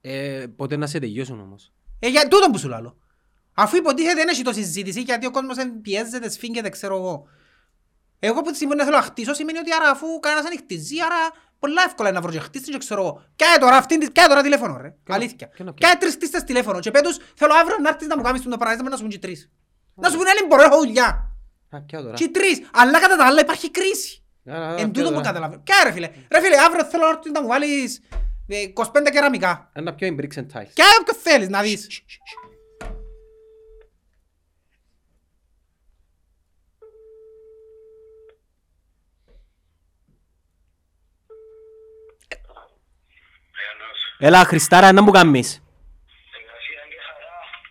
Ε, 0.00 0.46
πότε 0.56 0.76
να 0.76 0.86
σε 0.86 0.98
τελειώσουν 0.98 1.40
όμως. 1.40 1.72
Ε, 1.98 2.08
για 2.08 2.28
τούτο 2.28 2.50
που 2.50 2.58
σου 2.58 2.68
λαλώ. 2.68 2.96
Αφού 3.54 3.76
υποτίθεται 3.76 4.14
δεν 4.14 4.28
έχει 4.28 4.42
τόση 4.42 4.62
συζήτηση 4.62 5.00
γιατί 5.00 5.26
ο 5.26 5.30
κόσμος 5.30 5.56
εν 5.56 5.80
πιέζεται, 5.80 6.30
σφίγγεται, 6.30 6.68
ξέρω 6.68 6.96
εγώ. 6.96 7.26
Εγώ 8.18 8.40
που 8.42 8.50
τη 8.50 8.56
στιγμή 8.56 8.74
να 8.74 8.84
θέλω 8.84 8.96
να 8.96 9.02
χτίσω 9.02 9.34
σημαίνει 9.34 9.58
ότι 9.58 9.72
άρα 9.72 9.90
αφού 9.90 10.20
κανένας 10.20 10.44
δεν 10.48 10.58
χτίζει, 10.58 11.00
άρα 11.00 11.16
πολλά 11.58 11.82
εύκολα 11.86 12.08
είναι 12.08 12.18
να 12.18 12.24
βρω 12.24 12.32
και 12.32 12.38
χτίσει 12.40 12.70
και 12.70 12.78
ξέρω 12.78 13.00
εγώ. 13.02 13.24
Κάνε 13.36 13.58
τώρα, 13.58 13.76
αυτήν, 13.76 13.98
τη- 14.00 14.10
κάνε 14.10 14.28
τώρα 14.28 14.42
τηλέφωνο 14.42 14.76
ρε. 14.80 14.94
να- 15.08 15.14
Αλήθεια. 15.14 15.48
ποιο 15.48 15.64
να 15.64 15.72
πιω. 15.72 15.86
Κάνε 15.88 16.00
τρεις 16.00 16.12
χτίστες 16.14 16.42
τηλέφωνο 16.44 16.80
και 16.80 16.90
πε 16.90 16.99
τους 16.99 17.16
θέλω 17.34 17.52
αύριο 17.54 17.76
να 17.82 17.88
έρθεις 17.88 18.06
να 18.06 18.16
μου 18.16 18.22
κάνεις 18.22 18.42
τον 18.42 18.58
παράδειγμα 18.58 18.88
να 18.90 18.96
σου 18.96 19.02
πούν 19.02 19.10
και 19.10 19.18
τρεις. 19.18 19.50
Να 19.94 20.08
σου 20.10 20.16
πούνε 20.16 20.30
«Έλλην 20.30 20.46
μπορώ, 20.46 20.62
έχω 20.62 20.78
δουλειά. 20.78 21.30
Α, 21.70 21.80
ποια 21.82 22.02
τώρα. 22.02 22.14
Και 22.14 22.28
τρεις. 22.28 22.68
Αλλά 22.72 23.00
κατά 23.00 23.16
τα 23.16 23.26
άλλα 23.26 23.40
υπάρχει 23.40 23.70
κρίση. 23.70 24.22
Α, 24.50 24.54
α, 24.54 24.68
α, 24.68 24.70
Εν 24.70 24.76
ποια 24.76 24.86
τούτο 24.86 25.04
που 25.06 25.10
τώρα. 25.12 25.20
καταλαβαίνω. 25.26 25.62
Κάνε 25.64 25.82
ρε 25.84 25.92
φίλε. 25.92 26.10
Ρε 26.30 26.40
φίλε, 26.40 26.56
αύριο 26.58 26.84
θέλω 26.84 27.02
να 27.04 27.08
έρθεις 27.10 27.32
να 27.32 27.40
μου 27.42 27.48
βάλεις 27.48 28.00
ε, 28.48 28.56
25 28.74 29.10
κεραμικά. 29.12 29.70
Ένα 29.72 29.94
πιο 29.94 30.08
in 30.08 30.20
bricks 30.20 30.36
and 30.38 30.46
tiles. 30.52 30.70
Και 30.74 30.82
όποιο 31.00 31.14
θέλεις 31.22 31.48
να 31.48 31.62
δεις. 31.62 31.86
Έλα 44.24 44.44
Χριστάρα, 44.44 44.92
να 44.92 45.02
μου 45.02 45.10
κάνεις. 45.10 45.62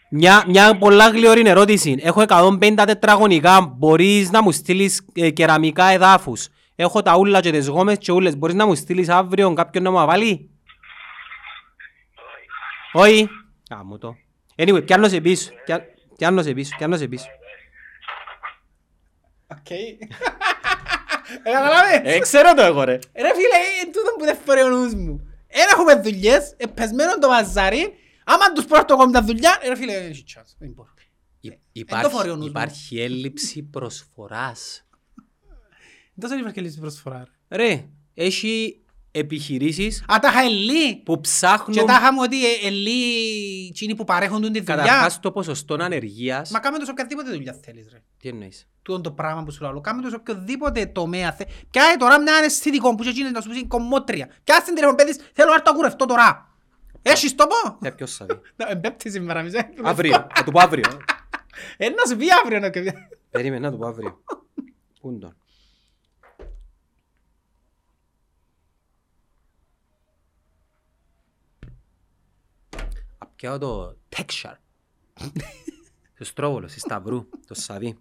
Μια, 0.09 0.43
μια 0.47 0.77
πολλά 0.77 1.09
γλήορη 1.09 1.49
ερώτηση. 1.49 1.95
Έχω 2.01 2.21
150 2.27 2.83
τετραγωνικά. 2.85 3.61
Μπορείς 3.61 4.31
να 4.31 4.41
μου 4.43 4.51
στείλεις 4.51 5.05
ε, 5.13 5.29
κεραμικά 5.29 5.85
εδάφους. 5.85 6.47
Έχω 6.75 7.01
τα 7.01 7.17
ούλα 7.17 7.39
και 7.41 7.51
τις 7.51 7.67
γόμες 7.67 7.97
και 7.97 8.11
ούλες. 8.11 8.37
Μπορείς 8.37 8.55
να 8.55 8.65
μου 8.65 8.75
στείλεις 8.75 9.09
αύριο 9.09 9.53
κάποιον 9.53 9.83
να 9.83 9.91
μου 9.91 10.05
βάλει. 10.05 10.49
Όχι. 12.91 13.29
Κάμω 13.69 13.97
το. 13.97 14.15
Anyway, 14.55 14.85
πιάνω 14.85 15.07
σε 15.07 15.21
πίσω. 15.21 15.51
Πια- 15.65 15.85
Πιάνω 16.17 16.41
σε 16.41 16.53
πίσω. 16.53 16.75
Πιάνω 16.77 16.97
σε 16.97 17.07
πίσω. 17.07 17.25
Οκ. 19.47 19.69
Ε, 19.69 21.51
καταλάβες. 21.51 22.15
Ε, 22.15 22.19
ξέρω 22.19 22.53
το 22.53 22.61
εγώ 22.61 22.83
ρε. 22.83 22.93
Ρε 22.93 23.29
φίλε, 23.33 23.57
εν 23.81 23.91
τούτο 23.91 24.11
που 24.19 24.25
δεν 24.25 24.37
φορεί 24.45 24.61
ο 24.61 24.67
νους 24.67 24.93
μου. 24.93 25.30
Εν 25.51 25.67
έχουμε 25.73 25.95
δουλειές, 26.01 26.53
εν 26.57 26.71
πεσμένο 26.71 27.17
το 27.17 27.27
παζάρι. 27.29 27.93
Άμα 28.25 28.51
τους 28.51 28.65
πω 28.65 28.75
να 28.75 28.85
το 28.85 28.95
κάνω 28.97 29.11
τα 29.11 29.23
δουλειά, 29.23 29.59
ε, 29.61 29.67
ρε 29.67 29.75
φίλε, 29.75 29.93
δεν 29.99 30.09
έχει 30.09 30.23
chance. 30.35 30.53
Δεν 30.57 30.71
μπορώ. 30.71 30.93
Υ- 31.39 31.49
το 31.49 32.09
φορεί 32.09 32.09
ο 32.09 32.09
Υπάρχει, 32.11 32.27
νους 32.29 32.37
μου. 32.37 32.45
υπάρχει 32.45 33.01
έλλειψη 33.01 33.63
προσφοράς. 33.63 34.85
Δεν 36.13 36.39
υπάρχει 36.39 36.61
λύση 36.61 36.79
προσφορά. 36.79 37.27
ρε. 37.49 37.57
Ρε, 37.67 37.87
έχει 38.13 38.80
επιχειρήσεις 39.11 40.03
Α, 40.13 40.15
τα 40.21 40.27
είχα 40.27 40.41
ελί. 40.41 40.95
που 40.95 41.19
ψάχνουν 41.21 41.77
Και 41.77 41.83
τα 41.83 41.93
είχαμε 41.93 42.21
ότι 42.21 42.45
ε, 42.45 42.67
ελί 42.67 43.01
εκείνοι 43.69 43.95
που 43.95 44.03
παρέχουν 44.03 44.41
την 44.41 44.47
δουλειά. 44.53 44.63
καταρχάς 44.63 45.19
το 45.19 45.31
ποσοστό 45.31 45.73
ανεργίας. 45.79 46.51
Μα 46.51 46.59
κάμε 46.59 46.77
το 46.77 46.85
σε 46.85 46.91
οποιαδήποτε 46.91 47.29
δουλειά 47.31 47.57
θέλεις 47.63 47.87
ρε. 47.91 48.01
Τι 48.19 48.29
εννοείς; 48.29 48.67
Τούτο 48.81 49.01
το 49.01 49.11
πράγμα 49.11 49.43
που 49.43 49.51
σου 49.51 49.63
λέω. 49.63 49.81
Κάμε 49.81 50.01
το 50.01 50.09
σε 50.09 50.15
οποιοδήποτε 50.15 50.85
τομέα 50.85 51.31
θέλεις. 51.33 51.53
Ποια 51.71 51.85
είναι 51.87 51.97
τώρα 51.97 52.21
μια 52.21 52.33
αισθητικό 52.43 52.95
που 52.95 53.03
και 53.03 53.09
εκείνες 53.09 53.31
να 53.31 53.41
σου 53.41 53.49
πεις 53.49 53.63
κομμότρια. 53.67 54.27
Ποια 54.43 54.55
στην 54.59 54.73
τηλέφωνο 54.73 54.95
παιδείς, 54.97 55.15
θέλω 55.33 55.49
να 55.49 55.55
έρθω 55.55 55.71
να 55.71 55.77
κουρευτώ 55.77 56.05
τώρα. 56.05 56.49
Έχεις 57.01 57.35
το 57.35 57.47
πω. 57.47 57.77
Για 57.81 57.95
ποιος 57.95 58.15
θα 58.15 58.25
δει. 58.25 58.39
Να, 58.57 58.67
Εμπέπτη 58.69 59.09
σήμερα, 59.09 59.41
μισέ. 59.41 59.69
Αύριο, 59.83 60.27
θα 60.35 60.43
του 60.45 60.51
πω 60.51 60.59
αύριο. 60.59 60.83
Ε, 61.77 61.89
να 61.89 62.05
σου 62.09 62.15
πει 62.17 62.25
αύριο 62.43 62.59
να 62.59 62.69
και- 62.69 62.93
Περίμενε 63.29 63.65
να 63.65 63.71
το 63.71 63.77
πω 63.77 63.87
αύριο. 63.87 64.23
Πού 65.01 65.19
είναι 73.41 73.57
τον. 73.57 73.57
Απιάω 73.57 73.57
το 73.57 73.97
texture. 74.09 74.55
Το 76.17 76.23
στρόβολο, 76.27 76.67
στη 76.67 76.79
Σταυρού, 76.79 77.29
το 77.47 77.53
Σαβί. 77.53 77.97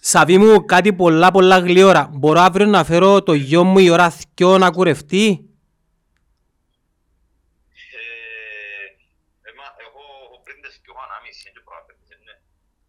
Σαβί 0.00 0.38
μου, 0.38 0.64
κάτι 0.64 0.92
πολλά 0.92 1.30
πολλά 1.30 1.58
γλυόρα. 1.58 2.10
Μπορώ 2.12 2.40
αύριο 2.40 2.66
να 2.66 2.84
φέρω 2.84 3.22
το 3.22 3.32
γιο 3.32 3.64
μου 3.64 3.78
η 3.78 3.90
ώρα 3.90 4.10
θκυο 4.10 4.58
να 4.58 4.70
κουρευτεί; 4.70 5.50
Εγώ 9.42 9.62
έχω 9.86 10.40
πριν 10.44 10.62
τις 10.62 10.76
και 10.76 10.90
έχω 10.90 11.00
ανάμιση, 11.10 11.50
δεν 11.54 11.62
πρόβλημα, 11.64 12.16
ναι. 12.24 12.34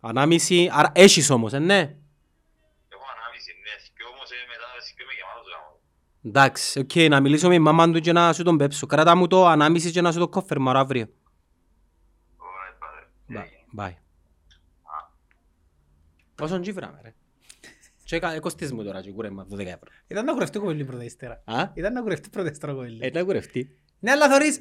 Ανάμιση, 0.08 0.70
άρα 0.72 0.91
έχεις 0.95 1.30
όμως, 1.30 1.53
ε, 1.53 1.60
ναι. 1.60 1.76
Έχω 2.89 3.05
ανάμιση, 3.16 3.51
ναι. 3.64 3.74
Και 3.97 4.03
όμως 4.14 4.30
ε, 4.32 4.36
μετά 4.47 4.66
και 4.95 5.03
είμαι 5.03 5.14
γεμάτος 5.18 5.51
γάμο. 5.53 5.80
Εντάξει, 6.24 6.80
οκ, 6.80 7.10
να 7.10 7.20
μιλήσω 7.20 7.47
με 7.47 7.53
η 7.55 7.60
μαμά 7.60 7.91
του 7.91 7.99
και 7.99 8.12
να 8.12 8.34
σου 8.34 8.43
τον 8.43 8.58
πέψω. 8.58 8.86
Κράτα 8.86 9.16
μου 9.16 9.28
το 9.28 9.45
ανάμιση 9.47 9.91
και 9.91 10.01
να 10.01 10.12
σου 10.12 10.20
το 10.20 10.30
κόφερμαρω 10.30 10.80
αύριο. 10.80 11.05
Ωραία, 12.38 12.78
πατέρα. 12.80 13.45
Bye. 13.76 13.89
Bye. 13.89 13.95
Πόσον 16.36 16.62
τσίφραμε 16.62 16.99
ρε. 17.03 17.14
Και 18.03 18.16
έκα- 18.16 18.39
κοστίζεις 18.39 18.74
μου 18.74 18.84
τώρα 18.84 19.01
και 19.01 19.12
κούρεμα 19.12 19.45
12 19.49 19.60
ευρώ. 19.60 19.88
Ήταν 20.08 20.26
να 20.26 20.34
κουρευτεί 20.34 20.60
κοπελί 20.60 20.86
πρώτα 20.86 21.03
ύστερα. 21.03 21.41
Α, 21.45 21.72
Ήταν 21.74 21.93
να 21.93 22.01
κουρευτεί 22.01 22.30
πρώτα 22.30 22.49
ύστερα 22.51 22.74
κοπελί. 22.74 22.99
ε, 23.05 23.10
να 23.10 23.24
κουρευτεί. 23.24 23.78
Ναι, 23.99 24.12
αλλά 24.12 24.30
θωρείς, 24.30 24.60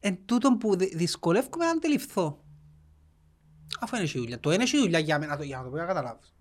εν 0.00 0.18
τούτον 0.26 0.58
που 0.58 0.76
δυ- 0.76 0.96
δυσκολεύομαι 0.96 1.64
να 1.64 1.70
αντιληφθώ. 1.70 2.44
Αφού 3.82 3.96
είναι 3.96 4.04
η 4.04 4.18
δουλειά. 4.18 4.40
Το 4.40 4.52
είναι 4.52 4.62
η 4.62 4.78
δουλειά 4.78 4.98
για 4.98 5.18
μένα, 5.18 5.36
το- 5.36 5.42
για 5.42 5.56
να 5.56 5.62
το 5.62 5.68
πω 5.68 5.74
για 5.76 5.84
να 5.86 5.92
καταλάβεις. 5.92 6.32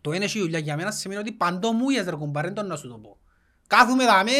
Το 0.00 0.12
είναι 0.12 0.24
η 0.24 0.38
δουλειά 0.38 0.58
για 0.58 0.76
μένα 0.76 0.90
σημαίνει 0.90 1.20
ότι 1.20 1.32
παντός 1.32 1.72
μου 1.72 1.90
για 1.90 2.16
ρε 2.40 2.50
τον 2.50 2.66
να 2.66 2.76
σου 2.76 2.88
το 2.88 2.98
πω. 2.98 3.18
Κάθομαι 3.66 4.04
δάμε 4.04 4.32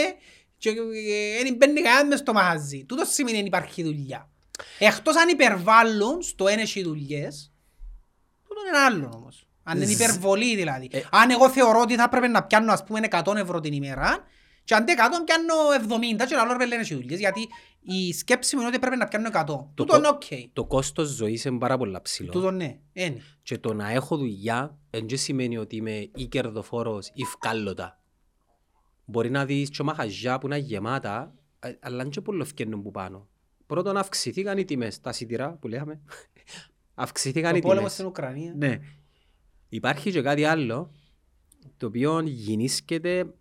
και 0.57 0.69
ε, 0.71 1.43
δεν 1.43 1.55
μπαίνει 1.55 1.83
κανένας 1.83 2.07
μες 2.09 2.19
στο 2.19 2.33
μαγαζί. 2.33 2.85
Τούτος 2.85 3.09
σημαίνει 3.13 3.37
ότι 3.39 3.47
υπάρχει 3.47 3.83
δουλειά. 3.83 4.29
Εκτός 4.79 5.17
αν 5.17 5.29
υπερβάλλουν 5.29 6.23
στο 6.23 6.49
είναι 6.49 6.63
οι 6.75 6.83
δουλειές, 6.83 7.53
τούτο 8.49 8.61
είναι 8.69 8.79
άλλο 8.79 9.11
όμως. 9.15 9.47
Αν 9.63 9.81
είναι 9.81 9.91
υπερβολή 9.91 10.57
δηλαδή. 10.57 10.89
Ε. 10.93 11.03
Αν 11.11 11.31
εγώ 11.31 11.51
θεωρώ 11.51 11.81
ότι 11.81 11.95
θα 11.95 12.09
πρέπει 12.09 12.29
να 12.29 12.43
πιάνω 12.43 12.73
ας 12.73 12.85
πούμε 12.85 13.01
100 13.11 13.35
ευρώ 13.37 13.61
την 13.61 13.73
ημέρα 13.73 14.25
και 14.65 14.75
αντί 14.75 14.93
100 14.97 15.01
πιάνω 15.25 15.55
70 16.23 16.27
και 16.29 16.35
άλλο 16.35 16.57
ρε 16.57 16.67
λένε 16.67 16.85
οι 16.89 16.95
δουλειές 16.95 17.19
γιατί 17.19 17.49
η 17.81 18.13
σκέψη 18.13 18.55
μου 18.55 18.61
είναι 18.61 18.71
ότι 18.71 18.79
πρέπει 18.79 18.97
να 18.97 19.09
πιάνω 19.09 19.29
100. 19.33 19.67
Τούτο 19.75 19.97
είναι 19.97 20.09
οκ. 20.09 20.23
Το 20.53 20.65
κόστος 20.65 21.09
ζωής 21.09 21.45
είναι 21.45 21.59
πάρα 21.59 21.77
πολλά 21.79 22.03
ψηλό. 22.03 22.31
Τούτο 22.31 22.51
ναι. 22.51 22.79
Είναι. 22.93 23.23
Και 23.43 23.59
το 23.59 23.75
να 23.75 23.91
έχω 23.91 24.17
δουλειά 24.17 24.79
δεν 24.91 25.07
και 25.07 25.17
σημαίνει 25.17 25.59
ότι 25.59 25.77
είμαι 25.77 26.09
ή 26.15 26.27
κερδοφόρος 26.27 27.11
ή 27.15 27.25
φκάλλω 27.25 27.78
τα. 27.78 28.01
Μπορεί 29.05 29.31
να 29.31 29.45
δεις 29.45 29.71
και 29.71 29.83
μαχαζιά 29.83 30.39
που 30.39 30.47
είναι 30.47 30.57
γεμάτα, 30.57 31.35
ε, 31.59 31.73
αλλά 31.81 32.01
είναι 32.01 32.11
και 32.11 32.21
πολλοί 32.21 32.45
φκαίνουν 32.45 32.83
που 32.83 32.91
πάνω. 32.91 33.29
Πρώτον 33.67 33.97
αυξηθήκαν 33.97 34.59
οι 34.59 34.65
τιμές, 34.65 35.01
τα 35.01 35.13
σιτηρά 35.13 35.57
που 35.61 35.69
λέγαμε. 35.69 36.01
αυξηθήκαν 36.95 37.51
Το 37.51 37.57
οι 37.57 37.61
πόλεμο 37.61 37.79
τιμές. 37.79 37.93
στην 37.93 38.07
Ουκρανία. 38.07 38.55
Ναι. 38.57 38.79
Υπάρχει 39.69 40.11
και 40.11 40.23
κάτι 40.23 40.45
άλλο, 40.45 40.93
το 41.77 41.87
οποίο 41.87 42.21
γεννήσκεται 42.21 43.35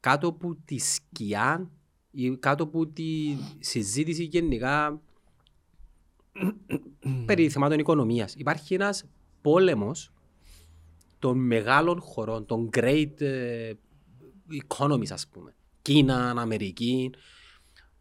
κάτω 0.00 0.28
από 0.28 0.56
τη 0.64 0.78
σκιά 0.78 1.70
ή 2.10 2.36
κάτω 2.36 2.62
από 2.62 2.86
τη 2.86 3.36
συζήτηση 3.58 4.24
γενικά 4.24 5.00
περί 7.26 7.48
θεμάτων 7.48 7.78
οικονομίας. 7.78 8.34
Υπάρχει 8.34 8.74
ένας 8.74 9.04
πόλεμος 9.40 10.12
των 11.18 11.38
μεγάλων 11.38 12.00
χωρών, 12.00 12.46
των 12.46 12.70
great 12.72 13.20
ε, 13.20 13.72
economies 14.66 15.10
ας 15.10 15.28
πούμε. 15.28 15.54
Κίνα, 15.82 16.30
Αμερική. 16.30 17.10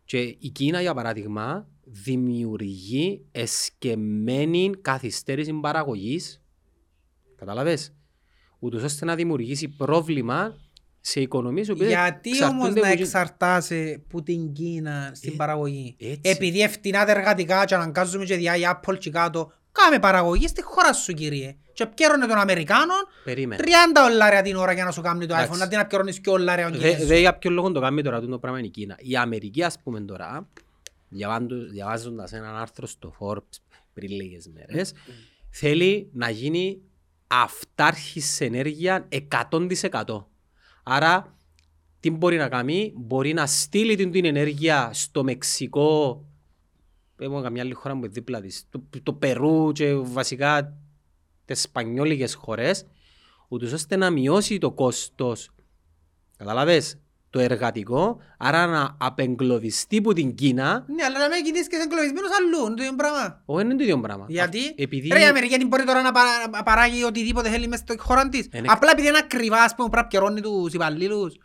Και 0.06 0.20
η 0.40 0.50
Κίνα 0.50 0.82
για 0.82 0.94
παράδειγμα 0.94 1.68
δημιουργεί 1.84 3.26
εσκεμμένη 3.32 4.72
καθυστέρηση 4.82 5.54
παραγωγής 5.54 6.42
Κατάλαβες. 7.38 7.94
Ούτως 8.60 8.84
ώστε 8.84 9.06
να 9.06 9.16
δημιουργήσει 9.16 9.68
πρόβλημα 9.68 10.56
σε 11.10 11.20
οικονομίες 11.22 11.68
οι 11.68 11.72
οποίες 11.72 11.88
Γιατί 11.88 12.30
όμως 12.30 12.44
εξαρτούνται 12.46 12.80
να 12.80 12.88
από- 12.92 13.02
εξαρτάσαι 13.02 14.02
που 14.10 14.24
την 14.24 14.54
Κίνα 14.54 15.12
στην 15.16 15.32
Ε, 15.34 15.36
παραγωγή; 15.36 15.96
έτσι. 16.00 16.20
Επειδή 16.24 16.62
ευθυνά 16.62 17.06
τα 17.06 17.12
εργατικά 17.12 17.66
και 17.66 17.76
αναγκάζουμε 17.76 18.26
και 18.26 18.36
διά 18.36 18.56
η 18.56 18.62
Apple 18.66 18.98
και 18.98 19.10
κάτω. 19.10 19.52
Κάμε 19.72 20.00
παραγωγή 20.00 20.48
στη 20.48 20.62
χώρα 20.64 20.94
σου 20.94 21.14
κύριε. 21.14 21.56
Και 21.74 21.86
πιέρωνε 21.86 22.26
των 22.28 22.38
Αμερικάνων 22.38 22.96
Περίμενε. 23.24 23.64
30 23.66 24.02
δολάρια 24.10 24.42
την 24.42 24.56
ώρα 24.56 24.72
για 24.74 24.84
να 24.86 24.92
σου 24.92 25.02
κάνει 25.02 25.26
το 25.26 25.34
Εντάξει. 25.34 25.52
iPhone. 25.54 25.62
Αντί 25.64 25.76
να 25.76 25.86
πιέρωνεις 25.86 26.16
και 26.20 26.30
δολάρια 26.32 26.68
ο 26.68 26.70
Δε, 26.70 26.78
Κινέζος. 26.78 27.06
δε 27.08 27.20
για 27.20 27.38
ποιο 27.38 27.50
λόγο 27.52 27.72
το 27.72 27.80
κάνει 27.80 28.02
τώρα 28.02 28.22
το 28.22 28.40
πράγμα 28.40 28.58
είναι 28.60 28.68
η 28.68 28.72
Κίνα. 28.72 28.96
Η 29.00 29.16
Αμερική 29.16 29.64
ας 29.64 29.80
πούμε 29.84 30.00
τώρα, 30.02 30.48
διαβάντου- 31.10 31.70
διαβάζοντας 31.70 32.34
έναν 32.34 32.56
άρθρο 32.56 32.88
στο 32.88 33.14
Forbes 33.20 33.60
πριν 33.94 34.10
λίγες 34.12 34.50
μέρες, 34.54 34.94
θέλει 35.50 36.10
να 36.14 36.30
γίνει 36.30 36.82
αυτάρχης 37.28 38.26
σε 38.34 38.46
ενέργεια 38.46 39.08
100%. 39.10 40.28
Άρα, 40.90 41.36
τι 42.00 42.12
μπορεί 42.12 42.38
να 42.38 42.50
κάνει, 42.50 42.94
μπορεί 42.96 43.34
να 43.34 43.46
στείλει 43.46 43.96
την, 43.96 44.12
την 44.12 44.26
ενέργεια 44.26 44.90
στο 44.94 45.24
Μεξικό, 45.24 46.26
έχουμε 47.18 47.42
καμιά 47.42 47.62
άλλη 47.62 47.74
χώρα 47.74 47.94
που 47.94 48.00
είναι 48.00 48.08
δίπλα 48.08 48.42
της, 48.42 48.68
το, 48.70 48.82
το 49.04 49.14
Περού 49.14 49.72
και 49.72 49.94
βασικά 49.94 50.78
τις 51.46 51.62
σπανιόλικες 51.62 52.34
χώρες, 52.34 52.86
ούτως 53.48 53.72
ώστε 53.72 53.96
να 53.96 54.10
μειώσει 54.10 54.58
το 54.58 54.72
κόστος. 54.72 55.50
Καταλάβες, 56.38 56.98
το 57.38 57.44
εργατικό, 57.44 58.18
άρα 58.38 58.66
να 58.66 58.96
απεγκλωβιστεί 59.00 60.02
που 60.02 60.14
την 60.14 60.36
Κίνα, 60.36 60.86
Ναι, 60.88 61.04
αλλά 61.04 61.20
να 61.20 61.28
μην 61.36 61.44
κινήσεις 61.44 61.68
και 61.68 61.76
είσαι 61.76 61.84
εγκλωβισμένος 61.84 62.30
αλλού. 62.40 62.66
Είναι 62.66 62.76
το 62.76 62.84
ίδιο 62.84 62.96
πράγμα. 62.96 63.42
όχι 63.46 63.64
είναι 63.66 63.76
το 63.76 63.84
ίδιο 63.84 64.00
πράγμα. 64.00 64.26
Γιατί; 64.28 64.74
Επειδή... 64.78 65.08
ρε 65.14 65.20
η 65.20 65.24
Αμερική 65.24 65.58
δεν 65.58 65.68
μπορεί 65.68 65.84
τώρα 65.84 66.02
να 66.02 66.12
παρά- 66.12 66.50
να 66.52 66.64
παράγει 66.64 67.04
οτιδήποτε 67.04 67.50
θέλει 67.50 67.68
μέσα 67.68 67.84
στη 67.88 67.98
χώρα 68.00 68.30
της; 68.30 68.48
Είναι- 68.54 68.68
Απλά 68.72 68.92
επειδή 68.92 69.08
είναι 69.08 69.18
ακριβά 69.18 69.62
ας 69.62 69.76
πούμε 69.76 69.90
πρέπει 69.90 70.04
να 70.04 70.10
πιερώνει 70.10 70.42
τους 70.42 70.74
υπαλλήλους. 70.74 71.36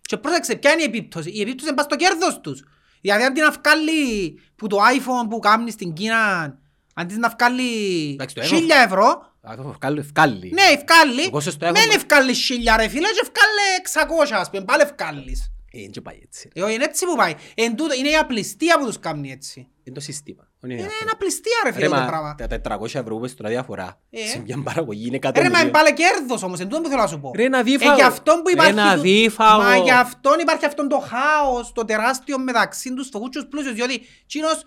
Και 0.00 0.16
πρόσεξε 0.16 0.56
ποια 0.56 0.72
είναι 0.72 0.82
η 0.82 0.84
επίπτωση; 0.84 1.30
Η 1.30 1.40
επίπτωση 1.40 1.66
είναι 1.66 1.76
πας 1.76 1.84
στο 1.84 1.96
κέρδος 1.96 2.40
τους. 2.40 2.64
Δηλαδή 3.00 3.24
αντί 3.24 3.40
να 3.40 3.50
βγάλει 3.50 4.40
που 4.56 4.66
το 4.66 4.76
iPhone 4.76 5.28
που 5.30 5.38
κάνεις 5.38 5.72
στην 5.72 5.92
Κίνα 5.92 6.58
αντί 6.94 7.14
να 7.16 7.28
βγάλει 7.38 7.64
Εντάξει, 8.12 8.34
το 8.34 8.42
χίλια 8.42 8.76
ευρώ 8.76 9.04
Α, 9.06 9.16
το 9.18 9.35
ευκάλλει, 9.70 9.98
ευκάλλει. 9.98 10.50
ναι 10.52 10.62
ευκάλλει 10.62 11.22
Το 11.24 11.30
κόστος 11.30 11.56
του 11.56 11.64
δεν 11.64 11.74
iPhone- 11.74 11.94
ευκάλλει 11.94 12.32
χίλια 12.34 12.76
ρε 12.76 12.88
φίλε 12.88 13.08
και 13.08 13.20
ευκάλλει 13.22 13.60
600 13.82 14.36
ας 14.40 14.50
πούμε 14.50 14.64
πάλι 14.64 14.82
ευκάλλεις. 14.82 15.50
Ε, 15.72 15.78
είναι 15.78 15.90
και 15.90 16.00
πάει 16.00 16.18
έτσι. 16.22 16.50
Ε, 16.54 16.62
όχι, 16.62 16.74
Είναι 16.74 16.84
έτσι 16.84 17.04
που 17.06 17.16
πάει. 17.16 17.34
Εν 17.54 17.76
τούτο, 17.76 17.94
είναι 17.94 18.08
η 18.08 18.14
απληστία 18.16 18.78
που 18.78 18.86
τους 18.86 18.98
κάνει 18.98 19.30
έτσι. 19.30 19.68
Είναι 19.84 19.94
το 19.94 20.00
σύστημα. 20.00 20.42
όχι 20.64 20.72
είναι 20.72 20.74
Είναι 20.74 20.82
αυτό. 20.86 20.98
ένα 21.02 21.10
απληστία 21.14 21.52
ρε 21.64 21.72
φίλε 21.72 21.84
Ρε, 21.84 21.90
το 21.90 21.96
μα, 22.00 22.06
πράγμα. 22.06 22.34
τα 22.34 22.46
400 22.78 22.98
ευρώ 22.98 23.14
που 23.14 23.20
πες 23.20 23.34
τώρα 23.34 23.50
διαφορά. 23.50 24.00
Ε. 24.10 24.26
Σε 24.26 24.38
μια 24.38 24.62
παραγωγή 24.62 25.06
είναι 25.06 25.18
Ρε 25.22 25.28
μα 25.30 25.30
είναι 25.38 25.46
εκατομμύριο. 25.46 25.70
πάλι 25.70 25.92
κέρδος 25.94 26.42
όμως, 26.42 26.60
εν 26.60 26.68
τούτο 26.68 26.80
που 26.82 26.88
θέλω 26.88 27.00
να 27.00 27.06
σου 27.06 27.20
πω. 27.20 27.30
Ρε, 27.36 27.48
να 27.48 27.62
δει 27.62 27.74
Ε, 27.74 27.78
φαγο. 27.78 27.94
γι' 27.94 28.02
αυτόν 28.02 28.36
που 28.36 28.46
Ρε, 28.46 28.52
υπάρχει 28.52 28.72
να 28.72 28.94
το- 28.94 29.00
δει 29.00 29.28
φαγο. 29.28 29.62
Μα 29.62 29.76
γι' 29.76 29.90
αυτόν 29.90 30.38
υπάρχει 30.40 30.64
αυτόν 30.64 30.88
το 30.88 30.98
χάος, 30.98 31.72
το 31.72 31.84
τεράστιο 31.84 32.38
μεταξύ 32.38 32.94
τους 32.94 33.06
φτωχούς 33.06 33.28
και 33.30 33.38
τους 33.38 33.48
πλούσιους, 33.48 33.74
διότι 33.74 34.00
τσίνος, 34.26 34.62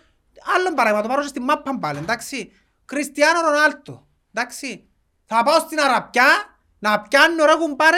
άλλον 0.55 0.73
παράδειγμα, 0.73 1.01
το 1.01 1.07
πάρω 1.09 1.21
και 1.21 1.27
στη 1.27 1.39
μάπα 1.39 1.80
πάλι, 1.80 1.97
εντάξει. 1.99 2.51
Κριστιανό 2.86 3.41
Ρονάλτο, 3.41 4.07
εντάξει. 4.34 4.69
Θα 5.25 5.43
πάω 5.43 5.59
στην 5.59 5.80
Αραπιά, 5.80 6.30
να 6.80 7.01
πιάνω 7.01 7.45
ρε 7.45 7.51
έχουν 7.51 7.75
πάρε 7.75 7.97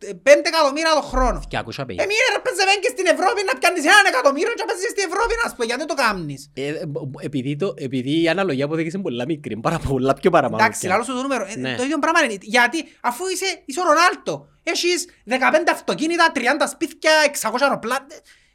5 0.00 0.44
εκατομμύρια 0.50 0.92
το 0.94 1.00
χρόνο. 1.12 1.38
250. 1.50 2.02
Ε, 2.02 2.06
μire 2.10 2.28
ρε 2.34 2.40
παίζε 2.44 2.62
και 2.84 2.90
στην 2.94 3.06
Ευρώπη 3.14 3.40
να 3.52 3.58
πιάνεις 3.58 3.84
έναν 3.92 4.04
εκατομμύριο 4.12 4.52
και 4.56 4.62
να 4.64 4.68
παίζεις 4.70 4.90
στην 4.94 5.04
Ευρώπη, 5.10 5.32
να 5.42 5.48
σου 5.50 5.56
πω, 5.56 5.64
γιατί 5.64 5.80
δεν 5.84 5.90
το 5.92 5.98
κάνεις. 6.04 6.50
Ε, 6.54 6.66
ε, 6.66 6.86
μπο- 6.86 7.04
μπο- 7.04 7.20
επειδή, 7.28 7.56
το, 7.56 7.74
επειδή 7.76 8.22
η 8.22 8.28
αναλογία 8.28 8.68
που 8.68 8.74
είναι 8.78 9.02
πολλά 9.02 9.24
μικρή, 9.32 9.52
είναι 9.52 9.60
πάρα 9.68 9.78
πολλά 9.88 10.12
πιο 10.14 10.30
παραπάνω. 10.30 10.62
Εντάξει, 10.62 10.80
πια. 10.80 10.88
λάλο 10.90 11.02
σου 11.04 11.14
το 11.14 11.22
νούμερο. 11.22 11.44
Ε, 11.48 11.56
Ναι. 11.56 11.74
Το 11.76 11.82
ίδιο 11.82 11.98
πράγμα 11.98 12.20
είναι. 12.24 12.36
Γιατί 12.40 12.78
αφού 13.00 13.22
είσαι, 13.32 13.62
είσαι 13.64 13.80
ο 13.80 13.84
Ρονάλτο, 13.90 14.32
έχεις 14.62 14.98
15 15.24 15.70
αυτοκίνητα, 15.70 16.32
30 16.34 16.66
σπίτια, 16.74 17.12
600 17.24 17.54
αεροπλάνα. 17.60 18.06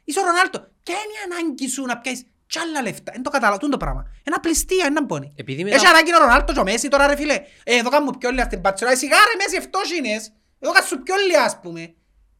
Είσαι 0.04 0.20
ο 0.20 0.24
Ρονάλτο. 0.24 0.58
Και 0.82 0.92
είναι 0.92 1.14
η 1.18 1.20
ανάγκη 1.30 1.68
σου 1.68 1.84
να 1.84 1.98
πιάσεις 1.98 2.24
κι 2.50 2.58
άλλα 2.58 2.82
λεφτά. 2.82 3.10
Δεν 3.14 3.22
το 3.22 3.30
καταλαβαίνω 3.30 3.70
το 3.70 3.76
πράγμα. 3.76 4.02
Ένα 4.24 4.40
πληστία, 4.40 4.84
ένα 4.86 5.06
πόνι. 5.06 5.32
Επειδή 5.36 5.64
μετά- 5.64 5.76
Έχει 5.76 5.86
ανάγκη 5.86 6.14
ο 6.14 6.18
Ρονάλτο 6.18 6.52
και 6.52 6.58
ο 6.58 6.62
Μέση 6.64 6.88
τώρα 6.88 7.06
ρε 7.06 7.16
φίλε. 7.16 7.34
Ε, 7.64 7.76
εδώ 7.76 7.88
κάνουμε 7.90 8.12
πιο 8.18 8.30
λίγα 8.30 8.44
στην 8.44 8.60
Πατσιρά. 8.60 8.96
Σιγά 8.96 9.16
ρε 9.16 9.36
Μέση 9.44 9.56
ευτός 9.56 9.92
είναι. 9.98 10.08
Εδώ 10.62 10.72
κάνουν 10.72 10.88
σου 10.88 11.02
πιο 11.02 11.14
λίγα 11.26 11.42
ας 11.42 11.58
πούμε. 11.62 11.94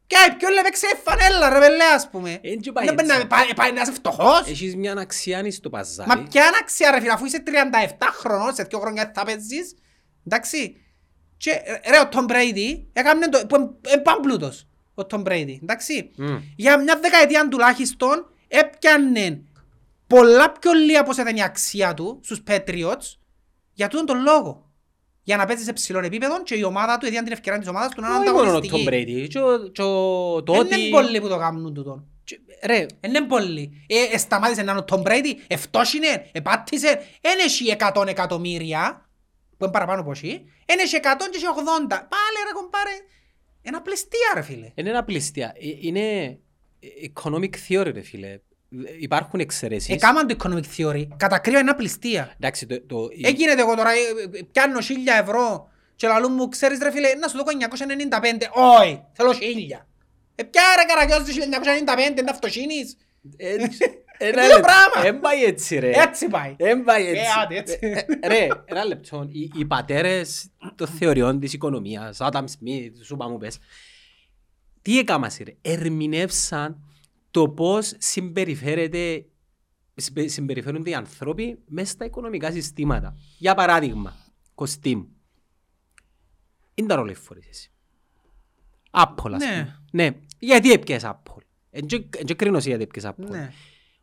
Και 0.07 0.17
η 0.31 0.35
πιο 0.39 0.49
λίγα 0.49 0.63
παίξε 0.63 0.87
φανέλα 1.05 1.49
ρε 1.49 1.59
πελέ 1.59 1.85
ας 1.85 2.09
πούμε. 2.11 2.31
Ε, 2.43 2.53
έτσι 2.53 2.73
πάει 2.73 2.85
Δεν 2.87 2.95
πρέπει 2.95 3.11
έτσι. 3.11 3.23
να 3.23 3.27
πάει- 3.27 3.55
πάει 3.55 3.73
να 3.73 3.81
είσαι 3.81 3.93
φτωχός. 3.93 4.47
Έχεις 4.49 4.77
μια 4.77 4.93
αξιάνη 4.93 5.51
στο 5.51 5.71
παζάρι. 5.71 6.09
Μα 6.09 6.17
ποια 6.31 6.43
είναι 6.47 6.57
αξία 6.61 6.91
ρε 6.91 7.01
φίλε, 7.01 7.13
αφού 7.13 7.25
είσαι 7.25 7.39
37 7.47 8.09
χρονών, 8.13 8.55
σε 8.55 8.63
δύο 8.63 8.79
χρόνια 8.79 9.13
θα 9.15 9.25
παίζεις, 9.25 9.75
εντάξει. 10.27 10.77
Και 11.37 11.51
ρε 11.91 11.99
ο 12.01 12.09
Tom 12.13 12.31
Brady 12.33 12.83
έκαμνε 12.93 13.29
το, 13.29 13.47
που 13.47 13.57
είναι 13.93 14.01
πάμπλουτος 14.03 14.67
ο 14.95 15.03
Tom 15.11 15.23
Brady, 15.23 15.59
εντάξει. 15.63 16.11
Μμ. 16.17 16.37
Για 16.57 16.79
μια 16.79 16.99
δεκαετία 17.03 17.49
τουλάχιστον 17.49 18.27
έπιανε 18.49 19.43
πολλά 20.11 20.53
πιο 20.53 20.73
λίγα 20.73 21.01
από 21.01 21.11
όσο 21.11 21.23
ήταν 21.23 21.37
η 21.37 21.43
αξία 21.43 21.95
του 21.95 22.21
στους 22.23 22.43
Patriots 22.47 23.17
για 23.73 23.89
τούτον 23.89 24.07
τον 24.07 24.23
λόγο. 24.23 24.65
Για 25.23 25.37
να 25.37 25.45
παίζει 25.47 25.65
σε 25.65 25.73
ψηλό 25.73 25.99
επίπεδο 25.99 26.43
και 26.43 26.55
η 26.55 26.63
ομάδα 26.63 26.99
του 26.99 27.07
έδιαν 27.07 27.25
την 27.25 27.33
ευκαιρία 27.33 27.59
της 27.59 27.69
ομάδας 27.69 27.95
του 27.95 28.01
να 28.01 28.09
είναι 28.09 28.17
Όχι 28.19 28.29
μόνο 28.31 28.51
ο 28.51 28.55
Tom 28.55 28.57
ανταγωνιστική. 28.57 28.87
Brady. 28.91 29.29
Και 29.29 29.39
ο- 29.41 29.69
και 29.69 29.83
ο- 29.83 30.43
το 30.43 30.53
Δεν 30.53 30.61
ότι... 30.61 30.81
είναι 30.81 30.91
πολλοί 30.91 31.21
που 31.21 31.29
το 31.29 31.39
κάνουν 31.39 31.75
τούτον. 31.75 32.07
Και- 32.25 32.39
Ρε, 32.65 32.87
Δεν 33.01 33.11
είναι 33.15 33.21
πολλοί. 33.27 33.85
Ε, 33.87 34.03
ε, 34.15 34.19
σταμάτησε 34.19 34.63
να 34.63 34.73
είναι 34.73 34.81
ο 34.81 34.85
Tom 34.91 35.03
Brady, 35.03 35.35
ευτόσινε, 35.47 36.29
επάτησε. 36.33 36.89
Εν 37.21 37.39
έχει 37.45 37.77
100 37.95 38.05
εκατομμύρια, 38.07 39.09
που 39.57 39.65
είναι 39.65 39.73
παραπάνω 39.73 40.01
από 40.01 40.11
εσύ. 40.11 40.45
Εν 40.67 40.79
έχει 40.79 40.97
100 40.97 41.01
και 41.31 41.37
έχει 41.37 41.47
80. 41.47 41.89
Πάλι 41.89 42.37
ρε 42.47 42.53
κομπάρε. 42.55 42.91
Ένα 43.63 43.83
πλαιστεία 43.83 44.31
ρε 44.35 44.43
φίλε. 44.43 44.73
είναι 44.75 44.89
ένα 44.91 45.05
πληστία. 45.05 45.47
Ε, 45.47 45.69
Είναι 45.81 46.39
economic 47.15 47.51
theory, 47.69 47.91
ρε 47.93 48.03
φίλε. 48.03 48.41
Υπάρχουν 49.01 49.41
εξαιρέσεις. 49.41 49.89
Εκάμαν 49.95 50.27
το 50.27 50.37
economic 50.43 50.65
theory. 50.77 51.07
Κατά 51.17 51.39
κρύο 51.39 51.53
είναι 51.59 51.69
ένα 51.69 51.75
πλαιστεία. 51.75 52.35
Εντάξει, 52.37 52.67
το, 52.67 52.81
το, 52.87 53.09
Έγινε 53.23 53.53
εγώ 53.53 53.75
τώρα, 53.75 53.91
ε, 53.91 54.39
ε, 54.39 54.43
πιάνω 54.53 54.79
1000 54.79 54.83
ευρώ 55.23 55.69
και 55.97 56.07
λαλούν 56.07 56.33
μου, 56.33 56.49
ξέρεις 56.49 56.79
ρε 56.83 56.91
φίλε, 56.91 57.15
να 57.15 57.29
σου 57.29 57.37
δω 57.37 57.45
995. 57.45 58.81
Όχι, 58.81 59.03
θέλω 59.13 59.31
1000. 59.31 59.35
Ε, 60.35 60.43
ποια 60.43 60.63
ρε 60.77 60.85
καραγιός 60.85 61.23
1995, 62.19 62.23
να 62.25 62.31
αυτοσύνεις. 62.31 62.97
Ε, 63.37 63.53
Είναι 63.53 64.31
Ένα 64.33 64.43
το 64.43 64.47
λεπτό. 64.55 64.61
πράγμα. 64.61 65.09
Εν 65.09 65.21
πάει 65.21 65.45
έτσι 65.45 65.79
ρε. 65.79 65.91
Έτσι 65.95 66.27
πάει. 66.29 66.55
Εν 66.59 66.85
πάει 66.85 67.07
έτσι. 67.07 67.21
Ε, 67.23 67.27
άντε, 67.43 67.57
έτσι. 67.57 67.79
Ε, 67.81 67.89
ε, 68.21 68.29
Ρε, 68.29 68.47
ένα 68.65 68.85
λεπτό. 68.85 69.29
Οι, 69.33 69.51
οι 69.55 69.65
πατέρες 69.65 70.51
των 70.75 70.87
θεωριών 70.87 71.41
της 71.41 71.53
οικονομίας, 71.53 72.21
Άνταμ 72.21 72.45
Σμιθ, 72.47 73.05
σου 73.05 73.17
πάμε 73.17 73.37
πες, 73.39 73.59
τι 74.83 74.99
έκαναν 74.99 75.31
ρε. 75.45 75.53
Ερμηνεύσαν 75.63 76.90
το 77.31 77.49
πώς 77.49 77.95
συμπεριφέρεται 77.99 79.25
συμπε- 79.95 80.29
συμπεριφέρονται 80.29 80.91
οι 80.91 80.95
άνθρωποι 80.95 81.59
μέσα 81.67 81.91
στα 81.93 82.05
οικονομικά 82.05 82.51
συστήματα. 82.51 83.17
Για 83.39 83.55
παράδειγμα, 83.55 84.17
Κωστή 84.55 84.97
μου, 84.97 85.09
είναι 86.75 86.89
τα 86.89 86.95
ρόλο 86.95 87.15
φορές 87.15 87.47
εσύ. 87.49 87.71
Apple, 88.91 89.31
ας 89.33 89.45
Ναι. 89.45 89.47
πούμε. 89.49 89.83
Ναι. 89.93 90.11
Γιατί 90.39 90.73
έπιες 90.73 91.03
Apple; 91.05 91.41
Εν 91.71 91.87
και- 91.87 92.05
εν 92.17 92.25
και 92.25 92.35
κρίνω 92.35 92.61
σε 92.61 92.69
γιατί 92.69 92.83
έπιες 92.83 93.07
Apple. 93.07 93.29
Ναι. 93.31 93.53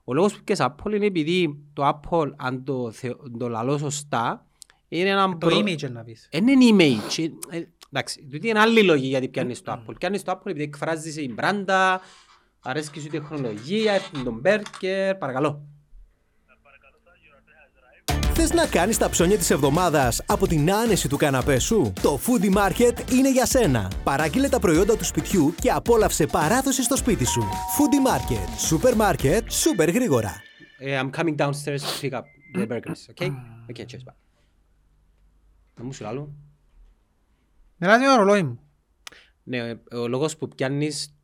Ο 0.03 0.13
λόγος 0.13 0.31
που 0.33 0.37
έπιες 0.41 0.59
Apple 0.61 0.93
είναι 0.93 1.05
επειδή 1.05 1.57
το 1.73 1.87
Apple, 1.89 2.31
αν 2.37 2.63
το, 2.63 2.91
θεω- 2.91 3.31
το 3.37 3.49
λαλώ 3.49 3.77
σωστά, 3.77 4.47
είναι 4.87 5.09
ένα... 5.09 5.29
Το 5.29 5.37
προ- 5.47 5.57
image 5.59 5.91
να 5.91 6.03
πεις. 6.03 6.29
Είναι 6.31 6.51
image. 6.71 7.29
Ε, 7.49 7.61
Εντάξει, 7.91 8.27
τούτη 8.31 8.47
είναι 8.47 8.59
άλλη 8.59 8.83
λόγη 8.83 9.07
γιατί 9.07 9.27
πιάνεις 9.29 9.61
το 9.61 9.71
Apple. 9.71 9.93
Πιάνεις 9.99 10.23
το 10.23 10.31
Apple 10.31 10.45
επειδή 10.45 10.63
εκφράζεις 10.63 11.17
η 11.17 11.33
μπράντα, 11.33 12.01
αρέσκει 12.61 12.99
σου 12.99 13.05
η 13.05 13.09
τεχνολογία, 13.09 13.93
έρθει 13.93 14.23
τον 14.23 14.39
μπέρκερ, 14.39 15.15
παρακαλώ. 15.15 15.61
Θες 18.39 18.53
να 18.53 18.67
κάνεις 18.67 18.97
τα 18.97 19.09
ψώνια 19.09 19.37
της 19.37 19.49
εβδομάδας 19.49 20.21
από 20.25 20.47
την 20.47 20.71
άνεση 20.71 21.07
του 21.07 21.17
καναπέ 21.17 21.59
σου; 21.59 21.93
Το 22.01 22.19
Foodie 22.25 22.55
Market 22.57 23.11
είναι 23.11 23.31
για 23.31 23.45
σένα. 23.45 23.91
Παράγγειλε 24.03 24.49
τα 24.49 24.59
προϊόντα 24.59 24.97
του 24.97 25.05
σπιτιού 25.05 25.53
και 25.61 25.71
απόλαυσε 25.71 26.25
παράδοση 26.25 26.83
στο 26.83 26.95
σπίτι 26.95 27.25
σου. 27.25 27.41
Foodie 27.41 28.07
Market. 28.09 28.59
Σούπερ 28.67 28.95
μάρκετ, 28.95 29.51
σούπερ 29.51 29.89
γρήγορα. 29.89 30.41
Ε, 30.79 31.01
I'm 31.01 31.09
coming 31.19 31.35
downstairs 31.35 31.79
to 31.79 32.01
pick 32.01 32.11
up 32.11 32.23
the 32.55 32.67
burgers, 32.67 33.09
okay? 33.11 33.31
Okay, 33.71 33.85
cheers, 33.85 34.03
bye. 34.05 34.15
Να 35.75 35.83
μου 35.83 35.93
σου 35.93 36.03
λάλλω. 36.03 36.33
Μιλάς 37.77 37.99
με 37.99 38.05
το 38.05 38.15
ρολόι 38.15 38.43
μου. 38.43 38.59
Ναι, 39.43 39.57
ε, 39.57 39.77
ο 39.91 40.07
λόγος 40.07 40.37
που 40.37 40.47
πιάνεις 40.47 41.16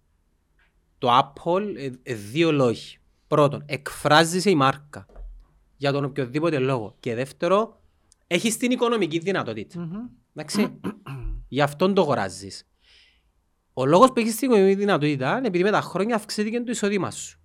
το 1.03 1.09
Apple, 1.17 1.73
ε, 1.75 1.89
ε, 2.03 2.13
δύο 2.13 2.51
λόγοι. 2.51 2.97
Πρώτον, 3.27 3.63
εκφράζεσαι 3.65 4.49
η 4.49 4.55
μάρκα 4.55 5.05
για 5.77 5.91
τον 5.91 6.03
οποιοδήποτε 6.03 6.59
λόγο. 6.59 6.95
Και 6.99 7.15
δεύτερο, 7.15 7.81
έχεις 8.27 8.57
την 8.57 8.71
οικονομική 8.71 9.19
δυνατότητα. 9.19 9.89
Εντάξει. 10.33 10.79
Γι' 11.47 11.61
αυτόν 11.61 11.93
το 11.93 12.01
αγοράζεις. 12.01 12.67
Ο 13.73 13.85
λόγος 13.85 14.11
που 14.11 14.19
έχεις 14.19 14.35
την 14.35 14.49
οικονομική 14.49 14.75
δυνατότητα 14.75 15.37
είναι 15.37 15.47
επειδή 15.47 15.63
με 15.63 15.71
τα 15.71 15.81
χρόνια 15.81 16.15
αυξήθηκε 16.15 16.59
το 16.59 16.71
εισόδημα 16.71 17.11
σου. 17.11 17.39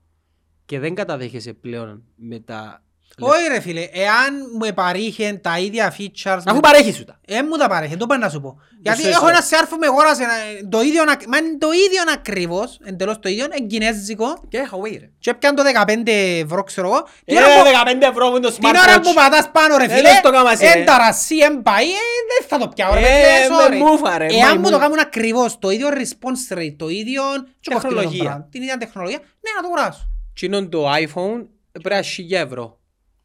Και 0.64 0.78
δεν 0.78 0.94
καταδέχεσαι 0.94 1.52
πλέον 1.52 2.04
με 2.14 2.40
τα... 2.40 2.84
Όχι 3.20 3.48
ρε 3.48 3.60
φίλε, 3.60 3.80
εάν 3.92 4.34
μου 4.60 4.74
παρήχε 4.74 5.38
τα 5.42 5.58
ίδια 5.58 5.94
features... 5.98 6.42
Αφού 6.46 6.54
με- 6.54 6.60
παρέχεις 6.60 6.96
σου 6.96 7.04
τα. 7.04 7.20
Ε, 7.26 7.42
μου 7.42 7.56
τα 7.56 7.68
παρέχει, 7.68 7.96
το 7.96 8.06
πάω 8.06 8.18
να 8.18 8.28
σου 8.28 8.40
πω. 8.40 8.60
Γιατί 8.82 9.00
σε 9.02 9.08
έχω 9.08 9.16
εσένα. 9.26 9.30
ένα 9.30 9.40
σάρφο 9.46 9.76
με 9.76 9.86
αγόρασε 9.86 10.22
ένα- 10.22 10.68
το 10.68 10.80
ίδιο, 10.80 11.02
ακ- 11.02 11.26
μα 11.26 11.36
είναι 11.38 11.58
το 11.58 11.68
ίδιο 11.86 12.02
ακριβώς, 12.14 12.78
εντελώς 12.84 13.18
το 13.18 13.28
ίδιο, 13.28 13.44
είναι 13.44 13.66
κινέζικο 13.66 14.44
Και 14.48 14.58
Huawei 14.70 14.96
ρε. 15.00 15.10
και 15.18 15.30
έπιαν 15.30 15.54
το 15.54 15.62
15 15.62 16.10
ευρώ 16.44 16.62
ξέρω 16.62 16.86
εγώ. 16.88 17.06
Την 17.24 17.36
Ε, 17.36 17.40
ώρα 17.40 17.46
που- 17.54 17.62
15 17.64 18.06
ευρώ 18.06 18.28
που 18.30 18.36
είναι 18.36 18.46
το 18.46 18.52
Την 18.52 18.64
ώρα 18.64 19.00
που 19.00 19.08
smartwatch. 19.08 19.14
πατάς 19.14 19.50
πάνω 19.50 19.76
ρε 19.76 19.84
Ε, 19.84 19.88
φίλε, 19.88 20.00
δεν 20.12 20.22
το 20.22 20.30
κάμας, 20.30 20.60
ε. 20.60 20.66
εν 20.66 20.84
ταρασί, 20.84 21.36
εν 21.36 21.62
πάει, 21.62 21.84
ε, 21.86 22.08
δεν 22.38 22.48
θα 22.48 22.58
το 22.58 22.68
πιάω 22.74 22.94
ρε 22.94 23.00
Ε, 23.00 23.02
παιδιά, 23.02 23.56
με 23.56 23.76
sorry. 23.76 23.78
μούφα, 23.78 24.18
ρε, 24.18 24.24
Εάν 24.26 24.40
μαϊμού. 24.40 24.60
μου 24.60 24.70
το 24.70 24.78
κάνουν 24.78 24.98
ακριβώς, 24.98 25.58
το 25.58 25.70
ίδιο 25.70 25.88
response 25.88 26.58
rate, 26.58 26.74
το 26.78 26.88
ίδιο 26.88 27.22
και 27.60 27.70
κοστίζει 27.72 27.94
το 27.94 28.00
Τεχνολογία. 28.00 28.24
πράγμα, 28.24 28.48
την 28.50 28.62
ίδια 28.62 28.76
τεχνολογία, 28.78 29.18
ναι 29.18 29.50
να 29.56 29.60
το 29.62 29.66
αγοράσω. 29.66 30.08
Τι 30.40 30.46
είναι 30.46 30.62
το 30.62 30.92
iPhone 30.92 31.46
πρέπει 31.72 31.88
να 31.88 31.96
έχει 31.96 32.22
1000 32.22 32.36
ευρώ. 32.46 32.77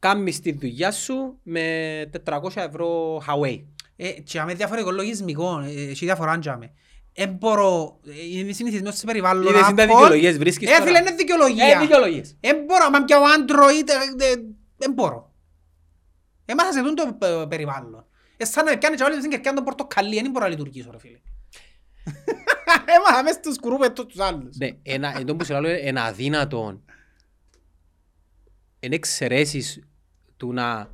Κάμεις 0.03 0.39
τη 0.39 0.51
δουλειά 0.51 0.91
σου 0.91 1.39
με 1.43 1.61
400 2.25 2.55
ευρώ 2.55 3.17
Huawei. 3.27 3.63
Ε, 3.95 4.11
και 4.11 4.43
με 4.43 4.53
διαφορετικό 4.53 4.91
λογισμικό, 4.91 5.59
ε, 5.59 5.89
έχει 5.89 6.05
διαφορά 6.05 6.39
τζάμε. 6.39 6.73
Ε, 7.13 7.27
μπορώ, 7.27 7.99
ε, 8.07 8.37
είναι 8.37 8.51
συνηθισμένος 8.51 8.97
σε 8.97 9.05
περιβάλλον 9.05 9.43
Είδες, 9.47 9.67
είναι 9.67 9.75
τα 9.75 9.83
Apple. 9.83 9.87
δικαιολογίες, 9.87 10.37
βρίσκεις 10.37 10.69
Ε, 10.69 10.71
τώρα. 10.71 10.85
φίλε, 10.85 10.99
είναι 10.99 11.11
δικαιολογία. 11.11 11.65
Ε, 11.65 11.79
δικαιολογίες. 11.79 12.37
Ε, 12.39 12.53
μπορώ, 12.53 12.89
μα 12.89 13.03
πιάω 13.03 13.21
Android, 13.37 13.87
ε, 14.19 14.25
ε, 14.25 14.33
δεν 14.77 14.91
μπορώ. 14.93 15.31
Έμαθα 16.45 16.71
σε 16.71 16.81
τούτο 16.83 17.17
ε, 17.41 17.45
περιβάλλον. 17.45 18.05
Ε, 18.37 18.45
σαν 18.45 18.65
να 18.65 18.77
πιάνει 18.77 18.95
και 18.95 19.03
όλοι 19.03 19.17
στην 19.17 19.29
κερκιά 19.29 19.53
τον 19.53 19.63
πορτοκαλί, 19.63 20.21
δεν 20.21 20.31
μπορώ 20.31 20.45
να 20.45 20.51
λειτουργήσω, 20.51 20.91
ρε 20.91 20.99
φίλε. 20.99 21.19
Έμαθα 22.95 23.23
μες 23.23 23.33
στους 23.33 23.57
κουρούπες 23.59 23.91
τους 23.93 24.19
άλλους. 24.19 24.57
Ναι, 24.57 24.69
ένα, 24.83 25.15
εν 25.17 25.25
τω 25.25 25.35
που 25.35 25.43
σε 25.43 25.59
λέω, 25.59 25.75
είναι 25.87 26.01
αδύνατο. 26.01 26.81
Είναι 28.79 28.95
εξαιρέσεις 28.95 29.79
του 30.37 30.53
να 30.53 30.89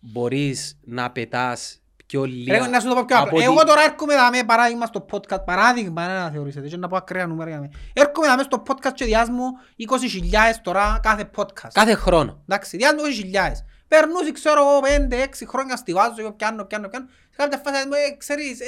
μπορείς 0.00 0.78
να 0.84 1.10
πετάς 1.10 1.80
πιο 2.06 2.24
λίγα. 2.24 2.58
Ρε, 2.58 2.66
να 2.66 2.80
σου 2.80 2.88
το 2.88 2.94
πω 2.94 3.04
πιο 3.04 3.16
από 3.16 3.26
απλά. 3.26 3.38
τη- 3.38 3.44
Εγώ 3.44 3.64
τώρα 3.64 3.82
έρχομαι 3.82 4.14
δάμε 4.14 4.44
παράδειγμα 4.46 4.86
στο 4.86 5.06
podcast, 5.12 5.44
παράδειγμα 5.44 6.06
να 6.06 6.30
θεωρήσετε, 6.30 6.68
και 6.68 6.76
να 6.76 6.88
πω 6.88 6.96
ακραία 6.96 7.26
νούμερα 7.26 7.50
για 7.50 7.60
μένα. 7.60 7.72
Έρχομαι 7.92 8.26
δάμε 8.26 8.42
στο 8.42 8.62
podcast 8.66 8.92
και 8.94 9.04
διάσμου 9.04 9.42
20.000 9.76 10.60
τώρα 10.62 11.00
κάθε 11.02 11.30
podcast. 11.36 11.68
Κάθε 11.72 11.94
χρόνο. 11.94 12.42
Εντάξει, 12.48 12.76
διάσμου 12.76 13.00
20.000. 13.04 13.52
Περνούσε, 13.88 14.32
ξέρω 14.32 14.60
εγώ, 14.60 14.80
5-6 14.80 15.46
χρόνια 15.46 15.76
στιβάζω, 15.76 16.14
εγώ 16.18 16.32
πιάνω, 16.32 16.64
πιάνω, 16.64 16.88
πιάνω. 16.88 17.06
Σε 17.30 17.36
κάποια 17.36 17.58
φάση, 17.64 17.86
μου, 17.86 17.92
ε, 17.94 18.16
ξέρεις, 18.16 18.60
ε, 18.60 18.64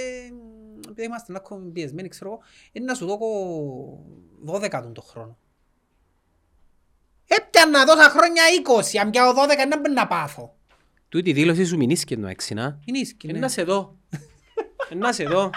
επειδή 0.88 1.06
είμαστε 1.06 1.32
ακόμη 1.36 1.70
πιεσμένοι, 1.70 2.08
ξέρω 2.08 2.30
εγώ, 2.30 2.40
είναι 2.72 2.84
να 2.84 2.94
σου 2.94 3.06
δω 3.06 3.18
12 4.44 4.82
τον 4.82 4.92
το 4.92 5.00
χρόνο. 5.02 5.38
Έπιανα 7.36 7.84
τόσα 7.84 8.08
χρόνια 8.10 8.42
20, 8.94 8.98
αν 9.02 9.10
πιάω 9.10 9.32
12 9.32 9.36
να 9.68 9.80
μπει 9.80 9.90
να 9.90 10.06
πάθω. 10.06 10.54
Τούτη 11.08 11.30
η 11.30 11.32
δήλωση 11.32 11.64
σου 11.64 11.76
μηνύσκει 11.76 12.12
εννοώ 12.12 12.28
έξι, 12.30 12.54
να. 12.54 12.78
Είναι 12.84 12.98
ίσκη, 12.98 13.26
Είναι 13.28 13.32
ναι. 13.38 13.44
να 13.44 13.48
σε 13.48 13.62
δω. 13.62 13.96
Είναι 14.92 15.00
να 15.06 15.12
σε 15.12 15.24
δω. 15.24 15.50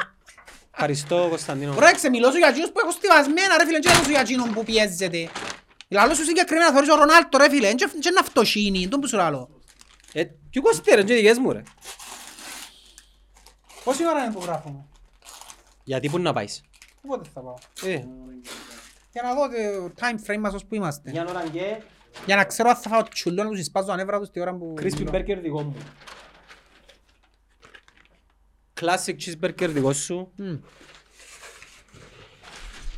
Ευχαριστώ, 0.72 1.26
Κωνσταντίνο. 1.30 1.74
Πρόεξε, 1.76 2.10
μιλώ 2.10 2.32
σου 2.32 2.38
για 2.38 2.48
εκείνους 2.48 2.70
που 2.72 2.80
έχω 2.80 2.92
στιβασμένα 2.92 3.58
ρε 3.58 3.66
φίλε, 3.66 3.80
δεν 3.80 4.04
σου 4.04 4.10
για 4.10 4.20
εκείνον 4.20 4.54
που 4.54 4.64
πιέζεται. 4.64 5.30
Λαλό 5.88 6.14
σου 6.14 6.24
συγκεκριμένα 6.24 6.72
θωρείς 6.74 6.90
ο 6.90 6.96
Ρονάλτο 6.96 7.38
ρε 7.38 7.50
φίλε, 7.50 7.68
δεν 7.68 7.78
είναι 7.78 8.20
αυτοσύνη, 8.20 8.88
τον 8.88 9.00
που 9.00 9.08
σου 9.08 9.16
λαλώ. 9.16 9.50
Ε, 10.14 10.24
κι 10.24 10.58
εγώ 10.58 10.74
στέρε, 10.74 11.04
και 11.04 11.14
δικές 11.14 11.38
μου, 11.38 11.52
ρε. 11.52 11.64
Πόση 13.84 14.08
ώρα 14.08 14.24
είναι 14.24 14.34
που 14.34 14.40
γράφω 14.44 14.70
μου, 14.70 14.90
Γιατί 15.84 16.10
πού 16.10 16.20
να 16.20 16.34
πάεις. 16.34 16.62
πότε 17.08 17.30
θα 17.34 17.42
πάω; 17.42 17.54
Ε, 17.84 18.04
Για 19.16 19.24
να 19.24 19.34
δω 19.34 19.48
το 19.48 19.94
time 20.00 20.30
frame 20.30 20.40
μας 20.40 20.54
ως 20.54 20.66
που 20.66 20.76
είμαστε. 20.76 21.12
μια 21.12 21.26
ώρα 21.28 21.48
και 21.50 21.82
Για 22.26 22.36
να 22.36 22.46
ξέρω 22.46 22.70
αν 22.70 22.76
θα 22.76 22.90
φάω 22.90 23.04
τσουλό 23.04 23.44
να 23.44 23.50
τους 23.50 23.60
εισπάζω 23.60 23.92
ανέβρα 23.92 24.20
τους 24.20 24.30
τη 24.30 24.40
ώρα 24.40 24.54
που... 24.56 24.74
crispy 24.82 25.10
burger 25.10 25.38
δικό 25.42 25.62
μου. 25.64 25.76
Classic 28.82 29.16
cheeseburger 29.20 29.68
δικό 29.70 29.94
σου. 29.94 30.32
Μμ. 30.36 30.56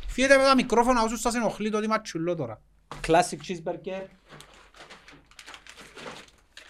Φύγετε 0.08 0.36
με 0.36 0.42
τα 0.42 0.54
μικρόφωνα 0.54 1.02
όσους 1.02 1.20
σας 1.20 1.34
ενοχλεί 1.34 1.70
το 1.70 1.76
ότι 1.76 1.86
είμαι 1.86 2.00
τσουλό 2.00 2.34
τώρα. 2.34 2.60
Classic 3.06 3.36
cheeseburger. 3.46 4.02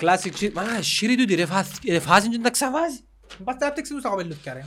Classic 0.01 0.33
cheese... 0.41 0.53
Μα, 0.53 0.83
σύρι 0.83 1.16
του 1.16 1.25
τη 1.25 1.35
ρε 1.35 1.47
φάση- 1.47 1.91
ρε 1.91 1.99
φάση 2.01 2.29
και 2.29 2.39
τα 2.39 2.51
ξαβάζει. 2.51 3.01
Πάστε 3.45 3.65
να 3.65 3.70
πτύξετε 3.73 3.95
τους 3.95 4.03
τα 4.05 4.09
κοπελούθια 4.11 4.53
ρε. 4.53 4.65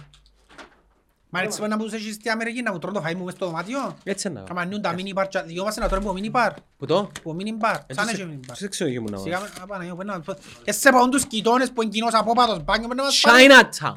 Μα 1.33 1.41
έτσι 1.41 1.61
να 1.67 1.77
μου 1.77 1.83
τους 1.83 1.93
έχεις 1.93 2.13
στην 2.13 2.31
Αμερική 2.31 2.61
να 2.61 2.71
μου 2.71 2.79
τρώνε 2.79 2.99
το 2.99 3.05
φαΐ 3.07 3.15
μου 3.15 3.23
μες 3.23 3.33
στο 3.33 3.45
δωμάτιο. 3.45 3.97
Έτσι 4.03 4.29
να. 4.29 4.43
Άμα 4.49 4.65
νιούν 4.65 4.81
τα 4.81 4.95
mini 4.97 5.19
bar, 5.21 5.25
και 5.29 5.39
δικαιούμαστε 5.45 5.81
να 5.81 5.87
τρώμε 5.87 6.09
από 6.09 6.19
mini 6.21 6.31
bar. 6.31 6.51
Που 6.77 6.85
το; 6.85 6.97
Από 7.19 7.35
mini 7.39 7.65
bar, 7.65 7.75
σαν 7.87 8.07
έχει 8.07 8.27
mini 8.31 8.49
bar. 8.51 8.53
Σε 8.55 8.67
ξέρω 8.67 8.89
να 9.09 9.17
Σιγά 9.17 9.39
βάζω. 9.39 9.51
με- 9.55 9.61
Απαναγιώ, 9.63 9.95
πού 9.95 10.03
να- 10.03 10.21
Εσύ 10.63 10.79
σε 10.79 10.91
παούν 10.91 11.09
τους 11.09 11.25
κοιτώνες 11.25 11.71
που 11.71 11.81
είναι 11.81 11.91
κοινός 11.91 12.13
απόπατος 12.13 12.63
μπάνιο, 12.63 12.87
πρέπει 12.87 12.95
να 12.95 13.03
μας 13.03 13.19
πάρει. 13.21 13.45
Chinatown. 13.49 13.95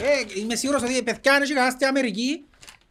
Ε, 0.00 0.40
είμαι 0.40 0.54
σίγουρος 0.54 0.82
ότι 0.82 1.02
παιδιά 1.02 1.34
αν 1.34 1.42
έχει 1.42 1.52
κανένα 1.52 1.72
στην 1.72 1.86
Αμερική 1.86 2.44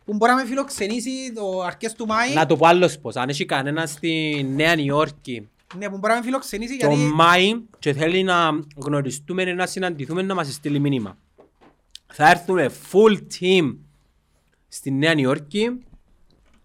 που 0.05 0.13
μπορεί 0.13 0.31
να 0.31 0.37
με 0.37 0.45
φιλοξενήσει 0.45 1.33
το 1.35 1.61
αρχές 1.61 1.93
του 1.93 2.05
Μάη. 2.05 2.33
Να 2.33 2.45
το 2.45 2.57
πω 2.57 2.67
άλλος 2.67 2.99
πως, 2.99 3.15
αν 3.15 3.29
έχει 3.29 3.45
κανένα 3.45 3.85
στη 3.85 4.45
Νέα 4.55 4.75
Νιόρκη 4.75 5.49
Ναι, 5.77 5.89
που 5.89 5.97
μπορεί 5.97 6.13
να 6.13 6.19
με 6.19 6.25
φιλοξενήσει 6.25 6.77
το 6.77 6.87
γιατί... 6.87 7.01
Μάη 7.03 7.61
και 7.79 7.93
θέλει 7.93 8.23
να 8.23 8.49
γνωριστούμε, 8.75 9.43
να 9.53 9.65
συναντηθούμε, 9.65 10.21
να 10.21 10.33
μας 10.35 10.53
στείλει 10.53 10.79
μήνυμα. 10.79 11.17
Θα 12.13 12.29
έρθουμε 12.29 12.71
full 12.91 13.17
team 13.39 13.77
στη 14.67 14.91
Νέα 14.91 15.13
Νιόρκη. 15.13 15.85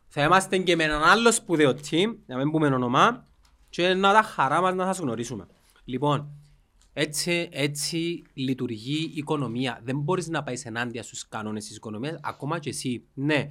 Θα 0.08 0.22
είμαστε 0.22 0.58
και 0.58 0.76
με 0.76 0.84
έναν 0.84 1.02
άλλο 1.02 1.32
σπουδαίο 1.32 1.70
team, 1.90 2.16
να 2.26 2.36
μην 2.36 2.50
πούμε 2.50 2.66
όνομα, 2.66 3.26
και 3.68 3.94
να 3.94 4.12
τα 4.12 4.22
χαρά 4.22 4.60
μας 4.60 4.74
να 4.74 4.84
σας 4.84 4.98
γνωρίσουμε. 4.98 5.46
Λοιπόν, 5.84 6.28
έτσι, 6.92 7.48
έτσι 7.52 8.22
λειτουργεί 8.34 9.04
η 9.04 9.16
οικονομία. 9.16 9.80
Δεν 9.84 9.98
μπορείς 9.98 10.28
να 10.28 10.42
πάεις 10.42 10.64
ενάντια 10.64 11.02
στους 11.02 11.28
κανόνες 11.28 11.66
της 11.66 11.76
οικονομίας, 11.76 12.18
ακόμα 12.22 12.58
και 12.58 12.68
εσύ. 12.68 13.04
Ναι, 13.14 13.46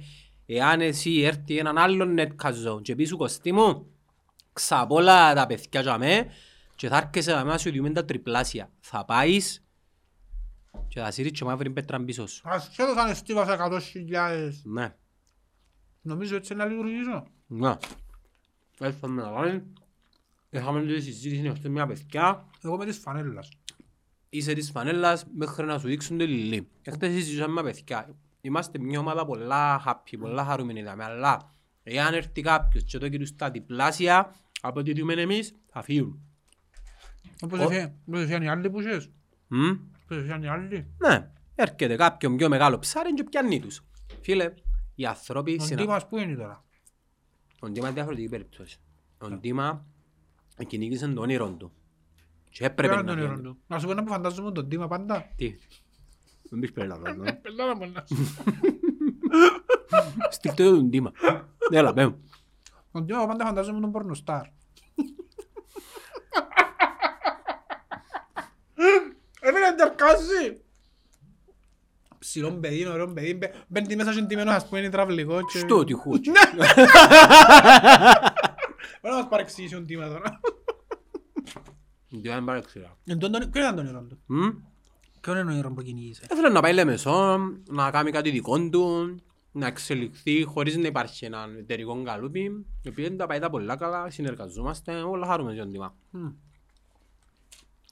εάν 0.46 0.80
εσύ 0.80 1.20
έρθει 1.20 1.58
έναν 1.58 1.78
άλλον 1.78 2.16
netcast 2.18 2.82
και 2.82 2.94
πει 2.94 3.04
σου 3.04 3.16
κοστί 3.16 3.52
μου, 3.52 3.86
ξαπόλα 4.52 5.34
τα 5.34 5.46
παιδιά 5.46 5.80
για 5.80 5.98
με 5.98 6.26
και 6.74 6.88
θα 6.88 6.96
έρχεσαι 6.96 7.34
να 7.34 7.44
μας 7.44 7.60
σου 7.60 7.70
διούμε 7.70 7.90
τα 7.90 8.04
τριπλάσια. 8.04 8.70
Θα 8.80 9.04
πάεις 9.04 9.65
και 10.88 11.00
θα 11.00 11.10
σύρεις 11.10 11.30
και 11.38 11.44
μαύρη 11.44 11.70
πέτρα 11.70 12.00
πίσω 12.04 12.26
σου. 12.26 12.42
Ασχέτως 12.48 12.96
αν 12.96 13.10
εστίβασα 13.10 13.52
100.000, 13.52 14.50
Ναι. 14.64 14.94
νομίζω 16.02 16.36
έτσι 16.36 16.54
να 16.54 16.64
λειτουργήσω. 16.64 17.26
Ναι. 17.46 17.76
Έτσι 18.80 18.98
θα 19.00 19.08
με 19.08 19.22
να 19.22 19.30
κάνει. 19.30 19.62
Είχαμε 20.50 20.82
τη 20.86 21.00
συζήτηση 21.00 21.52
με 21.62 21.68
μια 21.68 21.86
παιδιά. 21.86 22.46
Εγώ 22.62 22.76
με 22.76 22.84
της 22.84 22.98
φανέλλας. 22.98 23.48
Είσαι 24.28 24.52
της 24.52 24.70
φανέλας 24.70 25.24
μέχρι 25.34 25.66
να 25.66 25.78
σου 25.78 25.86
δείξουν 25.86 26.18
το 26.18 26.24
λιλί. 26.24 26.68
Εχθές 26.82 27.12
συζητήσαμε 27.12 27.52
με 27.52 27.70
παιδιά. 27.70 28.16
Είμαστε 28.40 28.78
μια 28.78 28.98
ομάδα 28.98 29.24
πολλά 29.26 29.82
happy, 29.86 30.16
πολλά 30.20 30.44
χαρούμενοι 30.44 30.82
δάμε, 30.82 31.04
αλλά 31.04 31.50
εάν 31.82 32.14
έρθει 32.14 32.40
κάποιος 32.40 32.84
και 32.84 32.98
το 32.98 33.08
κύριο 33.08 33.26
στα 33.26 33.50
διπλάσια 33.50 34.34
από 34.60 34.80
ό,τι 34.80 34.92
δούμε 35.00 35.12
εμείς, 35.12 35.54
θα 35.66 35.82
φύγουν. 35.82 36.20
Όπως 37.42 37.58
Ο- 37.58 37.62
έφυγε- 37.62 37.92
όπως 38.06 38.20
έφυγαν 38.20 38.42
οι 38.42 38.48
άλλοι 38.48 38.70
που 38.70 38.80
είχες. 38.80 39.10
Μμ. 40.08 40.14
Όπως 40.14 40.16
έφυγαν 40.16 40.42
οι 40.42 40.48
άλλοι. 40.48 40.86
Ναι, 40.98 41.30
έρχεται 41.54 41.96
κάποιον 41.96 42.36
πιο 42.36 42.48
μεγάλο 42.48 42.78
ψάρι 42.78 43.14
και 43.14 43.24
πιάνει 43.24 43.60
τους. 43.60 43.80
Φίλε, 44.22 44.54
οι 44.94 45.06
άνθρωποι... 45.06 45.56
Ο 45.60 45.64
συνα- 45.64 45.80
Ντίμας 45.82 46.08
που 46.08 46.16
είναι 46.18 46.34
τώρα; 46.34 46.64
Ο 47.60 47.66
Ντίμας 47.68 47.86
είναι 47.88 47.92
διαφορετική 47.94 48.28
περίπτωση. 48.28 48.78
Ο 49.18 49.28
Ντίμα 49.28 49.86
κυνήγησε 50.66 51.08
το 51.08 51.20
όνειρο 51.20 51.50
του. 51.50 51.72
Και 52.50 52.64
έπρεπε 52.64 52.92
Ποιο 52.94 53.02
να 53.02 53.12
είναι 53.12 53.20
το 53.20 53.26
κάνει. 53.26 53.38
όνειρο 53.38 53.50
του; 53.52 53.58
Να 53.66 53.78
σου 53.78 53.86
πω 53.86 53.94
να 53.94 54.02
που 54.02 54.08
φαντάζομαι 54.10 54.52
τον 54.52 54.66
Ντίμα 54.66 54.86
πάντα. 54.88 55.28
Τι; 55.36 55.56
Δεν 56.50 56.58
πεις 56.60 56.72
πέρα 56.72 56.98
να 56.98 57.12
δω. 57.12 57.24
Πελάρα 57.42 57.76
μου 57.76 57.90
να 57.92 58.04
Στείλτε 60.30 60.64
το 60.64 60.70
τον 60.76 60.88
Ντίμα. 60.88 61.12
Έλα, 61.70 61.92
πέ 61.92 62.06
μου. 62.06 62.22
Τον 62.92 63.04
Ντίμα 63.04 63.18
εγώ 63.18 63.26
πάντα 63.28 63.44
φαντάζομαι 63.46 63.80
τον 63.80 63.92
πορνοστάρ. 63.92 64.46
Έφυγε 70.12 70.34
εντερκάζει. 70.36 70.60
Ψηλό 72.18 72.52
παιδί, 72.52 72.86
ωραίο 72.86 73.12
παιδί. 73.12 73.34
μπαι- 73.34 73.54
Μπαίνει 73.68 73.96
μέσα 73.96 74.12
και 74.12 74.18
εντυμένος 74.18 74.54
ας 74.54 74.66
πούμε 74.68 74.80
είναι 74.80 74.88
τραυλικό. 74.90 75.40
και- 75.44 75.58
Στο 75.58 75.84
τυχούτσι. 75.84 76.30
Μπορεί 79.02 79.14
να 79.14 79.20
μας 79.20 79.28
παρεξηγήσει 79.28 79.74
ο 79.74 79.80
Ντίμα 79.80 80.08
τώρα. 80.08 80.40
Ντίμα 82.20 82.34
είναι 82.36 82.44
παρεξήρα. 82.44 82.96
Εν 83.06 83.18
τόν 83.18 83.32
τον- 83.32 83.50
Ποιο 83.50 83.60
ήταν 83.62 83.74
το 83.74 83.80
όνειρο 83.80 84.02
του. 84.02 84.18
Μμ; 84.26 84.48
Ποιο 85.20 85.32
είναι 85.32 85.42
το 85.44 85.50
όνειρο 85.50 85.72
που 85.72 85.82
κυνήγησε. 85.82 86.26
Έθελε 86.30 86.48
να 86.48 86.60
πάει 86.60 86.72
λεμεσό, 86.72 87.38
να 87.68 87.90
κάνει 87.90 88.10
κάτι 88.10 88.30
δικό 88.30 88.68
του, 88.68 89.16
να 89.52 89.66
εξελιχθεί 89.66 90.42
χωρίς 90.44 90.76
να 90.76 90.86
υπάρχει 90.86 91.24
ένα 91.24 91.46
εταιρικό 91.58 92.02
καλούπι. 92.02 92.66
Επειδή 92.82 93.16
τα 93.16 93.26
πάει 93.26 93.38
τα 93.38 93.50
πολλά 93.50 93.76
καλά, 93.76 94.10
συνεργαζόμαστε, 94.10 94.92
όλα 94.94 95.26
χαρούμε 95.26 95.52
για 95.52 95.62
τον 95.62 95.72
Ντίμα. 95.72 95.94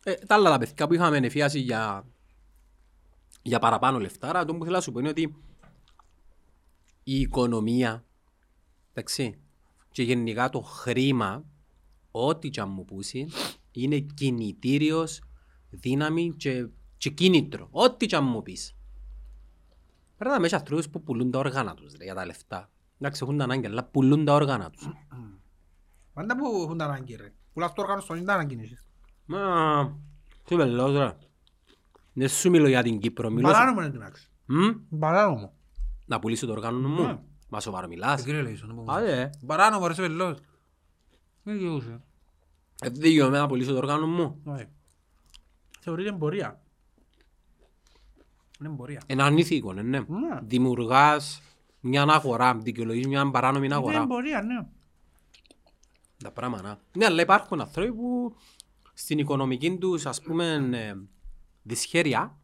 Μμ. 0.07 0.11
Ε, 0.11 0.15
τα 0.15 0.35
άλλα 0.35 0.51
τα 0.51 0.59
παιδιά 0.59 0.87
που 0.87 0.95
είχαμε 0.95 1.17
εφίαση 1.17 1.59
για, 1.59 2.07
για 3.43 3.59
παραπάνω 3.59 3.99
λεφτά, 3.99 4.45
το 4.45 4.55
που 4.55 4.65
θέλω 4.65 4.77
να 4.77 4.83
σου 4.83 4.93
πω 4.93 4.99
είναι 4.99 5.09
ότι 5.09 5.35
η 7.03 7.21
οικονομία, 7.21 8.05
εντάξει, 8.93 9.39
και 9.91 10.03
γενικά 10.03 10.49
το 10.49 10.61
χρήμα, 10.61 11.45
ό,τι 12.11 12.51
και 12.51 12.61
αν 12.61 12.69
μου 12.69 12.85
πούσει, 12.85 13.29
είναι 13.71 13.99
κινητήριος 13.99 15.23
δύναμη 15.71 16.35
και, 16.37 16.69
και 16.97 17.11
κίνητρο. 17.11 17.69
Ό,τι 17.71 18.07
και 18.07 18.17
αν 18.17 18.25
μου 18.25 18.43
πεις. 18.43 18.77
Πρέπει 20.17 20.35
να 20.35 20.41
μέσα 20.41 20.57
ανθρώπους 20.57 20.89
που 20.89 21.03
πουλούν 21.03 21.31
τα 21.31 21.39
όργανα 21.39 21.75
τους 21.75 21.93
ρε, 21.97 22.05
για 22.05 22.15
τα 22.15 22.27
λεφτά. 22.27 22.71
Εντάξει, 22.99 23.21
έχουν 23.25 23.39
τα 23.39 23.45
ανάγκη, 23.45 23.67
αλλά 23.67 23.85
πουλούν 23.85 24.25
τα 24.25 24.33
όργανα 24.33 24.71
τους. 24.71 24.89
Πάντα 26.13 26.37
που 26.37 26.63
έχουν 26.63 26.79
τα 26.79 26.85
ανάγκη 26.85 27.15
ρε. 27.15 27.33
Πουλάς 27.53 27.73
το 27.73 27.83
όργανο 27.83 28.01
στον 28.01 28.17
είναι 28.17 28.33
ανάγκη 28.33 28.59
έχεις. 28.61 28.84
Μα, 29.27 29.99
τι 30.45 30.57
με 30.57 30.65
λέω 30.65 30.87
τώρα. 30.93 31.19
Δεν 32.13 32.29
σου 32.29 32.51
μιλώ 32.51 32.69
για 32.69 32.83
την 32.83 32.99
Κύπρο, 32.99 33.31
μιλώ... 33.31 33.47
σε- 33.49 33.53
Παράνομο 33.55 33.81
είναι 33.81 33.91
την 33.91 34.03
άξη. 34.03 34.29
Μμ, 34.47 34.99
Παράνομο. 34.99 35.53
Να 36.07 36.19
πουλήσω 36.19 36.47
το 36.47 36.53
όργανο 36.53 36.79
Ναι. 36.79 36.89
μου. 36.89 37.25
Μα 37.49 37.61
σοβαρό 37.61 37.89
μιλάς. 37.89 38.23
Κύριε 38.25 38.43
Λέησον, 38.43 38.69
να 38.69 38.75
πούμε. 38.75 38.93
Άντε, 38.95 39.31
Παράνομο 39.47 39.87
ρε 39.87 39.95
σε 39.95 40.03
βελός. 40.03 40.39
Δεν 41.43 41.55
δικαιούσε. 41.55 42.01
ε, 42.81 42.89
δικαιούμαι 42.89 43.39
να 43.39 43.47
πουλήσω 43.47 43.71
το 43.73 43.77
όργανο 43.77 44.07
μου. 44.07 44.41
Όχι. 44.45 44.69
Θεωρείται 45.81 46.09
εμπορία. 46.09 46.61
Είναι 48.61 48.69
εμπορία. 48.69 49.03
Είναι 49.07 49.23
ανήθικο, 49.23 49.73
ναι, 49.73 49.83
ναι. 49.83 49.99
Ναι. 49.99 50.39
Δημιουργάς 50.43 51.43
μια 51.81 52.03
αγορά, 52.03 52.55
δικαιολογείς 52.57 53.07
μια 53.07 53.31
παράνομη 53.31 53.67
Είναι 53.67 53.75
αγορά. 53.75 54.01
εμπορία, 54.03 54.43
ναι. 54.43 54.67
Τα 56.25 56.31
πράγματα. 56.31 56.81
Ναι, 56.97 57.05
αλλά 57.05 57.23
υπάρχουν 57.23 57.61
άνθρωποι 57.61 57.93
που 57.93 58.35
στην 58.95 59.19
οικονομική 59.19 59.77
τους, 59.79 60.07
ας 60.07 60.23
πούμε, 60.23 60.69
ε, 60.73 60.95
δυσχέρεια, 61.62 62.39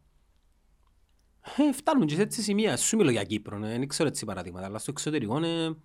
ε, 1.57 1.73
φτάνουν 1.73 2.07
και 2.07 2.15
σε 2.15 2.21
έτσι 2.21 2.41
σημεία. 2.41 2.77
Σου 2.77 2.97
μιλώ 2.97 3.11
για 3.11 3.23
Κύπρο, 3.23 3.57
ε, 3.57 3.59
δεν 3.59 3.87
ξέρω 3.87 4.09
έτσι 4.09 4.25
παραδείγματα, 4.25 4.65
αλλά 4.65 4.79
στο 4.79 4.91
εξωτερικό 4.91 5.37
είναι 5.37 5.75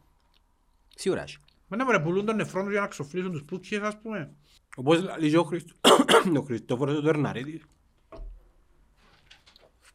σίγουρα 0.94 1.22
έχει. 1.22 1.36
Μα 1.68 1.76
ναι, 1.76 1.84
μωρέ, 1.84 2.00
πουλούν 2.00 2.26
τον 2.26 2.36
νεφρό 2.36 2.62
τους 2.62 2.70
για 2.70 2.80
να 2.80 2.86
ξοφλήσουν 2.86 3.32
τους 3.32 3.44
πούτσιες, 3.44 3.80
ας 3.82 4.00
πούμε. 4.00 4.34
Όπως 4.76 5.02
λέει 5.18 5.30
και 5.30 5.38
ο 5.38 5.44
Χριστ- 5.44 5.86
ο 6.40 6.42
Χριστόφορος 6.42 6.96
ο 6.96 7.02
Τερναρίδης. 7.02 7.62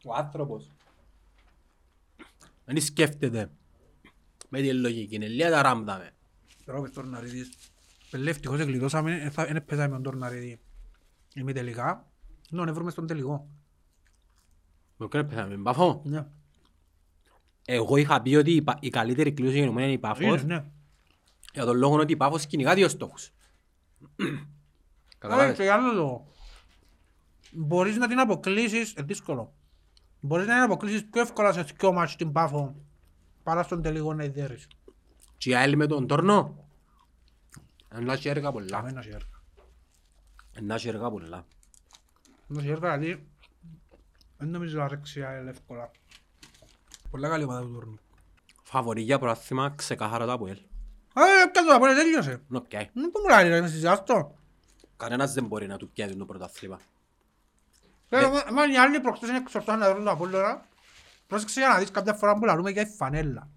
Ο 0.04 0.14
άνθρωπος. 0.14 0.70
Δεν 2.64 2.80
σκέφτεται 2.80 3.50
με 4.48 4.60
τη 4.60 4.72
λογική, 4.72 5.14
είναι 5.14 5.28
λίγα 5.28 5.50
τα 5.50 5.62
ράμπτα 5.62 5.98
με. 5.98 6.14
Τώρα 6.64 6.80
πες 6.80 6.90
τον 6.90 7.08
Ναρίδης. 7.08 7.48
Πελέ, 7.48 7.71
ευτυχώς 8.12 8.60
εγκλειδώσαμε, 8.60 9.30
δεν 9.34 9.56
έπαιζαμε 9.56 9.96
με 9.96 10.02
τον 10.02 10.18
Ναρίδη. 10.18 10.60
Είμαι 11.34 11.52
τελικά. 11.52 12.06
Ναι, 12.50 12.64
να 12.64 12.72
βρούμε 12.72 12.90
στον 12.90 13.06
τελικό. 13.06 13.48
Με 14.96 15.08
ποιον 15.08 15.24
έπαιζαμε, 15.24 15.56
με 15.56 15.62
Πάφο. 15.62 16.02
Ναι. 16.04 16.26
Εγώ 17.64 17.96
είχα 17.96 18.22
πει 18.22 18.34
ότι 18.34 18.52
η 18.52 18.62
Πα- 18.62 18.78
η 18.80 18.88
καλύτερη 18.90 19.32
κλήρωση 19.32 19.56
για 19.56 19.66
είναι 19.66 19.92
η 19.92 19.98
Πάφος, 19.98 20.24
Είναι, 20.24 20.42
ναι. 20.42 20.64
για 21.52 21.64
τον 21.64 21.76
λόγο 21.76 21.94
ότι 21.96 22.12
η 22.12 22.16
Πάφος 22.16 22.46
κυνηγά 22.46 22.74
δύο 22.74 22.88
στόχους. 22.88 23.30
Άρα 24.20 24.38
Καταλάβες. 25.18 25.56
και 25.56 25.62
για 25.62 25.74
άλλο 25.74 25.92
λόγο. 25.92 26.26
Μπορείς 27.52 27.96
να 27.96 28.08
την 28.08 28.18
αποκλείσεις, 28.18 28.94
ε, 28.96 29.02
δύσκολο. 29.02 29.52
Μπορείς 30.20 30.46
να 30.46 30.52
την 30.54 30.62
αποκλείσεις 30.62 31.06
πιο 31.08 31.20
εύκολα 31.20 31.52
σε 31.52 31.62
δυο 31.62 31.92
μάτς 31.92 32.16
την 32.16 32.32
Πάφο 32.32 32.74
παρά 33.42 33.62
στον 33.62 33.82
τελικό 33.82 34.14
να 34.14 34.24
ιδέρεις. 34.24 34.66
Και 35.36 35.50
η 35.50 35.54
άλλη 35.54 35.76
με 35.76 35.86
τον 35.86 36.06
Τόρνο. 36.06 36.61
Ένα 37.94 38.12
έχει 38.12 38.28
έργα 38.28 38.52
πολλά. 38.52 38.76
Καμένα 38.76 39.02
σε 39.02 39.08
έργα. 39.08 39.40
Ένα 40.52 40.74
έχει 40.74 40.88
έργα 40.88 41.10
πολλά. 41.10 41.44
Να 42.46 42.60
σε 42.60 42.68
έργα 42.68 42.98
δηλαδή, 42.98 43.26
δεν 44.38 44.48
νομίζω 44.48 44.78
να 44.78 44.88
ρέξει 44.88 45.18
η 45.18 45.22
ΑΕΛ 45.22 45.46
εύκολα. 45.46 45.90
Πολλά 47.10 47.28
καλή 47.28 47.44
ομάδα 47.44 47.60
του 47.60 47.72
τουρνού. 47.72 47.98
Φαβορή 48.62 49.02
για 49.02 49.18
προάθλημα 49.18 49.70
ξεκάθαρα 49.76 50.26
το 50.26 50.32
Αποέλ. 50.32 50.58
Α, 51.14 51.22
ε, 51.24 51.46
πιάτο 51.52 51.68
το 51.68 51.74
Απόλλων, 51.74 51.94
τέλειωσε. 51.96 52.40
Να 52.48 52.60
πιάει. 52.60 52.90
Δεν 52.92 53.10
που 53.10 53.20
μου 53.22 53.28
λέει 53.40 53.48
ρε, 53.48 53.60
με 53.60 53.68
συζητάς 53.68 53.98
αυτό. 53.98 54.34
Κανένας 54.96 55.32
δεν 55.32 55.44
μπορεί 55.46 55.66
να 55.66 55.76
του 55.76 55.90
πιάσει 55.90 56.16
το 56.16 56.24
πρωτάθλημα. 56.24 56.80
Λέω, 58.08 58.30
μα- 58.30 58.44
Μα 58.52 58.66
οι 58.72 58.76
άλλοι 58.76 59.00
προχτές 59.00 59.28
είναι 59.28 59.38
εξορτός 59.38 59.76
να 59.78 59.94
δουν 59.94 60.04
το 60.04 60.10
Απόλλωνα. 60.10 60.66
Πρόσεξε 61.26 61.60
για 61.60 61.68
να 61.68 61.78
δεις 61.78 61.90
κάποια 61.90 62.14
φορά 62.14 62.34
που 62.38 62.44
λαλούμε 62.44 62.70
για 62.70 62.82
η 62.82 62.86
φανέλα. 62.86 63.48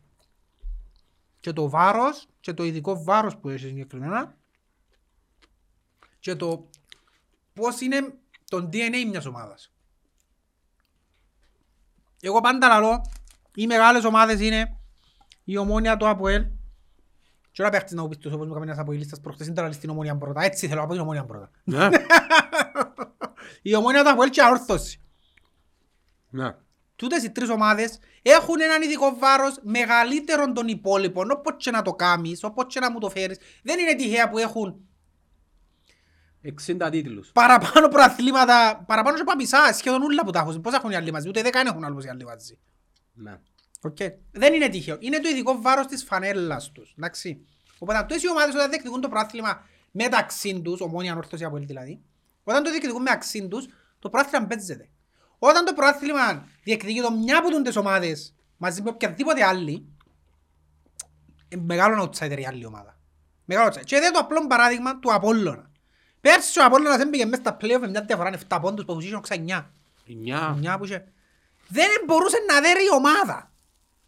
Και 1.46 1.54
το 1.54 1.70
βάρος, 1.70 2.28
και 2.40 2.54
το 2.54 2.64
ειδικό 2.64 3.04
βάρος 3.04 3.38
που 3.38 3.50
έχει 3.50 3.66
συγκεκριμένα. 3.66 4.36
Και 6.20 6.36
το 6.36 6.70
πώς 7.54 7.82
είναι 7.82 8.14
το 8.50 8.70
DNA 8.72 9.06
μιας 9.10 9.26
ομάδας. 9.26 9.72
Εγώ 12.22 12.42
πάντα 12.42 12.68
λαλώ, 12.68 13.12
οι 13.56 13.68
μεγάλες 13.68 14.04
ομάδες 14.04 14.40
είναι 14.40 14.78
η 15.44 15.58
Ομόνια, 15.58 15.98
το 15.98 16.10
ΑΠΟΕΛ. 16.10 16.46
Και 17.52 17.62
ώρα 17.62 17.72
παίχτης 17.72 17.94
να 17.94 18.02
μου 18.02 18.08
πεις 18.08 18.18
τους 18.18 18.34
όπως 18.34 18.46
μου 18.46 18.52
έκαμε 18.52 18.66
ένας 18.66 18.78
αποελίστας 18.78 19.20
προχτές, 19.20 19.48
είναι 19.48 19.56
τώρα 19.56 19.72
στην 19.72 19.90
Ομόνια 19.90 20.18
πρώτα. 20.18 20.44
Έτσι 20.44 20.68
θέλω 20.68 20.82
από 20.82 20.92
την 20.92 21.02
Ομόνια 21.02 21.26
πρώτα. 21.26 21.52
Ναι. 21.64 21.90
Η 23.62 23.76
Ομόνια, 23.76 24.04
το 24.04 24.10
ΑΠΟΕΛ 24.10 24.30
και 24.30 24.40
η 24.40 24.44
Αόρθωση. 24.44 25.02
Ναι. 26.30 26.56
Τούτες 26.96 27.24
οι 27.24 27.32
τρεις 27.32 27.50
ομάδες 27.50 28.00
έχουν 28.22 28.62
έναν 28.62 28.82
ειδικό 28.82 29.16
βάρος 29.20 29.60
μεγαλύτερον 29.62 30.54
των 30.54 30.68
υπόλοιπων, 30.68 31.32
όπως 31.32 31.54
και 31.58 31.72
να 31.72 31.82
το 31.82 31.94
κάνεις, 31.94 32.44
όπως 32.44 32.66
και 32.68 32.80
να 32.80 32.92
μου 32.92 33.00
το 33.00 33.10
φέρεις. 33.10 33.38
Δεν 33.64 33.80
είναι 33.80 33.96
τυχαία 33.96 34.30
που 34.30 34.38
έχουν 34.38 34.80
60 36.42 36.90
τίτλους. 36.92 37.30
παραπάνω 37.34 37.88
προαθλήματα, 37.88 38.84
παραπάνω 38.88 39.16
και 39.16 39.22
από 39.22 39.36
μισά, 39.36 39.74
σχεδόν 39.74 40.02
όλα 40.02 40.24
που 40.26 40.32
τα 40.32 40.40
έχουν. 40.40 40.62
Πώς 40.62 40.74
έχουν 40.74 40.92
οι 40.92 40.96
άλλοι 40.96 41.12
μαζί, 41.12 41.28
ούτε 41.28 41.42
δέκα 41.42 41.60
έχουν 41.60 41.84
άλλους 41.84 42.06
οι 42.06 42.10
άλλοι 42.10 42.24
μαζί. 42.24 42.60
Ναι. 43.14 43.40
Okay. 43.82 44.14
Δεν 44.32 44.54
είναι 44.54 44.70
τυχαίο. 44.70 44.98
Είναι 45.00 45.20
το 45.20 45.30
ειδικό 45.30 45.62
βάρος 45.62 45.86
της 45.86 46.04
φανέλας 46.04 46.72
τους. 46.72 46.94
Εντάξει. 46.98 47.46
Οπότε 47.80 47.98
αυτές 47.98 48.24
οι 48.24 48.30
ομάδες 48.30 48.56
όταν 48.56 48.70
διεκδικούν 48.70 49.02
το 49.02 49.10
πρόθλημα 49.10 49.66
μεταξύ 49.92 50.62
τους, 50.62 50.82
ομόνια 50.82 51.12
ανόρθωση 51.12 51.44
από 51.44 51.58
ελ 51.58 51.66
δηλαδή, 51.66 52.02
όταν 52.44 52.64
το 52.64 52.70
διεκδικούν 52.70 53.02
μεταξύ 53.02 53.48
τους, 53.48 53.68
το 54.00 54.10
πρόθλημα 54.10 54.46
παίζεται. 54.46 54.90
Όταν 55.40 55.66
το 55.66 55.74
πρόθλημα 55.74 56.48
διεκδικεί 56.64 57.02
το 57.02 57.12
μια 57.12 57.38
από 57.38 57.62
τις 57.62 57.76
ομάδες 57.76 58.34
μαζί 58.57 58.82
με 58.82 58.90
οποιαδήποτε 58.90 59.44
άλλη, 59.44 59.86
είναι 61.48 61.64
μεγάλο 61.66 62.03
outsider 62.03 62.38
η 62.40 62.45
άλλη 62.45 62.66
ομάδα. 62.66 62.98
Μεγάλο 63.45 63.70
outsider. 63.70 63.84
Και 63.86 63.95
εδώ 63.95 64.12
το 64.12 64.20
απλό 64.20 64.48
παράδειγμα 64.48 64.99
του 64.99 65.14
Απόλλωνα. 65.14 65.70
Πέρσι 66.22 66.60
ο 66.60 66.66
Απόλλωνας 66.66 66.99
έμπαιγε 66.99 67.26
μέσα 67.26 67.41
στα 67.41 67.57
play-off 67.62 67.80
με 67.80 67.88
μια 67.88 68.02
διαφορά 68.02 68.40
7 68.49 68.57
πόντους 68.62 68.86
που 68.86 68.99
είχε 68.99 69.20
9. 69.30 69.72
9. 70.07 70.56
Μια 70.57 70.78
που 70.78 70.86
είχε. 70.86 71.06
Δεν 71.68 71.90
μπορούσε 72.06 72.38
να 72.49 72.62
δέρει 72.62 72.84
η 72.84 72.95
ομάδα. 72.95 73.52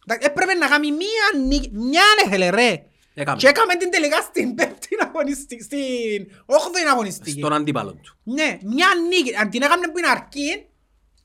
Εντάξει, 0.06 0.28
Έπρεπε 0.32 0.54
να 0.54 0.68
κάνει 0.68 0.92
μία 0.92 1.46
νίκη. 1.46 1.70
Μια 1.74 2.04
έθελε 2.26 2.50
ρε. 2.50 2.84
Έκαμε. 3.14 3.38
Και 3.38 3.48
έκαμε 3.48 3.76
την 3.76 3.90
τελικά 3.92 4.22
στην 4.22 4.56
πέμπτη 4.56 4.98
αγωνιστική, 5.08 5.64
στην 5.64 6.32
όγδοη 6.46 6.84
αγωνιστική. 6.92 7.40
Στον 7.40 7.54
αντίπαλο 7.54 7.94
του. 7.94 8.18
Ναι, 8.24 8.58
μια 8.64 8.88
νίκη. 9.10 9.36
Αν 9.36 9.50
την 9.50 9.62
έκαμε 9.62 9.88
που 9.88 9.98
είναι 9.98 10.08
αρκή, 10.08 10.67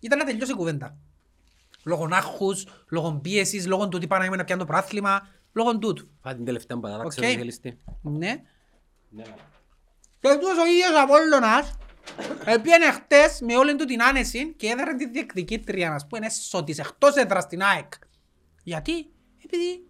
ήταν 0.02 0.18
να 0.18 0.24
τελειώσει 0.24 0.52
η 0.52 0.54
κουβέντα. 0.54 0.96
Λόγω 1.84 2.08
άγχους, 2.10 2.66
λόγω 2.88 3.12
πίεσης, 3.22 3.66
λόγω 3.66 3.84
του 3.84 3.92
ότι 3.94 4.06
πάνε 4.06 4.28
να 4.28 4.44
πιάνει 4.44 4.60
το 4.60 4.66
πρωτάθλημα, 4.66 5.28
λόγω 5.52 5.78
τούτου. 5.78 6.08
Φάει 6.22 6.34
την 6.34 6.44
τελευταία 6.44 6.78
πατάτα, 6.78 7.02
Οκ. 7.02 7.08
ξέρω 7.08 7.26
τι 7.26 7.36
θέλεις 7.36 7.60
τι. 7.60 7.72
Ναι. 8.02 8.42
Ναι. 9.08 9.22
Και 10.20 10.28
τούτος 10.28 10.58
ο 10.58 10.66
ίδιος 10.66 11.00
Απόλλωνας 11.02 11.76
έπιανε 12.44 12.92
χτες 12.92 13.40
με 13.40 13.56
όλη 13.56 13.76
του 13.76 13.84
την 13.84 14.02
άνεση 14.02 14.54
και 14.54 14.66
έδερε 14.66 14.94
τη 14.94 15.08
διεκδικήτρια 15.08 15.90
να 15.90 16.06
πούμε 16.06 16.26
έσω 16.26 16.64
της 16.64 16.78
εκτός 16.78 17.14
έδρας 17.14 17.42
στην 17.42 17.62
ΑΕΚ. 17.62 17.92
Γιατί; 18.62 19.10
Επειδή 19.44 19.86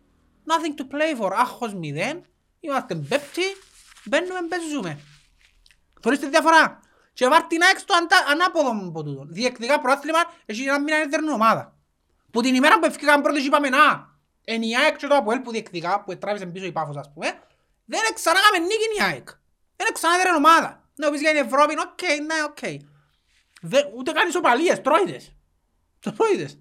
nothing 0.47 0.80
to 0.80 0.84
play 0.94 1.22
for, 1.22 1.32
άγχος 1.32 1.74
μηδέν, 1.74 2.24
είμαστε 2.60 2.94
πέπτοι, 2.94 3.43
μπαίνουμε, 4.05 4.40
παίζουμε. 4.48 4.98
Θωρείς 6.01 6.18
τη 6.18 6.28
διαφορά. 6.28 6.80
Και 7.12 7.28
βάρ 7.28 7.43
την 7.43 7.62
ΑΕΚ 7.62 7.78
στο 7.78 7.94
αντα- 7.94 8.26
ανάποδο 8.30 8.70
από 8.89 9.02
τούτο. 9.02 9.24
Διεκδικά 9.28 9.80
πρωτάθλημα, 9.81 10.19
έχει 10.47 10.62
ένα 10.62 10.80
μήνα 10.80 10.97
έδερνε 10.97 11.32
ομάδα. 11.32 11.76
Που 12.30 12.40
την 12.43 12.55
ημέρα 12.55 12.78
που 12.78 12.86
ευκήκαν 12.86 13.22
πρώτοι 13.22 13.40
και 13.40 13.47
είπαμε 13.47 13.68
να, 13.68 14.10
εν 14.44 14.62
η 14.62 14.76
ΑΕΚ 14.76 14.97
και 14.97 15.06
το 15.06 15.14
Αποέλ 15.16 15.39
που 15.40 15.51
διεκδικά, 15.51 16.02
που 16.02 16.18
τράβησε 16.18 16.47
πίσω 16.47 16.64
η 16.64 16.72
Πάφος 16.72 16.97
ας 16.97 17.10
πούμε, 17.14 17.43
δεν 17.84 18.01
ξανάκαμε 18.14 18.59
νίκη 18.59 18.98
η 18.98 19.02
ΑΕΚ. 19.02 19.28
Δεν 19.76 19.93
ξανάδερε 19.93 20.34
ομάδα. 20.34 20.89
Να 20.94 21.10
πεις 21.10 21.20
για 21.20 21.30
την 21.30 21.40
Ευρώπη, 21.44 21.74
οκ, 21.78 22.01
ναι, 22.02 22.43
οκ. 22.44 22.80
Δε- 23.62 23.84
Ούτε 23.97 24.12
καν 24.12 24.28
ισοπαλίες, 24.28 24.80
τρώει 24.81 25.10
τες. 25.10 25.35
Τρώει 26.01 26.33
τες. 26.33 26.59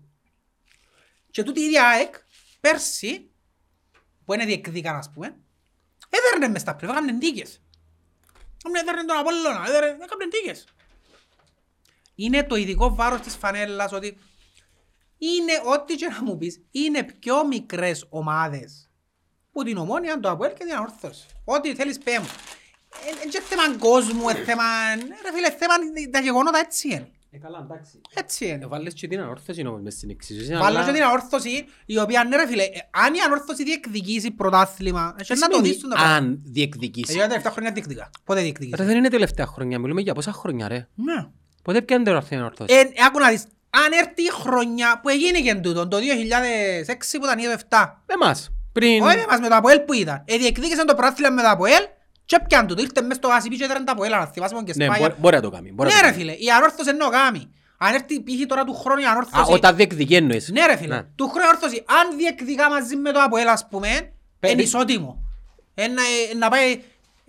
Και 1.31 1.43
τούτη 1.43 1.59
η 1.61 1.63
ίδια 1.63 1.87
ΑΕΚ, 1.87 2.15
πέρσι, 2.61 3.31
που 4.25 4.33
είναι 4.33 4.45
διεκδικά 4.45 4.91
ας 4.97 5.09
πούμε, 5.13 5.35
έδερνε 6.09 6.47
μες 6.47 6.61
στα 6.61 6.75
πλευρά, 6.75 6.97
έκαναν 6.97 7.15
νίκες. 7.17 7.61
Έδερνε 8.79 9.05
τον 9.05 9.17
Απόλλωνα, 9.17 9.63
έδερνε, 9.67 9.89
έκαναν 10.03 10.29
νίκες. 10.33 10.65
Είναι 12.15 12.43
το 12.43 12.55
ειδικό 12.55 12.95
βάρος 12.95 13.21
της 13.21 13.35
φανέλας 13.35 13.91
ότι 13.91 14.17
είναι 15.17 15.61
ό,τι 15.65 15.95
και 15.95 16.07
να 16.07 16.23
μου 16.23 16.37
πεις, 16.37 16.61
είναι 16.71 17.03
πιο 17.03 17.47
μικρές 17.47 18.05
ομάδες 18.09 18.89
που 19.51 19.63
την 19.63 19.77
ομόνια, 19.77 20.19
το 20.19 20.29
Αποέλ 20.29 20.53
και 20.53 20.63
την 20.63 20.73
Ανόρθωση. 20.73 21.25
Ό,τι 21.45 21.75
θέλεις 21.75 21.97
πέ 21.97 22.19
μου. 22.19 22.29
Είναι 23.07 23.31
και 23.31 23.41
θέμα 23.41 23.77
κόσμου, 23.77 24.29
είναι 24.29 24.43
θέμα... 24.43 24.63
Ρε 24.95 25.31
φίλε, 25.33 25.51
θέμα 25.51 25.73
τα 26.11 26.19
γεγονότα 26.19 26.59
έτσι 26.59 26.87
είναι. 26.87 27.11
Ε, 27.33 27.37
καλά, 27.37 27.59
εντάξει. 27.69 28.01
Έτσι 28.13 28.45
είναι. 28.45 28.63
Ε, 28.63 28.67
βάλες 28.67 28.93
και 28.93 29.07
την 29.07 29.19
ανόρθωση 29.19 29.67
όμως 29.67 29.81
μες 29.81 29.93
στην 29.93 30.09
εξίσωση. 30.09 30.51
Βάλω 30.51 30.63
αλλά- 30.65 30.85
και 30.85 30.91
την 30.91 31.03
ανόρθωση, 31.03 31.65
η 31.85 31.97
οποία 31.99 32.23
ναι 32.23 32.35
ρε 32.35 32.47
φίλε, 32.47 32.63
ε, 32.63 32.69
αν 32.91 33.13
η 33.13 33.19
ανόρθωση 33.25 33.63
διεκδικήσει 33.63 34.31
πρωτάθλημα, 34.31 35.13
Τι 35.17 35.21
έχει 35.21 35.39
να 35.39 35.47
το 35.47 35.53
σημαίνει 35.55 35.69
δεις 35.73 35.81
τον 35.81 35.89
το 35.89 35.95
πράγμα. 35.95 36.15
Αν 36.15 36.41
διεκδικήσει. 36.43 37.11
Ε, 37.11 37.15
Για 37.15 37.27
τα 37.27 37.35
7 37.35 37.49
χρόνια 37.51 37.71
διεκδικά. 37.71 38.09
Πότε 38.23 38.41
διεκδικήσει; 38.41 38.75
Ρε 38.77 38.83
δεν 38.83 38.97
είναι 38.97 39.09
τελευταία 39.09 39.45
χρόνια, 39.45 39.79
μιλούμε 39.79 40.01
για 40.01 40.13
πόσα 40.13 40.31
χρόνια 40.31 40.67
ρε. 40.67 40.87
Ναι. 40.95 41.27
Πότε 41.63 41.81
πιάνε 41.81 42.03
την 42.03 42.13
ορθή 42.13 42.35
ανόρθωση; 42.35 42.73
Ε, 42.73 42.81
άκου 43.05 43.19
να 43.19 43.29
δεις, 43.29 43.43
αν 43.69 43.91
έρθει 43.91 44.21
η 44.21 44.29
χρονιά 44.31 44.99
που 45.01 45.09
έγινε 45.09 45.39
και 45.39 45.55
τούτο, 45.55 45.87
το 45.87 45.97
2006 45.97 47.17
που 47.17 47.25
ήταν 47.25 47.39
ή 47.39 47.43
το 47.43 47.51
7, 47.51 48.03
Εμάς. 48.05 48.49
Πριν... 48.71 49.01
όχι 49.03 49.17
εμάς 49.17 49.39
με 49.39 49.47
το 49.47 49.55
Αποέλ 49.55 49.79
που 49.79 49.93
ήταν, 49.93 50.23
ε, 50.25 50.37
διεκδίκησαν 50.37 50.85
το 50.85 50.95
πρωτάθλημα 50.95 51.29
με 51.31 51.41
το 51.41 51.49
Αποέλ 51.49 51.83
και 52.25 52.39
πιάνε 52.47 52.67
τούτο, 52.67 52.81
ήρθε 52.81 53.01
μες 53.01 53.15
στο 53.17 53.29
ACP 53.29 53.55
και 53.57 53.63
έδεραν 53.63 53.85
το 53.85 53.91
Αποέλ, 53.91 54.13
αν 54.13 54.27
θυμάσαι 54.27 54.53
μόνο 54.53 54.65
και 54.65 54.73
Ναι, 54.75 54.85
σπάγια. 54.85 55.07
μπορεί- 55.07 55.19
μπορεί 55.19 55.35
να 55.35 55.41
το 55.41 55.49
κάνει. 55.49 55.71
μπορεί 55.71 55.89
να 55.89 55.95
Ναι 55.95 56.01
το 56.01 56.07
ρε 56.07 56.11
κάνει. 56.13 56.21
φίλε, 56.23 56.31
η 56.45 56.51
ανόρθωση 56.51 56.89
εννοώ 56.89 57.09
κάμει. 57.09 57.49
Αν 57.77 57.93
έρθει 57.93 58.21
π.χ. 58.23 58.45
τώρα 58.47 58.63
του 58.63 58.73
χρόνου 58.73 58.99
η 59.01 59.05
Α, 59.05 59.11
ανόρθωση... 59.11 59.51
όταν 59.53 59.75
διεκδικεί 59.75 60.15
εννοείς. 60.15 60.49
Ναι 60.49 60.65
ρε 60.65 60.77
φίλε, 60.77 60.95
Ναι. 60.95 61.03
του 61.15 61.27
χρόνου 61.29 61.45
η 61.45 61.47
ανόρθωση, 61.49 61.83
αν 61.87 62.17
διεκδικά 62.17 62.69
μαζί 62.69 62.95
με 62.95 63.11
το 63.11 63.21
Αποέλ 63.21 63.47
ας 63.47 63.67
πούμε, 63.69 64.13
Πέ- 64.39 64.51
είναι 64.51 64.61
ισότιμο. 64.61 65.23
Ε, 65.73 65.87
να- 65.87 66.01
ε, 66.31 66.35
Να 66.37 66.49
πάει, 66.49 66.81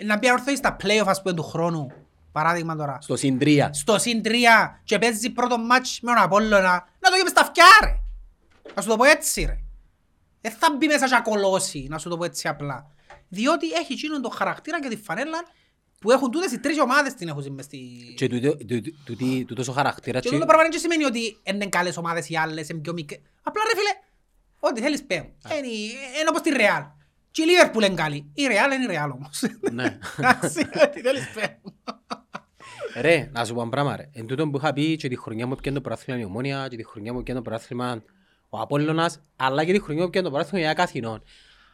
να 0.05 0.19
πει 0.19 0.27
η 0.27 0.28
ανόρθωση 0.28 0.56
στα 0.56 0.77
play-off 0.82 1.06
ας 1.06 1.23
πούμε 1.23 1.35
του 1.35 1.43
χρόνου, 1.43 1.93
παράδειγμα 2.32 2.77
τώρα. 2.77 2.98
Στο 3.01 3.16
συν 3.16 3.39
τρία. 3.39 3.70
Στο 3.73 3.98
συν 3.98 4.23
τρία 4.23 4.81
και 4.85 4.98
παίζει 4.98 5.31
πρώτο 5.31 5.59
μάτς 5.59 5.98
με 6.02 6.12
τον 6.14 6.23
Απόλλωνα, 6.23 6.89
να 6.98 7.10
το 7.10 7.16
γίνει 7.16 7.28
στα 7.28 7.40
αυτιά 7.40 7.64
ρε. 7.85 7.98
Να 8.74 8.82
σου 8.82 8.89
το 8.89 8.97
πω 8.97 9.05
έτσι 9.05 9.44
ρε. 9.44 9.59
Δεν 10.40 10.52
θα 10.59 10.74
μπει 10.78 10.86
μέσα 10.86 11.09
και 11.09 11.14
ακολώσει, 11.14 11.86
να 11.90 11.98
σου 11.98 12.09
το 12.09 12.16
πω 12.16 12.24
έτσι 12.24 12.48
απλά. 12.48 12.86
Διότι 13.35 13.71
έχει 13.71 13.93
εκείνον 13.93 14.23
το 14.23 14.29
χαρακτήρα 14.29 14.81
και 14.81 14.89
τη 14.89 14.97
φανέλα 14.97 15.39
που 16.01 16.11
έχουν 16.11 16.31
τούτες 16.31 16.53
οι 16.53 16.59
τρεις 16.59 16.79
ομάδες 16.81 17.15
την 17.15 17.29
έχουν 17.29 17.53
μες 17.53 17.65
στη... 17.65 17.79
Και 18.17 18.27
τούτο- 18.29 18.57
τούτο- 18.57 18.91
τούτη- 19.05 19.45
τούτος 19.47 19.69
ο 19.69 19.73
χαρακτήρας 19.73 20.23
Και 20.23 20.29
και- 20.29 20.35
αυτό 20.35 20.47
το 20.47 20.53
πράγμα 20.53 20.71
δεν 20.71 20.81
σημαίνει 20.81 21.05
ότι 21.05 21.39
είναι 21.43 21.67
καλές 21.67 21.97
ομάδες 21.97 22.29
οι 22.29 22.37
άλλες, 22.37 22.69
είναι 22.69 22.81
πιο 22.81 22.93
μικρές. 22.93 23.21
Απλά 23.43 23.63
ρε 23.73 23.79
φίλε, 23.79 23.91
ό,τι 24.61 24.81
θέλεις 24.81 25.05
πέ 25.05 25.17
μου. 25.21 25.33
Είναι 25.59 25.67
είναι 26.21 26.29
όπως 26.29 26.41
τη 26.41 26.51
Ρεάλ. 26.51 26.83
Και 27.31 27.43
η 27.43 27.45
Λίβερπουλ 27.45 27.85
είναι 27.85 27.95
καλή. 27.95 28.31
Η 28.35 28.47
Ρεάλ 28.47 28.73
είναι 28.73 28.85
η 28.85 28.87
Ρεάλ 28.87 29.11
όμως. 29.11 29.43
Ναι. 29.73 29.99
Εντάξει, 30.19 30.61
ό,τι 30.85 31.01
θέλεις 31.01 31.29
πέ 31.35 31.59
μου. 31.63 31.75
Ρε, 33.01 33.31
να 33.33 33.45
σου 33.45 33.55
πω 33.55 33.61
ένα 33.61 33.71
πράγμα 33.71 33.97
ρε. 33.97 34.09
Εν 34.13 34.27
τούτον 34.27 34.51
που 34.51 34.57
είχα 34.57 34.73
πει 34.73 34.97
και 34.97 35.09
τη 35.09 35.17
χρονιά 35.17 35.47
μου 35.47 35.55
πιάνε 35.55 35.77
το 35.77 35.83
πρωτάθλημα 35.83 36.21
η 36.21 36.25
Ομόνια 36.25 36.67
και 36.71 36.77
τη 36.77 36.85
χρονιά 36.85 37.13
μου 37.13 37.23
πιάνε 37.23 37.41
το 37.41 37.45
πρωτάθλημα 37.51 38.03
ο 38.49 38.59
Απόλλωνας 38.61 39.23
αλλά 39.37 39.65
και 39.65 39.73
τη 39.73 39.81
χρονιά 39.81 40.03
μου 40.05 40.11
πιάνε 40.11 40.27
το 40.29 40.33
πρωτάθλημα 40.35 40.65
η 40.65 40.69
ΑΕΚ 40.69 40.81
Αθηνών. 40.81 41.23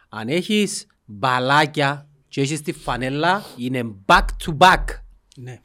Αν 0.09 0.29
έχεις 0.29 0.87
μπαλάκια 1.11 2.09
και 2.29 2.41
έχεις 2.41 2.63
τη 2.63 2.73
φανέλα 2.73 3.43
είναι 3.57 3.95
back 4.07 4.25
to 4.47 4.57
back. 4.59 4.85
Ναι. 5.37 5.61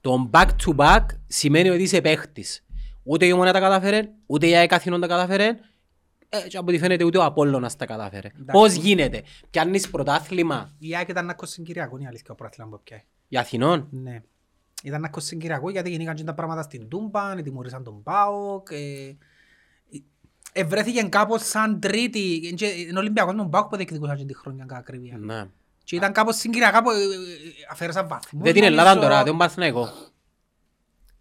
Το 0.00 0.30
back 0.32 0.48
to 0.66 0.76
back 0.76 1.04
σημαίνει 1.26 1.68
ότι 1.68 1.82
είσαι 1.82 2.00
παίχτης. 2.00 2.64
Ούτε 3.02 3.26
η 3.26 3.32
Ομόνια 3.32 3.52
τα 3.52 3.60
κατάφερε, 3.60 4.08
ούτε 4.26 4.46
η 4.46 4.56
ΑΕΚ 4.56 4.72
Αθηνών 4.72 5.00
τα 5.00 5.06
κατάφερε 5.06 5.56
ε, 6.28 6.48
και 6.48 6.56
από 6.56 6.70
ό,τι 6.70 6.78
φαίνεται 6.78 7.04
ούτε 7.04 7.18
ο 7.18 7.24
Απόλλωνας 7.24 7.76
τα 7.76 7.86
κατάφερε. 7.86 8.28
Πώς 8.52 8.72
γίνεται; 8.74 9.22
Πιάνεις 9.50 9.90
πρωτάθλημα; 9.90 10.72
Η 10.78 10.96
ΑΕΚ 10.96 11.08
ήταν 11.08 11.26
να 11.26 11.34
κόψει 11.34 11.62
Κυριακό, 11.62 11.96
είναι 11.98 12.08
αλήθεια 12.08 12.28
ο 12.30 12.34
πρόθυλα 12.34 12.66
που 12.66 12.80
πιάει. 12.84 13.02
για 13.28 13.40
Αθηνών; 13.40 13.88
Ναι. 13.90 14.22
Ήταν 14.82 15.00
να 15.00 15.08
κόψει 15.08 15.36
Κυριακό 15.36 15.70
γιατί 15.70 15.90
γεννήκαν 15.90 16.14
και 16.14 16.24
τα 16.24 16.34
πράγματα 16.34 16.62
στην 16.62 16.88
Τούμπα, 16.88 17.34
τιμωρήσαν 17.34 17.84
τον 17.84 18.02
ΠΑΟΚ. 18.02 18.68
Ε, 18.70 19.16
ευρέθηκε 20.56 21.02
κάπως 21.02 21.46
σαν 21.48 21.80
τρίτη, 21.80 22.54
και 22.56 22.66
είναι 22.66 22.98
Ολυμπιακός 22.98 23.32
με 23.34 23.38
τον 23.40 23.50
ΠΑΟΚ 23.50 23.68
που 23.68 23.76
διεκδικούσαν 23.76 24.16
και 24.16 24.24
τη 24.24 24.34
χρόνια 24.36 24.64
κατά 24.64 24.80
ακρίβεια. 24.80 25.16
Ναι. 25.18 25.44
Και 25.84 25.96
ήταν 25.96 26.12
κάπως 26.12 26.36
συγκυριακά 26.36 26.82
που 26.82 26.90
ε, 26.90 26.94
ε, 26.94 26.98
αφαίρεσαν 27.70 28.08
βαθμούς. 28.08 28.42
Δεν 28.42 28.52
την 28.54 28.62
Ελλάδα 28.62 28.88
νομίζω. 28.94 29.08
τώρα, 29.08 29.22
δεν 29.24 29.36
πάθαινα 29.36 29.66
εγώ. 29.66 29.88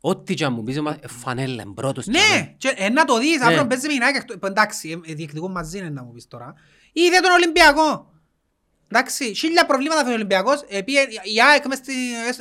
Ό,τι 0.05 0.33
και 0.33 0.45
αν 0.45 0.53
μου 0.53 0.63
πεις, 0.63 0.81
μα- 0.81 0.97
ε, 1.01 1.07
φανέλα, 1.07 1.61
είναι 1.63 1.73
πρώτος. 1.73 2.05
Ναι, 2.07 2.53
και, 2.57 2.73
ε, 2.77 2.89
να 2.89 3.05
το 3.05 3.17
δεις, 3.19 3.37
Ναι. 3.39 3.45
αύριο 3.45 3.67
παίζει 3.67 3.87
με 3.87 3.93
την 3.93 4.03
ΑΕΚ, 4.03 4.15
εκτός- 4.15 4.37
εντάξει, 4.49 5.01
ε, 5.05 5.11
ε, 5.11 5.13
διεκδικούν 5.13 5.51
μαζί 5.51 5.77
είναι 5.77 5.89
να 5.89 6.03
μου 6.03 6.11
πεις 6.11 6.27
τώρα. 6.27 6.53
Είδε 6.93 7.19
τον 7.19 7.31
Ολυμπιακό. 7.31 8.11
Εντάξει, 8.87 9.33
χίλια 9.35 9.65
προβλήματα 9.65 9.99
φέρει 9.99 10.11
ο 10.11 10.15
Ολυμπιακός, 10.15 10.61
επίε, 10.67 11.01
η 11.23 11.41
ΑΕΚ 11.51 11.65
μες 11.67 11.77
στη- 11.77 11.91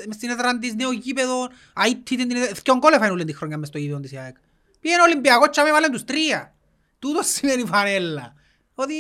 μες 0.07 0.15
στην 0.15 0.31
έδρα 0.31 0.59
της 0.59 0.75
νέο 0.75 0.93
γήπεδο, 0.93 1.49
αίτητη 1.87 2.27
την 2.27 2.37
έδρα, 2.37 2.53
δυο 2.65 2.77
γκολ 2.77 2.93
έφανε 2.93 3.11
όλη 3.11 3.25
τη 3.25 3.33
χρονιά 3.33 3.59
μες 3.59 3.69
στο 3.69 3.79
γήπεδο 3.79 4.01
της 4.01 4.13
η 4.13 4.17
ΑΕΚ. 4.19 4.37
Πήγαινε 4.81 5.01
ο 5.01 5.05
Ολυμπιακός 5.05 5.49
και 5.51 5.61
άμε 5.61 5.73
βάλε 5.73 5.89
τους 5.89 6.05
τρία. 6.05 6.55
Τούτος 7.03 7.27
σημαίνει 7.27 7.67
φανέλα. 7.67 8.35
Ότι 8.75 8.95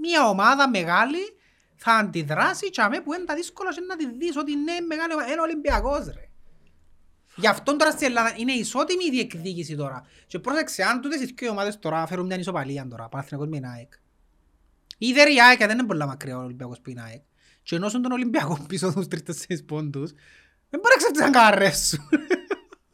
μια 0.00 0.28
ομάδα 0.28 0.68
μεγάλη 0.68 1.36
θα 1.76 1.92
αντιδράσει 1.92 2.70
και 2.70 2.80
άμε 2.80 3.00
που 3.00 3.12
είναι 3.14 3.24
τα 3.24 3.34
δύσκολα 3.34 3.74
και 3.74 3.80
να 3.80 3.96
τη 3.96 4.06
δεις 4.16 4.36
ότι 4.36 4.52
είναι 4.52 4.72
μεγάλη 4.88 5.12
ομάδα, 5.12 5.30
είναι 5.30 5.40
ο 5.40 5.42
Ολυμπιακός 5.42 6.04
ρε. 6.04 6.28
Γι' 7.36 7.46
αυτό 7.46 7.76
τώρα 7.76 7.90
στην 7.90 8.06
Ελλάδα 8.06 8.34
είναι 8.36 8.52
ισότιμη 8.52 9.04
η 9.04 9.10
διεκδίκηση 9.10 9.76
τώρα. 9.76 10.06
Και 10.26 10.38
πρόσεξε, 10.38 10.82
αν 10.82 11.00
τούτες 11.00 11.20
οι 11.20 11.34
δύο 11.36 11.50
ομάδες 11.50 11.78
τώρα 11.78 12.06
φέρουν 12.06 12.26
μια 12.26 12.36
ισοπαλία 12.36 12.86
τώρα, 12.88 13.08
Παναθηναϊκός 13.08 13.50
με 13.50 13.56
την 13.56 13.68
ΑΕΚ. 13.68 13.92
Ήδη 14.98 15.34
η 15.34 15.40
ΑΕΚ 15.40 15.58
δεν 15.58 15.70
είναι 15.70 15.86
πολλά 15.86 16.06
μακριά 16.06 16.38
ο 16.38 16.42
Ολυμπιακός 16.42 16.80
που 16.80 16.90
είναι 16.90 17.00
η 17.00 17.04
ΑΕΚ. 17.06 17.22
Και 17.62 17.76
ενώ 17.76 17.90
τον 17.90 18.12
Ολυμπιακό 18.12 18.58
πίσω 18.68 18.92
τους 18.92 19.08
τρεις-τέσσερις 19.08 19.64
πόντους, 19.64 20.12
δεν 20.70 20.80
μπορεί 20.80 20.94
να 20.94 20.96
ξεφτύσαν 20.96 21.32
καρές 21.32 21.88
σου. 21.88 22.08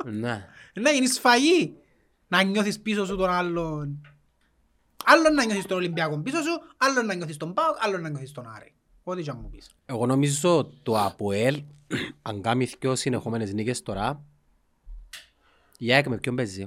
Ναι. 0.04 0.46
Να 0.82 0.90
γίνει 0.90 1.06
σφαγή. 1.06 1.76
Να 2.28 2.42
νιώθεις 2.42 2.80
πίσω 2.80 3.06
σου 3.06 3.16
τον 3.16 3.30
άλλον. 3.30 4.00
Άλλον 5.04 5.34
να 5.34 5.44
νιώθεις 5.44 5.66
τον 5.66 5.76
Ολυμπιακό 5.76 6.18
πίσω 6.18 6.36
σου, 6.42 6.60
άλλον 6.76 7.06
να 7.06 7.14
νιώθεις 7.14 7.36
τον 7.36 7.54
ΠΑΟΚ, 7.54 7.76
άλλον 7.80 8.00
να 8.00 8.08
νιώθεις 8.08 8.32
τον 8.32 8.46
Άρη. 8.56 8.72
Ό,τι 9.02 9.22
και 9.22 9.30
αν 9.30 9.38
μου 9.42 9.48
πεις. 9.50 9.70
Εγώ 9.86 10.06
νομίζω 10.06 10.70
το 10.82 10.98
ΑΠΟΕΛ, 10.98 11.62
αν 12.22 12.40
κάνει 12.42 12.64
δυο 12.80 12.94
συνεχόμενες 12.96 13.52
νίκες 13.52 13.82
τώρα, 13.82 14.20
η 15.78 15.92
ΑΕΚ 15.92 16.06
με 16.08 16.18
ποιον 16.18 16.36
παίζει; 16.36 16.60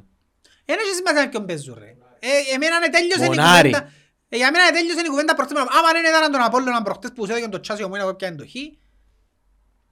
Εν 0.66 0.76
έχει 0.80 0.96
σημασία 0.96 1.22
με 1.24 1.30
ποιον 1.30 1.46
παίζουν 1.46 1.76
ρε. 1.80 1.96
Ε, 2.20 2.54
εμένα 2.54 2.80
ναι 2.80 2.90
τέλειωσε 2.90 3.24
η 3.26 3.28
Μονάρι. 3.28 3.70
κουβέντα. 3.70 3.92
Ε, 4.30 4.38
για 4.38 4.52
μένα 4.52 4.66
ναι 4.66 4.72
τέλειωσε 4.72 5.00
η 5.06 5.10
κουβέντα 5.10 5.36
προχτές. 5.36 5.58
Άμα 5.58 5.92
δεν 5.94 6.04
ήταν 6.06 6.32
τον 6.32 6.42
Απόλλωνα 6.42 6.82
προχτές 6.82 7.12
που 7.14 7.26
σου 7.26 7.32
έδωκε 7.32 7.50
το 7.50 7.60
τσάσιο 7.60 7.88
μου, 7.88 7.96
εγώ 7.96 8.14
πιάνε 8.16 8.36
το 8.36 8.46
χ. 8.48 8.56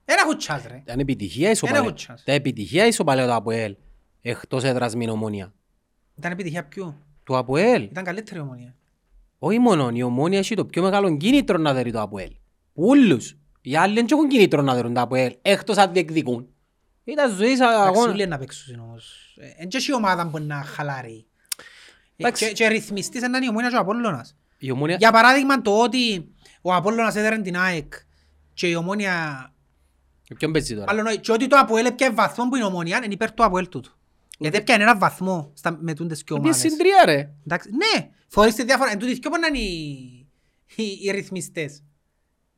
Ένα 0.06 0.22
έχουν 0.26 0.38
τσάς 0.38 0.64
ρε. 0.68 0.76
Ήταν 0.84 1.00
επιτυχία 1.00 1.44
Ένα 1.44 1.52
ισοπαλέ. 1.52 1.78
έχω 1.78 1.94
chance. 1.98 2.22
Τα 2.26 2.32
επιτυχία 2.32 2.86
ισοπαλέ 2.86 3.26
το 3.26 3.34
ΑΠΟΕΛ, 3.34 3.76
εκτός 4.22 4.64
έδρας 4.64 4.94
με 4.94 5.00
την 5.00 5.10
ομόνια. 5.10 5.54
Ήταν 6.20 6.32
επιτυχία 6.32 6.64
ποιου; 6.66 6.96
Το 7.24 7.38
ΑΠΟΕΛ, 7.38 7.84
Ήταν 7.84 8.04
καλύτερη 8.04 8.40
ομονία. 8.40 8.76
όχι 9.40 9.60
μόνο, 9.60 9.90
η 9.94 10.04
ομόνια 10.04 10.40
έχει 10.40 10.56
το 10.56 10.66
πιο 10.66 10.82
μεγάλο 10.82 11.18
κίνητρο 11.18 11.58
να 11.58 11.74
δερεί 11.74 11.92
το 11.92 12.02
ΑΠΟΕΛ. 12.02 12.32
Ούλους. 12.74 13.38
Οι 13.62 13.76
άλλοι 13.76 13.94
δεν 13.94 14.06
έχουν 14.12 14.28
κίνητρο 14.28 14.62
να 14.62 14.74
δερούν 14.74 14.94
το 14.94 15.02
ΑΠΟΕΛ, 15.02 15.36
εκτός 15.42 15.78
αν 15.78 15.94
διεκδικούν. 15.94 16.48
Ήταν 17.04 17.32
ζωή 17.36 17.56
σαν 17.56 17.68
Εντάξει, 17.70 17.88
αγώνας. 17.88 18.14
όλοι 18.14 18.28
να 18.28 18.38
παίξουν 18.38 18.80
όμως. 18.80 19.36
Ε, 19.40 19.62
Εν 19.64 19.68
και 19.70 19.78
έχει 19.78 19.94
ομάδα 19.94 20.28
που 20.28 20.40
να 20.40 20.56
χαλάρει. 20.64 21.26
Ε, 21.58 21.64
Εντάξει. 22.24 22.46
Και, 22.48 22.52
και 22.54 22.68
ρυθμιστής 22.68 23.22
ήταν 23.22 23.44
η 23.44 23.50
ομόνια 23.50 23.70
και 23.70 23.76
ο 23.76 23.80
Απόλλωνας. 23.80 24.36
Η 24.58 24.72
ομόνια... 24.72 24.96
Για 25.00 25.12
παράδειγμα 25.12 25.62
το 25.62 25.82
ότι 25.82 26.32
ο 26.62 26.74
Απόλλωνας 26.74 27.16
έδερε 27.16 27.38
την 27.38 27.58
ΑΕΚ 27.58 27.94
και 28.54 28.68
η 28.68 28.76
ομόνια... 28.76 29.44
Ποιον 30.38 30.52
παίζει 30.52 30.74
τώρα; 30.76 30.86
Άλλο 30.92 31.02
νόη, 31.02 31.20
και 31.20 31.32
ότι 31.32 31.48
το 31.48 31.58
Αποέλ 31.58 31.86
έπιανε 31.86 32.14
βαθμό 32.14 32.50
που 32.50 32.56
είναι 32.56 32.66
η 32.66 32.68
ομόνια 32.68 32.98
είναι 33.04 33.14
υπέρ 33.14 33.32
του 33.32 33.44
Αποέλ 33.44 33.70
τούτου. 33.70 33.99
Γιατί 34.40 34.58
έπιανε 34.58 34.84
ένα 34.84 34.98
βαθμό 34.98 35.52
στα, 35.56 35.78
με 35.82 35.94
τούντες 35.94 36.24
και 36.24 36.34
Είναι 36.34 36.44
ομάδες. 36.48 36.62
συντρία 36.72 37.06
ρε. 37.06 37.30
Εντάξει, 37.46 37.70
ναι, 37.72 38.10
φορείς 38.28 38.56
τη 38.56 38.64
διάφορα. 38.64 38.92
Εν 38.92 39.00
τούτοις 39.00 39.18
δυο 39.18 39.30
μπορεί 39.30 39.42
να 39.42 39.48
είναι 39.48 39.58
οι, 39.58 40.28
οι, 40.76 41.00
οι 41.04 41.12
ρυθμιστές. 41.12 41.84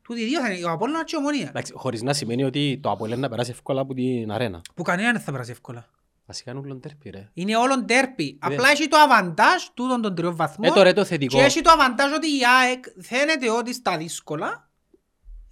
Τούτοι 0.02 0.24
δύο 0.24 0.40
θα 0.40 0.52
είναι 0.52 0.64
ο 0.66 0.70
Απόλλωνας 0.70 1.04
και 1.04 1.16
η 1.16 1.18
ομόνια. 1.18 1.46
Εντάξει, 1.48 1.72
χωρίς 1.76 2.02
να 2.02 2.12
σημαίνει 2.12 2.44
ότι 2.44 2.78
το 2.82 2.90
ΑΠΟΕΛ 2.90 3.18
να 3.20 3.28
περάσει 3.28 3.50
εύκολα 3.50 3.80
από 3.80 3.94
την 3.94 4.30
αρένα. 4.32 4.60
Που 4.74 4.82
κανέναν 4.82 5.12
δεν 5.12 5.22
θα 5.22 5.32
περάσει 5.32 5.50
εύκολα. 5.50 5.88
Βασικά 6.26 6.50
είναι 6.50 6.60
ούλον 6.60 6.80
τέρπι 6.80 7.10
ρε. 7.10 7.30
Είναι 7.32 7.56
όλον 7.56 7.86
τέρπι. 7.86 8.38
Απλά 8.40 8.68
έχει 8.70 8.88
το 8.88 8.96
αβαντάζ 8.96 9.62
τούτων 9.74 10.02
των 10.02 10.14
τριών 10.14 10.36
βαθμών. 10.36 10.70
Ε, 10.70 10.74
τώρα 10.74 10.92
το 10.92 11.04
θετικό. 11.04 11.36
Και 11.38 11.42
έχει 11.44 11.60
το 11.60 11.70
αβαντάζ 11.70 12.12
ότι 12.12 12.26
η 12.26 12.40
ΑΕΚ 12.60 12.84
φαίνεται 13.00 13.50
ότι 13.50 13.74
στα 13.74 13.96
δύσκολα, 13.96 14.70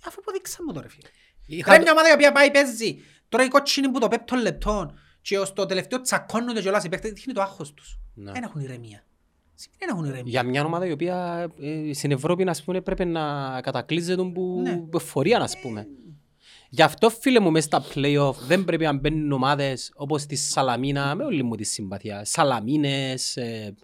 αφού 0.06 0.16
αποδείξαμε 0.20 0.72
το 0.72 0.80
ρε 0.80 0.88
φίλε. 0.88 1.08
Είχα- 1.46 1.76
Ρε 1.76 1.82
μια 1.82 1.92
ομάδα 1.92 2.08
η 2.08 2.12
οποία 2.12 2.32
πάει 2.32 2.50
παίζει, 2.50 2.96
τώρα 3.28 3.44
οι 3.44 3.48
κότσινοι 3.48 3.88
που 3.88 3.98
το 3.98 4.08
πέπτον 4.08 4.40
λεπτόν 4.40 4.98
και 5.22 5.38
ως 5.38 5.52
το 5.52 5.66
τελευταίο 5.66 6.00
τσακώνονται 6.00 6.60
κιόλας 6.60 6.84
οι 6.84 6.88
παίκτες, 6.88 7.12
δείχνει 7.12 7.32
το 7.32 7.40
άγχος 7.40 7.74
τους. 7.74 7.98
Ναι. 8.14 8.32
Δεν 8.32 8.42
έχουν 8.42 8.60
ηρεμία. 8.60 9.04
Δεν 9.78 9.88
έχουν 9.88 10.04
ηρεμία. 10.04 10.22
Για 10.26 10.42
μια 10.42 10.64
ομάδα 10.64 10.86
η 10.86 10.92
οποία 10.92 11.48
ε, 11.60 11.92
στην 11.92 12.10
Ευρώπη 12.10 12.44
να 12.44 12.54
πούμε, 12.64 12.80
πρέπει 12.80 13.04
να 13.04 13.60
κατακλείζεται 13.60 14.22
που 14.22 14.60
Ναι. 14.62 14.76
που 14.76 14.96
εφορία 14.96 15.38
να 15.38 15.48
πούμε. 15.62 15.86
Γι' 16.68 16.82
αυτό 16.82 17.10
φίλε 17.10 17.40
μου 17.40 17.50
μέσα 17.50 17.66
στα 17.66 17.84
play-off 17.94 18.34
δεν 18.46 18.64
πρέπει 18.64 18.84
να 18.84 18.92
μπαίνουν 18.92 19.32
ομάδες 19.32 19.92
όπως 19.94 20.26
τη 20.26 20.36
Σαλαμίνα 20.36 21.14
με 21.14 21.24
όλη 21.24 21.42
μου 21.42 21.54
τη 21.54 21.64
συμπαθία. 21.64 22.24
Σαλαμίνες, 22.24 23.36
ε, 23.36 23.74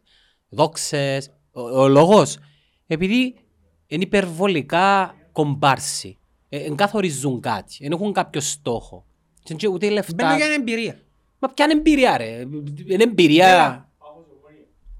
δόξες. 0.48 1.30
Ο, 1.52 1.60
ο 1.60 1.88
λόγος 1.88 2.38
επειδή 2.86 3.34
είναι 3.86 4.02
υπερβολικά 4.02 5.14
κομπάρσι. 5.32 6.18
Ε, 6.48 6.58
εν 6.58 6.76
καθορίζουν 6.76 7.40
κάτι. 7.40 7.76
Δεν 7.80 7.92
έχουν 7.92 8.12
κάποιο 8.12 8.40
στόχο. 8.40 9.06
Και 9.42 9.54
και 9.54 9.68
ούτε 9.68 9.90
λεφτά. 9.90 10.14
Μπαίνω 10.14 10.36
για 10.36 10.46
εμπειρία. 10.46 11.00
Μα 11.38 11.48
ποια 11.48 11.64
είναι 11.64 11.74
εμπειρία 11.74 12.16
ρε; 12.16 12.40
Είναι 12.86 13.02
εμπειρία. 13.02 13.46
Έλα. 13.48 13.88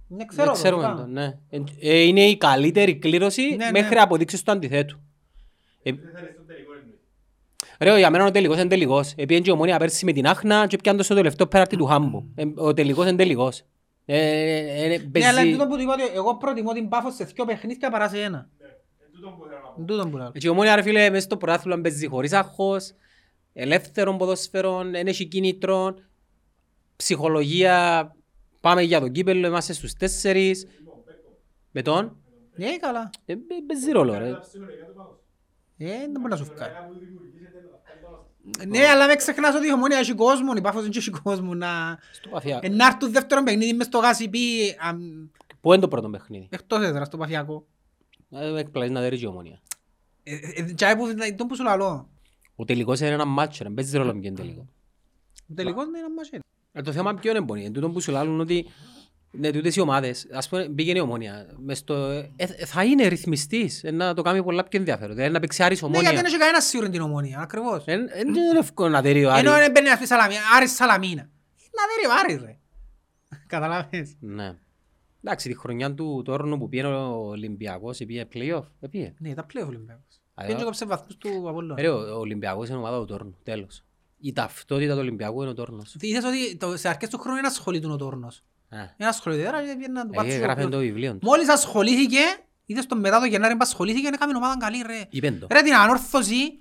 Δεν 0.08 0.18
Δεν 0.18 0.26
ξέρω. 0.26 0.52
ξέρουμε 0.52 0.82
το, 0.82 0.94
το, 0.96 1.06
ναι. 1.06 1.38
Ε, 1.50 1.60
ε, 1.80 2.00
είναι 2.02 2.24
η 2.24 2.36
καλύτερη 2.36 2.96
κλήρωση 2.96 3.42
Ναι, 3.56 3.70
μέχρι 3.70 3.94
ναι. 3.94 4.00
αποδείξεις 4.00 4.42
του 4.42 4.52
αντιθέτου. 4.52 5.00
Ε, 5.82 5.90
Ρε, 7.80 7.98
για 7.98 8.10
μένα 8.10 8.24
ο 8.24 8.30
τελικός 8.30 8.56
είναι 8.58 8.68
τελικός. 8.68 9.12
Επειδή 9.16 9.40
και 9.40 9.50
η 9.50 9.52
ομόνια 9.52 9.78
πέρσι 9.78 10.04
με 10.04 10.12
την 10.12 10.26
Άχνα 10.26 10.66
και 10.66 10.76
πιάνε 10.76 10.98
το 10.98 11.04
στο 11.04 11.14
τελευταίο 11.14 11.46
πέραρτη 11.46 11.76
του 11.76 11.84
Χάμπου. 11.86 12.28
Ε, 12.34 12.44
Ο 12.56 12.72
τελικός 12.74 13.06
είναι 13.06 13.16
τελικός. 13.16 13.62
Ε, 14.04 14.18
ε, 14.18 14.84
ε, 14.84 14.88
Ναι, 14.88 14.98
παίζει- 14.98 15.28
αλλά 15.28 15.50
τούτο 15.50 15.66
που 15.66 15.76
του 15.76 15.82
είπα 15.82 15.92
ότι 15.92 16.02
εγώ 16.14 16.36
προτιμώ 16.36 16.72
την 16.72 16.88
Πάφο 16.88 17.10
σε 17.10 17.24
δύο 17.24 17.44
παιχνίδια 17.44 17.90
παρά 17.90 18.08
σε 18.08 18.22
ένα. 18.22 18.48
Τούτο 19.86 20.08
που 20.08 20.16
λέω. 20.16 20.32
Και 20.32 20.46
η 20.46 20.50
ομόνια 20.50 20.74
ρε 20.76 20.82
φίλε 20.82 21.10
μέσα 21.10 21.22
στο 21.24 21.36
πρωτάθλημα 21.36 21.80
παίζει 21.80 22.06
χωρίς 22.06 22.32
άγχος, 22.32 22.92
ελεύθερων 23.52 24.18
ποδοσφαιρών, 24.18 24.90
δεν 24.90 25.06
έχει 25.06 25.26
κίνητρο, 25.26 25.94
ψυχολογία, 26.96 28.10
πάμε 28.60 28.82
για 28.82 29.00
το 29.00 29.08
κύπελλο, 29.08 29.46
είμαστε 29.46 29.72
στους 29.72 29.92
τέσσερις. 29.94 30.66
Με 31.70 31.82
τον, 31.82 32.16
Ναι, 32.56 32.76
καλά. 32.76 33.10
ε, 33.24 33.32
ε, 33.32 33.36
παίζει 33.66 33.90
ρόλο 33.90 34.18
ρε. 34.18 34.28
Ε, 35.78 35.86
δεν 35.98 36.10
μπορεί 36.20 36.28
να 36.28 36.36
σου 36.36 36.44
φκάρει. 36.44 36.72
Ναι, 38.68 38.86
αλλά 38.86 39.06
με 39.06 39.14
ξεχνάς 39.14 39.54
ότι 39.54 39.66
η 39.66 39.72
ομόνια 39.72 39.98
έχει 39.98 40.14
κόσμο, 40.14 40.52
η 40.56 40.60
Πάφος 40.60 40.82
δεν 40.82 40.92
έχει 40.96 41.10
κόσμο 41.10 41.54
να... 41.54 41.98
Στο 42.12 42.28
Παθιά. 42.28 42.58
Ε, 42.62 42.68
Να 42.68 42.86
έρθουν 42.86 43.12
δεύτερο 43.12 43.42
παιχνίδι 43.42 43.72
μες 43.72 43.86
στο 43.86 43.98
γάσιπι, 43.98 44.38
Πού 45.60 45.72
είναι 45.72 45.80
το 45.82 45.88
πρώτο 45.88 46.10
παιχνίδι; 46.10 46.48
εκτός 46.50 46.82
έδρας, 46.84 47.06
στο 47.06 47.16
Παθιακό. 47.16 47.66
Ε, 48.30 48.58
Εκπλαγείς 48.58 48.92
να 48.92 49.00
δέρεις 49.00 49.22
η 49.22 49.26
ομόνια. 49.26 49.62
Ε, 50.22 50.34
ε, 50.54 50.62
Τζάι 50.62 50.96
που 50.96 51.14
τον 51.36 51.46
που 51.46 51.54
σου 51.56 51.62
λαλώ. 51.62 52.08
Ο 52.56 52.64
τελικός 52.64 53.00
είναι 53.00 53.08
ένα 53.08 53.24
μάτσο, 53.24 53.64
ρε, 53.64 53.70
παίζει 53.70 53.96
ρόλο 53.96 54.14
με 54.14 54.20
ποιον 54.20 54.34
τελικό. 54.34 54.66
Ο 55.50 55.54
τελικός 55.54 55.86
είναι 55.86 55.98
ένα 55.98 56.08
μachete. 56.08 56.38
Ε, 56.76 56.82
Το 56.82 56.92
θέμα 56.92 57.14
ποιο 57.14 57.30
είναι 57.30 57.42
πονή, 57.44 57.64
εν 57.64 57.72
τούτο 57.72 57.90
που 57.90 58.00
σου 58.00 58.10
λάλλουν 58.12 58.40
ότι 58.40 58.66
ναι, 59.30 59.50
τούτες 59.50 59.76
οι 59.76 59.80
ομάδες, 59.80 60.26
ας 60.32 60.48
πούμε 60.48 60.68
πήγαινε 60.68 60.98
η 60.98 61.00
ομόνια, 61.00 61.46
μες 61.56 61.78
στο, 61.78 61.94
ε, 61.94 62.30
ε, 62.36 62.46
θα 62.46 62.84
είναι 62.84 63.06
ρυθμιστής, 63.06 63.84
ε, 63.84 63.90
να 63.90 64.14
το 64.14 64.22
κάνει 64.22 64.42
πολλά 64.42 64.64
πιο 64.64 64.78
ενδιαφέρον, 64.78 65.14
δηλαδή 65.14 65.32
να 65.32 65.40
παίξει 65.40 65.62
Άρης 65.62 65.82
Ναι, 65.82 65.88
γιατί 65.88 65.98
ομόνια. 66.04 66.20
δεν 66.22 66.30
έχει 66.30 66.38
κανένας 66.38 66.64
σίγουρος 66.64 66.92
την 66.92 67.00
ομόνια, 67.00 67.38
ακριβώς. 67.40 67.82
Ε, 67.86 67.92
ε, 67.92 67.96
Δεν 67.96 68.28
είναι 68.28 68.58
εύκολο 68.58 68.88
να 68.88 69.00
δέρει 69.02 69.24
ο 69.24 69.30
Ενώ 69.36 69.50
Άρης. 69.50 69.62
δεν 69.62 69.70
μπαίνει 69.70 69.88
να 69.88 69.98
πει 69.98 70.06
Σαλαμίνα, 70.06 70.40
Άρης 70.56 70.74
Σαλαμίνα. 70.74 71.22
Να 71.76 71.82
δέρει 71.94 72.06
ο 72.06 72.10
Άρης 72.24 72.44
ρε. 72.46 72.58
Καταλάβες. 73.46 74.16
Ναι. 74.20 74.54
Εντάξει, 75.24 75.48
τη 75.48 75.56
χρονιά 75.58 75.94
του 75.94 76.22
τόρνου 76.24 76.58
που 76.58 76.68
πήγαινε 76.68 76.88
ο 76.94 77.28
Ολυμπιακός, 77.28 77.98
πήγε 77.98 78.24
play-off, 78.34 78.62
ε, 78.80 78.86
πήγε. 78.88 79.14
Ναι, 79.18 79.34
τα 79.34 79.44
πλέον 79.44 79.68
Ολυμπιακός. 79.68 80.20
Α, 80.34 80.40
Πήγαινε 80.40 80.54
ε, 80.54 80.58
και 80.58 80.64
κόψε 80.64 80.86
βαθμούς 80.86 81.16
του 81.16 81.44
Απόλλωνα. 81.48 81.80
Ρε, 81.80 81.88
ο 81.88 81.98
ο 82.16 82.18
Ολυμπιακός 82.18 82.68
είναι 82.68 82.76
ομάδα 82.78 82.98
του 82.98 83.04
τόρνου, 83.04 83.36
τέλος. 83.42 83.84
Η 84.18 84.32
ταυτότητα 84.32 84.92
του 84.92 84.98
Ολυμπιακού 84.98 85.40
είναι 85.42 85.50
ο 85.50 85.54
τόρνος. 85.54 85.96
Είδες 86.00 86.24
ότι 86.24 86.56
το- 86.56 86.76
σε 86.76 86.88
αρχές 86.88 87.08
του 87.08 87.18
χρόνου 87.18 87.38
είναι 87.38 87.46
ασχολείται 87.46 87.86
ο 87.86 87.96
Τόρνος. 87.96 88.42
Α, 88.68 88.76
Είναι 88.98 89.08
ασχολείται, 89.08 89.44
τώρα 89.44 89.58
πήγαινε 89.60 89.86
να 89.88 90.02
του 90.06 90.10
ε, 90.12 90.16
πάτσουν 90.16 90.32
ο 90.34 90.36
Έγραφε 90.42 90.60
το 90.60 90.66
οποίος. 90.66 90.82
βιβλίο 90.82 91.12
του. 91.12 91.18
Μόλις 91.22 91.48
ασχολήθηκε, 91.48 92.18
είδες 92.66 92.86
τον 92.86 92.98
μετά 93.00 93.20
το 93.20 93.26
Γενάρη 93.26 93.52
που 93.52 93.60
ασχολήθηκε, 93.62 94.06
έκαμε 94.06 94.36
ομάδα 94.36 94.56
καλή 94.56 94.82
ρε. 94.86 95.06
Είπεν 95.10 95.38
το. 95.38 95.46
Ρε 95.50 95.62
την 95.62 95.74
ανόρθωση, 95.74 96.58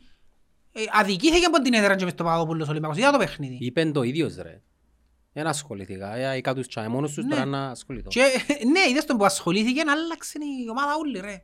ε, 0.72 0.82
αδικήθηκε 0.92 1.46
από 1.46 1.62
την 1.62 1.74
έδρα 1.74 1.96
και 1.96 2.04
μες 2.04 2.14
στο 2.14 2.24
Παπαδόπουλος 2.24 2.68
Ολυμπιακός. 2.70 2.98
Είδα 2.98 3.12
το 3.12 3.18
παιχνίδι. 3.18 3.58
Είπεν 3.62 3.92
το 3.94 4.04
ίδιος 4.04 4.36
ρε. 4.36 4.62
Δεν 5.34 5.48
ασχολήθηκα, 5.48 6.16
ε, 6.16 6.38
είχα 6.38 6.54
τους 6.54 6.68
τσάι 6.68 6.88
μόνος 6.88 7.14
τους 7.14 7.24
Ναι. 7.24 7.30
τώρα 7.30 7.46
να 7.46 7.68
ασχοληθώ. 7.70 8.08
Και 8.10 8.22
ναι, 8.72 8.90
είδες 8.90 9.06
τον 9.06 9.18
που 9.18 9.26
ασχολήθηκε, 9.26 9.82
άλλαξε 9.88 10.38
η 10.66 10.70
ομάδα 10.70 10.96
όλη 10.96 11.20
ρε. 11.20 11.44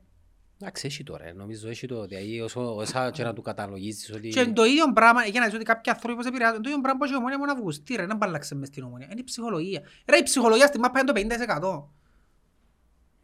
Εντάξει, 0.61 0.85
έχει 0.87 1.03
το 1.03 1.17
ρε, 1.17 1.31
νομίζω 1.31 1.69
έχει 1.69 1.87
το, 1.87 2.05
δηλαδή 2.05 2.41
όσο, 2.41 2.75
όσα 2.75 3.11
και 3.11 3.23
να 3.23 3.33
του 3.33 3.41
καταλογίσεις 3.41 4.13
ότι... 4.13 4.29
Και 4.29 4.45
το 4.45 4.63
ίδιο 4.63 4.93
πράγμα, 4.93 5.25
για 5.25 5.39
να 5.39 5.45
δεις 5.45 5.55
ότι 5.55 5.63
κάποιοι 5.63 5.91
άνθρωποι 5.91 6.15
πώς 6.15 6.25
επηρεάζουν, 6.25 6.61
το 6.61 6.69
ίδιο 6.69 6.81
πράγμα 6.81 6.99
που 6.99 7.05
έχει 7.05 7.13
η 7.13 7.17
ομόνια 7.17 7.37
μόνο 7.37 7.51
Αυγουστή 7.51 7.95
ρε, 7.95 8.05
δεν 8.05 8.17
μπαλλάξε 8.17 8.55
μες 8.55 8.67
στην 8.67 8.83
ομόνια. 8.83 9.07
Είναι 9.11 9.19
η 9.19 9.23
ψυχολογία. 9.23 9.81
Ρε, 10.05 10.17
η 10.17 10.23
ψυχολογία 10.23 10.67
στην 10.67 10.79
μάπα 10.81 10.99
είναι 10.99 11.11
το 11.11 11.35
50%. 11.83 11.83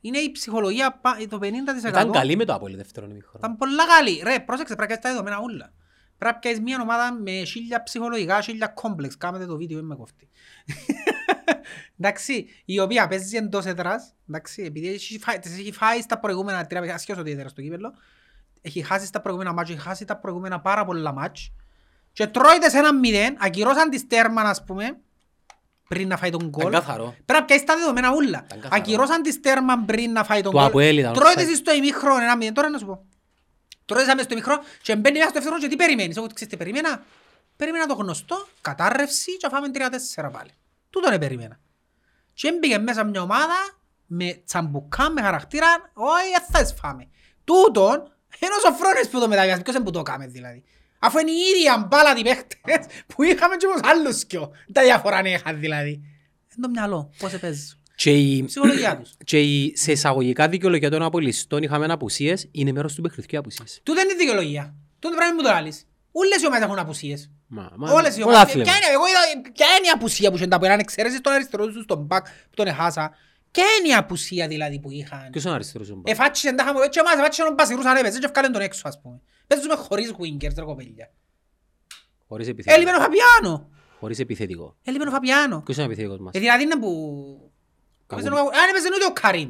Είναι 0.02 0.18
η 0.18 0.32
ψυχολογία 0.32 0.92
πα- 1.02 1.18
το 1.30 1.40
50%. 1.42 1.88
Ήταν 1.88 2.12
καλή 2.12 2.36
με 2.36 2.46
το 2.46 2.54
Απόλλη 2.54 2.76
δεύτερον 2.76 3.10
ημίχρονο. 3.10 3.38
Ήταν 3.38 3.56
πολλά 3.58 3.84
καλή. 3.98 4.22
Ρε, 4.24 4.40
πρόσεξε, 4.40 4.76
πρέπει 4.76 4.92
να 4.92 4.98
κάνεις 4.98 5.04
τα 5.04 5.10
δεδομένα 5.10 5.38
όλα. 5.40 5.74
Πρέπει 6.18 6.36
να 6.36 6.40
κάνεις 6.42 6.60
μια 6.60 6.82
ομάδα 6.82 7.14
με 7.14 7.32
χίλια 7.32 7.84
ψυχολογικά, 7.84 8.42
χίλια 8.42 8.68
κόμπλεξ. 8.68 9.18
Κάμετε 9.18 9.46
το 9.46 9.58
βίντεο, 9.58 9.80
είμαι 9.80 9.96
κοφτή. 9.96 10.30
εντάξει, 12.00 12.48
η 12.66 12.80
οποία 12.80 13.08
παίζει 13.08 13.38
εντός 13.38 13.66
έδρας, 13.66 14.14
εντάξει, 14.30 14.64
επειδή 14.64 14.88
έχει 14.88 15.20
φάει, 15.20 15.40
τις 15.40 15.60
έχει 15.60 15.72
φάει 15.72 16.02
στα 16.02 16.20
προηγούμενα 16.20 16.58
τρία 16.58 16.68
παιχνίδια, 16.68 16.96
ασχέτως 16.96 17.22
ότι 17.22 17.32
έδρας 17.32 17.52
στο 17.52 17.62
κύπελλο, 17.62 17.94
έχει 18.62 18.82
χάσει 18.82 19.06
στα 19.06 19.22
προηγούμενα 19.22 19.54
μάτς, 19.54 19.70
έχει 19.70 19.80
χάσει 19.80 20.06
τα 20.06 20.18
προηγούμενα 20.18 20.60
πάρα 20.60 20.86
πολλά 20.86 21.14
μάτς 21.14 21.52
και 22.14 22.28
τρώει 22.28 22.58
σε 22.70 22.78
ένα 22.78 22.94
μηδέν, 22.94 23.36
ακυρώσαν 23.40 23.90
τη 23.90 23.98
στέρμαν, 23.98 24.46
ας 24.46 24.64
πούμε, 24.64 24.98
πριν 25.88 26.08
να 26.08 26.18
φάει 26.18 26.30
τον 26.30 26.50
γκολ. 26.50 26.68
Ήταν 26.68 26.82
καθαρό. 26.82 27.16
Πρέπει 27.26 27.40
να 27.40 27.46
πιάσεις 27.46 27.66
τα 27.66 27.76
δεδομένα 27.76 28.12
όλα. 28.12 28.44
Ήταν 28.46 28.60
καθαρό. 28.60 28.82
Ακυρώσαν 28.82 29.22
τη 29.22 29.32
στέρμαν 29.32 29.86
πριν 29.86 30.12
να 30.12 30.24
φάει 30.24 30.42
τον 30.42 30.52
Το 30.52 30.58
γκολ. 30.58 30.68
Αποέλ 30.68 30.98
ήταν 30.98 31.14
Τρώει 31.14 31.34
offside. 31.36 31.46
της 31.48 31.58
στο 31.58 31.74
ημίχρονο 31.74 32.24
ένα 32.24 32.38
μηδέν. 32.38 32.54
Τώρα 32.54 32.70
να 32.70 32.78
σου 32.78 32.86
πω. 32.86 33.06
Τρώει 33.88 34.04
της 34.04 34.14
μες 34.14 34.24
στο 34.24 34.34
ημίχρονο 34.34 34.62
και 34.82 34.96
μπαίνει 34.96 35.18
μέσα 35.18 35.30
στο 35.30 35.40
δεύτερο 35.40 35.60
και 35.60 35.68
τι 35.68 35.76
περιμένεις. 35.76 36.18
Εγώ 36.18 36.28
ξέρεις 36.28 36.54
τι 36.54 36.58
περίμενα; 36.58 37.04
Περίμενα 37.56 37.86
το 37.86 37.94
γνωστό, 37.94 38.48
κατάρρευση 38.62 39.38
και 39.38 39.48
φάμε 39.50 39.68
3-4 39.74 40.30
πάλι. 40.32 40.52
Τούτον 40.90 41.12
είναι 41.12 41.20
περίμενα. 41.20 41.60
Και 42.34 42.48
έμπηκε 42.48 42.78
μέσα 42.78 43.04
μια 43.04 43.22
ομάδα 43.22 43.80
με 44.06 44.42
τσαμπουκά, 44.46 45.10
με 45.10 45.22
χαρακτήρα, 45.22 45.68
όχι 45.94 46.30
δεν 46.32 46.46
θα 46.52 46.62
τις 46.62 46.74
φάμε. 46.80 47.08
Τούτον, 47.44 47.96
είναι 48.40 48.54
ο 48.58 48.60
Σοφρόνης 48.60 49.10
που 49.10 49.20
το 49.20 49.28
μεταβιάζει, 49.28 49.62
ποιος 49.62 49.76
είναι 49.76 49.84
που 49.84 49.92
το 49.92 50.02
κάμε 50.02 50.28
δηλαδή. 50.28 50.64
Αφού 51.00 51.20
είναι 51.20 51.32
η 51.32 51.40
ίδια 51.56 51.78
μπάλα 51.78 52.16
οι 52.18 52.24
παίχτες 52.24 53.04
που 53.08 53.24
είχαμε 53.24 53.56
και 53.56 53.66
όμως 53.66 53.80
άλλους 53.84 54.26
κοιό. 54.26 54.52
Τα 54.72 54.82
διαφορά 54.82 55.22
να 55.22 55.30
είχαν 55.30 55.60
δηλαδή. 55.60 55.92
Είναι 55.92 56.62
το 56.62 56.70
μυαλό, 56.70 57.14
πώς 57.18 57.40
παίζεις. 57.40 57.77
Και 57.98 58.12
η, 58.12 58.44
Ψυχολογία 58.44 58.98
τους. 58.98 59.14
και 59.30 59.40
η, 59.42 59.74
σε 59.76 59.92
εισαγωγικά 59.92 60.48
δικαιολογία 60.48 60.90
των 60.90 61.02
απολυστών 61.04 61.64
είχαμε 61.64 61.86
απουσίες, 61.86 62.48
είναι 62.52 62.72
μέρος 62.72 62.94
του 62.96 63.02
παιχνιδιού 63.02 63.30
οι 63.32 63.38
απουσίες. 63.38 63.80
Τούτο 63.84 64.02
είναι 64.02 64.14
δικαιολογία. 64.14 64.76
Τούτο 65.00 65.16
πράγμα 65.16 65.34
μου 65.36 65.42
το 65.42 65.50
λάλλεις. 65.50 65.88
Όλες 66.12 66.42
οι 66.42 66.46
ομάδες 66.46 66.66
έχουν 66.66 66.80
απουσίες. 66.80 67.32
Μα, 67.48 67.72
μα, 67.78 67.92
Όλες 67.92 68.18
οι 68.18 68.22
όλα 68.22 68.32
ομάδες. 68.32 68.48
άθλημα. 68.50 68.64
Ποια 68.66 68.76
είναι, 68.78 68.86
εγώ 68.94 69.04
είδα, 69.08 69.52
ποια 69.54 69.68
είναι 69.78 69.88
η 69.88 69.90
απουσία 69.94 70.30
που 70.30 70.36
είχαν 70.38 70.50
τα 70.50 70.60
πέραν 70.60 70.80
εξαίρεσης 70.80 71.22
τον 71.22 71.34
αριστερό 71.34 71.66
τους 71.68 71.84
στον 71.84 72.00
μπακ 72.00 72.26
που 72.26 72.56
τον 72.56 72.68
έχασα; 72.68 73.12
Ποια 73.52 73.64
είναι 73.80 73.88
η 73.88 73.94
απουσία 73.94 74.48
δηλαδή 74.48 74.80
που 74.80 74.92
είχαν; 74.92 75.28
Ποιος 75.32 75.44
είναι 75.44 75.52
ο 75.52 75.56
αριστερός 75.56 75.90
ο 75.90 75.96
Μπακ; 75.96 76.08
Εφάτσισε 76.10 76.54
τα 76.54 76.64
χαμω, 76.64 76.80
έτσι 76.84 77.00
ομάδες, 77.00 77.20
εφάτσισε 77.20 77.48
τον 77.48 77.56
Πασιρούς 77.56 77.86
αν 77.86 77.96
έπαιζε 77.98 78.20
και 78.20 78.26
ευκάλεν 78.26 78.52
τον 78.52 78.62
έξω 78.62 78.82
ας 78.86 79.02
πούμε. 79.02 79.22
Παίζουμε 79.48 79.76
χωρίς 79.76 80.12
wingers 80.20 80.56
ρε 80.58 80.64
κοπέλια. 80.64 81.12
Χωρίς 82.28 82.48
Έλειπε 82.48 82.62
επιθετικό. 82.72 82.98
ο 82.98 83.02
Φαπιάνο. 83.02 83.70
Χωρίς 84.00 84.20
επιθετικό. 84.20 84.76
Έλειπε 84.84 85.08
ο 85.08 85.12
Φαπιάνο. 85.12 85.62
Ποιος 85.62 85.78
είναι 85.78 85.86
ο 85.86 85.90
επιθετικός 85.90 86.20
μας; 86.20 86.34
Ε, 86.36 86.40
δηλαδή 86.40 86.64
είναι 86.64 86.76
που... 86.80 87.47
Κακούλη. 88.08 88.28
Έπαιζε 88.28 88.42
ο- 88.44 88.48
Αν 88.48 88.70
έπαιζε 88.70 88.88
ούτε 88.96 89.06
ο 89.06 89.14
Καρίμ. 89.22 89.50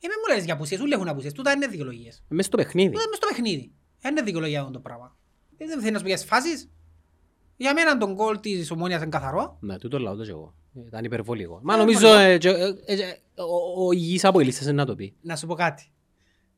Ε, 0.00 0.06
με 0.08 0.14
μου 0.28 0.34
λες 0.34 0.44
για 0.44 0.54
απουσίες, 0.54 0.80
όλοι 0.80 0.92
έχουν 0.92 1.08
απουσίες. 1.08 1.32
Τούτα 1.32 1.52
είναι 1.52 1.66
δικαιολογίες. 1.66 2.22
Μες 2.28 2.46
στο 2.46 2.56
παιχνίδι. 2.56 2.90
Τούτα 2.90 3.02
είναι 3.06 3.16
στο 3.16 3.26
παιχνίδι. 3.26 3.72
Δεν 4.00 4.10
είναι 4.12 4.22
δικαιολογία 4.22 4.60
αυτό 4.60 4.72
το 4.72 4.78
πράγμα. 4.80 5.16
Ε, 5.58 5.66
Δεν 5.66 5.78
θέλεις 5.78 5.90
να 5.92 5.96
σου 5.98 6.02
πει 6.04 6.08
για 6.10 6.18
τις 6.18 6.26
φάσεις. 6.26 6.68
Για 7.56 7.72
μένα 7.74 7.98
τον 7.98 8.12
γκολ 8.14 8.40
της 8.40 8.70
Ομόνιας 8.70 9.00
είναι 9.00 9.10
καθαρό. 9.10 9.56
Ναι, 9.60 9.78
τούτο 9.78 9.98
λαό 9.98 10.16
το 10.16 10.24
και 10.24 10.30
εγώ. 10.30 10.54
Ε, 10.76 10.80
Ήταν 10.86 11.04
υπερβολικό. 11.04 11.60
Μα 11.62 11.74
Ε, 11.74 11.76
νομίζω 11.76 11.98
υπερβολικό. 12.08 12.30
ε, 12.30 12.38
και- 12.38 12.92
ε, 12.92 13.02
ε, 13.02 13.16
ο- 13.42 13.86
ο 13.86 13.92
υγιής 13.92 14.24
αποελίστας 14.24 14.64
είναι 14.64 14.72
να 14.72 14.84
το 14.86 14.94
πει. 14.94 15.14
Να 15.20 15.36
σου 15.36 15.46
πω 15.46 15.54
κάτι. 15.54 15.88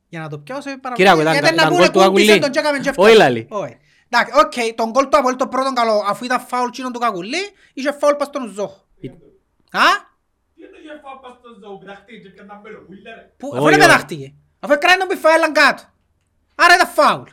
Για 0.09 0.19
να 0.19 0.29
το 0.29 0.39
πιάσω 0.39 0.79
πάρα 0.79 0.95
Κύριε, 0.95 1.11
πολύ. 1.11 1.21
ήταν- 1.23 1.33
Γιατί 1.33 1.53
ήταν 1.53 1.65
να 1.69 1.69
γκολ 1.77 1.77
πούνε 1.77 1.89
του 1.91 2.09
κούμπησε 2.09 2.25
Κακουλή. 2.25 2.39
τον 2.41 2.51
και 2.51 2.59
έκαμε 2.59 2.79
και 2.79 2.89
Όχι, 2.89 2.99
έφτασε. 2.99 3.17
λαλή. 3.17 3.47
Όχι. 3.49 3.77
Εντάξει, 4.09 4.33
οκ, 4.39 4.75
τον 4.75 4.89
γκολ 4.89 5.03
του 5.09 5.17
Απολ 5.17 5.35
το 5.35 5.47
πρώτο 5.47 5.73
καλό, 5.73 6.03
αφού 6.07 6.25
ήταν 6.25 6.39
φάουλ 6.39 6.69
τσίνον 6.69 6.91
του 6.91 6.99
Κακουλή, 6.99 7.37
είχε 7.73 7.91
φάουλ 7.91 8.15
πας 8.15 8.27
στον 8.27 8.51
Ζόχο. 8.53 8.85
Α, 9.71 9.81
Τι 10.67 10.73
είναι 10.73 10.81
για 10.87 10.95
φάω 11.03 11.15
πας 11.23 11.33
στο 11.39 11.49
ζώο, 11.61 11.77
πεταχτεί 11.81 12.13
και 12.23 12.29
πιάνε 12.33 12.49
τα 12.51 12.55
μπέλο, 12.61 12.79
ούλα 12.89 13.11
ρε. 13.17 13.23
που, 13.39 13.47
Όχι, 13.47 13.57
αφού 13.57 13.65
δεν 13.69 13.77
όχι. 13.79 13.83
πετάχτηκε. 13.87 14.27
Αφού 14.63 14.73
έκρανε 14.77 14.97
τον 15.03 15.07
πιφαέλαν 15.11 15.51
κάτω. 15.59 15.83
Άρα 16.63 16.73
ήταν 16.77 16.87
φάουλ. 16.99 17.27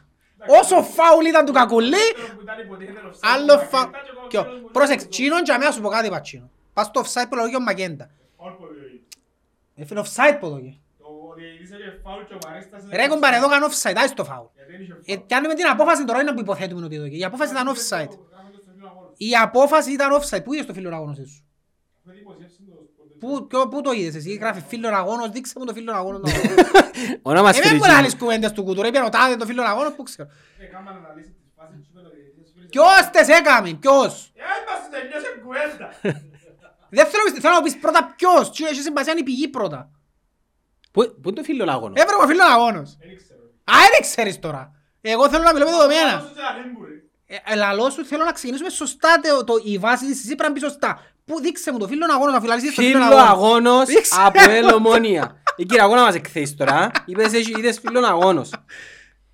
Όσο 0.60 0.76
φάουλ 0.96 1.24
ήταν 1.32 1.42
του 1.46 1.52
Κακουλή, 1.58 2.06
Που 2.36 2.40
ήταν 2.46 2.56
υποτίθεται 2.64 3.00
offside, 3.08 3.30
άλλο 3.32 3.52
ο 3.54 3.58
φάουλ. 3.72 3.88
Μακέντα 3.90 4.00
και 4.06 4.12
ο 4.18 4.28
Ποιο, 4.28 4.40
Κοκκίνος 4.42 4.60
μου 4.62 4.70
πρόσεξε, 4.76 5.04
λέει, 5.06 5.12
τσίνον 5.14 5.42
και 5.46 5.52
αμέσως 5.56 5.74
σου 5.74 5.82
πω 5.84 5.88
κάτι 5.96 6.08
πατσίνο. 6.14 6.46
Πας 6.76 6.86
στο 6.86 6.98
offside 7.04 7.28
που 7.30 7.36
λόγει 7.40 7.56
ο 7.56 7.62
Μακέντα. 7.68 8.06
«Φάουλ 8.38 8.52
που 8.58 8.64
λέει». 8.80 8.96
Έφερε 9.82 10.00
offside 10.04 10.36
που 10.40 10.46
λόγει. 10.54 10.72
Ο 11.08 11.34
διαιτητής 11.36 11.70
έκανε 11.76 12.00
φάουλ 12.04 12.22
και 12.28 12.34
ο 12.34 12.38
Μαρίστας 12.46 12.80
Ρε 12.82 12.94
έκανε 12.96 13.08
κομπάρε, 13.12 13.36
εδώ 13.36 13.46
offside. 13.46 13.50
κάνω 13.54 13.66
offside, 13.72 13.96
άσε 14.02 14.14
το 14.20 14.24
φάουλ. 14.30 14.46
Γιατί 14.54 14.70
δεν 14.72 14.80
είχε 14.82 14.92
Ε, 15.04 15.14
φάουλ. 15.16 15.26
Κάνουμε 15.32 15.54
την 15.54 15.66
απόφαση 15.74 16.04
τώρα 16.08 16.20
είναι 16.20 16.32
που 16.34 16.40
υποθέτουμε 16.46 16.84
ότι 16.88 16.94
εδώ. 17.00 17.04
Η 17.20 17.24
απόφαση 17.30 17.50
ήταν 17.54 17.66
offside. 17.74 18.12
Γράφω 18.32 18.48
το 18.54 18.58
στο 18.64 18.70
φίλο 18.76 18.86
αγώνος. 18.92 19.12
Η 19.16 19.30
απόφαση 19.46 19.90
ήταν 19.92 20.08
offside. 20.18 20.44
Πού 20.44 20.52
είδες 20.54 20.66
το 20.66 20.72
φίλο 20.76 20.88
αγώνος 20.94 21.16
σου. 21.16 21.44
Έχω 23.24 23.32
δημοσιεύσει 23.32 23.40
το 23.40 23.40
σπορτ. 23.40 23.40
Πού, 23.40 23.46
ποιο- 23.46 23.68
πού 23.68 23.80
το 23.80 23.92
είδες 23.92 24.14
εσύ, 24.14 24.32
γράφει 24.34 24.62
φίλο 24.68 24.88
αγώνος, 24.88 25.28
δείξε 25.30 25.52
μου 25.58 25.64
το 25.64 25.72
φίλο 25.72 25.92
αγώνος. 25.94 26.20
Όνομα 27.30 27.48
Εμένα 27.48 27.72
μου 27.72 27.78
στρίτζι. 27.78 27.90
άλλες 27.98 28.16
κουβέντες 28.16 28.52
του 28.52 28.62
κουτού, 28.64 28.82
ρε 28.82 28.88
είπε 28.88 28.98
ρωτάτε 28.98 29.36
το 29.36 29.46
φίλο 29.46 29.62
αγώνος, 29.62 29.92
πού 29.96 30.02
ξέρω. 30.02 30.28
Ε, 30.58 30.64
κάμαν 30.64 30.94
να 30.94 31.00
αναλύσει 31.08 31.28
τις 31.28 31.52
φάσεις 31.56 31.80
του 31.86 31.90
με 31.94 32.00
το 32.02 32.08
διαιτητής, 32.14 32.50
φίλες. 32.54 32.68
Ποιος 32.74 33.10
τες 33.12 33.28
έκαμε, 33.38 33.68
ποιος; 33.82 34.32
Ε, 34.34 34.40
έμασε 34.58 34.86
τελειώσε 34.94 35.28
κουβέντα. 35.44 35.86
Δεν 36.96 37.06
θέλω, 37.06 37.22
να 37.26 37.30
πεις- 37.32 37.40
θέλω 37.42 37.52
να 37.54 37.60
μου 37.60 37.64
πεις 37.66 37.76
πρώτα 37.78 38.14
ποιος, 38.16 38.50
τι 38.52 38.64
έχει 38.64 38.80
σημασία 38.88 39.12
είναι 39.12 39.20
η 39.20 39.24
πηγή 39.24 39.48
πρώτα. 39.48 39.90
Πού 40.92 41.00
πού 41.20 41.28
είναι 41.28 41.36
το 41.36 41.42
φίλο 41.42 41.64
λάγωνο. 41.64 41.94
Έπρεπε 41.96 42.22
ο 42.22 42.26
φίλο 42.26 42.44
αγώνος. 42.54 42.96
Δεν 43.00 43.10
ήξερα. 43.10 43.38
Α, 43.64 43.74
δεν 43.92 44.00
ξέρεις 44.00 44.38
τώρα. 44.38 44.62
Εγώ 45.00 45.28
θέλω 45.28 45.42
να 45.42 45.52
μιλώ 45.52 45.64
με 45.64 45.70
δεδομένα. 45.70 46.16
Όσο 46.16 46.32
και 46.34 46.40
να 46.40 46.62
μην 46.64 46.72
μπορεί. 46.78 47.10
Ε, 47.26 47.54
λαλό 47.54 47.90
σου 47.90 48.04
θέλω 48.04 48.24
να 48.24 48.32
ξεκινήσουμε 48.32 48.68
σωστά 48.70 49.20
το, 49.20 49.44
το, 49.44 49.54
η 49.64 49.78
βάση 49.78 49.98
της 50.06 50.06
συζήτησης 50.16 50.34
πρέπει 50.34 50.52
να 50.52 50.58
μπει 50.58 50.60
σωστά. 50.72 51.00
Πού 51.24 51.40
δείξε 51.40 51.72
μου 51.72 51.78
το 51.78 51.86
φίλο 51.86 52.06
αγώνος, 52.10 52.32
να 52.32 52.40
φιλαλήσεις 52.40 52.74
το 52.74 52.82
Φίλο 52.82 53.02
φίλο 53.02 53.04
αγώνος. 53.16 53.28
αγώνος 53.28 53.86
Δείξε. 53.86 54.14
από 54.24 54.50
ελομόνια. 54.50 55.42
Η 55.56 55.64
κυρία 55.64 55.84
αγώνα 55.84 56.02
μας 56.02 56.14
εκθέσεις 56.14 56.56
τώρα. 56.56 56.90
Είπες 57.06 57.32
εσύ 57.32 57.52
είδες 57.58 57.78
φίλον 57.78 58.04
αγώνος. 58.04 58.50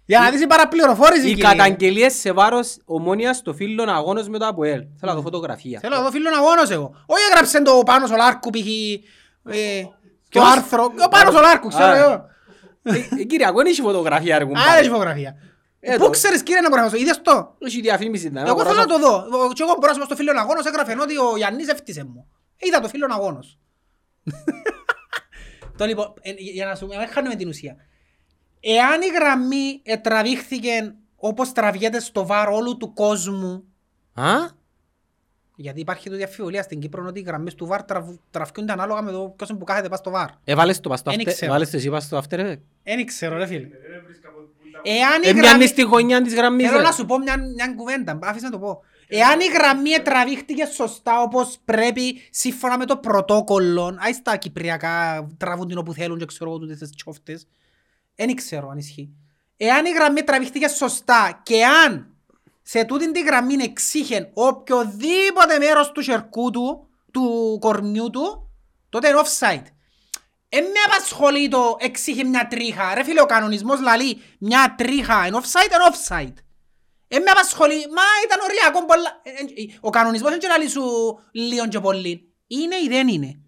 Για 0.05 0.21
να 0.21 0.31
δεις 0.31 0.41
η 0.43 0.47
παραπληροφόρηση 0.47 1.27
Οι 1.27 1.29
κύριε. 1.35 1.43
καταγγελίες 1.43 2.15
σε 2.15 2.33
βάρος 2.33 2.77
ομόνιας 2.85 3.37
στο 3.37 3.53
φίλον 3.55 3.89
αγώνος 3.89 4.29
με 4.29 4.39
το 4.39 4.47
ΑΠΟΕΛ. 4.47 4.79
Θέλω 4.99 5.13
να 5.13 5.15
δω 5.15 5.21
φωτογραφία. 5.23 5.79
Θέλω 5.81 5.97
να 5.97 6.03
δω 6.03 6.11
φίλον 6.11 6.35
αγώνος 6.35 6.71
εγώ. 6.71 6.95
Όχι 7.07 7.23
έγραψε 7.31 7.63
το 7.63 7.83
πάνω 7.87 8.07
στο 8.07 8.17
Λάρκου 8.17 8.51
π.χ. 8.51 8.67
ε, 9.57 9.83
το 9.83 9.91
Ποιος; 10.29 10.45
άρθρο. 10.53 10.85
Ο 11.05 11.09
πάνω 11.09 11.31
στο 11.31 11.41
Λάρκου, 11.41 11.69
ξέρω 11.69 11.85
Α. 11.87 11.97
εγώ. 11.97 12.25
Ε, 13.19 13.25
Κύριε 13.25 13.47
αγώνα 13.47 13.69
έχει 13.69 13.81
φωτογραφία 13.81 14.39
ρε 14.39 14.45
Α, 14.45 14.47
κουμπάρε. 14.47 14.79
έχει 14.81 14.89
φωτογραφία. 14.89 15.35
Ε, 15.83 15.97
Πού 15.97 16.05
το- 16.05 16.11
ξέρεις 16.11 16.43
κύριε 16.43 16.61
να 16.61 16.69
μπορώ 16.69 16.83
να 16.83 16.89
σου 16.89 16.97
είδες 16.97 17.21
το; 17.23 17.57
Έχει 17.59 17.81
διαφήμιση. 17.81 18.29
να 18.31 18.41
Εγώ 18.41 18.51
αγοράσω. 18.51 18.75
θέλω 18.75 18.87
να 18.87 18.93
το 18.93 18.99
δω. 18.99 19.39
Ο- 19.39 19.53
Και 19.53 19.63
εγώ 19.63 19.73
μπορώ 19.75 19.87
να 19.87 19.93
σου 19.93 19.99
πω 19.99 20.05
στο 20.05 20.17
φίλον 20.17 20.37
αγώνος 20.39 20.67
έγραφε 20.67 20.97
ότι 21.01 21.19
ο 21.19 21.37
Γιάννης 21.37 21.69
έφτιασε 21.69 22.05
μου. 22.05 22.27
Είδα 22.57 22.81
το 22.81 22.89
φίλον 22.89 23.11
αγώνος. 23.13 23.59
Το 25.77 25.85
λοιπόν, 25.87 26.13
ε, 26.21 26.33
για 26.37 26.67
να 26.67 26.75
σου 26.75 26.87
να 26.87 26.99
μην 26.99 27.09
χάνουμε 27.09 27.35
την 27.35 27.49
ουσία. 27.49 27.77
Εάν 28.61 29.01
η 29.03 29.07
γραμμή 29.07 29.83
τραβήχθηκε 30.01 30.95
όπως 31.17 31.53
τραβιέται 31.53 32.01
στο 32.01 32.27
βάρ 32.27 32.49
όλου 32.49 32.77
του 32.77 32.93
κόσμου, 32.93 33.65
Α, 34.15 34.35
γιατί 35.57 35.81
υπάρχει 35.81 36.11
το 36.11 36.17
διαφιβολία 36.17 36.63
στην 36.63 36.81
Κύπρο 36.81 37.05
ότι 37.07 37.21
οι 37.21 37.23
γραμμές 37.23 37.55
του 37.55 37.67
βάρ 37.67 37.83
τραβ, 37.85 38.09
τραβιούνται 38.31 38.73
ανάλογα 38.73 39.03
με 39.03 39.11
το 39.13 39.33
ποιος 39.37 39.49
είναι 39.49 39.59
που 39.59 39.65
κάθεται 39.65 39.89
πας 39.89 39.99
στο 39.99 40.11
βάρ. 40.11 40.29
έβαλες 40.45 40.81
το 40.81 40.89
πας 40.89 40.99
στο 40.99 41.11
Εν 41.11 41.21
after- 41.21 41.27
ξέρω. 41.27 41.47
έβαλες 41.51 41.71
το 41.71 41.77
εσύ 41.77 41.91
πας 41.91 42.05
στο 42.05 42.19
after 42.19 42.39
effect. 42.41 42.59
Δεν 42.83 43.07
ξέρω 43.07 43.37
ρε 43.37 43.47
φίλε. 43.47 43.69
Δεν 44.85 44.93
βρίσκα 44.95 45.07
από 45.07 45.23
πού 45.23 45.23
τα- 45.23 45.23
Εάν 45.23 45.23
η 45.23 45.27
Ε, 45.27 45.31
γραμμή... 45.31 45.41
μοιάνει 45.41 45.67
στη 45.67 45.83
γωνιά 45.83 46.23
της 46.23 46.35
γραμμής. 46.35 46.67
Θέλω 46.67 46.79
ρε. 46.79 46.85
να 46.85 46.93
σου 46.93 47.05
πω 47.07 47.19
μια, 47.19 47.37
μια 47.55 47.75
κουβέντα, 47.77 48.19
άφησε 48.23 48.45
να 48.45 48.51
το 48.51 48.59
πω. 48.59 48.81
Εάν 49.13 49.41
η 49.41 49.45
γραμμή 49.47 49.91
τραβήχτηκε 50.05 50.65
σωστά 50.65 51.21
όπως 51.23 51.59
πρέπει, 51.65 52.21
σύμφωνα 52.31 52.79
με 52.79 52.85
το 52.87 52.97
πρωτόκολλο, 52.97 53.97
άι 54.01 54.13
στα 54.13 54.37
κυπριακά 54.37 55.27
τραβούν 55.37 55.69
την 55.69 55.79
όπου 55.79 55.93
θέλουν 55.93 56.19
και 56.19 56.25
ξέρω 56.25 56.51
εγώ 56.51 56.59
τούτες 56.59 56.79
τις 56.79 56.91
τσόφτες, 56.91 57.47
δεν 58.15 58.35
ξέρω 58.35 58.69
αν 58.69 58.79
ισχύει. 58.79 59.11
Εάν 59.57 59.85
η 59.85 59.91
γραμμή 59.91 60.23
τραβήχτηκε 60.23 60.69
σωστά 60.69 61.41
και 61.43 61.65
αν 61.65 62.07
σε 62.63 62.85
τούτη 62.85 63.13
τη 63.13 63.23
γραμμή 63.23 63.55
εξήχεν 63.63 64.29
οποιοδήποτε 64.35 65.59
μέρος 65.59 65.93
του 65.93 66.01
χερκού 66.01 66.51
του, 66.51 66.89
του 67.13 67.57
κορμιού 67.61 68.11
του, 68.11 68.51
τότε 68.89 69.09
είναι 69.09 69.19
offside. 69.25 69.65
Εν 70.53 70.65
με 70.65 70.81
απασχολεί 70.87 71.49
το 71.49 71.77
εξήχε 71.79 72.25
μια 72.25 72.47
τρίχα. 72.47 72.95
Ρε 72.95 73.05
φίλε, 73.05 73.21
ο 73.21 73.27
κανονισμός 73.27 73.81
λαλεί 73.81 74.23
μια 74.39 74.75
τρίχα 74.79 75.27
είναι 75.27 75.39
offside, 75.43 75.73
είναι 75.75 75.85
offside. 75.91 76.35
Εν 77.09 77.23
με 77.23 77.31
απασχολεί, 77.31 77.75
μα 77.75 78.03
ήταν 78.25 78.39
οριακό 78.43 78.85
πολλά. 78.85 79.21
Ε, 79.23 79.31
ε, 79.31 79.79
Ο 79.81 79.91
κανονισμός 79.91 80.31
δεν 80.31 80.51
λαλεί 80.51 80.69
σου 80.69 80.83
λίγο 81.33 81.69
και 81.69 81.81
πολύ. 81.81 82.35
Είναι 82.47 82.77
ή 82.77 82.89
δεν 82.89 83.09
είναι. 83.09 83.41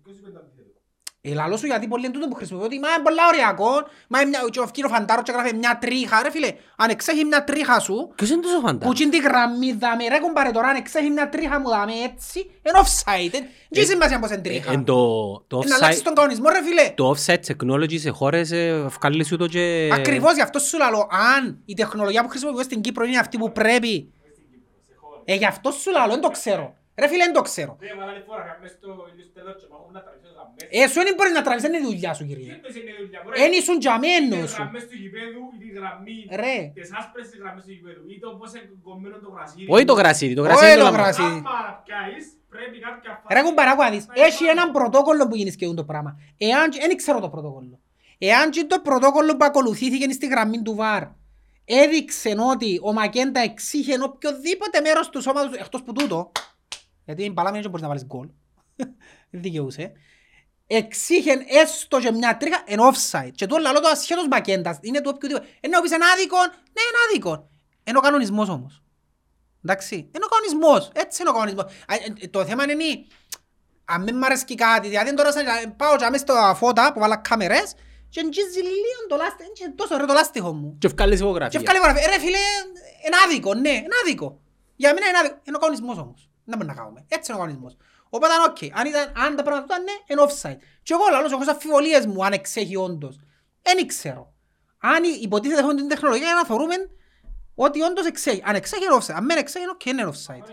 Ε, 1.24 1.34
λαλός 1.34 1.60
σου 1.60 1.66
γιατί 1.66 1.86
πολύ 1.86 2.04
είναι 2.04 2.12
τούτο 2.14 2.28
που 2.28 2.34
χρησιμοποιώ, 2.34 2.66
ότι 2.66 2.78
μα 2.78 2.88
είναι 2.88 3.02
πολλά 3.02 3.22
οριακό, 3.26 3.70
μα 4.08 4.20
είναι 4.20 4.28
μια, 4.28 4.40
και 4.50 4.60
ο 4.60 4.66
κύριος 4.72 4.92
Φαντάρος 4.92 5.24
και 5.24 5.32
γράφει 5.32 5.54
μια 5.56 5.78
τρίχα, 5.80 6.22
ρε 6.22 6.30
φίλε, 6.30 6.50
αν 6.76 6.90
εξέχει 6.90 7.24
μια 7.24 7.44
τρίχα 7.44 7.80
σου, 7.80 8.12
Ποιος 8.14 8.30
είναι 8.30 8.40
τόσο 8.42 8.60
φαντά. 8.60 8.86
που 8.86 8.92
τσιν 8.92 9.10
τη 9.10 9.18
γραμμή 9.18 9.72
δάμε, 9.72 10.08
ρε 10.08 10.18
κομπάρε 10.18 10.50
τώρα, 10.50 10.68
αν 10.68 10.76
εξέχει 10.76 11.10
μια 11.10 11.28
τρίχα 11.28 11.60
μου 11.60 11.68
δάμε 11.68 11.92
έτσι, 11.92 12.38
είναι 12.38 12.78
offside, 12.84 13.30
δεν 13.30 13.44
έχει 13.70 13.86
σημασία 13.86 14.18
πως 14.18 14.30
είναι 14.30 14.40
τρίχα; 14.40 14.70
Ε, 14.70 14.74
εν 14.74 14.84
το- 14.84 15.44
το 15.46 15.60
Ε, 15.64 15.68
Να 15.68 15.74
αλλάξεις 15.74 16.00
offside- 16.00 16.04
τον 16.04 16.14
κανονισμό 16.14 16.48
ρε 16.48 16.62
φίλε. 16.62 16.92
Το 16.94 17.14
offset 17.16 17.38
technology 17.52 17.98
σε 18.00 18.10
χώρες 18.10 18.50
ε, 18.50 18.86
βγάλεις 19.00 19.26
σου 19.26 19.36
το 19.36 19.46
και... 19.46 19.90
Ακριβώς 19.92 20.34
γι' 20.34 20.40
αυτό 20.42 20.58
σου 20.58 20.78
λαλώ, 20.78 21.08
αν 21.36 21.58
η 21.64 21.74
τεχνολογία 21.74 22.22
που 22.22 22.28
χρησιμοποιούμε 22.28 22.64
στην 22.64 22.80
Κύπρο 22.80 23.04
είναι 23.04 23.18
αυτή 23.18 23.38
που 23.38 23.52
πρέπει, 23.52 24.12
ε, 25.24 25.34
γι' 25.34 25.46
αυτό 25.46 25.70
σου 25.70 25.90
λαλώ, 25.90 26.12
δεν 26.12 26.20
το 26.20 26.28
ξέρω. 26.30 26.76
Ρε 27.00 27.06
φίλε, 27.10 27.24
δεν 27.28 27.36
το 27.38 27.42
ξέρω. 27.48 27.72
Δεν 27.80 27.88
έβαλα 27.94 28.12
φορά 28.28 28.42
γραμμές 28.48 28.70
στο 28.78 28.88
ίδιο 29.10 29.24
στέλνο 29.30 29.52
και 29.60 29.66
μάχομαι 29.70 29.92
να 29.98 30.02
τραβήσω 30.06 30.28
γραμμές. 30.36 30.60
Ε, 30.78 30.82
σου 30.92 31.00
δεν 31.06 31.14
μπορείς 31.16 31.32
να 31.38 31.42
τραβείς, 31.46 31.62
δεν 31.66 31.72
είναι 31.74 31.82
η 31.86 31.88
δουλειά 31.90 32.12
σου, 32.18 32.24
κύριε. 32.30 32.52
Ποιος 32.62 32.74
είναι 32.78 32.90
η 32.94 32.98
δουλειά 33.02 33.20
μου, 33.22 33.28
ρε. 33.30 33.36
Εν 33.44 33.50
ήσουν 33.60 33.76
για 33.84 33.94
μένο 34.04 34.36
Είναι 34.36 34.50
σου. 34.52 34.60
γραμμές 34.62 34.84
του 34.90 34.96
γηπέδου 35.02 35.42
ή 35.54 35.58
τη 35.62 35.68
γραμμή, 35.78 36.16
Ρε. 36.42 36.56
τις 36.76 36.88
άσπρες 36.98 37.24
τις 37.30 37.38
γραμμές 37.42 37.62
του 37.66 37.72
γηπέδου 37.76 38.04
ή 38.14 38.16
το 38.24 38.28
πώς 38.38 38.48
είναι 38.54 38.66
κομμένο 38.88 39.16
το 39.24 39.30
γρασίδι. 39.36 39.66
Όχι 39.74 39.84
το 39.90 39.94
γρασίδι, 40.00 40.34
το 40.38 40.42
Όχι 40.42 40.50
γρασίδι 40.50 40.72
το 40.74 40.78
το 40.78 40.84
λαμπρό. 40.88 41.02
γρασίδι. 41.02 41.38
Άμα 41.50 41.54
να 41.68 41.72
πιάσεις, 41.84 42.24
πρέπει 42.52 42.76
κάποια 42.86 43.10
φάση... 43.20 43.32
Ρε 43.36 43.40
κουμπαράκου 43.46 43.82
να 43.86 43.90
δεις, 43.94 44.04
να 44.06 44.12
έχει 44.14 44.22
υπάρχει. 44.42 44.44
έναν 44.54 44.66
πρωτόκολλο 44.76 45.22
που 45.28 45.36
γίνεις 45.40 45.52
σχεδόν 45.56 45.76
το 45.80 45.84
πράγμα. 45.90 46.10
Εάν, 46.48 46.66
δεν 46.88 46.96
ξέρω 47.02 47.18
το 47.24 47.30
πρωτόκολλο. 47.34 47.76
Εάν 48.30 48.44
και 48.54 48.62
το 48.72 48.76
πρωτόκολλο 48.88 49.32
που 49.38 49.44
ακολουθήθηκε 49.50 50.06
στη 50.18 50.26
γραμμή 50.32 50.58
του 50.66 50.74
ΒΑΡ 50.80 51.02
έδειξε 51.64 52.34
ότι 52.52 52.80
ο 52.82 52.92
Μακέντα 52.92 53.40
εξήχε 53.40 53.94
οποιοδήποτε 54.02 54.80
μέρος 54.80 55.10
του 55.10 55.20
σώματος 55.26 55.50
του, 55.50 55.56
εκτός 55.64 55.82
που 55.82 55.92
τούτο, 55.92 56.32
γιατί 57.04 57.24
είναι 57.24 57.34
παλάμι 57.34 57.60
δεν 57.60 57.66
μπορείς 57.70 57.82
να 57.82 57.88
βάλεις 57.88 58.04
γκολ, 58.04 58.28
δεν 59.30 59.40
δικαιούσε, 59.44 59.92
εξήχε 60.66 61.32
έστω 61.48 62.00
και 62.00 62.12
μια 62.12 62.36
τρίχα 62.36 62.62
εν 62.66 62.78
offside. 62.80 63.30
Και 63.34 63.46
το 63.46 63.56
λαλό 63.56 63.80
το 63.80 63.88
ασχέτως 63.88 64.26
Μακέντας, 64.30 64.78
είναι 64.80 65.00
του 65.00 65.10
οποιοδήποτε. 65.14 65.46
Ενώ 65.60 65.80
πεις 65.80 65.90
είναι 65.90 66.04
άδικο, 66.14 66.36
ναι 66.46 66.82
είναι 66.88 66.98
άδικο. 67.08 67.50
Είναι 67.84 67.98
ο 67.98 68.00
κανονισμός 68.00 68.48
όμως. 68.48 68.82
Εντάξει, 69.64 69.94
είναι 69.94 70.24
ο 70.24 70.28
κανονισμός, 70.34 70.90
έτσι 70.94 71.22
είναι 71.22 71.30
ο 71.30 71.32
κανονισμός. 71.32 71.64
Α, 71.64 71.94
ε, 71.94 72.24
ε, 72.24 72.28
Το 72.28 72.44
θέμα 72.44 72.62
είναι 72.64 72.84
αν 73.84 74.04
δεν 74.04 74.16
μ' 74.16 74.24
αρέσκει 74.24 74.54
κάτι, 74.54 74.88
δηλαδή 74.88 75.14
τώρα 75.14 75.32
σαν 75.32 75.44
να 75.44 75.70
πάω 75.70 75.96
και 75.96 76.08
μέσα 76.10 76.24
στα 76.24 76.54
φώτα 76.54 76.92
που 76.92 77.00
βάλα 77.00 77.16
κάμερες 77.16 77.74
και 78.08 78.20
εγγύζει 78.20 78.60
λίγο 78.60 79.02
το 79.08 79.16
λάστιχο, 79.16 79.50
είναι 79.64 79.74
τόσο 79.76 79.94
ωραίο 79.94 80.06
το 80.06 80.12
λάστιχο 80.12 80.52
μου. 80.54 80.76
Και 80.78 80.88
βγάλεις 80.88 81.18
Και 81.18 81.24
υπογραφία. 81.24 81.60
ευκάλλει 81.60 81.78
φωτογραφία. 81.78 82.10
Ρε 82.10 82.18
φίλε, 82.24 82.38
είναι 83.06 83.16
άδικο, 83.24 83.54
ναι, 83.54 83.68
είναι 83.68 83.96
άδικο. 84.02 84.40
Για 84.76 84.94
μένα 84.94 85.08
είναι 85.08 85.18
άδικο. 85.18 85.36
Είναι 85.44 85.56
ο 85.56 85.60
κανονισμός 85.60 85.98
όμως. 85.98 86.30
Δεν 86.44 86.56
μπορεί 86.58 86.68
να 86.68 86.74
κάνουμε. 86.74 87.04
Έτσι 87.08 87.32
είναι 87.32 87.40
ο 87.40 87.44
κανονισμός. 87.44 87.76
Οπότε 88.10 88.32
αν, 88.34 88.42
οκ, 88.50 88.78
αν, 88.78 88.86
ήταν, 88.86 89.12
αν 89.24 89.36
τα 89.36 89.42
πράγματα 89.42 89.64
ήταν 89.74 89.84
ναι, 89.84 89.92
είναι 90.06 90.22
offside. 90.28 90.58
Και 90.82 90.92
εγώ 90.94 91.02
λαλώ 91.12 91.23
σ', 91.23 91.30
έχω 91.32 91.40
τις 91.40 91.48
αμφιβολίες 91.48 92.06
μου 92.06 92.24
αν 92.24 92.32
εξέχει 92.32 92.76
όντως. 92.76 93.18
Δεν 93.62 93.86
ξέρω. 93.86 94.32
Αν 94.78 95.02
υποτίθεται 95.22 95.60
έχουμε 95.60 95.74
την 95.74 95.88
τεχνολογία 95.88 96.26
για 96.26 96.34
να 96.34 96.44
θεωρούμε 96.44 96.74
ότι 97.54 97.82
όντως 97.82 98.06
εξέχει. 98.06 98.42
Αν 98.44 98.54
εξέχει 98.54 98.84
είναι 98.84 98.94
offside. 99.00 99.14
Αν 99.16 99.26
δεν 99.26 99.38
εξέχει 99.38 99.64
είναι 99.64 99.72
οκ, 99.74 99.84
είναι 99.84 100.12
offside. 100.12 100.50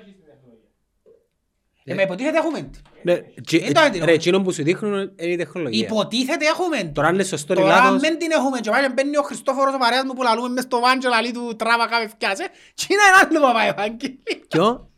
Ε, 1.83 1.93
με 1.93 2.01
υποτίθεται 2.01 2.37
έχουμε 2.37 2.61
την. 2.61 2.81
Ναι, 3.03 3.17
τσι- 3.45 3.69
Ε, 3.69 3.71
το 3.71 3.81
έντυνο. 3.81 4.05
Ρε, 4.05 4.11
εκείνο 4.11 4.41
που 4.41 4.51
σου 4.51 4.63
δείχνουν 4.63 4.93
είναι 5.15 5.31
η 5.31 5.35
τεχνολογία. 5.35 5.85
Υποτίθεται 5.85 6.45
έχουμε 6.45 6.77
την. 6.77 6.93
Τώρα 6.93 7.07
αν 7.07 7.13
είναι 7.13 7.23
σωστό 7.23 7.53
ή 7.53 7.55
Τώρα 7.55 7.67
λάθος, 7.67 8.01
μεν 8.01 8.17
την 8.17 8.31
έχουμε 8.31 8.59
και 8.59 8.69
πάλι 8.69 8.87
μπαίνει 8.93 9.17
ο 9.17 9.21
Χριστόφορος 9.21 9.73
ο 9.73 9.77
παρέας 9.77 10.03
μου 10.03 10.13
που 10.13 10.23
λαλούμε 10.23 10.49
μες 10.49 10.63
στο 10.63 10.79
βάν 10.79 10.99
και 10.99 11.07
λαλεί 11.07 11.31
του 11.31 11.55
τράβα 11.55 11.87
κάμε 11.87 12.07
φτιάσε 12.07 12.47
και 12.73 12.85
είναι 12.89 13.01
ένα 13.09 13.29
άλλο 13.29 13.47
παπά 13.47 13.61
Ευάγγελη. 13.61 14.19
ποιο; 14.47 14.88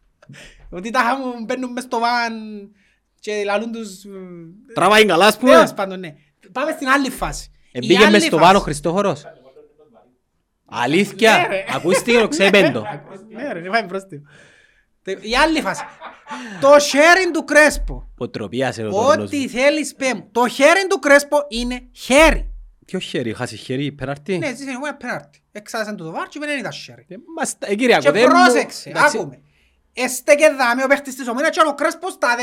Ότι 0.72 0.90
τα 0.90 1.00
χάμουν 1.00 1.44
μπαίνουν 1.44 1.72
μες 1.72 1.84
στο 1.84 2.00
βάν 2.00 2.34
και 3.20 3.42
λαλούν 3.46 3.72
τους... 3.72 4.04
μ, 4.06 4.74
Τραβάει 4.74 5.06
καλά, 5.06 5.26
ας 5.26 5.38
Τέλος 5.40 5.56
πούμε. 5.60 5.74
πάντων, 5.76 6.00
ναι. 6.00 6.16
Πάμε 6.52 6.72
στην 6.72 6.88
άλλη 6.88 7.10
φάση. 7.10 7.52
Η 7.66 7.70
Εμπήκε 7.72 7.98
άλλη 8.04 8.12
μες 8.12 8.22
στο 8.24 8.38
φάση- 8.38 8.48
βάνο 8.48 8.60
Χριστόφορος. 8.60 9.24
Ναι, 9.24 9.32
Αλήθεια. 10.66 11.48
ρε. 11.50 11.66
Ακούστηκε 11.76 12.20
το 12.20 12.28
ξέπεντο. 12.28 12.84
Ναι 13.30 13.52
ρε, 13.54 13.60
πάει 13.70 13.86
πρόστιμο. 13.86 14.22
Η 15.22 15.36
άλλη 15.36 15.62
φάση. 15.62 15.84
Το 16.62 16.74
sharing 16.74 17.32
του 17.34 17.44
Κρέσπο. 17.44 18.10
Ποτροπία 18.16 18.72
σε 18.72 18.84
ο 18.86 18.90
τόρνος 18.90 19.26
Ό,τι 19.28 19.38
μου. 19.40 19.50
θέλεις 19.50 19.96
πέ 19.96 20.14
μου. 20.14 20.30
Το 20.32 20.42
sharing 20.44 20.88
του 20.90 21.00
Κρέσπο 21.00 21.38
είναι 21.50 21.88
χέρι. 21.92 22.52
Ποιο 22.86 23.00
χέρι, 23.00 23.34
χάσει 23.34 23.56
χέρι, 23.56 23.92
πέναρτη. 23.92 24.38
Ναι, 24.38 24.48
εσύ 24.48 24.64
είναι 24.64 24.72
ένα 24.72 24.96
πέναρτι. 24.96 25.40
Εξάσαν 25.52 25.96
του 25.96 26.04
το 26.04 26.12
βάρ 26.12 26.28
και 26.28 26.40
δεν 26.40 26.60
ήταν 26.60 26.72
sharing. 26.72 27.06
Ε, 27.08 27.16
μας- 27.38 27.56
ε, 27.60 27.76
Κυριακό, 27.76 28.02
Και 28.04 28.12
δεν 28.12 28.24
μου- 28.24 28.30
πρόσεξε, 28.44 28.90
εντάξει, 28.90 29.18
άκουμε. 29.18 29.42
Εστέκε 29.94 30.50
δάμε 30.50 30.84
ο 30.84 30.88
παίχτης 30.88 31.16
της 31.16 31.28
ομόνιας 31.28 31.56
και 31.56 31.62
ο 31.68 31.74
Κρέσπος 31.74 32.14
στα 32.14 32.36
15 32.36 32.42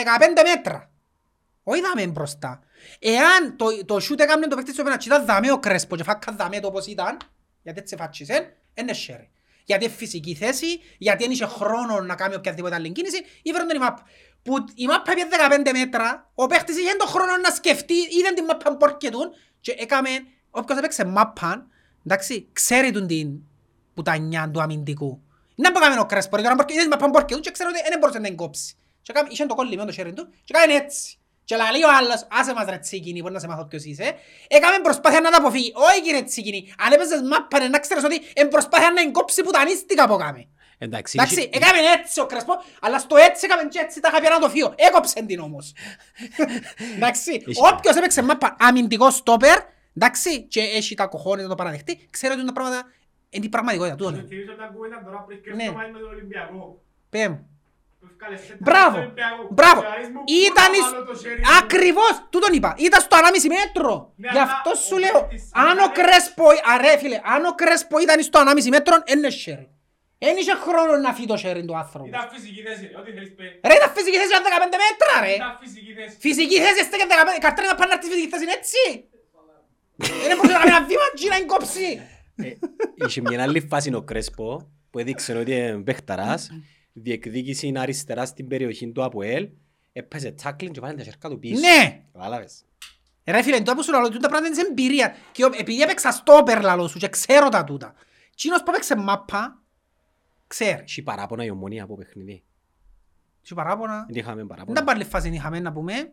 μέτρα. 0.54 0.90
Όχι 1.62 1.80
δάμε 1.80 2.06
μπροστά. 2.06 2.60
Εάν 2.98 3.56
το, 3.56 3.84
το 3.84 4.00
σούτ 4.00 4.20
έκαμε 4.20 4.46
το 4.46 4.54
παίχτης 4.54 4.72
της 4.72 4.80
ομόνιας 4.80 5.04
και 5.04 5.08
ήταν 5.08 5.24
δάμε 5.24 5.52
ο 5.52 5.58
Κρέσπο 5.58 5.96
και 5.96 6.02
φάκα 6.02 6.32
δάμε 6.32 6.60
το 6.60 6.66
όπως 6.66 6.86
ήταν, 6.86 7.16
γιατί 7.62 7.78
έτσι 7.78 7.96
φάτσισε, 7.96 8.56
είναι 8.74 8.92
σέρι. 8.92 9.30
Γιατί 9.64 9.84
είναι 9.84 9.94
φυσική 9.94 10.34
θέση, 10.34 10.66
γιατί 10.98 11.22
δεν 11.22 11.32
είχε 11.32 11.46
χρόνο 11.46 12.00
να 12.00 12.14
κάνει 12.14 12.34
οποιαδήποτε 12.34 12.74
άλλη 12.74 12.92
κίνηση, 12.92 13.24
ήφεραν 13.42 13.66
τον 13.66 13.76
η 13.76 13.80
μάπ. 13.80 13.98
Που 14.42 14.64
η 14.74 14.86
μάπα 14.86 15.12
πήγε 15.12 15.26
15 15.66 15.70
μέτρα, 15.72 16.30
ο 16.34 16.46
παίχτης 16.46 16.78
είχε 16.78 16.96
τον 16.96 17.08
χρόνο 17.08 17.36
να 17.36 17.50
σκεφτεί, 17.50 17.94
είδε 17.94 18.32
την 18.34 18.44
μάπα 18.44 18.70
μπορκετούν 18.70 19.28
και 19.60 19.74
έκαμε, 19.78 20.08
όποιος 20.50 20.78
έπαιξε 20.78 21.04
μάπα, 21.04 21.66
εντάξει, 22.06 22.48
ξέρει 22.52 22.90
τον 22.90 23.06
την 23.06 23.40
πουτανιά 23.94 24.50
του 24.50 24.60
αμυντικού. 24.60 25.22
Να 25.62 25.72
που 25.72 25.78
έκαμε 25.82 26.00
ο 26.00 26.06
Κρέσπο, 26.06 26.36
ρε, 26.36 26.42
τώρα 26.42 26.54
μπορκε- 26.54 26.74
είδες 26.76 26.86
μάπα 26.92 27.08
μπορκετούν 27.08 27.42
και 27.42 27.50
ξέρω 27.50 27.68
ότι 27.72 27.80
δεν 27.90 27.98
μπορούσε 27.98 28.18
να 28.18 28.26
την 28.28 28.36
κόψει. 28.36 28.74
Και 29.02 29.10
έκαμε, 29.14 29.28
είχε 29.32 29.46
το 29.46 29.54
κόλλημα 29.54 29.84
το 29.84 29.92
χέρι 29.92 30.12
του 30.12 30.24
και 30.44 30.52
έκαμε 30.56 30.74
έτσι. 30.82 31.18
Και 31.44 31.56
λέει 31.56 31.82
ο 31.82 31.90
άλλος, 31.98 32.20
άσε 32.38 32.52
μας 32.54 32.66
ρε 32.68 32.78
τσίκινη, 32.78 33.20
μπορεί 33.20 33.34
να 33.34 33.40
σε 33.40 33.46
μάθω 33.46 33.64
ποιος 33.64 33.84
είσαι. 33.84 34.14
Έκαμε 34.48 34.76
προσπάθεια 34.82 35.20
να 35.20 35.30
τα 35.30 35.36
αποφύγει. 35.36 35.72
Όχι 35.76 36.02
κύριε 36.02 36.22
τσίκινη, 36.22 36.74
αν 36.84 36.92
έπαιζες 36.92 37.20
μάπα 37.22 37.68
να 37.68 37.78
ξέρεις 37.78 38.04
ότι 38.04 38.16
είναι 38.36 38.48
προσπάθεια 38.48 38.90
να 38.90 39.00
την 39.02 39.12
κόψει 39.12 39.42
πουτανίστικα 39.42 40.06
που 40.08 40.14
έκαμε. 40.14 40.48
Εντάξει, 40.80 41.16
Εντάξει, 41.18 41.38
είχε- 41.40 41.50
έκαμε 41.56 41.78
έτσι 41.96 42.20
ο 42.20 42.26
Κρέσπο, 42.26 42.52
αλλά 42.80 42.98
στο 42.98 43.16
έτσι 43.16 43.40
έκαμε 43.44 43.68
και 43.68 43.78
έτσι 43.78 44.00
τα 44.00 44.08
είχα 44.12 44.20
πει 44.20 44.28
να 44.28 44.38
το 44.38 44.48
φύγω. 44.50 44.72
Έκοψε 44.76 45.22
την 45.26 45.40
όμως. 45.40 45.72
Εντάξει, 46.96 47.30
Έχει- 47.48 47.60
όποιος 47.72 47.96
έπαιξε 47.96 48.22
μάπα 48.22 48.56
αμυντικό 48.58 49.10
στόπερ, 49.10 49.58
εντάξει, 49.96 50.42
και 50.42 50.60
έχει 50.60 50.94
τα 50.94 51.06
κοχώνες 51.06 51.42
να 51.42 51.48
το 51.48 51.54
παραδεχτεί, 51.54 52.06
ξέρω 52.10 52.32
ότι 52.32 52.42
είναι 52.42 52.52
τα 52.52 52.60
πράγματα, 52.60 52.82
είναι 53.34 53.44
η 53.44 53.52
πραγματικότητα. 53.54 53.96
Τούτο 53.96 54.10
είναι. 54.10 54.26
Θυμίζω 54.30 54.54
τα 54.62 54.66
κουβέντα 54.74 54.98
τώρα 55.06 55.18
πριν 55.26 55.36
και 55.44 55.50
Ναι. 55.58 55.64
στο 55.64 55.72
μάτι 55.78 55.90
με 55.96 55.98
τον 56.04 56.08
Ολυμπιακό. 56.14 56.62
Πέ 57.12 57.22
μου. 57.30 57.40
Που 58.00 58.06
ευκάλεσε 58.12 58.52
τα 58.52 58.64
Μπράβο, 58.66 58.90
στον 58.96 59.04
Ολυμπιακό. 59.06 59.42
μπράβο. 59.58 59.80
Και 59.84 59.90
αρέσει 59.94 60.10
μου 60.14 60.22
Ήταν 60.48 60.66
πού 60.68 60.72
να 60.72 60.76
εις- 60.78 60.90
βάλω 60.92 61.04
το 61.10 61.14
χέρι 61.22 61.40
μου. 61.42 61.46
Ακριβώς, 61.62 62.14
τούτον 62.32 62.52
είπα. 62.56 62.70
Ήταν 62.88 63.00
στο 63.06 63.14
1,5 63.20 63.48
μέτρο. 63.58 63.92
Ναι, 64.22 64.28
Γι' 64.32 64.38
αλλά 64.38 64.42
αυτό 64.56 64.70
ο 64.76 64.78
σου 64.86 64.96
λέω, 65.04 65.18
παίκτης 65.20 65.42
αν 65.64 65.76
ο 65.78 65.84
ήταν- 65.84 65.92
Κρέσπο, 65.98 66.46
αρέ 66.74 66.92
φίλε, 67.02 67.18
αν 67.34 67.40
ο 67.50 67.52
Κρέσπο 67.60 67.96
ήταν 68.06 68.18
στο 68.28 68.36
1,5 68.42 68.70
μέτρο, 68.76 68.94
είναι 69.12 69.30
σέρι. 69.42 69.66
Εν 70.28 70.34
είχε 70.40 70.54
χρόνο 70.64 70.92
να 71.04 71.10
φύγει 71.16 71.28
το 71.32 71.36
σέρι 71.42 71.62
του 71.68 71.76
άνθρωπου. 71.82 72.08
Ήταν 72.12 72.24
φυσική 72.34 72.60
θέση, 72.66 72.84
ό,τι 73.00 73.10
θέλεις 73.16 73.32
πέ. 73.38 73.46
Ρε, 73.68 73.74
ήταν 73.80 73.88
φυσική 73.96 74.16
θέση 74.20 74.30
για 74.34 74.40
15 74.48 74.76
μέτρα, 74.84 75.12
ρε. 75.24 75.32
Ήταν 75.40 75.52
φυσική 75.62 75.92
θέση. 75.98 76.14
Φυσική 76.26 76.56
θέση, 76.64 76.78
έστε 76.84 76.96
και 77.00 77.06
15, 77.12 77.38
καρτέρα 77.46 77.66
να 77.72 77.76
πάνε 77.78 77.88
να 77.92 77.94
έρθει 77.96 78.08
φυσική 78.12 78.28
θέση, 78.32 78.42
είναι 78.46 78.56
έτσι. 78.60 78.82
Δεν 80.28 80.34
μπορούσε 80.36 80.54
να 80.56 80.60
κάνει 80.62 80.72
ένα 80.76 80.82
βήμα 80.90 81.06
και 81.18 81.28
να 81.32 81.36
την 81.42 81.48
κόψει. 81.52 81.88
Ε, 82.02 82.17
Είχε 83.06 83.20
μια 83.20 83.42
άλλη 83.42 83.60
φάση 83.60 83.94
ο 83.94 84.02
Κρέσπο 84.02 84.70
που 84.90 84.98
έδειξε 84.98 85.36
ότι 85.36 85.52
είναι 85.52 85.78
παίχταρας, 85.82 86.50
διεκδίκησε 86.92 87.72
αριστερά 87.76 88.26
στην 88.26 88.48
περιοχή 88.48 88.92
του 88.92 89.04
ΑΠΟΕΛ, 89.04 89.48
έπαιζε 89.92 90.30
τσάκλιν 90.32 90.72
και 90.72 90.80
πάνε 90.80 90.94
τα 90.94 91.02
χέρια 91.02 91.18
του 91.28 91.38
πίσω. 91.38 91.60
Ναι. 91.60 92.04
Κατάλαβες. 92.12 92.64
Ρε 93.24 93.42
φίλε, 93.42 93.60
τώρα 93.60 93.76
που 93.76 93.82
σου 93.84 93.90
λέω, 93.90 94.08
τούτα 94.08 94.28
πράγματα 94.28 94.60
είναι 94.60 94.68
εμπειρία. 94.68 95.14
Και 95.32 95.44
ο- 95.44 95.50
επειδή 95.58 95.80
έπαιξα 95.80 96.10
στόπερ 96.10 96.62
λαλό 96.62 96.88
σου 96.88 96.98
και 96.98 97.08
ξέρω 97.08 97.48
τα 97.48 97.64
τούτα. 97.64 97.94
Τσίνος 98.36 98.62
που 98.62 98.70
έπαιξε 98.70 98.96
μάπα, 98.96 99.62
ξέρει. 100.46 100.82
Έχει 100.82 101.02
παράπονα 101.02 101.44
η 101.44 101.50
ομονία 101.50 101.82
από 101.82 101.96
παιχνίδι. 101.96 102.42
Τι 103.42 103.54
παράπονα. 103.54 104.04
Δεν 104.08 104.16
είχαμε 104.16 104.36
Δεν 104.36 104.46
παράπονα. 104.46 104.78
τα 104.78 104.84
πάλι 104.84 105.04
φάση 105.04 105.28
είχαμε 105.28 105.60
να 105.60 105.72
πούμε. 105.72 106.12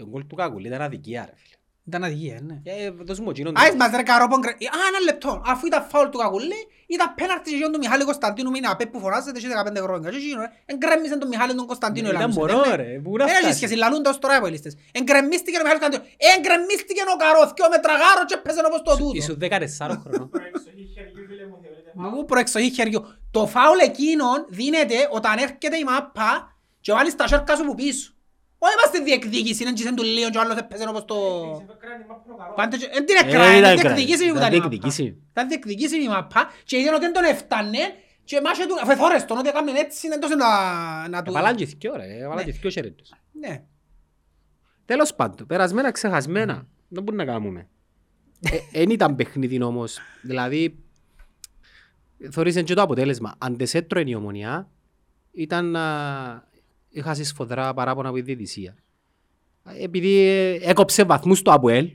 Ο 0.00 0.04
γκολ 0.04 0.26
του 0.26 0.34
Κακουλή 0.36 0.66
ήταν 0.66 0.80
αδικία 0.82 1.24
ρε 1.26 1.32
φίλε. 1.36 1.56
Ήταν 1.88 2.04
αδικία, 2.04 2.38
ναι. 2.48 2.56
Ε, 2.64 2.90
δώσ' 3.08 3.20
μου 3.24 3.30
εκείνον 3.30 3.52
Άις 3.56 3.70
το- 3.70 3.76
μας 3.76 3.90
ρε 3.98 4.02
καρόπον 4.10 4.40
κρε... 4.44 4.50
Α, 4.50 4.78
ένα 4.90 5.00
λεπτό. 5.08 5.30
Αφού 5.52 5.66
ήταν 5.70 5.82
φάουλ 5.90 6.08
του 6.12 6.18
Κακουλή, 6.22 6.60
ήταν 6.86 7.08
πέναρτη 7.18 7.50
και 7.60 7.68
του 7.72 7.78
Μιχάλη 7.84 8.04
Κωνσταντίνου 8.10 8.50
με 8.50 8.58
είναι 8.58 8.70
απέ 8.74 8.84
που 8.92 8.98
φωνάζεται 9.04 9.38
και 9.40 9.46
15 9.76 9.82
χρόνια. 9.86 10.10
Και 10.10 10.16
εκείνο, 10.16 10.40
ρε, 10.44 10.48
εγκρέμμισε 10.72 11.16
τον 11.22 11.28
Μιχάλη 11.32 11.54
τον 11.54 11.66
Κωνσταντίνου. 11.66 12.08
Ήταν 12.08 12.18
ελάλουσε, 12.20 12.38
μωρό, 12.38 12.58
ναι. 12.68 12.74
ρε, 12.82 12.88
πού 13.04 13.10
να 13.16 13.24
Δεν 13.24 13.34
έχει 13.34 13.42
φτάσει. 13.44 13.56
σχέση, 13.56 13.74
λαλούν 13.82 14.02
τα 14.02 14.10
ως 14.10 14.18
τώρα 14.18 14.36
οι 14.36 14.40
πολίστες. 14.40 14.72
Εγκρεμίστηκε 14.98 15.56
ο 15.58 15.62
Μιχάλης 15.64 15.80
Κωνσταντίνου. 15.82 16.04
Εγκρεμίστηκε 16.34 17.00
ο 17.14 17.16
Καρόθκιο 17.22 17.66
με 17.74 17.78
τραγάρο 17.86 18.22
και 18.28 18.34
έπαιζε 18.38 18.60
όπως 18.70 18.80
το 18.88 18.92
τούτο. 19.00 19.16
Ήσουν 19.20 19.36
14 19.40 19.96
χρόνο. 20.02 20.22
Προεξοχή 20.34 20.84
χεριού, 20.94 21.22
φίλε 21.30 21.44
μου, 21.50 21.56
θεωρείται 21.62 21.90
Μα 22.02 22.06
πού 22.12 22.18
προεξοχή 22.30 22.70
χεριού. 22.78 23.00
Το 23.36 23.42
φάουλ 23.54 23.78
εκείνον 23.90 24.38
δίνεται 24.58 24.98
όταν 25.18 25.34
έρχεται 25.46 25.76
η 25.82 25.84
μάπα 25.90 26.30
και 26.84 26.92
βάλεις 26.96 27.14
τα 27.20 27.26
σέρκα 27.30 27.56
σου 27.56 27.64
που 27.68 27.74
πίσω. 27.80 28.06
Όχι 28.58 28.72
είμαστε 28.78 28.98
διεκδίκηση, 28.98 29.62
είναι 29.62 29.72
και 29.72 29.92
του 29.96 30.02
Λίον 30.02 30.30
και 30.30 30.38
ο 30.38 30.40
άλλος 30.40 30.56
έπαιζε 30.56 30.88
όπως 30.88 31.04
το... 31.04 31.16
Πάντε 32.56 32.76
και- 32.76 32.88
εν 32.92 33.04
την 33.06 33.16
Ε, 33.16 33.28
έκρανε, 33.28 33.44
ήταν 33.44 33.56
είναι 33.56 33.68
έκρανε. 33.68 33.94
διεκδικήσιμη 33.94 34.30
που 34.30 34.36
Ήταν 34.36 34.48
ήταν 34.48 34.52
η 34.52 34.56
μάπα. 34.56 34.68
διεκδικήσιμη. 34.68 35.16
Ήταν 35.30 35.48
διεκδικήσιμη 35.48 36.02
η 36.04 36.08
μάπα 36.08 36.50
και 36.64 36.78
είδαν 36.78 36.94
ότι 36.94 37.02
δεν 37.04 37.12
τον 37.12 37.24
έφτανε 37.24 37.78
και 38.24 38.40
μάσε 38.40 38.66
του... 38.66 38.74
Αφού 38.82 38.90
εθώρες 38.90 39.24
τον 39.24 39.38
ότι 39.38 39.48
έκαμε 39.48 39.70
έτσι 39.70 40.08
δεν 40.08 40.20
τόσο 40.20 40.34
να... 40.34 40.48
να 41.08 41.22
του... 41.22 41.30
Έβαλαν 41.30 41.56
και 41.56 41.66
θκυο 41.66 41.96
ρε, 41.96 42.16
έβαλαν 42.16 42.36
Ναι. 42.36 42.42
και 42.44 42.52
θκυο 42.52 42.70
χαιρέτους. 42.70 43.10
Ναι. 43.32 43.62
Τέλος 44.84 45.14
πάντων, 45.14 45.46
περασμένα 45.46 45.90
ξεχασμένα. 45.90 46.66
Δεν 46.88 47.02
μπορούμε 47.02 47.24
να 47.24 47.32
κάνουμε. 47.32 47.68
Εν 48.72 48.90
ήταν 48.90 49.14
παιχνίδι 49.16 49.62
όμως. 49.62 49.98
Δηλαδή, 50.22 50.78
θωρίζαν 52.30 52.64
και 52.64 52.74
το 52.74 52.82
αποτέλεσμα. 52.82 53.34
Αν 53.38 53.56
δεν 53.56 53.66
σε 53.66 53.78
έτρωε 53.78 54.04
η 54.06 54.14
ομονιά, 54.14 54.68
ήταν 55.32 55.70
να 55.70 55.82
είχα 56.98 57.14
σφοδρά 57.14 57.74
παράπονα 57.74 58.08
από 58.08 58.16
τη 58.16 58.22
διαιτησία. 58.22 58.76
Επειδή 59.80 60.16
ε, 60.18 60.58
έκοψε 60.62 61.04
βαθμούς 61.04 61.42
το 61.42 61.52
ΑΠΟΕΛ, 61.52 61.90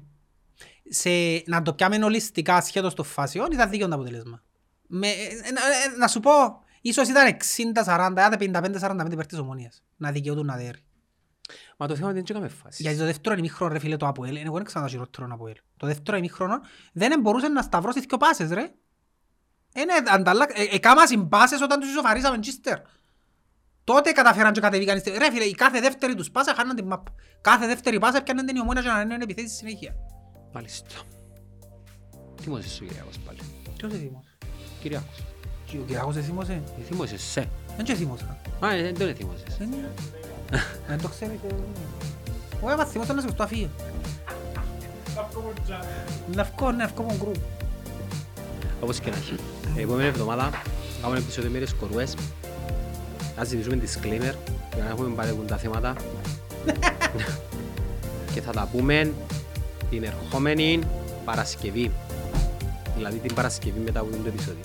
σε, 0.89 1.09
να 1.45 1.61
το 1.61 1.73
πιάμε 1.73 2.05
ολιστικά 2.05 2.61
σχέτως 2.61 2.93
των 2.93 3.05
φάσεων 3.05 3.47
ήταν 3.51 3.69
δίκαιο 3.69 3.87
το 3.87 3.95
αποτέλεσμα. 3.95 4.43
Με, 4.87 5.07
ε, 5.07 5.11
ε, 5.11 5.93
ε, 5.93 5.97
να 5.97 6.07
σου 6.07 6.19
πω, 6.19 6.31
ίσως 6.81 7.07
ήταν 7.07 7.37
60-40, 7.85 8.13
άντε 8.15 8.35
55-45 8.39 9.07
υπέρ 9.11 9.25
της 9.25 9.37
ομονίας. 9.37 9.83
Να 9.97 10.11
δικαιούτουν 10.11 10.45
να 10.45 10.55
δέρει. 10.55 10.83
μα 11.77 11.87
το 11.87 11.95
θέμα 11.95 12.11
δεν 12.11 12.23
έκαμε 12.29 12.47
φάση. 12.47 12.81
Γιατί 12.81 12.97
το 12.97 13.05
δεύτερο 13.05 13.35
ημίχρονο 13.35 13.73
ρε 13.73 13.79
φίλε 13.79 13.97
το 13.97 14.07
Αποέλ, 14.07 14.35
εγώ 14.35 14.55
δεν 14.55 14.63
ξέρω 14.63 14.83
το 14.83 14.89
χειρότερο 14.89 15.25
από 15.25 15.35
Αποέλ. 15.35 15.55
Το 15.77 15.87
δεύτερο 15.87 16.17
ημίχρονο 16.17 16.59
δεν 16.93 17.19
μπορούσε 17.19 17.47
να 17.47 17.61
σταυρώσει 17.61 17.99
δυο 17.99 18.17
πάσες 18.17 18.49
ρε. 18.49 18.73
Είναι 19.75 19.93
ανταλλα... 20.09 20.45
ε, 20.53 20.75
Εκάμα 20.75 21.07
συμπάσες 21.07 21.61
όταν 21.61 21.79
τους 21.79 21.89
ισοφαρίσαμε 21.89 22.39
τσίστερ. 22.39 22.77
Τότε 23.83 24.11
καταφέραν 24.11 24.53
και 24.53 24.59
κατεβήκαν. 24.59 24.99
στη- 24.99 25.09
Ρε 25.17 25.31
φίλε, 25.31 25.43
η 25.43 25.51
κάθε 25.51 25.79
δεύτερη 25.79 26.15
τους 26.15 26.31
πάσα 26.31 26.53
χάναν 26.55 26.75
την 26.75 26.85
μαπ. 26.85 27.05
Κάθε 27.41 27.67
δεύτερη 27.67 27.99
πάσα 27.99 28.21
πιάνε 28.23 28.43
την 28.43 28.55
η 28.55 28.59
ομόνια 28.59 28.81
και 28.81 28.87
να 28.87 29.01
είναι 29.01 29.17
επιθέσεις 29.23 29.57
συνέχεια. 29.57 29.95
Μάλιστα. 30.53 30.87
Θύμωσες 32.41 32.71
σου 32.71 32.85
Κυριάκος 32.85 33.17
πάλι; 33.25 33.39
Ποιος 33.77 33.91
εθίμωσε. 33.93 34.37
Κυριάκος. 34.81 35.23
Και 35.65 35.77
ο 35.77 35.81
Κυριακός 35.87 36.15
εθίμωσε. 36.15 36.53
Ε, 36.53 36.83
Θύμωσες 36.83 37.21
σε. 37.21 37.49
Δεν 37.75 37.85
και 37.85 37.91
εθίμωσα. 37.91 38.37
Α, 38.59 38.73
ε, 38.73 38.81
δεν 38.81 38.97
τον 38.97 39.15
θύμωσες. 39.15 39.57
Δεν 39.57 39.71
είναι. 39.71 39.91
Δεν 40.87 41.01
το 41.01 41.07
ξέρει. 41.07 41.39
και- 41.47 41.53
Ο 42.61 42.69
έμαθ 42.71 42.89
θυμόταν 42.91 43.15
να 43.15 43.21
σε 43.21 43.31
το 43.31 43.43
αφήγε. 43.43 43.69
Να 45.15 46.43
βγω, 46.43 46.71
να 46.71 46.87
βγω 46.87 47.03
από 47.03 47.15
γκρουπ. 47.17 47.35
Όπως 48.81 48.99
και 48.99 49.09
να 49.09 49.15
έχει. 49.15 49.35
Επόμενη 49.77 50.07
εβδομάδα 50.07 50.49
θα 50.49 50.61
κάνουμε 51.01 51.19
επεισόδιο 51.19 51.49
με 51.49 51.59
τις 51.59 51.73
κορούες. 51.73 52.13
Να 53.37 53.43
ζητήσουμε 53.43 53.81
disclaimer 53.83 54.33
για 54.75 54.83
να 54.83 54.89
έχουμε 54.89 55.15
παρέχουν 55.15 55.47
τα 55.47 55.57
θέματα. 55.57 55.95
και 58.33 58.41
θα 58.41 58.51
τα 58.51 58.69
πούμε 58.71 59.13
την 59.89 60.03
ερχόμενη 60.03 60.79
Παρασκευή. 61.25 61.91
Δηλαδή 62.95 63.17
την 63.17 63.33
Παρασκευή 63.33 63.79
μετά 63.79 63.99
από 63.99 64.09
το 64.09 64.17
επεισόδιο. 64.27 64.61